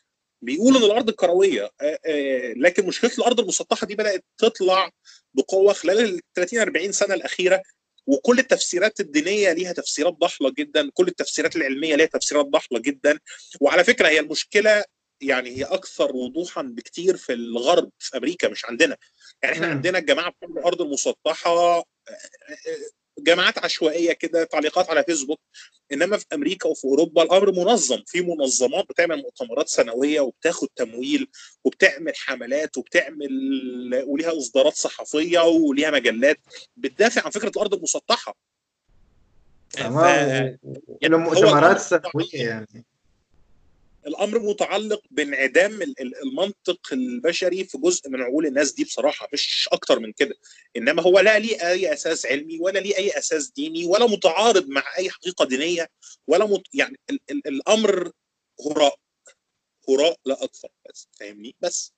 بيقول 0.41 0.77
إن 0.77 0.83
الأرض 0.83 1.09
كروية 1.11 1.69
آه، 1.81 1.99
آه، 2.05 2.53
لكن 2.57 2.85
مشكله 2.85 3.11
الأرض 3.17 3.39
المسطحة 3.39 3.87
دي 3.87 3.95
بدأت 3.95 4.23
تطلع 4.37 4.91
بقوة 5.33 5.73
خلال 5.73 5.99
ال 5.99 6.21
30 6.35 6.59
40 6.59 6.91
سنة 6.91 7.13
الأخيرة 7.13 7.61
وكل 8.07 8.39
التفسيرات 8.39 8.99
الدينية 8.99 9.53
ليها 9.53 9.73
تفسيرات 9.73 10.13
ضحلة 10.13 10.53
جدا 10.57 10.89
كل 10.93 11.07
التفسيرات 11.07 11.55
العلمية 11.55 11.95
ليها 11.95 12.07
تفسيرات 12.07 12.45
ضحلة 12.45 12.79
جدا 12.79 13.19
وعلى 13.61 13.83
فكرة 13.83 14.07
هي 14.07 14.19
المشكلة 14.19 14.83
يعني 15.21 15.49
هي 15.57 15.63
أكثر 15.63 16.15
وضوحا 16.15 16.61
بكتير 16.61 17.17
في 17.17 17.33
الغرب 17.33 17.91
في 17.99 18.17
أمريكا 18.17 18.49
مش 18.49 18.65
عندنا. 18.65 18.97
يعني 19.43 19.55
إحنا. 19.55 19.67
عندنا 19.67 19.97
الجماعه 19.97 20.31
بتوع 20.31 20.49
الأرض 20.49 20.81
المسطحة 20.81 21.51
آه، 21.51 21.79
آه، 21.79 21.85
جماعات 23.19 23.57
عشوائية 23.65 24.13
كده 24.13 24.43
تعليقات 24.43 24.89
على 24.89 25.03
فيسبوك. 25.03 25.39
إنما 25.91 26.17
في 26.17 26.25
أمريكا 26.33 26.69
وفي 26.69 26.85
أوروبا 26.85 27.23
الأمر 27.23 27.51
منظم. 27.51 28.03
في 28.07 28.21
منظمات 28.21 28.85
بتعمل 28.89 29.17
مؤتمرات 29.17 29.67
سنوية 29.67 30.21
وبتاخد 30.21 30.67
تمويل 30.75 31.27
وبتعمل 31.63 32.15
حملات 32.15 32.77
وبتعمل 32.77 33.29
وليها 34.07 34.37
إصدارات 34.37 34.73
صحفية 34.73 35.39
وليها 35.39 35.91
مجلات 35.91 36.39
بتدافع 36.77 37.21
عن 37.25 37.31
فكرة 37.31 37.49
الأرض 37.49 37.73
المسطحة. 37.73 38.35
تمام. 39.69 40.29
يعني 41.01 41.15
ولهم 41.15 41.23
هو 41.23 41.29
مؤتمرات 41.29 41.63
الأمر 41.63 41.77
سنوية 41.77 42.47
يعني. 42.47 42.85
الأمر 44.07 44.39
متعلق 44.39 45.01
بانعدام 45.11 45.81
ال- 45.81 46.01
ال- 46.01 46.23
المنطق 46.23 46.79
البشري 46.93 47.63
في 47.63 47.77
جزء 47.77 48.09
من 48.09 48.21
عقول 48.21 48.45
الناس 48.45 48.73
دي 48.73 48.83
بصراحة 48.83 49.27
مش 49.33 49.69
أكتر 49.71 49.99
من 49.99 50.11
كده. 50.11 50.35
إنما 50.77 51.01
هو 51.01 51.19
لا 51.19 51.39
ليه 51.39 51.69
أي 51.69 51.93
أساس 51.93 52.25
علمي 52.25 52.59
ولا 52.59 52.79
ليه 52.79 52.97
أي 52.97 53.17
أساس 53.17 53.51
ديني 53.51 53.85
ولا 53.85 54.07
متعارض 54.07 54.67
مع 54.69 54.83
أي 54.97 55.09
حقيقة 55.09 55.45
دينية 55.45 55.89
ولا 56.27 56.45
مت... 56.45 56.63
يعني 56.73 56.99
ال 57.09 57.19
ال 57.31 57.47
الأمر 57.47 58.11
هراء 58.67 58.95
هراء 59.89 60.15
لا 60.25 60.43
أكثر 60.43 60.69
بس 60.89 61.07
فاهمني؟ 61.19 61.55
بس. 61.61 61.93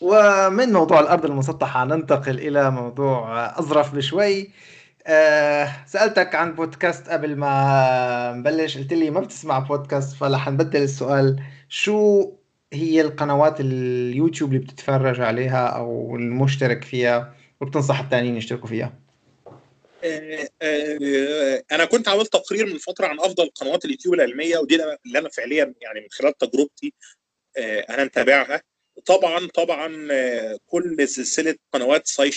ومن 0.00 0.72
موضوع 0.72 1.00
الأرض 1.00 1.24
المسطحة 1.24 1.84
ننتقل 1.84 2.38
إلى 2.38 2.70
موضوع 2.70 3.46
أظرف 3.58 3.94
بشوي. 3.94 4.50
أه 5.06 5.86
سألتك 5.86 6.34
عن 6.34 6.54
بودكاست 6.54 7.08
قبل 7.08 7.36
ما 7.36 8.32
نبلش 8.36 8.78
قلت 8.78 8.92
لي 8.92 9.10
ما 9.10 9.20
بتسمع 9.20 9.58
بودكاست 9.58 10.16
فرح 10.16 10.48
نبدل 10.48 10.82
السؤال. 10.82 11.42
شو 11.68 12.32
هي 12.72 13.00
القنوات 13.00 13.60
اليوتيوب 13.60 14.52
اللي 14.52 14.64
بتتفرج 14.64 15.20
عليها 15.20 15.66
أو 15.66 16.16
المشترك 16.16 16.84
فيها 16.84 17.34
وبتنصح 17.60 18.00
التانيين 18.00 18.36
يشتركوا 18.36 18.68
فيها؟ 18.68 18.92
آه، 20.04 20.48
آه، 20.62 21.64
أنا 21.72 21.84
كنت 21.84 22.08
عملت 22.08 22.32
تقرير 22.32 22.66
من 22.66 22.78
فترة 22.78 23.06
عن 23.06 23.20
أفضل 23.20 23.50
قنوات 23.54 23.84
اليوتيوب 23.84 24.14
العلمية 24.14 24.58
ودي 24.58 24.74
اللي 25.06 25.18
أنا 25.18 25.28
فعليا 25.28 25.74
يعني 25.80 26.00
من 26.00 26.06
خلال 26.10 26.38
تجربتي 26.38 26.92
آه، 27.56 27.80
أنا 27.80 28.04
متابعها. 28.04 28.62
طبعا 29.06 29.46
طبعا 29.54 30.08
كل 30.66 31.08
سلسلة 31.08 31.54
قنوات 31.72 32.06
Sci 32.06 32.30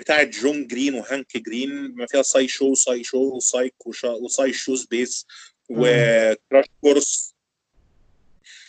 آه، 0.00 0.02
بتاعت 0.02 0.28
جون 0.28 0.66
جرين 0.66 0.94
وهانك 0.94 1.36
جرين 1.36 1.94
ما 1.94 2.06
فيها 2.06 2.22
SciShow 2.22 2.48
SciShow 2.48 2.74
و 2.74 3.04
Psych 3.04 3.36
و 3.36 3.74
SciShow 3.86 4.52
Space 4.52 4.76
و 4.76 5.26
Crash 5.68 6.64
Course. 6.80 7.34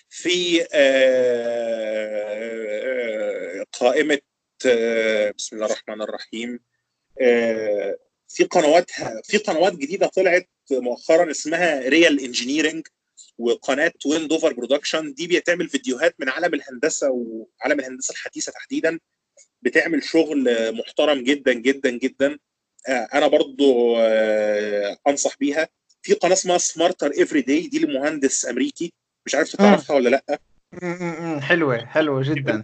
في 0.10 0.68
آه، 0.74 1.26
قائمة 3.72 4.20
آه، 4.66 5.32
بسم 5.38 5.56
الله 5.56 5.66
الرحمن 5.66 6.02
الرحيم. 6.02 6.60
آه، 7.22 7.98
في 8.30 8.44
قنوات 8.44 8.92
في 9.24 9.38
قنوات 9.38 9.74
جديدة 9.74 10.08
طلعت 10.08 10.50
مؤخرا 10.72 11.32
اسمها 11.32 11.90
Real 11.90 12.20
Engineering 12.20 12.88
وقناة 13.38 13.94
Wendover 14.06 14.54
Productions 14.54 15.14
دي 15.14 15.28
بتعمل 15.28 15.70
فيديوهات 15.70 16.16
من 16.20 16.30
عالم 16.30 16.54
الهندسة 16.54 17.10
وعالم 17.12 17.80
الهندسة 17.80 18.12
الحديثة 18.12 18.52
تحديدا. 18.52 19.00
بتعمل 19.62 20.04
شغل 20.04 20.72
محترم 20.76 21.24
جدا 21.24 21.54
جدا 21.54 21.90
جدا. 21.90 22.40
آه، 22.88 23.08
أنا 23.14 23.28
برضو 23.28 23.98
آه، 23.98 24.98
أنصح 25.08 25.38
بيها. 25.38 25.70
في 26.02 26.14
قناة 26.14 26.34
اسمها 26.34 26.58
Smarter 26.58 27.12
Every 27.24 27.42
Day 27.42 27.68
دي 27.68 27.80
لمهندس 27.80 28.46
أمريكي. 28.46 28.94
مش 29.26 29.36
عارف 29.36 29.56
تعرفها 29.56 29.96
ولا 29.96 30.10
لأ؟ 30.10 30.40
حلوة 31.40 31.86
حلوة 31.86 32.24
جدا. 32.24 32.64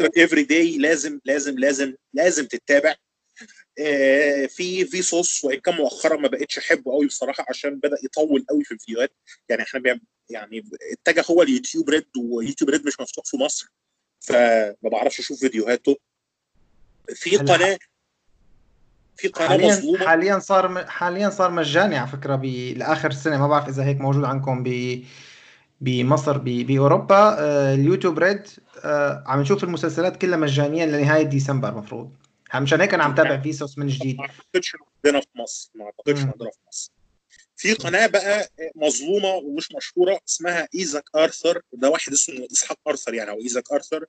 Every 0.00 0.42
Day 0.42 0.78
لازم 0.78 1.20
لازم 1.24 1.58
لازم 1.58 1.94
لازم 2.14 2.46
تتابع. 2.46 2.94
آه، 3.78 4.46
في 4.46 4.84
Vsauce 4.84 5.44
وان 5.44 5.60
كان 5.60 5.74
مؤخرا 5.74 6.16
ما 6.16 6.28
بقتش 6.28 6.58
أحبه 6.58 6.92
قوي 6.92 7.06
بصراحة 7.06 7.46
عشان 7.48 7.76
بدأ 7.78 7.96
يطول 8.04 8.46
قوي 8.50 8.64
في 8.64 8.74
الفيديوهات. 8.74 9.12
يعني 9.48 9.62
إحنا 9.62 10.00
يعني 10.30 10.64
اتجه 10.92 11.24
هو 11.30 11.42
اليوتيوب 11.42 11.90
Red 11.90 12.06
ويوتيوب 12.18 12.70
Red 12.70 12.86
مش 12.86 13.00
مفتوح 13.00 13.24
في 13.24 13.36
مصر. 13.36 13.68
فما 14.20 14.74
بعرفش 14.82 15.20
أشوف 15.20 15.40
فيديوهاته. 15.40 15.96
في. 17.14 17.36
قناه 17.36 17.78
في 19.16 19.28
قناة 19.28 19.48
حاليا 19.48 19.66
مظلومة. 19.66 20.06
حاليا 20.06 20.38
صار 20.38 20.86
حاليا 20.86 21.30
صار 21.30 21.50
مجاني 21.50 21.96
على 21.96 22.08
فكرة. 22.08 22.36
لآخر 22.76 23.10
السنة 23.10 23.38
ما 23.38 23.48
بعرف 23.48 23.68
إذا 23.68 23.84
هيك 23.84 24.00
موجود 24.00 24.24
عندكم 24.24 24.62
ب 24.62 25.02
بمصر 25.80 26.38
ب... 26.38 26.44
بأوروبا. 26.44 27.36
آه، 27.38 27.74
اليوتيوب 27.74 28.18
Red 28.18 28.46
آه، 28.84 29.24
عم 29.26 29.40
نشوف 29.40 29.64
المسلسلات 29.64 30.16
كلها 30.16 30.38
مجانيا 30.38 30.86
لنهاية 30.86 31.22
ديسمبر 31.22 31.74
مفروض. 31.74 32.12
مشان 32.54 32.80
هيك 32.80 32.94
أنا 32.94 33.04
عم 33.04 33.14
تابع 33.14 33.40
Vsauce 33.40 33.78
من 33.78 33.86
جديد. 33.86 34.16
ما 34.16 34.22
أعتقدش 34.22 34.76
عندنا 35.04 35.20
في 35.20 35.28
مصر. 35.34 35.70
ما 35.74 35.84
أعتقدش. 35.84 36.20
عندنا 36.20 36.50
في 36.50 36.58
مصر. 36.68 36.92
في 37.56 37.72
قناة 37.72 38.06
بقى 38.06 38.48
مظلومة 38.74 39.28
ومش 39.34 39.68
مشهورة 39.76 40.20
اسمها 40.28 40.68
إيزاك 40.74 41.04
آرثر. 41.16 41.60
ده 41.72 41.90
واحد 41.90 42.12
اسمه 42.12 42.46
إسحاق 42.52 42.78
آرثر 42.88 43.14
يعني 43.14 43.30
أو 43.30 43.40
إيزاك 43.40 43.72
آرثر. 43.72 44.04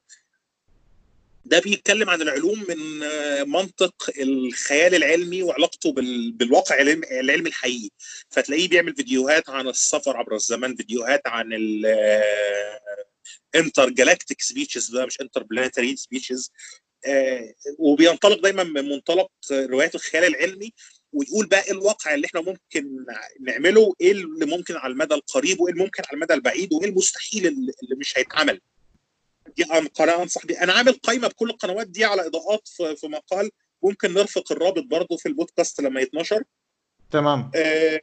ده 1.47 1.59
بيتكلم 1.59 2.09
عن 2.09 2.21
العلوم 2.21 2.65
من 2.69 3.03
آه، 3.03 3.43
منطق 3.43 4.09
الخيال 4.19 4.95
العلمي 4.95 5.43
وعلاقته 5.43 5.91
بال- 5.91 6.31
بالواقع 6.31 6.81
العلمي 6.81 7.49
الحقيقي. 7.49 7.89
فتلاقيه 8.29 8.67
بيعمل 8.69 8.95
فيديوهات 8.95 9.49
عن 9.49 9.67
السفر 9.67 10.17
عبر 10.17 10.35
الزمن 10.35 10.75
فيديوهات 10.75 11.21
عن 11.27 11.53
ال 11.53 11.85
intergalactic 13.55 14.41
species 14.41 14.89
بقى 14.91 15.07
مش 15.07 15.21
interplanetary 15.21 15.95
species 15.95 16.51
وبينطلق 17.79 18.41
دايما 18.41 18.63
من 18.63 18.89
منطلق 18.89 19.31
روايات 19.51 19.95
الخيال 19.95 20.23
العلمي 20.23 20.73
ويقول 21.13 21.45
بقى 21.47 21.63
إيه 21.65 21.71
الواقع 21.71 22.13
اللي 22.13 22.25
إحنا 22.27 22.41
ممكن 22.41 23.05
نعمله 23.41 23.93
إيه 24.01 24.11
اللي 24.11 24.45
ممكن 24.45 24.75
على 24.75 24.91
المدى 24.93 25.13
القريب 25.15 25.59
وإيه 25.59 25.73
اللي 25.73 25.83
ممكن 25.83 26.03
على 26.07 26.15
المدى 26.15 26.33
البعيد 26.33 26.73
وإيه 26.73 26.89
المستحيل 26.89 27.47
اللي 27.47 27.95
مش 27.99 28.17
هيتعمل. 28.17 28.61
دي 29.57 29.63
قناة 29.95 30.23
أنصح 30.23 30.45
بيها. 30.45 30.63
أنا 30.63 30.73
عامل 30.73 30.91
قائمه 30.93 31.27
بكل 31.27 31.49
القنوات 31.49 31.87
دي 31.87 32.05
على 32.05 32.27
إضاءات 32.27 32.67
في 32.97 33.07
مقال. 33.07 33.51
ممكن 33.83 34.13
نرفق 34.13 34.51
الرابط 34.51 34.83
برضه 34.83 35.17
في 35.17 35.25
البودكاست 35.29 35.81
لما 35.81 36.01
يتنشر. 36.01 36.43
تمام. 37.11 37.51
آه، 37.55 37.99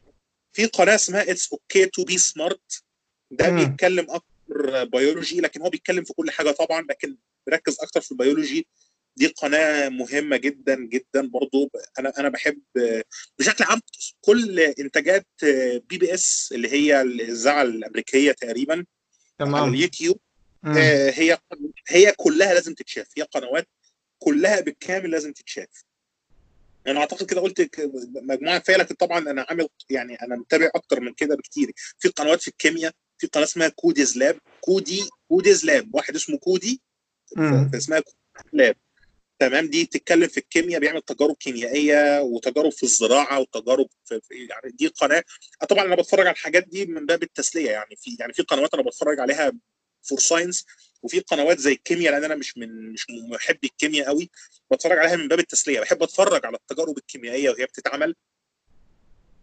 في 0.52 0.66
قناة 0.66 0.94
اسمها 0.94 1.30
It's 1.30 1.52
Okay 1.52 1.86
To 1.86 2.04
Be 2.04 2.18
Smart 2.18 2.82
ده 3.30 3.50
مم. 3.50 3.56
بيتكلم 3.64 4.06
أكتر 4.10 4.84
بيولوجي 4.84 5.40
لكن 5.40 5.62
هو 5.62 5.70
بيتكلم 5.70 6.04
في 6.04 6.12
كل 6.12 6.30
حاجة 6.30 6.50
طبعا 6.50 6.86
لكن 6.90 7.16
بيركز 7.46 7.76
أكتر 7.80 8.00
في 8.00 8.12
البيولوجي 8.12 8.66
دي 9.16 9.26
قناة 9.26 9.88
مهمة 9.88 10.36
جدا 10.36 10.74
جدا 10.74 11.28
برضو 11.28 11.70
أنا 11.98 12.12
أنا 12.18 12.28
بحب 12.28 12.62
آه، 12.76 13.04
بشكل 13.38 13.64
عام 13.64 13.80
كل 14.20 14.60
إنتاجات 14.60 15.26
PBS 15.88 16.50
اللي 16.52 16.72
هي 16.72 17.02
الإذاعة 17.02 17.62
الأمريكية 17.62 18.32
تقريبا 18.32 18.74
على 18.74 18.84
تمام. 19.38 19.74
اليوتيوب. 19.74 20.16
مم. 20.16 20.20
آه، 20.66 21.10
هي 21.10 21.38
هي 21.88 22.12
كلها 22.16 22.54
لازم 22.54 22.74
تتشاف. 22.74 23.06
هي 23.16 23.22
قنوات 23.22 23.68
كلها 24.18 24.60
بالكامل 24.60 25.10
لازم 25.10 25.32
تتشاف. 25.32 25.84
أنا 26.86 27.00
أعتقد 27.00 27.26
كده 27.26 27.40
قلت 27.40 27.70
مجموعة 28.22 28.58
كفايه 28.58 28.76
لكن 28.76 28.94
طبعا 28.94 29.18
أنا 29.18 29.46
عامل 29.48 29.68
يعني 29.90 30.14
أنا 30.22 30.36
متابع 30.36 30.70
أكتر 30.74 31.00
من 31.00 31.12
كده 31.14 31.36
بكتير. 31.36 31.72
في 31.98 32.08
قنوات 32.08 32.42
في 32.42 32.48
الكيمياء 32.48 32.92
في 33.18 33.26
قناة 33.26 33.44
اسمها 33.44 33.68
Cody's 33.68 34.18
Lab. 34.18 34.38
كودي 34.60 35.08
Cody's 35.28 35.64
Lab. 35.64 35.94
واحد 35.94 36.14
اسمه 36.14 36.38
كودي. 36.38 36.80
فاسمها 37.72 38.00
Cody's 38.00 38.18
Lab. 38.52 38.76
تمام؟ 39.38 39.66
دي 39.66 39.84
بتتكلم 39.84 40.28
في 40.28 40.38
الكيمياء 40.38 40.80
بيعمل 40.80 41.02
تجارب 41.02 41.36
كيميائية 41.36 42.20
وتجارب 42.20 42.72
في 42.72 42.82
الزراعة 42.82 43.40
وتجارب 43.40 43.86
في- 44.04 44.20
يعني 44.30 44.70
دي 44.76 44.86
قناة. 44.86 45.24
طبعا 45.68 45.84
أنا 45.84 45.94
بتفرج 45.96 46.26
على 46.26 46.34
الحاجات 46.34 46.68
دي 46.68 46.86
من 46.86 47.06
باب 47.06 47.22
التسلية 47.22 47.70
يعني 47.70 47.96
في 47.96 48.16
يعني 48.20 48.32
في 48.32 48.42
قنوات 48.42 48.74
أنا 48.74 48.82
بتفرج 48.82 49.20
عليها 49.20 49.52
for 50.04 50.18
science 50.18 50.66
وفي 51.02 51.20
قنوات 51.20 51.58
زي 51.58 51.72
الكيمياء 51.72 52.12
لأن 52.12 52.24
أنا 52.24 52.34
مش 52.34 52.58
من 52.58 52.92
مش 52.92 53.10
من 53.10 53.30
محبي 53.30 53.66
الكيمياء 53.66 54.06
قوي 54.06 54.30
بتفرج 54.70 54.98
عليها 54.98 55.16
من 55.16 55.28
باب 55.28 55.38
التسلية. 55.38 55.80
بحب 55.80 56.02
أتفرج 56.02 56.46
على 56.46 56.56
التجارب 56.56 56.98
الكيميائية 56.98 57.50
وهي 57.50 57.64
بتتعمل. 57.64 58.14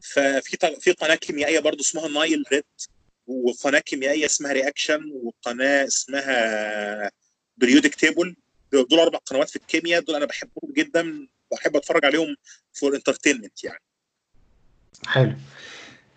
ففي 0.02 0.58
في 0.80 0.92
قناة 0.92 1.16
كيميائية 1.16 1.60
برضو 1.60 1.82
اسمها 1.82 2.08
NileRed 2.07 2.64
وقناة 3.28 3.80
كيميائية 3.80 4.26
اسمها 4.26 4.54
Reactions 4.53 5.11
وقناة 5.24 5.88
اسمها 5.88 7.12
Periodic 7.57 7.95
Table 7.95 8.36
دول 8.74 9.00
أربع 9.00 9.20
قنوات 9.20 9.50
في 9.50 9.56
الكيمياء 9.56 10.02
دول 10.02 10.16
أنا 10.16 10.26
بحبهم 10.26 10.74
جدا 10.74 11.28
بحب 11.52 11.76
أتفرج 11.76 12.06
عليهم 12.06 12.36
for 12.73 12.95
entertainment 12.95 13.64
يعني. 13.64 13.82
حلو. 15.08 15.36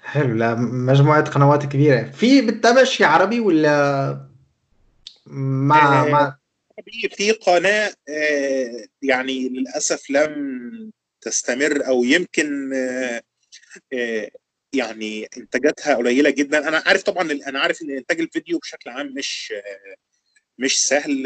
حلو. 0.03 0.35
لا 0.35 0.55
مجموعة 0.55 1.31
قنوات 1.31 1.67
كبيرة. 1.67 2.11
في 2.11 2.41
بتتابع 2.43 2.85
شيء 2.85 3.07
عربي 3.07 3.41
ولا 3.41 4.34
مع 5.27 6.07
آه، 6.07 6.09
مع 6.11 6.39
في 6.85 7.09
في 7.17 7.31
قناة 7.31 7.93
آه، 8.09 8.87
يعني 9.03 9.49
للأسف 9.49 10.11
لم 10.11 10.93
تستمر 11.21 11.87
أو 11.87 12.05
يمكن 12.05 12.73
آه، 13.93 14.31
يعني 14.73 15.29
إنتاجاتها 15.37 15.95
قليلة 15.95 16.31
جدا. 16.31 16.69
أنا 16.69 16.83
عارف 16.87 17.03
طبعا 17.03 17.33
أنا 17.33 17.61
عارف 17.61 17.83
إن 17.83 17.91
إنتاج 17.91 18.21
الفيديو 18.21 18.59
بشكل 18.59 18.91
عام 18.91 19.15
مش 19.15 19.53
مش 20.59 20.83
سهل 20.83 21.25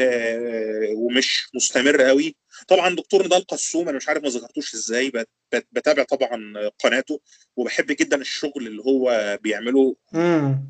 ومش 0.96 1.48
مستمر 1.54 2.02
قوي. 2.02 2.36
طبعا 2.68 2.94
دكتور 2.96 3.24
نضال 3.26 3.46
قسوم 3.46 3.88
أنا 3.88 3.96
مش 3.96 4.08
عارف 4.08 4.22
ما 4.22 4.28
ذكرتوش 4.28 4.74
إزاي 4.74 5.10
بت- 5.10 5.28
بت- 5.52 5.66
بتابع 5.72 6.02
طبعا 6.02 6.68
قناته 6.78 7.20
وبحب 7.56 7.86
جدا 7.86 8.16
الشغل 8.20 8.66
اللي 8.66 8.82
هو 8.82 9.38
بيعمله. 9.42 9.96
مم. 10.12 10.64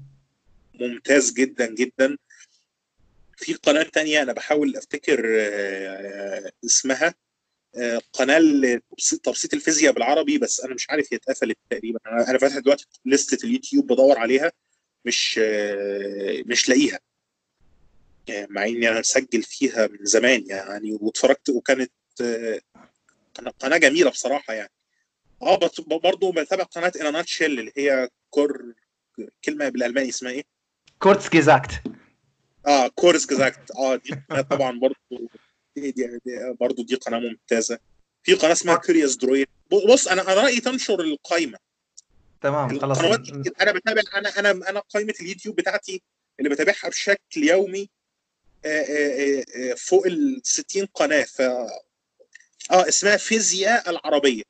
ممتاز 0.80 1.32
جدا 1.32 1.66
جدا. 1.74 2.16
في 3.38 3.54
قناة 3.54 3.82
تانية 3.82 4.22
أنا 4.22 4.32
بحاول 4.32 4.76
أفتكر 4.76 5.22
آه، 5.38 6.52
اسمها 6.64 7.14
آه، 7.76 8.00
قناة 8.12 8.38
لتبسيط 8.38 9.20
تبسيط 9.20 9.54
الفيزياء 9.54 9.92
بالعربي 9.92 10.38
بس 10.38 10.60
أنا 10.60 10.74
مش 10.74 10.90
عارف 10.90 11.12
هي 11.12 11.16
اتقفلت 11.16 11.58
تقريبا. 11.70 12.00
أنا 12.06 12.30
أنا 12.30 12.38
فاتح 12.38 12.58
دلوقتي 12.58 12.86
لستة 13.04 13.46
اليوتيوب 13.46 13.92
بدور 13.92 14.18
عليها 14.18 14.52
مش 15.04 15.40
آه، 15.42 16.42
مش 16.46 16.68
لاقيها. 16.68 17.00
آه، 18.30 18.46
مع 18.50 18.64
إني 18.64 18.88
أنا 18.88 19.00
مسجل 19.00 19.42
فيها 19.42 19.86
من 19.86 19.98
زمان 20.02 20.44
يعني 20.46 20.98
واتفرجت 21.00 21.48
وكانت 21.48 21.92
قناة 23.60 23.78
جميلة 23.78 24.10
بصراحة 24.10 24.54
يعني. 24.54 24.72
آه 25.42 25.58
برضه 25.88 26.32
بتابع 26.32 26.66
Nutshell 27.10 27.58
اللي 27.58 27.72
هي 27.76 28.08
كور 28.30 28.74
كلمة 29.44 29.68
بالألماني 29.68 30.08
اسمها 30.08 30.32
إيه؟ 30.32 30.44
Kurzgesagt 30.98 31.82
آه 32.68 32.88
Kurzgesagt 32.88 33.70
آه 33.70 33.96
دي 33.96 34.14
طبعا 34.50 34.78
برضو. 34.78 34.96
دي, 35.76 35.90
دي, 35.90 36.06
دي 36.26 36.52
برضو 36.60 36.82
دي 36.82 36.94
قناة 36.94 37.18
ممتازة. 37.18 37.78
في 38.22 38.34
قناة 38.34 38.52
اسمها 38.52 38.76
Curious 38.76 39.16
Droid 39.16 39.46
بص 39.88 40.08
أنا 40.08 40.22
أنا 40.22 40.34
رأيي 40.34 40.60
تنشر 40.60 41.00
القائمه 41.00 41.58
تمام 42.42 42.78
خلاص. 42.80 42.98
أنا 43.60 43.72
بتابع 43.72 44.02
أنا 44.14 44.38
أنا 44.38 44.50
أنا 44.70 44.80
قائمه 44.80 45.14
اليوتيوب 45.20 45.56
بتاعتي 45.56 46.02
اللي 46.38 46.50
بتابعها 46.50 46.88
بشكل 46.88 47.18
يومي 47.36 47.90
آه، 48.64 48.68
آه، 48.82 49.44
آه، 49.56 49.74
فوق 49.74 50.06
ال 50.06 50.40
60 50.44 50.86
قناة. 50.86 51.22
ف 51.22 51.40
آه 51.40 52.88
اسمها 52.88 53.16
فيزياء 53.16 53.90
العربية. 53.90 54.42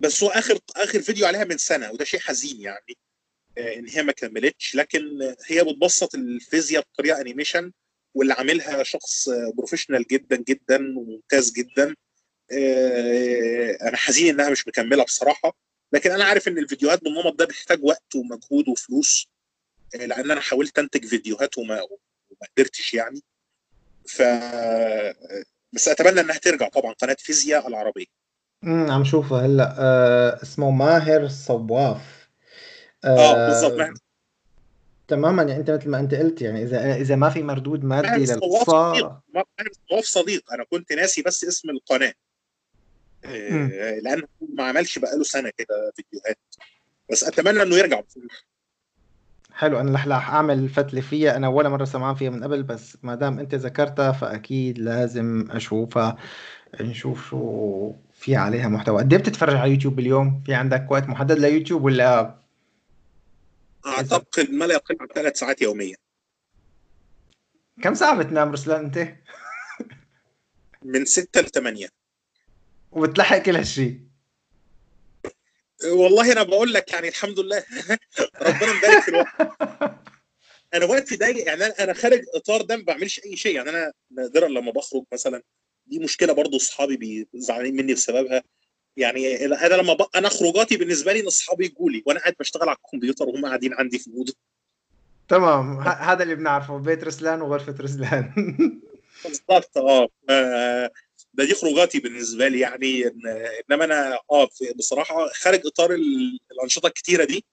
بس 0.00 0.22
هو 0.22 0.28
اخر 0.28 0.58
آخر 0.76 1.02
فيديو 1.02 1.26
عليها 1.26 1.44
من 1.44 1.58
سنة 1.58 1.90
وده 1.90 2.04
شيء 2.04 2.20
حزين 2.20 2.60
يعني. 2.60 2.78
آه، 2.90 3.09
إن 3.58 3.88
هي 3.88 4.02
ما 4.02 4.12
كملتش. 4.12 4.74
لكن 4.74 5.34
هي 5.46 5.64
بتبسط 5.64 6.14
الفيزياء 6.14 6.82
بطريقة 6.82 7.20
animation 7.20 7.72
واللي 8.14 8.32
عاملها 8.32 8.82
شخص 8.82 9.28
آه، 9.28 9.52
professional 9.56 10.04
جدا 10.10 10.36
جدا 10.36 10.98
وممتاز 10.98 11.52
جدا. 11.52 11.94
آه، 12.52 13.78
أنا 13.82 13.96
حزين 13.96 14.34
إنها 14.34 14.50
مش 14.50 14.68
مكملة 14.68 15.04
بصراحة. 15.04 15.56
لكن 15.92 16.10
أنا 16.10 16.24
عارف 16.24 16.48
إن 16.48 16.58
الفيديوهات 16.58 17.04
بالنمط 17.04 17.38
ده 17.38 17.44
بيحتاج 17.44 17.84
وقت 17.84 18.14
ومجهود 18.14 18.68
وفلوس. 18.68 19.28
آه، 19.94 20.06
لأن 20.06 20.30
أنا 20.30 20.40
حاولت 20.40 20.78
أنتج 20.78 21.04
فيديوهات 21.06 21.58
وما 21.58 21.82
وما 21.82 22.48
قدرتش 22.56 22.94
يعني. 22.94 23.22
ف 24.08 24.22
بس 25.72 25.88
أتمنى 25.88 26.20
إنها 26.20 26.38
ترجع 26.38 26.68
طبعا. 26.68 26.92
قناة 26.92 27.16
فيزياء 27.18 27.68
العربية. 27.68 28.06
امم 28.64 28.90
عم 28.90 29.04
شوفه 29.04 29.46
هلأ. 29.46 29.74
آه 29.78 30.42
اسمه 30.42 30.70
ماهر 30.70 31.28
صواف. 31.28 32.19
آه 33.04 33.46
بالظبط 33.46 33.72
ماهر 33.72 33.94
تماما 35.08 35.42
يعني 35.42 35.60
أنت 35.60 35.70
مثل 35.70 35.90
ما 35.90 36.00
أنت 36.00 36.14
قلت 36.14 36.42
يعني 36.42 36.62
إذا 36.62 36.96
إذا 36.96 37.16
ما 37.16 37.30
في 37.30 37.42
مردود 37.42 37.84
مادي 37.84 38.24
للقصه 38.24 38.92
صديق. 38.92 40.00
صديق. 40.00 40.52
أنا 40.52 40.64
كنت 40.64 40.92
ناسي 40.92 41.22
بس 41.22 41.44
اسم 41.44 41.70
القناة. 41.70 42.12
آه، 43.24 43.98
لأنه 44.02 44.22
ما 44.54 44.64
عملش 44.64 44.98
بقاله 44.98 45.22
سنة 45.22 45.50
كده 45.56 45.92
فيديوهات. 45.96 46.38
بس 47.10 47.24
أتمنى 47.24 47.62
إنه 47.62 47.76
يرجع. 47.76 48.02
حلو. 49.52 49.80
أنا 49.80 50.16
رح 50.16 50.30
أعمل 50.30 50.68
فتلة 50.68 51.00
فيها. 51.00 51.36
أنا 51.36 51.48
ولا 51.48 51.68
مرة 51.68 51.84
سمعان 51.84 52.14
فيها 52.14 52.30
من 52.30 52.44
قبل 52.44 52.62
بس 52.62 52.96
ما 53.02 53.14
دام 53.14 53.38
أنت 53.38 53.54
ذكرتها 53.54 54.12
فأكيد 54.12 54.78
لازم 54.78 55.48
أشوفها. 55.50 56.16
نشوف 56.80 57.28
شو 57.30 57.92
في 58.12 58.36
عليها 58.36 58.68
محتوى. 58.68 58.98
قد 58.98 59.12
إيه 59.12 59.20
بتتفرج 59.20 59.56
على 59.56 59.70
يوتيوب 59.70 59.96
باليوم 59.96 60.42
في 60.46 60.54
عندك 60.54 60.86
وقت 60.90 61.08
محدد 61.08 61.38
ليوتيوب 61.38 61.84
ولا 61.84 62.39
أعتقد 63.86 64.50
ما 64.50 64.64
لا 64.64 64.74
يقل 64.74 64.96
عن 65.00 65.06
ثلاث 65.06 65.38
ساعات 65.38 65.62
يوميا. 65.62 65.96
كم 67.82 67.94
ساعة 67.94 68.18
بتنام 68.18 68.52
رسلان 68.52 68.84
أنت؟ 68.84 69.14
من 70.82 71.04
ستة 71.04 71.40
لثمانية. 71.40 71.88
وبتلحق 72.92 73.38
كل 73.38 73.56
هالشيء 73.56 74.00
والله 75.84 76.32
أنا 76.32 76.42
بقول 76.42 76.72
لك 76.72 76.92
يعني 76.92 77.08
الحمد 77.08 77.40
لله. 77.40 77.64
ربنا 78.42 78.72
مبارك 78.72 79.02
في 79.02 79.08
الوقت. 79.08 79.60
أنا 80.74 80.84
وقتي 80.84 81.16
ضيق 81.16 81.46
يعني 81.46 81.64
أنا 81.64 81.92
خارج 81.92 82.24
إطار 82.34 82.62
ده 82.62 82.76
ما 82.76 82.82
بعملش 82.82 83.20
أي 83.24 83.36
شيء. 83.36 83.56
يعني 83.56 83.70
أنا 83.70 83.92
نادرا 84.10 84.48
لما 84.48 84.72
بخرج 84.72 85.04
مثلا 85.12 85.42
دي 85.86 85.98
مشكلة 85.98 86.32
برضو 86.32 86.56
أصحابي 86.56 87.28
زعلانين 87.34 87.76
مني 87.76 87.94
بسببها. 87.94 88.42
يعني 88.96 89.46
أنا 89.46 89.74
لما 89.74 89.92
ب... 89.92 90.06
أنا 90.14 90.28
خروجاتي 90.28 90.76
بالنسبة 90.76 91.12
لي 91.12 91.20
إن 91.20 91.26
أصحابي 91.26 91.64
يجوا 91.64 91.90
لي 91.90 92.02
وأنا 92.06 92.20
قاعد 92.20 92.34
بشتغل 92.40 92.68
على 92.68 92.76
الكمبيوتر 92.84 93.28
وهم 93.28 93.46
قاعدين 93.46 93.74
عندي 93.74 93.98
في 93.98 94.06
الاوضه 94.06 94.34
تمام. 95.28 95.80
هذا 95.80 96.22
اللي 96.22 96.34
بنعرفه 96.34 96.78
بيت 96.78 97.04
رسلان 97.04 97.42
وغرفة 97.42 97.74
رسلان. 97.80 98.32
بالضبط 99.24 99.78
آه. 99.78 100.08
ده 101.34 101.44
دي 101.44 101.54
خروجاتي 101.54 102.00
بالنسبة 102.00 102.48
لي 102.48 102.60
يعني 102.60 103.04
إنما 103.70 103.84
أنا 103.84 104.18
آه 104.30 104.48
بصراحة 104.76 105.28
خارج 105.28 105.66
إطار 105.66 105.94
الأنشطة 106.52 106.86
الكتيرة 106.86 107.24
دي 107.24 107.44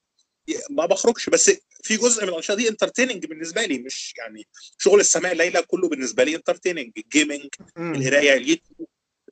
ما 0.70 0.86
بخرجش. 0.86 1.30
بس 1.30 1.52
في 1.84 1.98
جزء 1.98 2.24
من 2.24 2.30
الأنشطة 2.30 2.56
دي 2.56 2.70
entertaining 2.70 3.26
بالنسبة 3.26 3.66
لي 3.66 3.80
مش 3.80 4.14
يعني 4.18 4.48
شغل 4.78 5.00
السماء 5.00 5.32
الليلة 5.32 5.62
كله 5.62 5.90
بالنسبة 5.90 6.24
لي 6.24 6.36
entertaining 6.36 6.92
ال 6.98 7.05
gaming 7.05 7.50
القراية 7.78 8.34
اليوتيوب. 8.34 8.88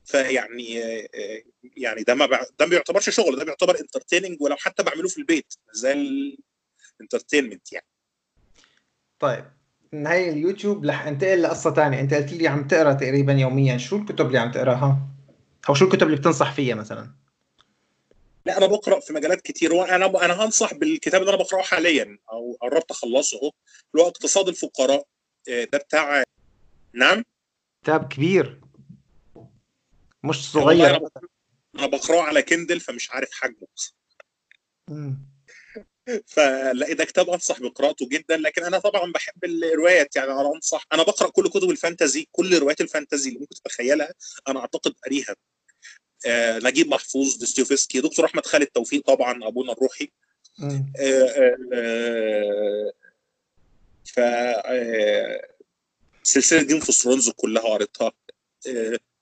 فيعني 0.06 0.73
يعني 1.77 2.03
ده 2.03 2.15
ما 2.15 2.26
ده 2.26 2.45
ما 2.60 2.65
بيعتبرش 2.65 3.10
شغل 3.10 3.36
ده 3.36 3.44
بيعتبر 3.45 3.80
entertaining 3.80 4.41
ولو 4.41 4.56
حتى 4.56 4.84
بعمله 4.84 5.07
في 5.07 5.18
البيت 5.18 5.53
زي 5.73 5.94
ال 6.99 7.05
entertainment 7.05 7.73
يعني. 7.73 7.88
طيب 9.19 9.45
من 9.94 10.07
هاي 10.07 10.30
اليوتيوب 10.30 10.86
رح 10.86 11.07
انتقل 11.07 11.41
لقصة 11.41 11.73
ثانية 11.73 11.99
انت 11.99 12.14
قلت 12.14 12.34
لي 12.34 12.48
عم 12.48 12.68
تقرأ 12.68 12.94
تقريبا 12.94 13.34
يوميا. 13.34 13.77
شو 13.77 13.98
الكتب 13.98 14.27
اللي 14.27 14.38
عم 14.38 14.52
تقرأها؟ 14.52 14.99
أو 15.69 15.73
شو 15.73 15.86
الكتب 15.86 16.07
اللي 16.07 16.18
بتنصح 16.18 16.53
فيها 16.53 16.76
مثلا؟ 16.76 17.11
لا 18.45 18.57
أنا 18.57 18.65
بقرأ 18.65 18.99
في 18.99 19.14
مجالات 19.14 19.41
كتير 19.41 19.73
وأنا 19.73 20.26
أنا 20.26 20.45
هنصح 20.45 20.73
بالكتاب 20.73 21.22
اللي 21.22 21.34
أنا 21.34 21.44
بقرأه 21.44 21.61
حاليا 21.61 22.18
أو 22.32 22.57
قربت 22.61 22.91
أخلصه 22.91 23.38
اهو 23.38 23.52
اللي 23.94 24.03
هو 24.03 24.07
اقتصاد 24.07 24.48
الفقراء. 24.48 25.07
آه، 25.49 25.64
ده 25.64 25.77
بتاع 25.77 26.23
نعم؟ 26.94 27.23
كتاب 27.84 28.07
كبير. 28.07 28.61
مش 30.26 30.52
صغير. 30.52 31.10
أنا 31.76 31.88
بقرأه 31.88 32.22
على 32.22 32.41
كندل 32.41 32.80
فمش 32.80 33.11
عارف 33.11 33.30
حجمه 33.31 33.68
فلا 36.26 36.93
ده 36.93 37.06
كتاب 37.06 37.30
أنصح 37.30 37.60
بقراءته 37.60 38.10
جدا 38.10 38.38
لكن 38.38 38.64
أنا 38.64 38.80
طبعا 38.80 39.11
بحب 39.11 39.43
الروايات 39.43 40.15
يعني 40.15 40.31
أنا 40.31 40.52
أنصح 40.56 40.88
أنا 40.93 41.03
بقرأ 41.03 41.30
كل 41.30 41.49
كتب 41.49 41.69
ال 41.69 41.77
fantasy 41.77 42.27
كل 42.31 42.60
روايات 42.60 42.81
ال 42.81 42.88
fantasy 42.88 43.30
اللي 43.30 43.39
ممكن 43.39 43.56
تتخيلها 43.56 44.14
أنا 44.47 44.60
أعتقد 44.60 44.93
قاريها. 45.03 45.35
آه 46.26 46.60
نجيب 46.60 46.88
محفوظ 46.88 47.35
ديستيوفسكي 47.35 48.02
دكتور 48.02 48.26
أحمد 48.26 48.45
خالد 48.45 48.68
توفيق 48.68 49.06
طبعا 49.06 49.47
أبونا 49.47 49.72
الروحي. 49.72 50.11
آه 50.64 50.85
آه 50.99 51.57
آه 51.73 52.91
ف 54.06 54.19
آه 54.19 55.47
سلسلة 56.23 56.64
Game 56.63 56.77
of 56.77 56.91
Thrones 56.91 57.30
كلها 57.30 57.64
قريتها. 57.64 58.11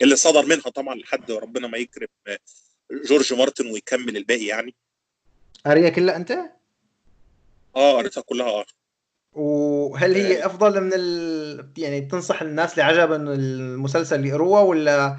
اللي 0.01 0.15
صدر 0.15 0.45
منها 0.45 0.69
طبعا 0.69 0.95
لحد 0.95 1.31
ربنا 1.31 1.67
ما 1.67 1.77
يكرم 1.77 2.07
آه، 2.27 2.39
جورج 2.91 3.33
مارتن 3.33 3.71
ويكمل 3.71 4.17
الباقي 4.17 4.45
يعني. 4.45 4.75
قاريها 5.65 5.89
كلها 5.89 6.15
أنت؟ 6.15 6.31
آه 7.75 7.97
قريتها 7.97 8.21
كلها 8.21 8.47
آه. 8.47 8.65
وهل 9.33 10.15
هي 10.15 10.43
آه. 10.43 10.45
أفضل 10.45 10.81
من 10.81 10.91
ال... 10.93 11.73
يعني 11.77 12.01
بتنصح 12.01 12.41
الناس 12.41 12.71
اللي 12.71 12.83
عجبهم 12.83 13.27
المسلسل 13.27 14.25
يقروها 14.25 14.61
ولا 14.61 15.17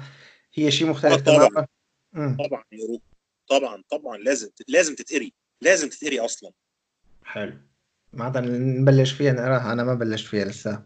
هي 0.53 0.71
شيء 0.71 0.87
مختلف 0.87 1.13
آه 1.13 1.17
طبعا. 1.17 1.67
تماما؟ 2.13 2.37
طبعا 2.47 2.63
يقروها 2.71 3.01
طبعا 3.49 3.83
طبعا 3.89 4.17
لازم 4.17 4.49
لازم 4.67 4.95
تتقري 4.95 5.33
لازم 5.61 5.89
تتقري 5.89 6.19
أصلا. 6.19 6.51
حلو. 7.23 7.57
معناتها 8.13 8.41
نبلش 8.41 9.11
فيها 9.11 9.33
نقراها 9.33 9.73
أنا 9.73 9.83
ما 9.83 9.93
بلشت 9.93 10.27
فيها 10.27 10.45
لسه. 10.45 10.85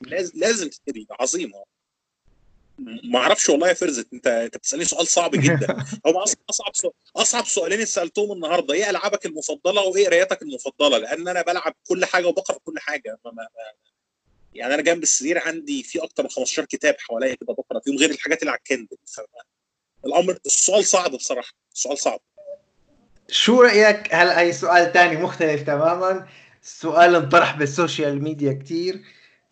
لازم 0.00 0.32
لازم 0.40 0.68
تتقري 0.68 1.06
عظيمه 1.20 1.64
ما 2.78 3.18
أعرفش 3.18 3.48
والله 3.48 3.68
يا 3.68 3.74
فرزت 3.74 4.12
انت 4.12 4.26
انت 4.26 4.56
بتسألني 4.56 4.84
سؤال 4.84 5.06
صعب 5.06 5.30
جدا. 5.30 5.84
هو 6.06 6.24
أصعب 6.50 6.74
سؤال 6.74 6.92
أصعب 7.16 7.46
سؤالين 7.46 7.84
سالتهم 7.84 8.32
النهارده 8.32 8.74
إيه 8.74 8.90
ألعابك 8.90 9.26
المفضلة 9.26 9.82
وإيه 9.82 10.06
قرايتك 10.06 10.42
المفضلة؟ 10.42 10.98
لأن 10.98 11.28
أنا 11.28 11.42
بلعب 11.42 11.74
كل 11.88 12.04
حاجة 12.04 12.26
وبقرأ 12.26 12.58
كل 12.64 12.78
حاجة. 12.78 13.18
ما 13.24 13.30
ما 13.30 13.48
يعني 14.54 14.74
أنا 14.74 14.82
جنب 14.82 15.02
السرير 15.02 15.38
عندي 15.38 15.82
في 15.82 16.02
أكتر 16.02 16.22
من 16.22 16.28
15 16.28 16.64
كتاب 16.64 16.96
حواليا 16.98 17.34
كده 17.34 17.54
بقرأ 17.54 17.80
فيهم 17.80 17.96
غير 17.96 18.10
الحاجات 18.10 18.40
اللي 18.40 18.50
على 18.50 18.58
ال 18.58 18.63
Kindle. 18.63 18.96
الأمر 20.06 20.38
السؤال 20.46 20.84
صعب 20.84 21.10
بصراحة 21.10 21.52
السؤال 21.74 21.98
صعب. 21.98 22.20
شو 23.28 23.62
رأيك؟ 23.62 24.14
هل 24.14 24.28
اي 24.28 24.52
سؤال 24.52 24.92
ثاني 24.92 25.16
مختلف 25.16 25.62
تماما. 25.62 26.28
سؤال 26.62 27.14
انطرح 27.14 27.56
بال 27.56 27.73
social 27.73 28.22
media 28.22 28.52
كثير 28.52 29.02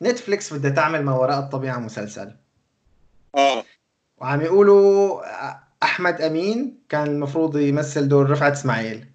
نتفليكس 0.03 0.53
بدها 0.53 0.71
تعمل 0.71 1.03
ما 1.03 1.15
وراء 1.15 1.39
الطبيعة 1.39 1.79
مسلسل. 1.79 2.46
آه. 3.37 3.65
وعم 4.19 4.41
يقولوا 4.41 5.23
أحمد 5.83 6.21
أمين 6.21 6.79
كان 6.89 7.07
المفروض 7.07 7.57
يمثل 7.57 8.09
دور 8.09 8.31
رفعت 8.31 8.53
إسماعيل. 8.53 9.07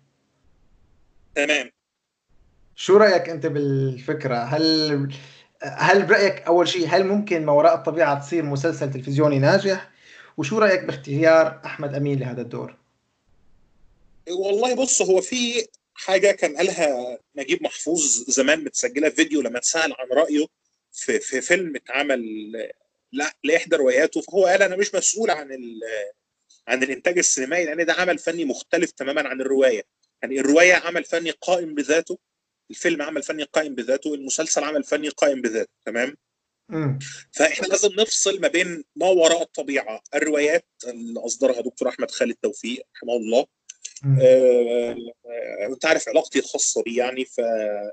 تمام. 1.36 1.72
شو 2.76 2.98
رأيك 2.98 3.30
أنت 3.30 3.46
بالفكرة؟ 3.46 4.36
هل 4.36 5.10
هل 5.64 6.06
برأيك 6.06 6.42
أول 6.42 6.68
شيء 6.68 6.88
هل 6.88 7.08
ممكن 7.08 7.46
ما 7.46 7.52
وراء 7.52 7.76
الطبيعة 7.76 8.20
تصير 8.20 8.44
مسلسل 8.44 8.92
تلفزيوني 8.92 9.40
ناجح؟ 9.40 9.92
وشو 10.38 10.60
رأيك 10.60 10.84
باختيار 10.84 11.62
أحمد 11.66 11.96
أمين 11.96 12.20
لهذا 12.20 12.42
الدور؟ 12.42 12.78
والله 14.30 14.76
بص 14.76 15.02
هو 15.02 15.22
في 15.22 15.68
حاجة 15.94 16.32
كان 16.32 16.58
قالها 16.58 17.18
نجيب 17.36 17.64
محفوظ 17.64 18.02
زمان 18.28 18.64
متسجلة 18.64 19.10
في 19.10 19.16
فيديو 19.16 19.42
لما 19.42 19.58
اتسأل 19.58 19.94
عن 20.00 20.08
رأيه 20.18 20.46
في, 20.92 21.20
في 21.20 21.42
فيلم 21.42 21.76
اتعمل 21.76 22.22
لاحدى 23.44 23.76
رواياته 23.76 24.22
فهو 24.22 24.46
قال 24.46 24.62
أنا 24.62 24.76
مش 24.76 24.96
مسؤول 24.96 25.32
عن 25.32 25.58
عن 26.68 26.84
الإنتاج 26.84 27.18
السينمائي 27.18 27.66
لأن 27.66 27.86
ده 27.86 27.94
عمل 27.94 28.18
فني 28.18 28.46
مختلف 28.46 28.92
تماما 28.92 29.30
عن 29.30 29.42
الرواية. 29.42 29.84
يعني 30.22 30.40
الرواية 30.40 30.74
عمل 30.74 31.04
فني 31.04 31.32
قائم 31.32 31.76
بذاته 31.76 32.20
الفيلم 32.72 33.02
عمل 33.02 33.24
فني 33.24 33.44
قائم 33.44 33.76
بذاته 33.76 34.14
المسلسل 34.14 34.64
عمل 34.64 34.84
فني 34.84 35.10
قائم 35.10 35.42
بذاته 35.42 35.70
تمام؟ 35.86 36.18
فإحنا 37.32 37.68
لازم 37.68 37.90
نفصل 38.00 38.42
ما 38.42 38.48
بين 38.48 38.84
ما 38.96 39.08
وراء 39.08 39.42
الطبيعة 39.42 40.04
الروايات 40.16 40.66
اللي 40.88 41.20
أصدرها 41.20 41.62
دكتور 41.62 41.90
أحمد 41.90 42.12
خالد 42.12 42.36
توفيق 42.42 42.84
رحمه 42.96 43.14
الله. 43.16 43.46
آه 44.22 44.96
أنت 45.66 45.86
عارف 45.86 46.10
علاقتي 46.10 46.40
الخاصة 46.40 46.84
بيه 46.84 46.98
يعني 46.98 47.26
ف 47.26 47.40
آه 47.40 47.92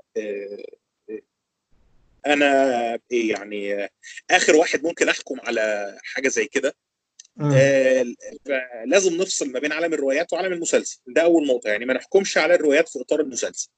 أنا 2.25 2.99
إيه 3.11 3.29
يعني 3.29 3.89
آخر 4.31 4.55
واحد 4.55 4.83
ممكن 4.83 5.09
أحكم 5.09 5.39
على 5.39 5.97
حاجة 6.03 6.27
زي 6.27 6.45
كده. 6.45 6.75
آه 7.41 8.05
لازم 8.85 9.13
نفصل 9.17 9.51
ما 9.51 9.59
بين 9.59 9.71
عالم 9.71 9.93
الروايات 9.93 10.33
وعالم 10.33 10.53
المسلسل. 10.53 10.99
ده 11.07 11.21
أول 11.21 11.47
نقطة 11.47 11.69
يعني 11.69 11.85
ما 11.85 11.93
نحكمش 11.93 12.37
على 12.37 12.55
الروايات 12.55 12.89
في 12.89 13.01
إطار 13.01 13.21
المسلسل. 13.21 13.69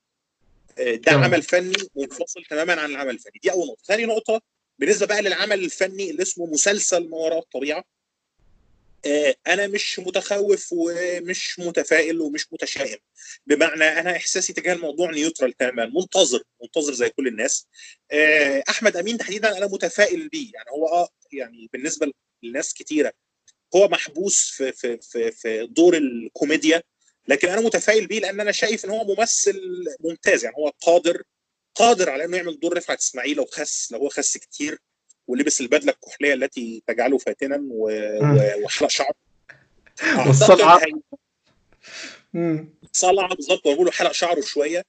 آه 0.79 0.95
ده. 0.95 1.11
عمل 1.11 1.41
فني 1.41 1.75
منفصل 1.95 2.43
تماما 2.49 2.73
عن 2.81 2.89
العمل 2.89 3.13
الفني. 3.13 3.39
دي 3.43 3.51
أول 3.51 3.67
نقطة. 3.67 3.83
ثاني 3.87 4.05
نقطة 4.05 4.41
بالنسبة 4.79 5.05
بقى 5.05 5.21
للعمل 5.21 5.63
الفني 5.63 6.11
اللي 6.11 6.21
اسمه 6.21 6.45
مسلسل 6.45 7.09
ما 7.09 7.17
وراء 7.17 7.39
الطبيعة 7.39 7.83
أنا 9.47 9.67
مش 9.67 9.99
متخوف 9.99 10.67
ومش 10.71 11.59
متفائل 11.59 12.21
ومش 12.21 12.53
متشائم. 12.53 12.97
بمعنى 13.45 13.83
أنا 13.83 14.15
إحساسي 14.15 14.53
تجاه 14.53 14.73
الموضوع 14.73 15.11
نيوترال 15.11 15.53
تماما 15.53 15.85
منتظر 15.85 16.43
منتظر 16.61 16.93
زي 16.93 17.09
كل 17.09 17.27
الناس. 17.27 17.67
آه، 18.11 18.63
أحمد 18.69 18.97
أمين 18.97 19.17
تحديدا 19.17 19.57
أنا 19.57 19.67
متفائل 19.67 20.29
بيه. 20.29 20.51
يعني 20.53 20.69
هو 20.71 20.87
آه 20.87 21.09
يعني 21.33 21.69
بالنسبة 21.73 22.11
لناس 22.43 22.73
كتيرة 22.73 23.13
هو 23.75 23.87
محبوس 23.87 24.49
في 24.49 24.71
في 24.71 24.97
في 25.01 25.31
في 25.31 25.67
دور 25.67 25.97
الكوميديا 25.97 26.83
لكن 27.27 27.47
أنا 27.49 27.61
متفائل 27.61 28.07
بيه 28.07 28.19
لأن 28.19 28.39
أنا 28.39 28.51
شايف 28.51 28.85
إن 28.85 28.89
هو 28.89 29.03
ممثل 29.15 29.61
ممتاز. 29.99 30.43
يعني 30.43 30.55
هو 30.57 30.69
قادر 30.81 31.23
قادر 31.75 32.09
على 32.09 32.25
إنه 32.25 32.37
يعمل 32.37 32.59
دور 32.59 32.77
رفعت 32.77 32.99
إسماعيل 32.99 33.37
لو 33.37 33.45
خس 33.45 33.91
لو 33.91 33.99
هو 33.99 34.09
خس 34.09 34.37
كتير. 34.37 34.79
ولبس 35.27 35.61
البدلة 35.61 35.91
الكحليه 35.91 36.33
التي 36.33 36.83
تجعله 36.87 37.17
فاتنا 37.17 37.59
وحلق 38.63 38.89
شعره. 38.89 39.15
والصلعة. 40.27 40.81
صلعة 42.91 43.35
بالظبط 43.35 43.65
وأقول 43.65 43.85
له 43.85 43.91
حلق 43.91 44.11
شعره 44.11 44.41
شوية. 44.41 44.83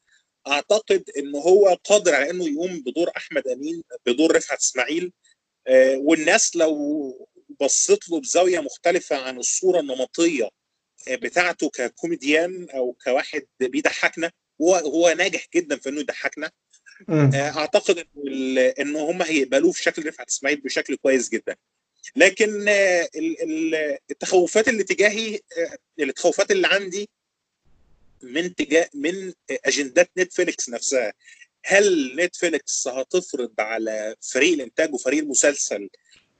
أعتقد 0.46 1.10
انه 1.18 1.38
هو 1.38 1.78
قادر 1.84 2.14
على 2.14 2.30
إنه 2.30 2.48
يقوم 2.48 2.80
بدور 2.80 3.10
أحمد 3.16 3.48
أمين 3.48 3.82
بدور 4.06 4.36
رفعت 4.36 4.58
إسماعيل. 4.58 5.12
آه، 5.66 5.96
والناس 5.96 6.56
لو 6.56 7.28
بصيت 7.60 8.08
له 8.08 8.20
بزاوية 8.20 8.60
مختلفة 8.60 9.16
عن 9.16 9.38
الصورة 9.38 9.80
النمطية 9.80 10.48
آه، 11.08 11.14
بتاعته 11.14 11.70
ككوميديان 11.70 12.70
أو 12.70 12.96
كواحد 13.04 13.46
بيضحكنا 13.60 14.30
هو 14.62 14.74
هو 14.74 15.14
ناجح 15.18 15.46
جدا 15.54 15.76
في 15.76 15.88
إنه 15.88 16.00
يضحكنا. 16.00 16.50
أعتقد 17.34 18.06
إنه 18.16 18.60
ان 18.60 18.96
هم 18.96 19.22
هيقبلوه 19.22 19.72
في 19.72 19.82
شكل 19.82 20.06
رفعت 20.06 20.28
إسماعيل 20.28 20.60
بشكل 20.60 20.96
كويس 20.96 21.28
جدا. 21.28 21.56
لكن 22.16 22.64
التخوفات 24.10 24.68
اللي 24.68 24.84
تجاهي 24.84 25.40
التخوفات 26.00 26.50
اللي 26.50 26.66
عندي 26.66 27.08
من 28.22 28.54
تجاه 28.54 28.88
من 28.94 29.32
أجندات 29.50 30.10
نتفليكس 30.18 30.68
نفسها. 30.68 31.12
هل 31.64 32.16
نتفليكس 32.16 32.88
هتفرض 32.88 33.52
على 33.58 34.16
فريق 34.20 34.52
الإنتاج 34.52 34.94
وفريق 34.94 35.22
المسلسل 35.22 35.88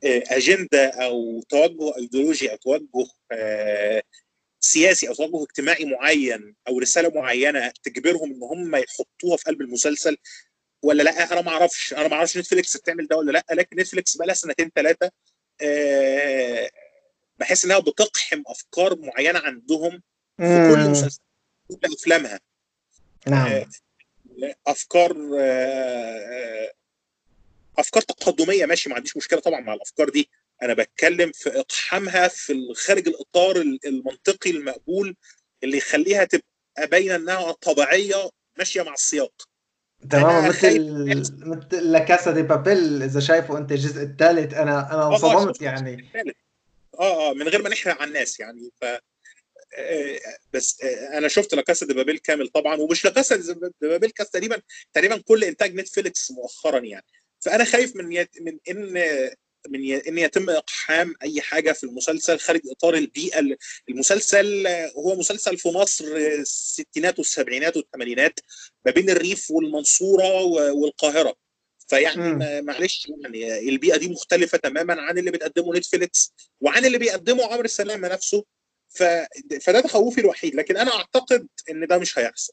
آه، 0.04 0.22
أجندة 0.26 0.88
أو 0.88 1.42
توجه 1.48 1.96
إيديولوجي 1.98 2.52
أو 2.52 2.56
توجه 2.56 3.10
آه، 3.32 4.02
سياسي 4.60 5.08
أو 5.08 5.14
توجه 5.14 5.42
اجتماعي 5.42 5.84
معين 5.84 6.54
أو 6.68 6.78
رسالة 6.78 7.10
معينة 7.14 7.72
تجبرهم 7.82 8.32
إن 8.32 8.42
هم 8.42 8.76
يحطوها 8.76 9.36
في 9.36 9.44
قلب 9.44 9.60
المسلسل؟ 9.60 10.16
ولا 10.82 11.02
لا؟ 11.02 11.32
أنا 11.32 11.40
ما 11.40 11.50
أعرفش. 11.50 11.92
أنا 11.94 12.08
ما 12.08 12.14
أعرفش 12.14 12.38
نتفليكس 12.38 12.76
بتعمل 12.76 13.06
ده 13.06 13.16
ولا 13.16 13.32
لا 13.32 13.44
لكن 13.50 13.76
نتفليكس 13.80 14.16
بقى 14.16 14.26
لها 14.26 14.34
سنتين 14.34 14.70
ثلاثة 14.74 15.10
آه، 15.60 16.70
بحس 17.38 17.64
انها 17.64 17.78
بتقحم 17.78 18.42
افكار 18.46 18.98
معينة 18.98 19.38
عندهم 19.38 20.02
في 20.36 20.70
كل 20.74 20.90
مسلسل 20.90 21.20
كل 21.68 21.94
افلامها. 21.94 22.40
نعم. 23.26 23.64
افكار 24.66 25.10
افكار 27.78 28.02
تقدمية 28.02 28.66
ماشي 28.66 28.88
ما 28.88 28.94
عنديش 28.96 29.16
مشكلة 29.16 29.40
طبعا 29.40 29.60
مع 29.60 29.74
الافكار 29.74 30.08
دي. 30.08 30.30
أنا 30.62 30.74
بتكلم 30.74 31.32
في 31.32 31.60
إقحامها 31.60 32.28
في 32.28 32.74
خارج 32.74 33.08
الإطار 33.08 33.56
المنطقي 33.84 34.50
المقبول 34.50 35.16
اللي 35.64 35.76
يخليها 35.76 36.24
تبقى 36.24 36.86
باينة 36.90 37.16
إنها 37.16 37.52
طبيعية 37.52 38.30
ماشية 38.58 38.82
مع 38.82 38.92
السياق. 38.92 39.48
تمام 40.10 40.48
مثل 40.48 41.24
مثل 41.40 41.92
لا 41.92 42.32
دي 42.32 42.42
بابيل 42.42 43.02
إذا 43.02 43.20
شايفه 43.20 43.58
أنت 43.58 43.72
الجزء 43.72 44.02
الثالث 44.02 44.54
أنا 44.54 44.94
أنا 44.94 45.02
آه، 45.02 45.12
انصدمت 45.12 45.62
يعني. 45.62 46.10
آه 47.00 47.30
آه 47.30 47.34
من 47.34 47.48
غير 47.48 47.62
ما 47.62 47.68
نحرق 47.68 48.00
على 48.00 48.08
الناس 48.08 48.40
يعني 48.40 48.70
ف 48.80 48.84
بس 50.52 50.82
أنا 51.12 51.28
شفت 51.28 51.54
لاكاسا 51.54 51.86
دي 51.86 51.94
بابيل 51.94 52.18
كامل 52.18 52.48
طبعا 52.48 52.76
ومش 52.76 53.04
لاكاسا 53.04 53.36
دي 53.36 53.54
بابيل 53.80 54.10
كاس 54.10 54.30
تقريبا 54.30 54.62
تقريبا 54.92 55.16
كل 55.16 55.44
إنتاج 55.44 55.74
نتفليكس 55.74 56.30
مؤخرا 56.30 56.78
يعني. 56.78 57.06
فأنا 57.40 57.64
خايف 57.64 57.96
من 57.96 58.12
يت 58.12 58.30
من 58.40 58.58
إن 58.70 58.96
من 59.68 59.92
إن 59.92 60.18
يتم 60.18 60.50
إقحام 60.50 61.14
أي 61.22 61.40
حاجة 61.40 61.72
في 61.72 61.84
المسلسل 61.84 62.38
خارج 62.38 62.60
إطار 62.70 62.94
البيئة 62.94 63.56
المسلسل 63.88 64.66
هو 64.96 65.16
مسلسل 65.16 65.58
في 65.58 65.68
مصر 65.68 66.04
الستينات 66.16 67.18
والسبعينات 67.18 67.76
والثمانينات 67.76 68.40
ما 68.86 68.92
بين 68.92 69.10
الريف 69.10 69.50
والمنصورة 69.50 70.42
والقاهرة. 70.72 71.36
فيعني 71.88 72.62
معلش 72.62 73.12
يعني 73.22 73.68
البيئة 73.68 73.96
دي 73.96 74.08
مختلفة 74.08 74.58
تماما 74.58 75.02
عن 75.02 75.18
اللي 75.18 75.30
بتقدمه 75.30 75.74
نتفليكس 75.74 76.32
وعن 76.60 76.84
اللي 76.84 76.98
بيقدمه 76.98 77.44
عمرو 77.44 77.64
السلامه 77.64 78.08
نفسه. 78.08 78.44
ف... 78.88 79.02
فده 79.62 79.80
تخوفي 79.80 80.20
الوحيد 80.20 80.54
لكن 80.54 80.76
أنا 80.76 80.94
أعتقد 80.94 81.48
إن 81.70 81.86
ده 81.86 81.98
مش 81.98 82.18
هيحصل. 82.18 82.52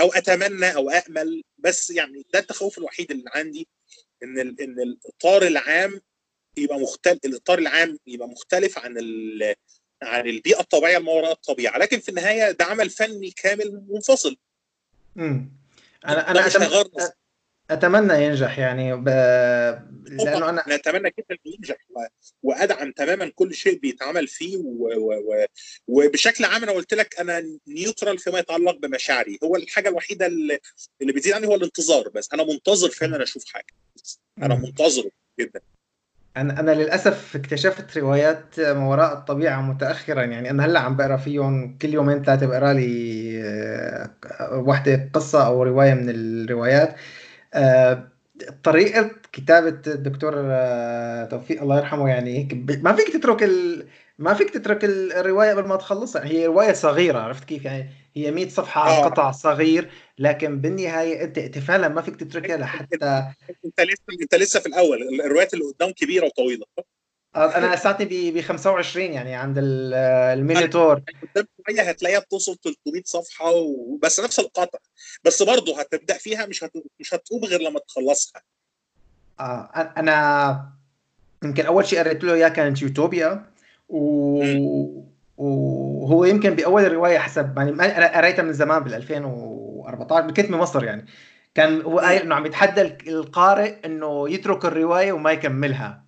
أو 0.00 0.12
أتمنى 0.12 0.74
أو 0.74 0.90
امل 0.90 1.42
بس 1.58 1.90
يعني 1.90 2.26
ده 2.32 2.38
التخوف 2.38 2.78
الوحيد 2.78 3.10
اللي 3.10 3.30
عندي 3.34 3.68
إن 4.22 4.38
ال... 4.40 4.60
إن 4.60 4.80
الإطار 4.80 5.46
العام 5.46 6.00
يبقى 6.56 6.78
مختلف 6.78 7.18
الإطار 7.24 7.58
العام 7.58 7.98
يبقى 8.06 8.28
مختلف 8.28 8.78
عن 8.78 8.98
ال... 8.98 9.54
عن 10.02 10.28
البيئة 10.28 10.60
الطبيعية 10.60 10.98
ما 10.98 11.12
وراء 11.12 11.32
الطبيعة. 11.32 11.78
لكن 11.78 11.98
في 11.98 12.08
النهاية 12.08 12.50
ده 12.50 12.64
عمل 12.64 12.90
فني 12.90 13.30
كامل 13.30 13.84
منفصل. 13.88 14.36
امم 15.16 15.52
أنا 16.06 16.30
أنا 16.30 16.46
أتمنى 17.70 18.24
ينجح 18.24 18.58
يعني 18.58 18.96
ب... 18.96 19.08
لأنه 20.08 20.48
أنا 20.48 20.64
نتمنى 20.68 21.12
جدا 21.18 21.38
ينجح 21.44 21.76
وأدعم 22.42 22.92
تماما 22.92 23.32
كل 23.34 23.54
شيء 23.54 23.78
بيتعمل 23.78 24.28
فيه 24.28 24.56
و... 24.56 24.88
و... 24.96 25.46
وبشكل 25.88 26.44
عام 26.44 26.62
أنا 26.62 26.72
قلت 26.72 26.94
لك 26.94 27.20
أنا 27.20 27.58
نيوترال 27.66 28.18
فيما 28.18 28.38
يتعلق 28.38 28.76
بمشاعري. 28.76 29.38
هو 29.44 29.56
الحاجة 29.56 29.88
الوحيدة 29.88 30.26
اللي, 30.26 30.58
اللي 31.00 31.12
بتزيد 31.12 31.32
عني 31.32 31.46
هو 31.46 31.54
الانتظار 31.54 32.08
بس. 32.08 32.28
أنا 32.34 32.44
منتظر 32.44 32.90
فعلا 32.90 33.22
أشوف 33.22 33.44
حاجة. 33.44 33.74
أنا 34.42 34.54
منتظره 34.54 35.10
جدا. 35.40 35.60
أنا 36.36 36.60
أنا 36.60 36.70
للأسف 36.70 37.36
اكتشفت 37.36 37.98
روايات 37.98 38.60
ما 38.60 38.88
وراء 38.88 39.12
الطبيعة 39.12 39.60
متأخرا. 39.62 40.22
يعني 40.22 40.50
أنا 40.50 40.64
هلأ 40.66 40.80
عم 40.80 40.96
بقرأ 40.96 41.16
فيهم 41.16 41.78
كل 41.78 41.88
يومين 41.94 42.22
ثلاثة 42.24 42.46
بقرأ 42.46 42.72
لي 42.72 43.42
آه، 43.44 44.10
واحدة 44.58 45.10
قصة 45.14 45.46
أو 45.46 45.62
رواية 45.62 45.94
من 45.94 46.10
الروايات. 46.10 46.96
آه، 47.54 48.08
طريقة 48.64 49.10
كتابة 49.32 49.82
الدكتور 49.86 50.34
آه، 50.36 51.24
توفيق 51.24 51.62
الله 51.62 51.78
يرحمه 51.78 52.08
يعني 52.08 52.38
هيك 52.38 52.54
ما 52.84 52.92
فيك 52.92 53.08
تترك 53.12 53.42
ال... 53.42 53.86
ما 54.18 54.34
فيك 54.34 54.50
تترك 54.50 54.84
الرواية 54.84 55.50
قبل 55.54 55.68
ما 55.68 55.76
تخلصها. 55.76 56.24
هي 56.26 56.46
رواية 56.46 56.72
صغيرة 56.72 57.18
عرفت 57.20 57.44
كيف 57.44 57.64
يعني؟ 57.64 57.90
هي 58.14 58.30
100 58.30 58.48
صفحة 58.48 58.80
على 58.80 59.04
آه. 59.04 59.04
قطع 59.04 59.30
صغير 59.30 59.90
لكن 60.18 60.60
بالنهاية 60.60 61.24
أنت 61.24 61.38
انت 61.38 61.58
فعلا 61.58 61.88
ما 61.88 62.02
فيك 62.02 62.16
تتركها 62.16 62.56
لحتى 62.56 62.96
أنت 63.64 63.80
لسه 63.80 64.22
أنت 64.22 64.34
لسه 64.34 64.60
في 64.60 64.66
الأول 64.66 65.20
الروايات 65.20 65.54
اللي 65.54 65.64
قدام 65.64 65.90
كبيرة 65.90 66.26
وطويلة. 66.26 66.66
آه، 67.36 67.56
أنا 67.56 67.74
لساتني 67.74 68.30
ب 68.30 68.40
25 68.40 69.12
يعني 69.12 69.34
عند 69.34 69.54
المينيتور. 69.58 71.02
قدام 71.34 71.46
شوية 71.66 71.82
هتلاقيها 71.82 72.18
بتوصل 72.18 72.56
300 72.56 73.02
صفحة 73.04 73.50
وبس 73.50 74.20
نفس 74.20 74.38
القطع. 74.38 74.78
بس 75.24 75.42
برضه 75.42 75.80
هتبدأ 75.80 76.18
فيها 76.18 76.46
مش 76.46 76.64
هت... 76.64 76.72
مش 77.00 77.14
هتقوم 77.14 77.44
غير 77.44 77.60
لما 77.60 77.80
تخلصها. 77.88 78.42
آه 79.40 79.92
أنا 79.96 80.72
يمكن 81.44 81.66
أول 81.66 81.86
شيء 81.86 81.98
قريت 81.98 82.24
له 82.24 82.34
إياه 82.34 82.48
كانت 82.48 82.82
يوتوبيا 82.82 83.52
و... 83.88 84.42
وهو 85.36 86.24
يمكن 86.24 86.50
بأول 86.50 86.84
الرواية 86.84 87.18
حسب 87.18 87.58
يعني 87.58 87.70
أنا 87.70 88.16
قريتها 88.16 88.42
من 88.42 88.52
زمان 88.52 88.82
بال 88.82 88.94
2014 88.94 90.30
كنت 90.30 90.46
بمصر 90.46 90.84
يعني. 90.84 91.06
كان 91.54 91.82
هو 91.82 91.98
قايل 91.98 92.22
إنه 92.22 92.34
عم 92.34 92.46
يتحدى 92.46 92.82
القارئ 93.08 93.74
إنه 93.84 94.30
يترك 94.30 94.64
الرواية 94.64 95.12
وما 95.12 95.32
يكملها. 95.32 96.04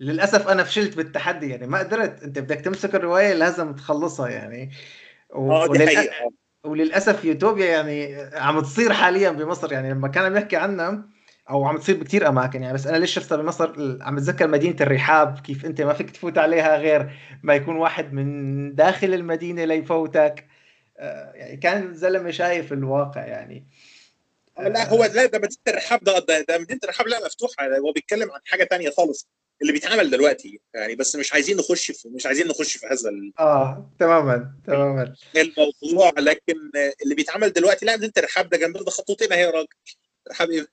للأسف 0.00 0.48
أنا 0.48 0.64
فشلت 0.64 0.96
بالتحدي 0.96 1.50
يعني 1.50 1.66
ما 1.66 1.78
قدرت. 1.78 2.22
أنت 2.22 2.38
بدك 2.38 2.60
تمسك 2.60 2.94
الرواية 2.94 3.32
لازم 3.34 3.74
تخلصها 3.74 4.28
يعني. 4.28 4.70
و... 5.34 5.66
دي 5.66 5.86
حقيقة. 5.86 6.30
وللأسف 6.64 7.24
يوتوبيا 7.24 7.66
يعني 7.66 8.16
عم 8.34 8.60
تصير 8.60 8.92
حاليا 8.92 9.30
بمصر 9.30 9.72
يعني 9.72 9.90
لما 9.90 10.08
كان 10.08 10.24
عم 10.24 10.36
يحكي 10.36 10.56
عنها 10.56 11.15
أو 11.50 11.64
عم 11.64 11.78
تصير 11.78 11.96
بكثير 11.96 12.28
أماكن. 12.28 12.62
يعني 12.62 12.74
بس 12.74 12.86
أنا 12.86 12.96
ليش 12.96 13.14
شفتها 13.14 13.36
بمصر؟ 13.36 13.72
عم 14.02 14.16
اتذكر 14.16 14.46
مدينة 14.46 14.76
الرحاب 14.80 15.40
كيف 15.40 15.64
أنت 15.64 15.80
ما 15.82 15.92
فيك 15.92 16.10
تفوت 16.10 16.38
عليها 16.38 16.76
غير 16.76 17.10
ما 17.42 17.54
يكون 17.54 17.76
واحد 17.76 18.12
من 18.12 18.74
داخل 18.74 19.14
المدينة 19.14 19.64
ليفوتك. 19.64 20.46
آه، 20.98 21.32
يعني 21.32 21.56
كان 21.56 21.94
زلمة 21.94 22.30
شايف 22.30 22.72
الواقع 22.72 23.26
يعني. 23.26 23.66
لا 24.58 24.88
هو 24.88 25.04
لا 25.04 25.26
ده 25.26 25.38
مدينة 25.38 25.60
الرحاب 25.68 26.04
ده 26.04 26.18
ده 26.48 26.58
مدينة 26.58 26.80
الرحاب 26.84 27.06
لا 27.06 27.24
مفتوحة. 27.26 27.78
هو 27.78 27.92
بيتكلم 27.92 28.30
عن 28.30 28.40
حاجة 28.44 28.64
ثانية 28.64 28.90
خالص 28.90 29.28
اللي 29.62 29.72
بيتعمل 29.72 30.10
دلوقتي. 30.10 30.60
يعني 30.74 30.94
بس 30.94 31.16
مش 31.16 31.32
عايزين 31.32 31.56
نخش 31.56 31.90
في 31.90 32.08
مش 32.08 32.26
عايزين 32.26 32.48
نخش 32.48 32.76
في 32.76 32.86
هذا 32.86 33.10
آه 33.38 33.90
تماما 33.98 34.52
تماما. 34.66 35.14
الموضوع. 35.36 36.12
لكن 36.18 36.54
اللي 37.04 37.14
بيتعمل 37.14 37.52
دلوقتي 37.52 37.86
لا 37.86 37.94
انت 37.94 38.18
الرحاب 38.18 38.48
ده 38.48 38.58
جنب 38.58 38.76
ده 38.76 38.90
خطوتين 38.90 39.32
اهي 39.32 39.40
يا 39.40 39.50
راجل. 39.50 39.68
رحاب 40.30 40.50
إيه؟ 40.50 40.66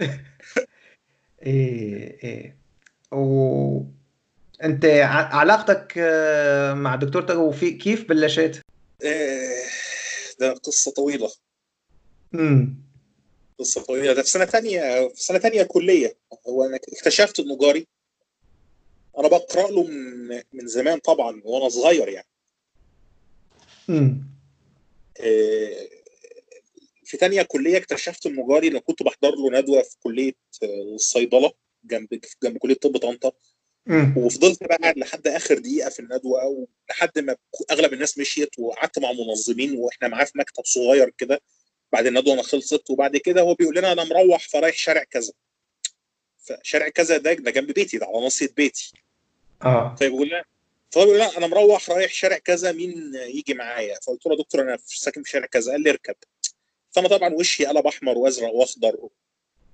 إيه 1.42 2.24
إيه. 2.24 2.56
و 3.12 3.80
أنت 4.64 4.84
علاقتك 5.32 5.94
آه، 5.98 6.74
مع 6.74 6.96
دكتور 6.96 7.22
توفيق 7.22 7.76
كيف 7.76 8.08
بلشت؟ 8.08 8.60
إيه 9.02 9.64
ده 10.40 10.52
قصة 10.52 10.92
طويلة. 10.92 11.30
امم 12.34 12.76
قصة 13.58 13.82
طويلة. 13.82 14.12
ده 14.12 14.22
في 14.22 14.30
سنة 14.30 14.44
ثانية 14.44 15.08
في 15.08 15.22
سنة 15.22 15.38
ثانية 15.38 15.62
كلية. 15.62 16.16
هو 16.48 16.64
أنا 16.64 16.76
اكتشفت 16.76 17.40
إنه 17.40 17.58
جاري 17.58 17.86
أنا 19.18 19.28
بقرأ 19.28 19.70
له 19.70 19.82
من 19.86 20.42
من 20.52 20.66
زمان 20.66 20.98
طبعا 20.98 21.40
وأنا 21.44 21.68
صغير 21.68 22.08
يعني. 22.08 22.26
امم 23.88 24.30
في 27.10 27.16
تانية 27.16 27.42
كلية 27.42 27.76
اكتشفت 27.76 28.26
إنه 28.26 28.48
جاري 28.48 28.68
أنا 28.68 28.78
كنت 28.78 29.02
بحضر 29.02 29.34
له 29.34 29.60
ندوة 29.60 29.82
في 29.82 29.96
كلية 30.00 30.32
الصيدلة 30.62 31.52
جنب 31.84 32.20
جنب 32.42 32.58
كلية 32.58 32.74
طب 32.74 32.96
طنطا. 32.96 33.32
وفضلت 34.16 34.64
بقى 34.64 34.76
قاعد 34.76 34.98
لحد 34.98 35.26
آخر 35.26 35.58
دقيقة 35.58 35.90
في 35.90 36.00
الندوة 36.00 36.66
لحد 36.90 37.18
ما 37.18 37.36
أغلب 37.70 37.92
الناس 37.92 38.18
مشيت 38.18 38.58
وقعدت 38.58 38.98
مع 38.98 39.12
منظمين 39.12 39.76
وإحنا 39.78 40.08
معاه 40.08 40.24
في 40.24 40.32
مكتب 40.34 40.64
صغير 40.64 41.10
كده. 41.18 41.40
بعد 41.92 42.06
الندوة 42.06 42.34
ما 42.34 42.42
خلصت 42.42 42.90
وبعد 42.90 43.16
كده 43.16 43.40
هو 43.40 43.54
بيقول 43.54 43.76
لنا 43.76 43.92
أنا 43.92 44.04
مروح 44.04 44.48
فرايح 44.48 44.76
شارع 44.76 45.04
كذا. 45.04 45.32
فشارع 46.38 46.88
كذا 46.88 47.16
ده 47.16 47.32
ده 47.32 47.50
جنب 47.50 47.70
بيتي 47.72 47.98
ده 47.98 48.06
على 48.06 48.20
ناصيه 48.20 48.48
بيتي. 48.56 48.92
آه. 49.62 49.94
فبيقول 50.00 50.28
لنا 50.28 50.44
فهو 50.90 51.04
بيقول 51.04 51.18
لا 51.18 51.38
أنا 51.38 51.46
مروح 51.46 51.90
رايح 51.90 52.12
شارع 52.12 52.38
كذا 52.38 52.72
مين 52.72 53.14
يجي 53.14 53.54
معايا؟ 53.54 53.98
فقلت 54.06 54.26
له 54.26 54.36
دكتور 54.36 54.60
أنا 54.62 54.78
ساكن 54.84 55.22
في 55.22 55.30
شارع 55.30 55.46
كذا. 55.46 55.72
قال 55.72 55.82
لي 55.82 55.90
اركب. 55.90 56.14
فانا 56.90 57.08
طبعا 57.08 57.34
وشي 57.34 57.66
قلب 57.66 57.86
أحمر 57.86 58.18
وأزرق 58.18 58.52
وأخضر. 58.52 59.08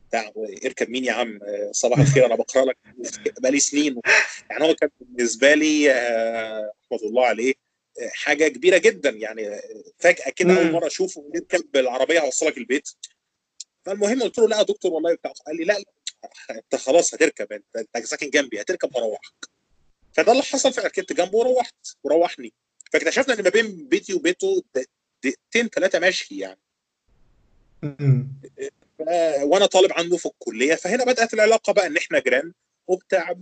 بتاع 0.09 0.33
اركب 0.65 0.91
مين 0.91 1.05
يا 1.05 1.13
عم؟ 1.13 1.41
صباح 1.71 1.99
الخير 1.99 2.27
أنا 2.27 2.35
بقرأ 2.35 2.65
لك 2.65 2.79
بقالي 3.39 3.61
سنين. 3.61 4.01
يعني 4.51 4.65
هو 4.65 4.75
كان 4.75 4.91
بالنسبة 5.01 5.55
لي 5.55 5.89
رحمه 6.93 7.09
الله 7.09 7.27
عليه 7.27 7.55
حاجة 8.13 8.49
كبيرة 8.49 8.79
جدا. 8.79 9.11
يعني 9.11 9.61
فجأة 9.99 10.31
كده 10.31 10.59
أول 10.59 10.73
مرة 10.73 10.87
أشوفه 10.87 11.31
يركب 11.35 11.77
العربيه 11.77 12.21
اوصلك 12.21 12.59
البيت. 12.59 12.89
فالمهم 13.85 14.23
قلت 14.23 14.39
له 14.39 14.49
لا 14.49 14.59
يا 14.59 14.63
دكتور 14.63 14.93
والله. 14.93 15.15
بتاع 15.15 15.33
قال 15.47 15.57
لي 15.57 15.65
لا, 15.65 15.73
لا 15.73 15.85
أنت 16.51 16.77
خلاص 16.77 17.15
هتركب 17.15 17.53
أنت 17.53 17.87
أنت 17.97 18.07
ساكن 18.07 18.31
جنبي 18.31 18.61
هتركب 18.61 18.97
واروحك 18.97 19.49
فده 20.13 20.33
اللي 20.33 20.43
حصل 20.43 20.73
فعلا 20.73 20.89
ركبت 20.89 21.13
جنبه 21.13 21.39
وروحت 21.39 21.75
وروحني. 22.05 22.53
فاكتشفنا 22.93 23.35
إن 23.35 23.43
ما 23.43 23.51
بين 23.51 23.89
بيتي 23.89 24.15
وبيته 24.15 24.63
دقيقتين 25.23 25.69
ثلاثة 25.69 25.99
ماشي 25.99 26.39
يعني. 26.39 26.61
وأنا 29.43 29.67
طالب 29.67 29.93
عنده 29.93 30.17
في 30.17 30.27
الكلية 30.27 30.75
فهنا 30.75 31.05
بدأت 31.05 31.35
العلاقة 31.35 31.73
بقى 31.73 31.87
إن 31.87 31.97
إحنا 31.97 32.19
جيران 32.19 32.53
وبتاع 32.89 33.33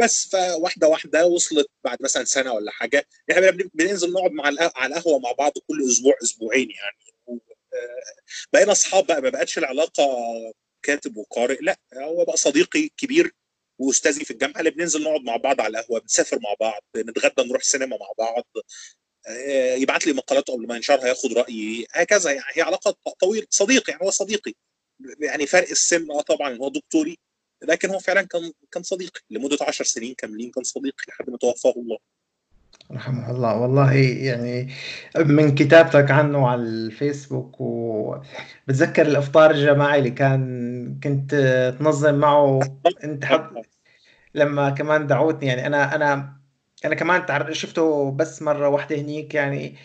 بس. 0.00 0.28
فواحدة 0.28 0.88
واحدة 0.88 1.26
وصلت 1.26 1.66
بعد 1.84 2.02
مثلا 2.02 2.24
سنة 2.24 2.52
ولا 2.52 2.70
حاجة 2.70 3.06
إحنا 3.30 3.50
بننزل 3.74 4.12
نقعد 4.12 4.30
مع 4.30 4.44
على 4.76 4.96
القهوة 4.96 5.18
مع 5.18 5.32
بعض 5.32 5.52
كل 5.68 5.88
أسبوع 5.88 6.14
أسبوعين 6.22 6.70
يعني. 6.70 7.40
بقينا 8.52 8.72
أصحاب 8.72 9.06
بقى 9.06 9.22
ما 9.22 9.28
بقتش 9.28 9.58
العلاقة 9.58 10.04
كاتب 10.82 11.16
وقارئ 11.16 11.58
لا 11.62 11.78
هو 11.94 12.24
بقى 12.24 12.36
صديقي 12.36 12.88
كبير 12.96 13.32
وأستاذي 13.78 14.24
في 14.24 14.30
الجامعة 14.30 14.58
اللي 14.58 14.70
بننزل 14.70 15.02
نقعد 15.02 15.20
مع 15.20 15.36
بعض 15.36 15.60
على 15.60 15.78
القهوة 15.78 16.00
بنسافر 16.00 16.38
مع 16.42 16.54
بعض 16.60 16.82
نتغدى 16.96 17.48
نروح 17.48 17.62
سينما 17.62 17.96
مع 17.96 18.06
بعض. 18.18 18.46
يبعت 19.76 20.06
لي 20.06 20.12
مقالات 20.12 20.50
قبل 20.50 20.66
ما 20.66 20.76
ينشرها 20.76 21.06
ياخد 21.06 21.32
رأيي 21.32 21.86
هكذا 21.92 22.30
يعني. 22.30 22.52
هي 22.54 22.62
علاقة 22.62 22.96
طويل 23.20 23.46
صديق 23.50 23.90
يعني 23.90 24.02
هو 24.02 24.10
صديقي. 24.10 24.52
يعني 25.20 25.46
فرق 25.46 25.70
السن 25.70 26.10
آه 26.10 26.20
طبعا 26.20 26.56
هو 26.56 26.68
دكتوري 26.68 27.18
لكن 27.62 27.90
هو 27.90 27.98
فعلا 27.98 28.22
كان 28.22 28.52
كان 28.72 28.82
صديقي 28.82 29.20
لمدة 29.30 29.58
10 29.60 29.84
سنين 29.84 30.14
كاملين 30.14 30.50
كان 30.50 30.64
صديقي 30.64 31.04
لحد 31.08 31.30
ما 31.30 31.38
توفاه 31.38 31.74
الله. 31.76 31.98
رحمه 32.92 33.30
الله. 33.30 33.60
والله 33.60 33.92
يعني 33.92 34.72
من 35.16 35.54
كتابتك 35.54 36.10
عنه 36.10 36.48
على 36.48 36.62
الفيسبوك 36.62 37.60
وبتذكر 37.60 39.06
الأفطار 39.06 39.50
الجماعي 39.50 39.98
اللي 39.98 40.10
كان 40.10 41.00
كنت 41.04 41.34
تنظم 41.78 42.14
معه؟ 42.14 42.60
أنت 43.04 43.24
حط 43.24 43.52
لما 44.34 44.70
كمان 44.70 45.06
دعوتني 45.06 45.48
يعني 45.48 45.66
أنا 45.66 45.94
أنا 45.94 46.36
أنا 46.84 46.94
كمان 46.94 47.52
شفته 47.54 48.10
بس 48.10 48.42
مرة 48.42 48.68
واحدة 48.68 48.96
هنيك 48.96 49.34
يعني 49.34 49.76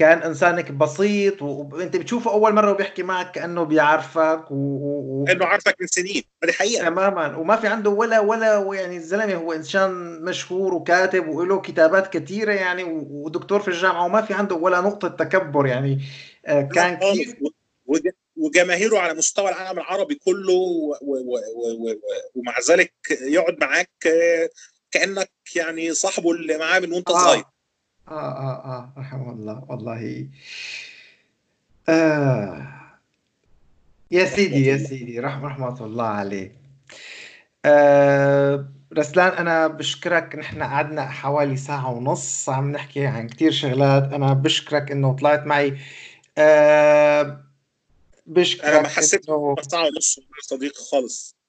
كان 0.00 0.22
إنسانك 0.22 0.72
بسيط 0.72 1.42
وأنت 1.42 1.96
بتشوفه 1.96 2.32
أول 2.32 2.54
مرة 2.54 2.70
وبيحكي 2.70 3.02
معك 3.02 3.30
كأنه 3.30 3.64
بيعرفك 3.64 4.50
و... 4.50 4.54
و... 4.54 5.24
كأنه 5.24 5.44
عارفك 5.44 5.76
من 5.80 5.86
سنين 5.86 6.22
هذه 6.44 6.52
حقيقة. 6.52 6.84
تماما. 6.84 7.36
وما 7.36 7.56
في 7.56 7.66
عنده 7.66 7.90
ولا 7.90 8.20
ولا 8.20 8.74
يعني 8.74 8.96
الزلمة 8.96 9.34
هو 9.34 9.52
إنسان 9.52 10.22
مشهور 10.22 10.74
وكاتب 10.74 11.28
وله 11.28 11.60
كتابات 11.60 12.12
كثيره 12.12 12.52
يعني 12.52 12.84
ودكتور 13.10 13.60
في 13.60 13.68
الجامعة 13.68 14.04
وما 14.04 14.22
في 14.22 14.34
عنده 14.34 14.54
ولا 14.54 14.80
نقطة 14.80 15.08
تكبر 15.08 15.66
يعني 15.66 16.04
كان 16.46 16.96
كثير 16.96 17.38
وجماهيره 18.36 18.98
على 18.98 19.14
مستوى 19.14 19.48
العالم 19.48 19.78
العربي 19.78 20.14
كله 20.14 20.52
و... 20.52 20.96
و... 21.02 21.16
و... 21.56 21.94
ومع 22.34 22.54
ذلك 22.70 22.92
يقعد 23.22 23.56
معاك 23.60 24.08
كأنك 24.90 25.30
يعني 25.56 25.94
صاحبه 25.94 26.32
اللي 26.32 26.58
معاه 26.58 26.78
من 26.78 26.92
وأنت 26.92 27.10
صغير. 27.12 27.44
آه 28.08 28.10
آه 28.10 28.64
آه 28.64 28.92
رحمه 28.98 29.32
الله 29.32 29.64
والله. 29.68 30.28
آه. 31.88 32.66
يا 34.10 34.24
سيدي 34.24 34.66
يا 34.66 34.76
سيدي 34.78 35.20
رحمة 35.20 35.48
رحمة 35.48 35.84
الله 35.86 36.04
عليه 36.04 36.60
آه 37.64 38.68
رسلان 38.92 39.32
أنا 39.32 39.66
بشكرك. 39.66 40.36
نحن 40.36 40.62
قعدنا 40.62 41.10
حوالي 41.10 41.56
ساعة 41.56 41.90
ونص 41.92 42.48
عم 42.48 42.72
نحكي 42.72 43.06
عن 43.06 43.28
كتير 43.28 43.50
شغلات. 43.52 44.12
أنا 44.12 44.32
بشكرك 44.32 44.90
إنه 44.90 45.16
طلعت 45.16 45.46
معي. 45.46 45.78
آه 46.38 47.44
بشكرك 48.26 48.64
أنا 48.64 48.82
ما 48.82 48.88
حسيت 48.88 49.28
إنه 49.28 49.56
ساعة 49.70 49.86
ونص 49.86 50.20
صديق 50.42 50.76
خالص. 50.76 51.39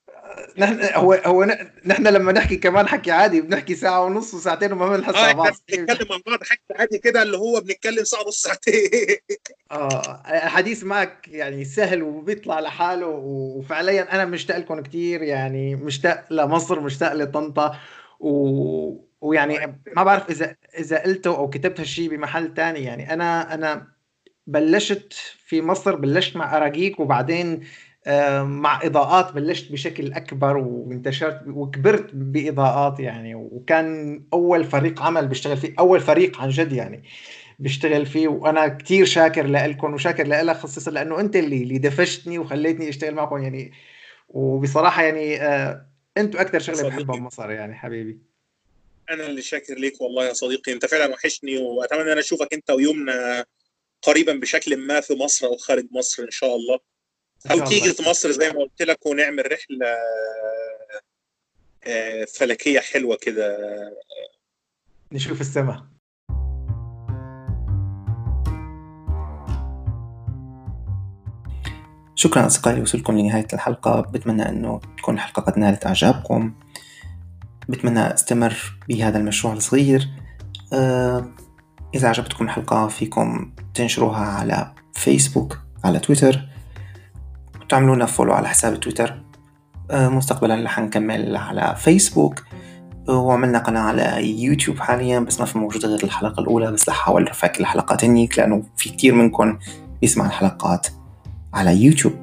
نحن 0.57 0.79
هو 0.95 1.13
هو 1.13 1.57
نحن 1.85 2.07
لما 2.07 2.31
نحكي 2.31 2.55
كمان 2.55 2.87
حكي 2.87 3.11
عادي 3.11 3.41
بنحكي 3.41 3.75
ساعة 3.75 4.03
ونص 4.05 4.33
وساعتين 4.33 4.71
وما 4.73 4.97
بنحس 4.97 5.15
على 5.15 5.33
بعض. 5.33 5.53
بنتكلم 5.69 6.07
مع 6.09 6.17
بعض 6.27 6.43
حكي 6.43 6.61
عادي 6.75 6.97
كده 6.97 7.21
اللي 7.21 7.37
هو 7.37 7.59
بنتكلم 7.61 8.03
ساعة 8.03 8.23
ونص 8.23 8.41
ساعتين. 8.41 8.89
آه 9.71 10.23
الحديث 10.27 10.83
معك 10.83 11.27
يعني 11.27 11.65
سهل 11.65 12.03
وبيطلع 12.03 12.59
لحاله 12.59 13.07
وفعليا 13.07 14.15
أنا 14.15 14.25
مشتاق 14.25 14.57
لكم 14.57 14.83
كثير 14.83 15.23
يعني 15.23 15.75
مشتاق 15.75 16.25
لمصر 16.33 16.79
مشتاق 16.79 17.13
لطنطا 17.13 17.77
و... 18.19 19.11
ويعني 19.21 19.81
ما 19.95 20.03
بعرف 20.03 20.29
إذا 20.29 20.55
إذا 20.79 21.03
قلته 21.03 21.37
أو 21.37 21.49
كتبت 21.49 21.79
هالشيء 21.79 22.09
بمحل 22.09 22.53
تاني 22.53 22.83
يعني 22.83 23.13
أنا 23.13 23.53
أنا 23.53 23.87
بلشت 24.47 25.13
في 25.45 25.61
مصر 25.61 25.95
بلشت 25.95 26.35
مع 26.35 26.57
أراجيك 26.57 26.99
وبعدين 26.99 27.63
مع 28.43 28.81
إضاءات 28.83 29.33
بلشت 29.33 29.71
بشكل 29.71 30.13
أكبر 30.13 30.57
وانتشرت 30.57 31.41
وكبرت 31.47 32.09
بإضاءات 32.13 32.99
يعني 32.99 33.35
وكان 33.35 34.21
أول 34.33 34.63
فريق 34.63 35.01
عمل 35.01 35.27
بشتغل 35.27 35.57
فيه 35.57 35.73
أول 35.79 35.99
فريق 35.99 36.41
عن 36.41 36.49
جد 36.49 36.71
يعني 36.71 37.03
بشتغل 37.59 38.05
فيه 38.05 38.27
وأنا 38.27 38.67
كثير 38.67 39.05
شاكر 39.05 39.47
لكم 39.47 39.93
وشاكر 39.93 40.27
لك 40.27 40.55
خصوصا 40.55 40.91
لأنه 40.91 41.19
أنت 41.19 41.35
اللي 41.35 41.63
اللي 41.63 41.77
دفشتني 41.77 42.39
وخليتني 42.39 42.89
أشتغل 42.89 43.15
معكم 43.15 43.43
يعني 43.43 43.71
وبصراحة 44.29 45.03
يعني 45.03 45.41
أنتم 46.17 46.39
أكثر 46.39 46.59
شغلة 46.59 46.89
بحبها 46.89 47.17
بمصر 47.17 47.51
يعني 47.51 47.75
حبيبي. 47.75 48.19
أنا 49.09 49.27
اللي 49.27 49.41
شاكر 49.41 49.75
ليك 49.75 50.01
والله 50.01 50.25
يا 50.25 50.33
صديقي 50.33 50.73
أنت 50.73 50.85
فعلا 50.85 51.13
وحشني 51.13 51.57
وأتمنى 51.57 52.01
أن 52.01 52.07
أنا 52.07 52.19
أشوفك 52.19 52.53
أنت 52.53 52.71
ويومنا 52.71 53.45
قريبا 54.01 54.33
بشكل 54.33 54.77
ما 54.77 54.99
في 55.01 55.13
مصر 55.13 55.47
أو 55.47 55.57
خارج 55.57 55.87
مصر 55.91 56.23
إن 56.23 56.31
شاء 56.31 56.55
الله. 56.55 56.79
أو 57.51 57.59
تيجي 57.59 57.93
في 57.93 58.09
مصر 58.09 58.31
زي 58.31 58.49
ما 58.49 58.59
قلت 58.59 58.81
لك 58.81 59.05
ونعمل 59.05 59.51
رحلة 59.51 59.97
فلكية 62.25 62.79
حلوة 62.79 63.17
كده. 63.21 63.57
نشوف 65.11 65.41
السماء 65.41 65.83
شكرا 72.15 72.45
أصدقائي 72.45 72.81
وصلكم 72.81 73.17
لنهاية 73.17 73.47
الحلقة. 73.53 74.01
بتمنى 74.01 74.49
أنه 74.49 74.81
تكون 74.97 75.15
الحلقة 75.15 75.41
قد 75.41 75.59
نالت 75.59 75.85
إعجابكم. 75.85 76.53
بتمنى 77.69 78.13
أستمر 78.13 78.79
بهذا 78.89 79.17
المشروع 79.17 79.53
الصغير. 79.53 80.09
إذا 81.95 82.07
عجبتكم 82.07 82.45
الحلقة 82.45 82.87
فيكم 82.87 83.55
تنشروها 83.73 84.25
على 84.25 84.73
فيسبوك 84.93 85.59
على 85.83 85.99
تويتر 85.99 86.50
تعملونا 87.71 88.05
follow 88.05 88.33
على 88.33 88.47
حساب 88.47 88.79
تويتر. 88.79 89.21
مستقبلا 89.91 90.63
رح 90.63 90.79
نكمل 90.79 91.35
على 91.35 91.75
فيسبوك. 91.77 92.43
وعملنا 93.07 93.59
قناة 93.59 93.81
على 93.81 94.29
يوتيوب 94.43 94.79
حاليا 94.79 95.19
بس 95.19 95.39
ما 95.39 95.45
في 95.45 95.57
موجودة 95.57 95.87
غير 95.87 96.03
الحلقة 96.03 96.41
الأولى 96.41 96.71
بس 96.71 96.89
رح 96.89 96.95
أحاول 96.95 97.27
أرفع 97.27 97.47
كل 97.47 97.61
الحلقات 97.61 98.05
هنيك 98.05 98.39
لأنه 98.39 98.63
في 98.77 98.89
كتير 98.89 99.15
منكم 99.15 99.59
بيسمع 100.01 100.25
الحلقات 100.25 100.87
على 101.53 101.83
يوتيوب. 101.83 102.13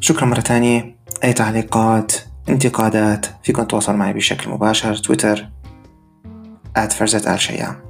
شكرا 0.00 0.24
مرة 0.24 0.40
تانية. 0.40 0.96
أي 1.24 1.32
تعليقات 1.32 2.12
انتقادات 2.48 3.26
فيكم 3.42 3.62
تتواصلوا 3.62 3.98
معي 3.98 4.12
بشكل 4.12 4.50
مباشر. 4.50 4.96
تويتر 4.96 5.48
فرزة 6.90 7.34
آل 7.34 7.40
شيام. 7.40 7.85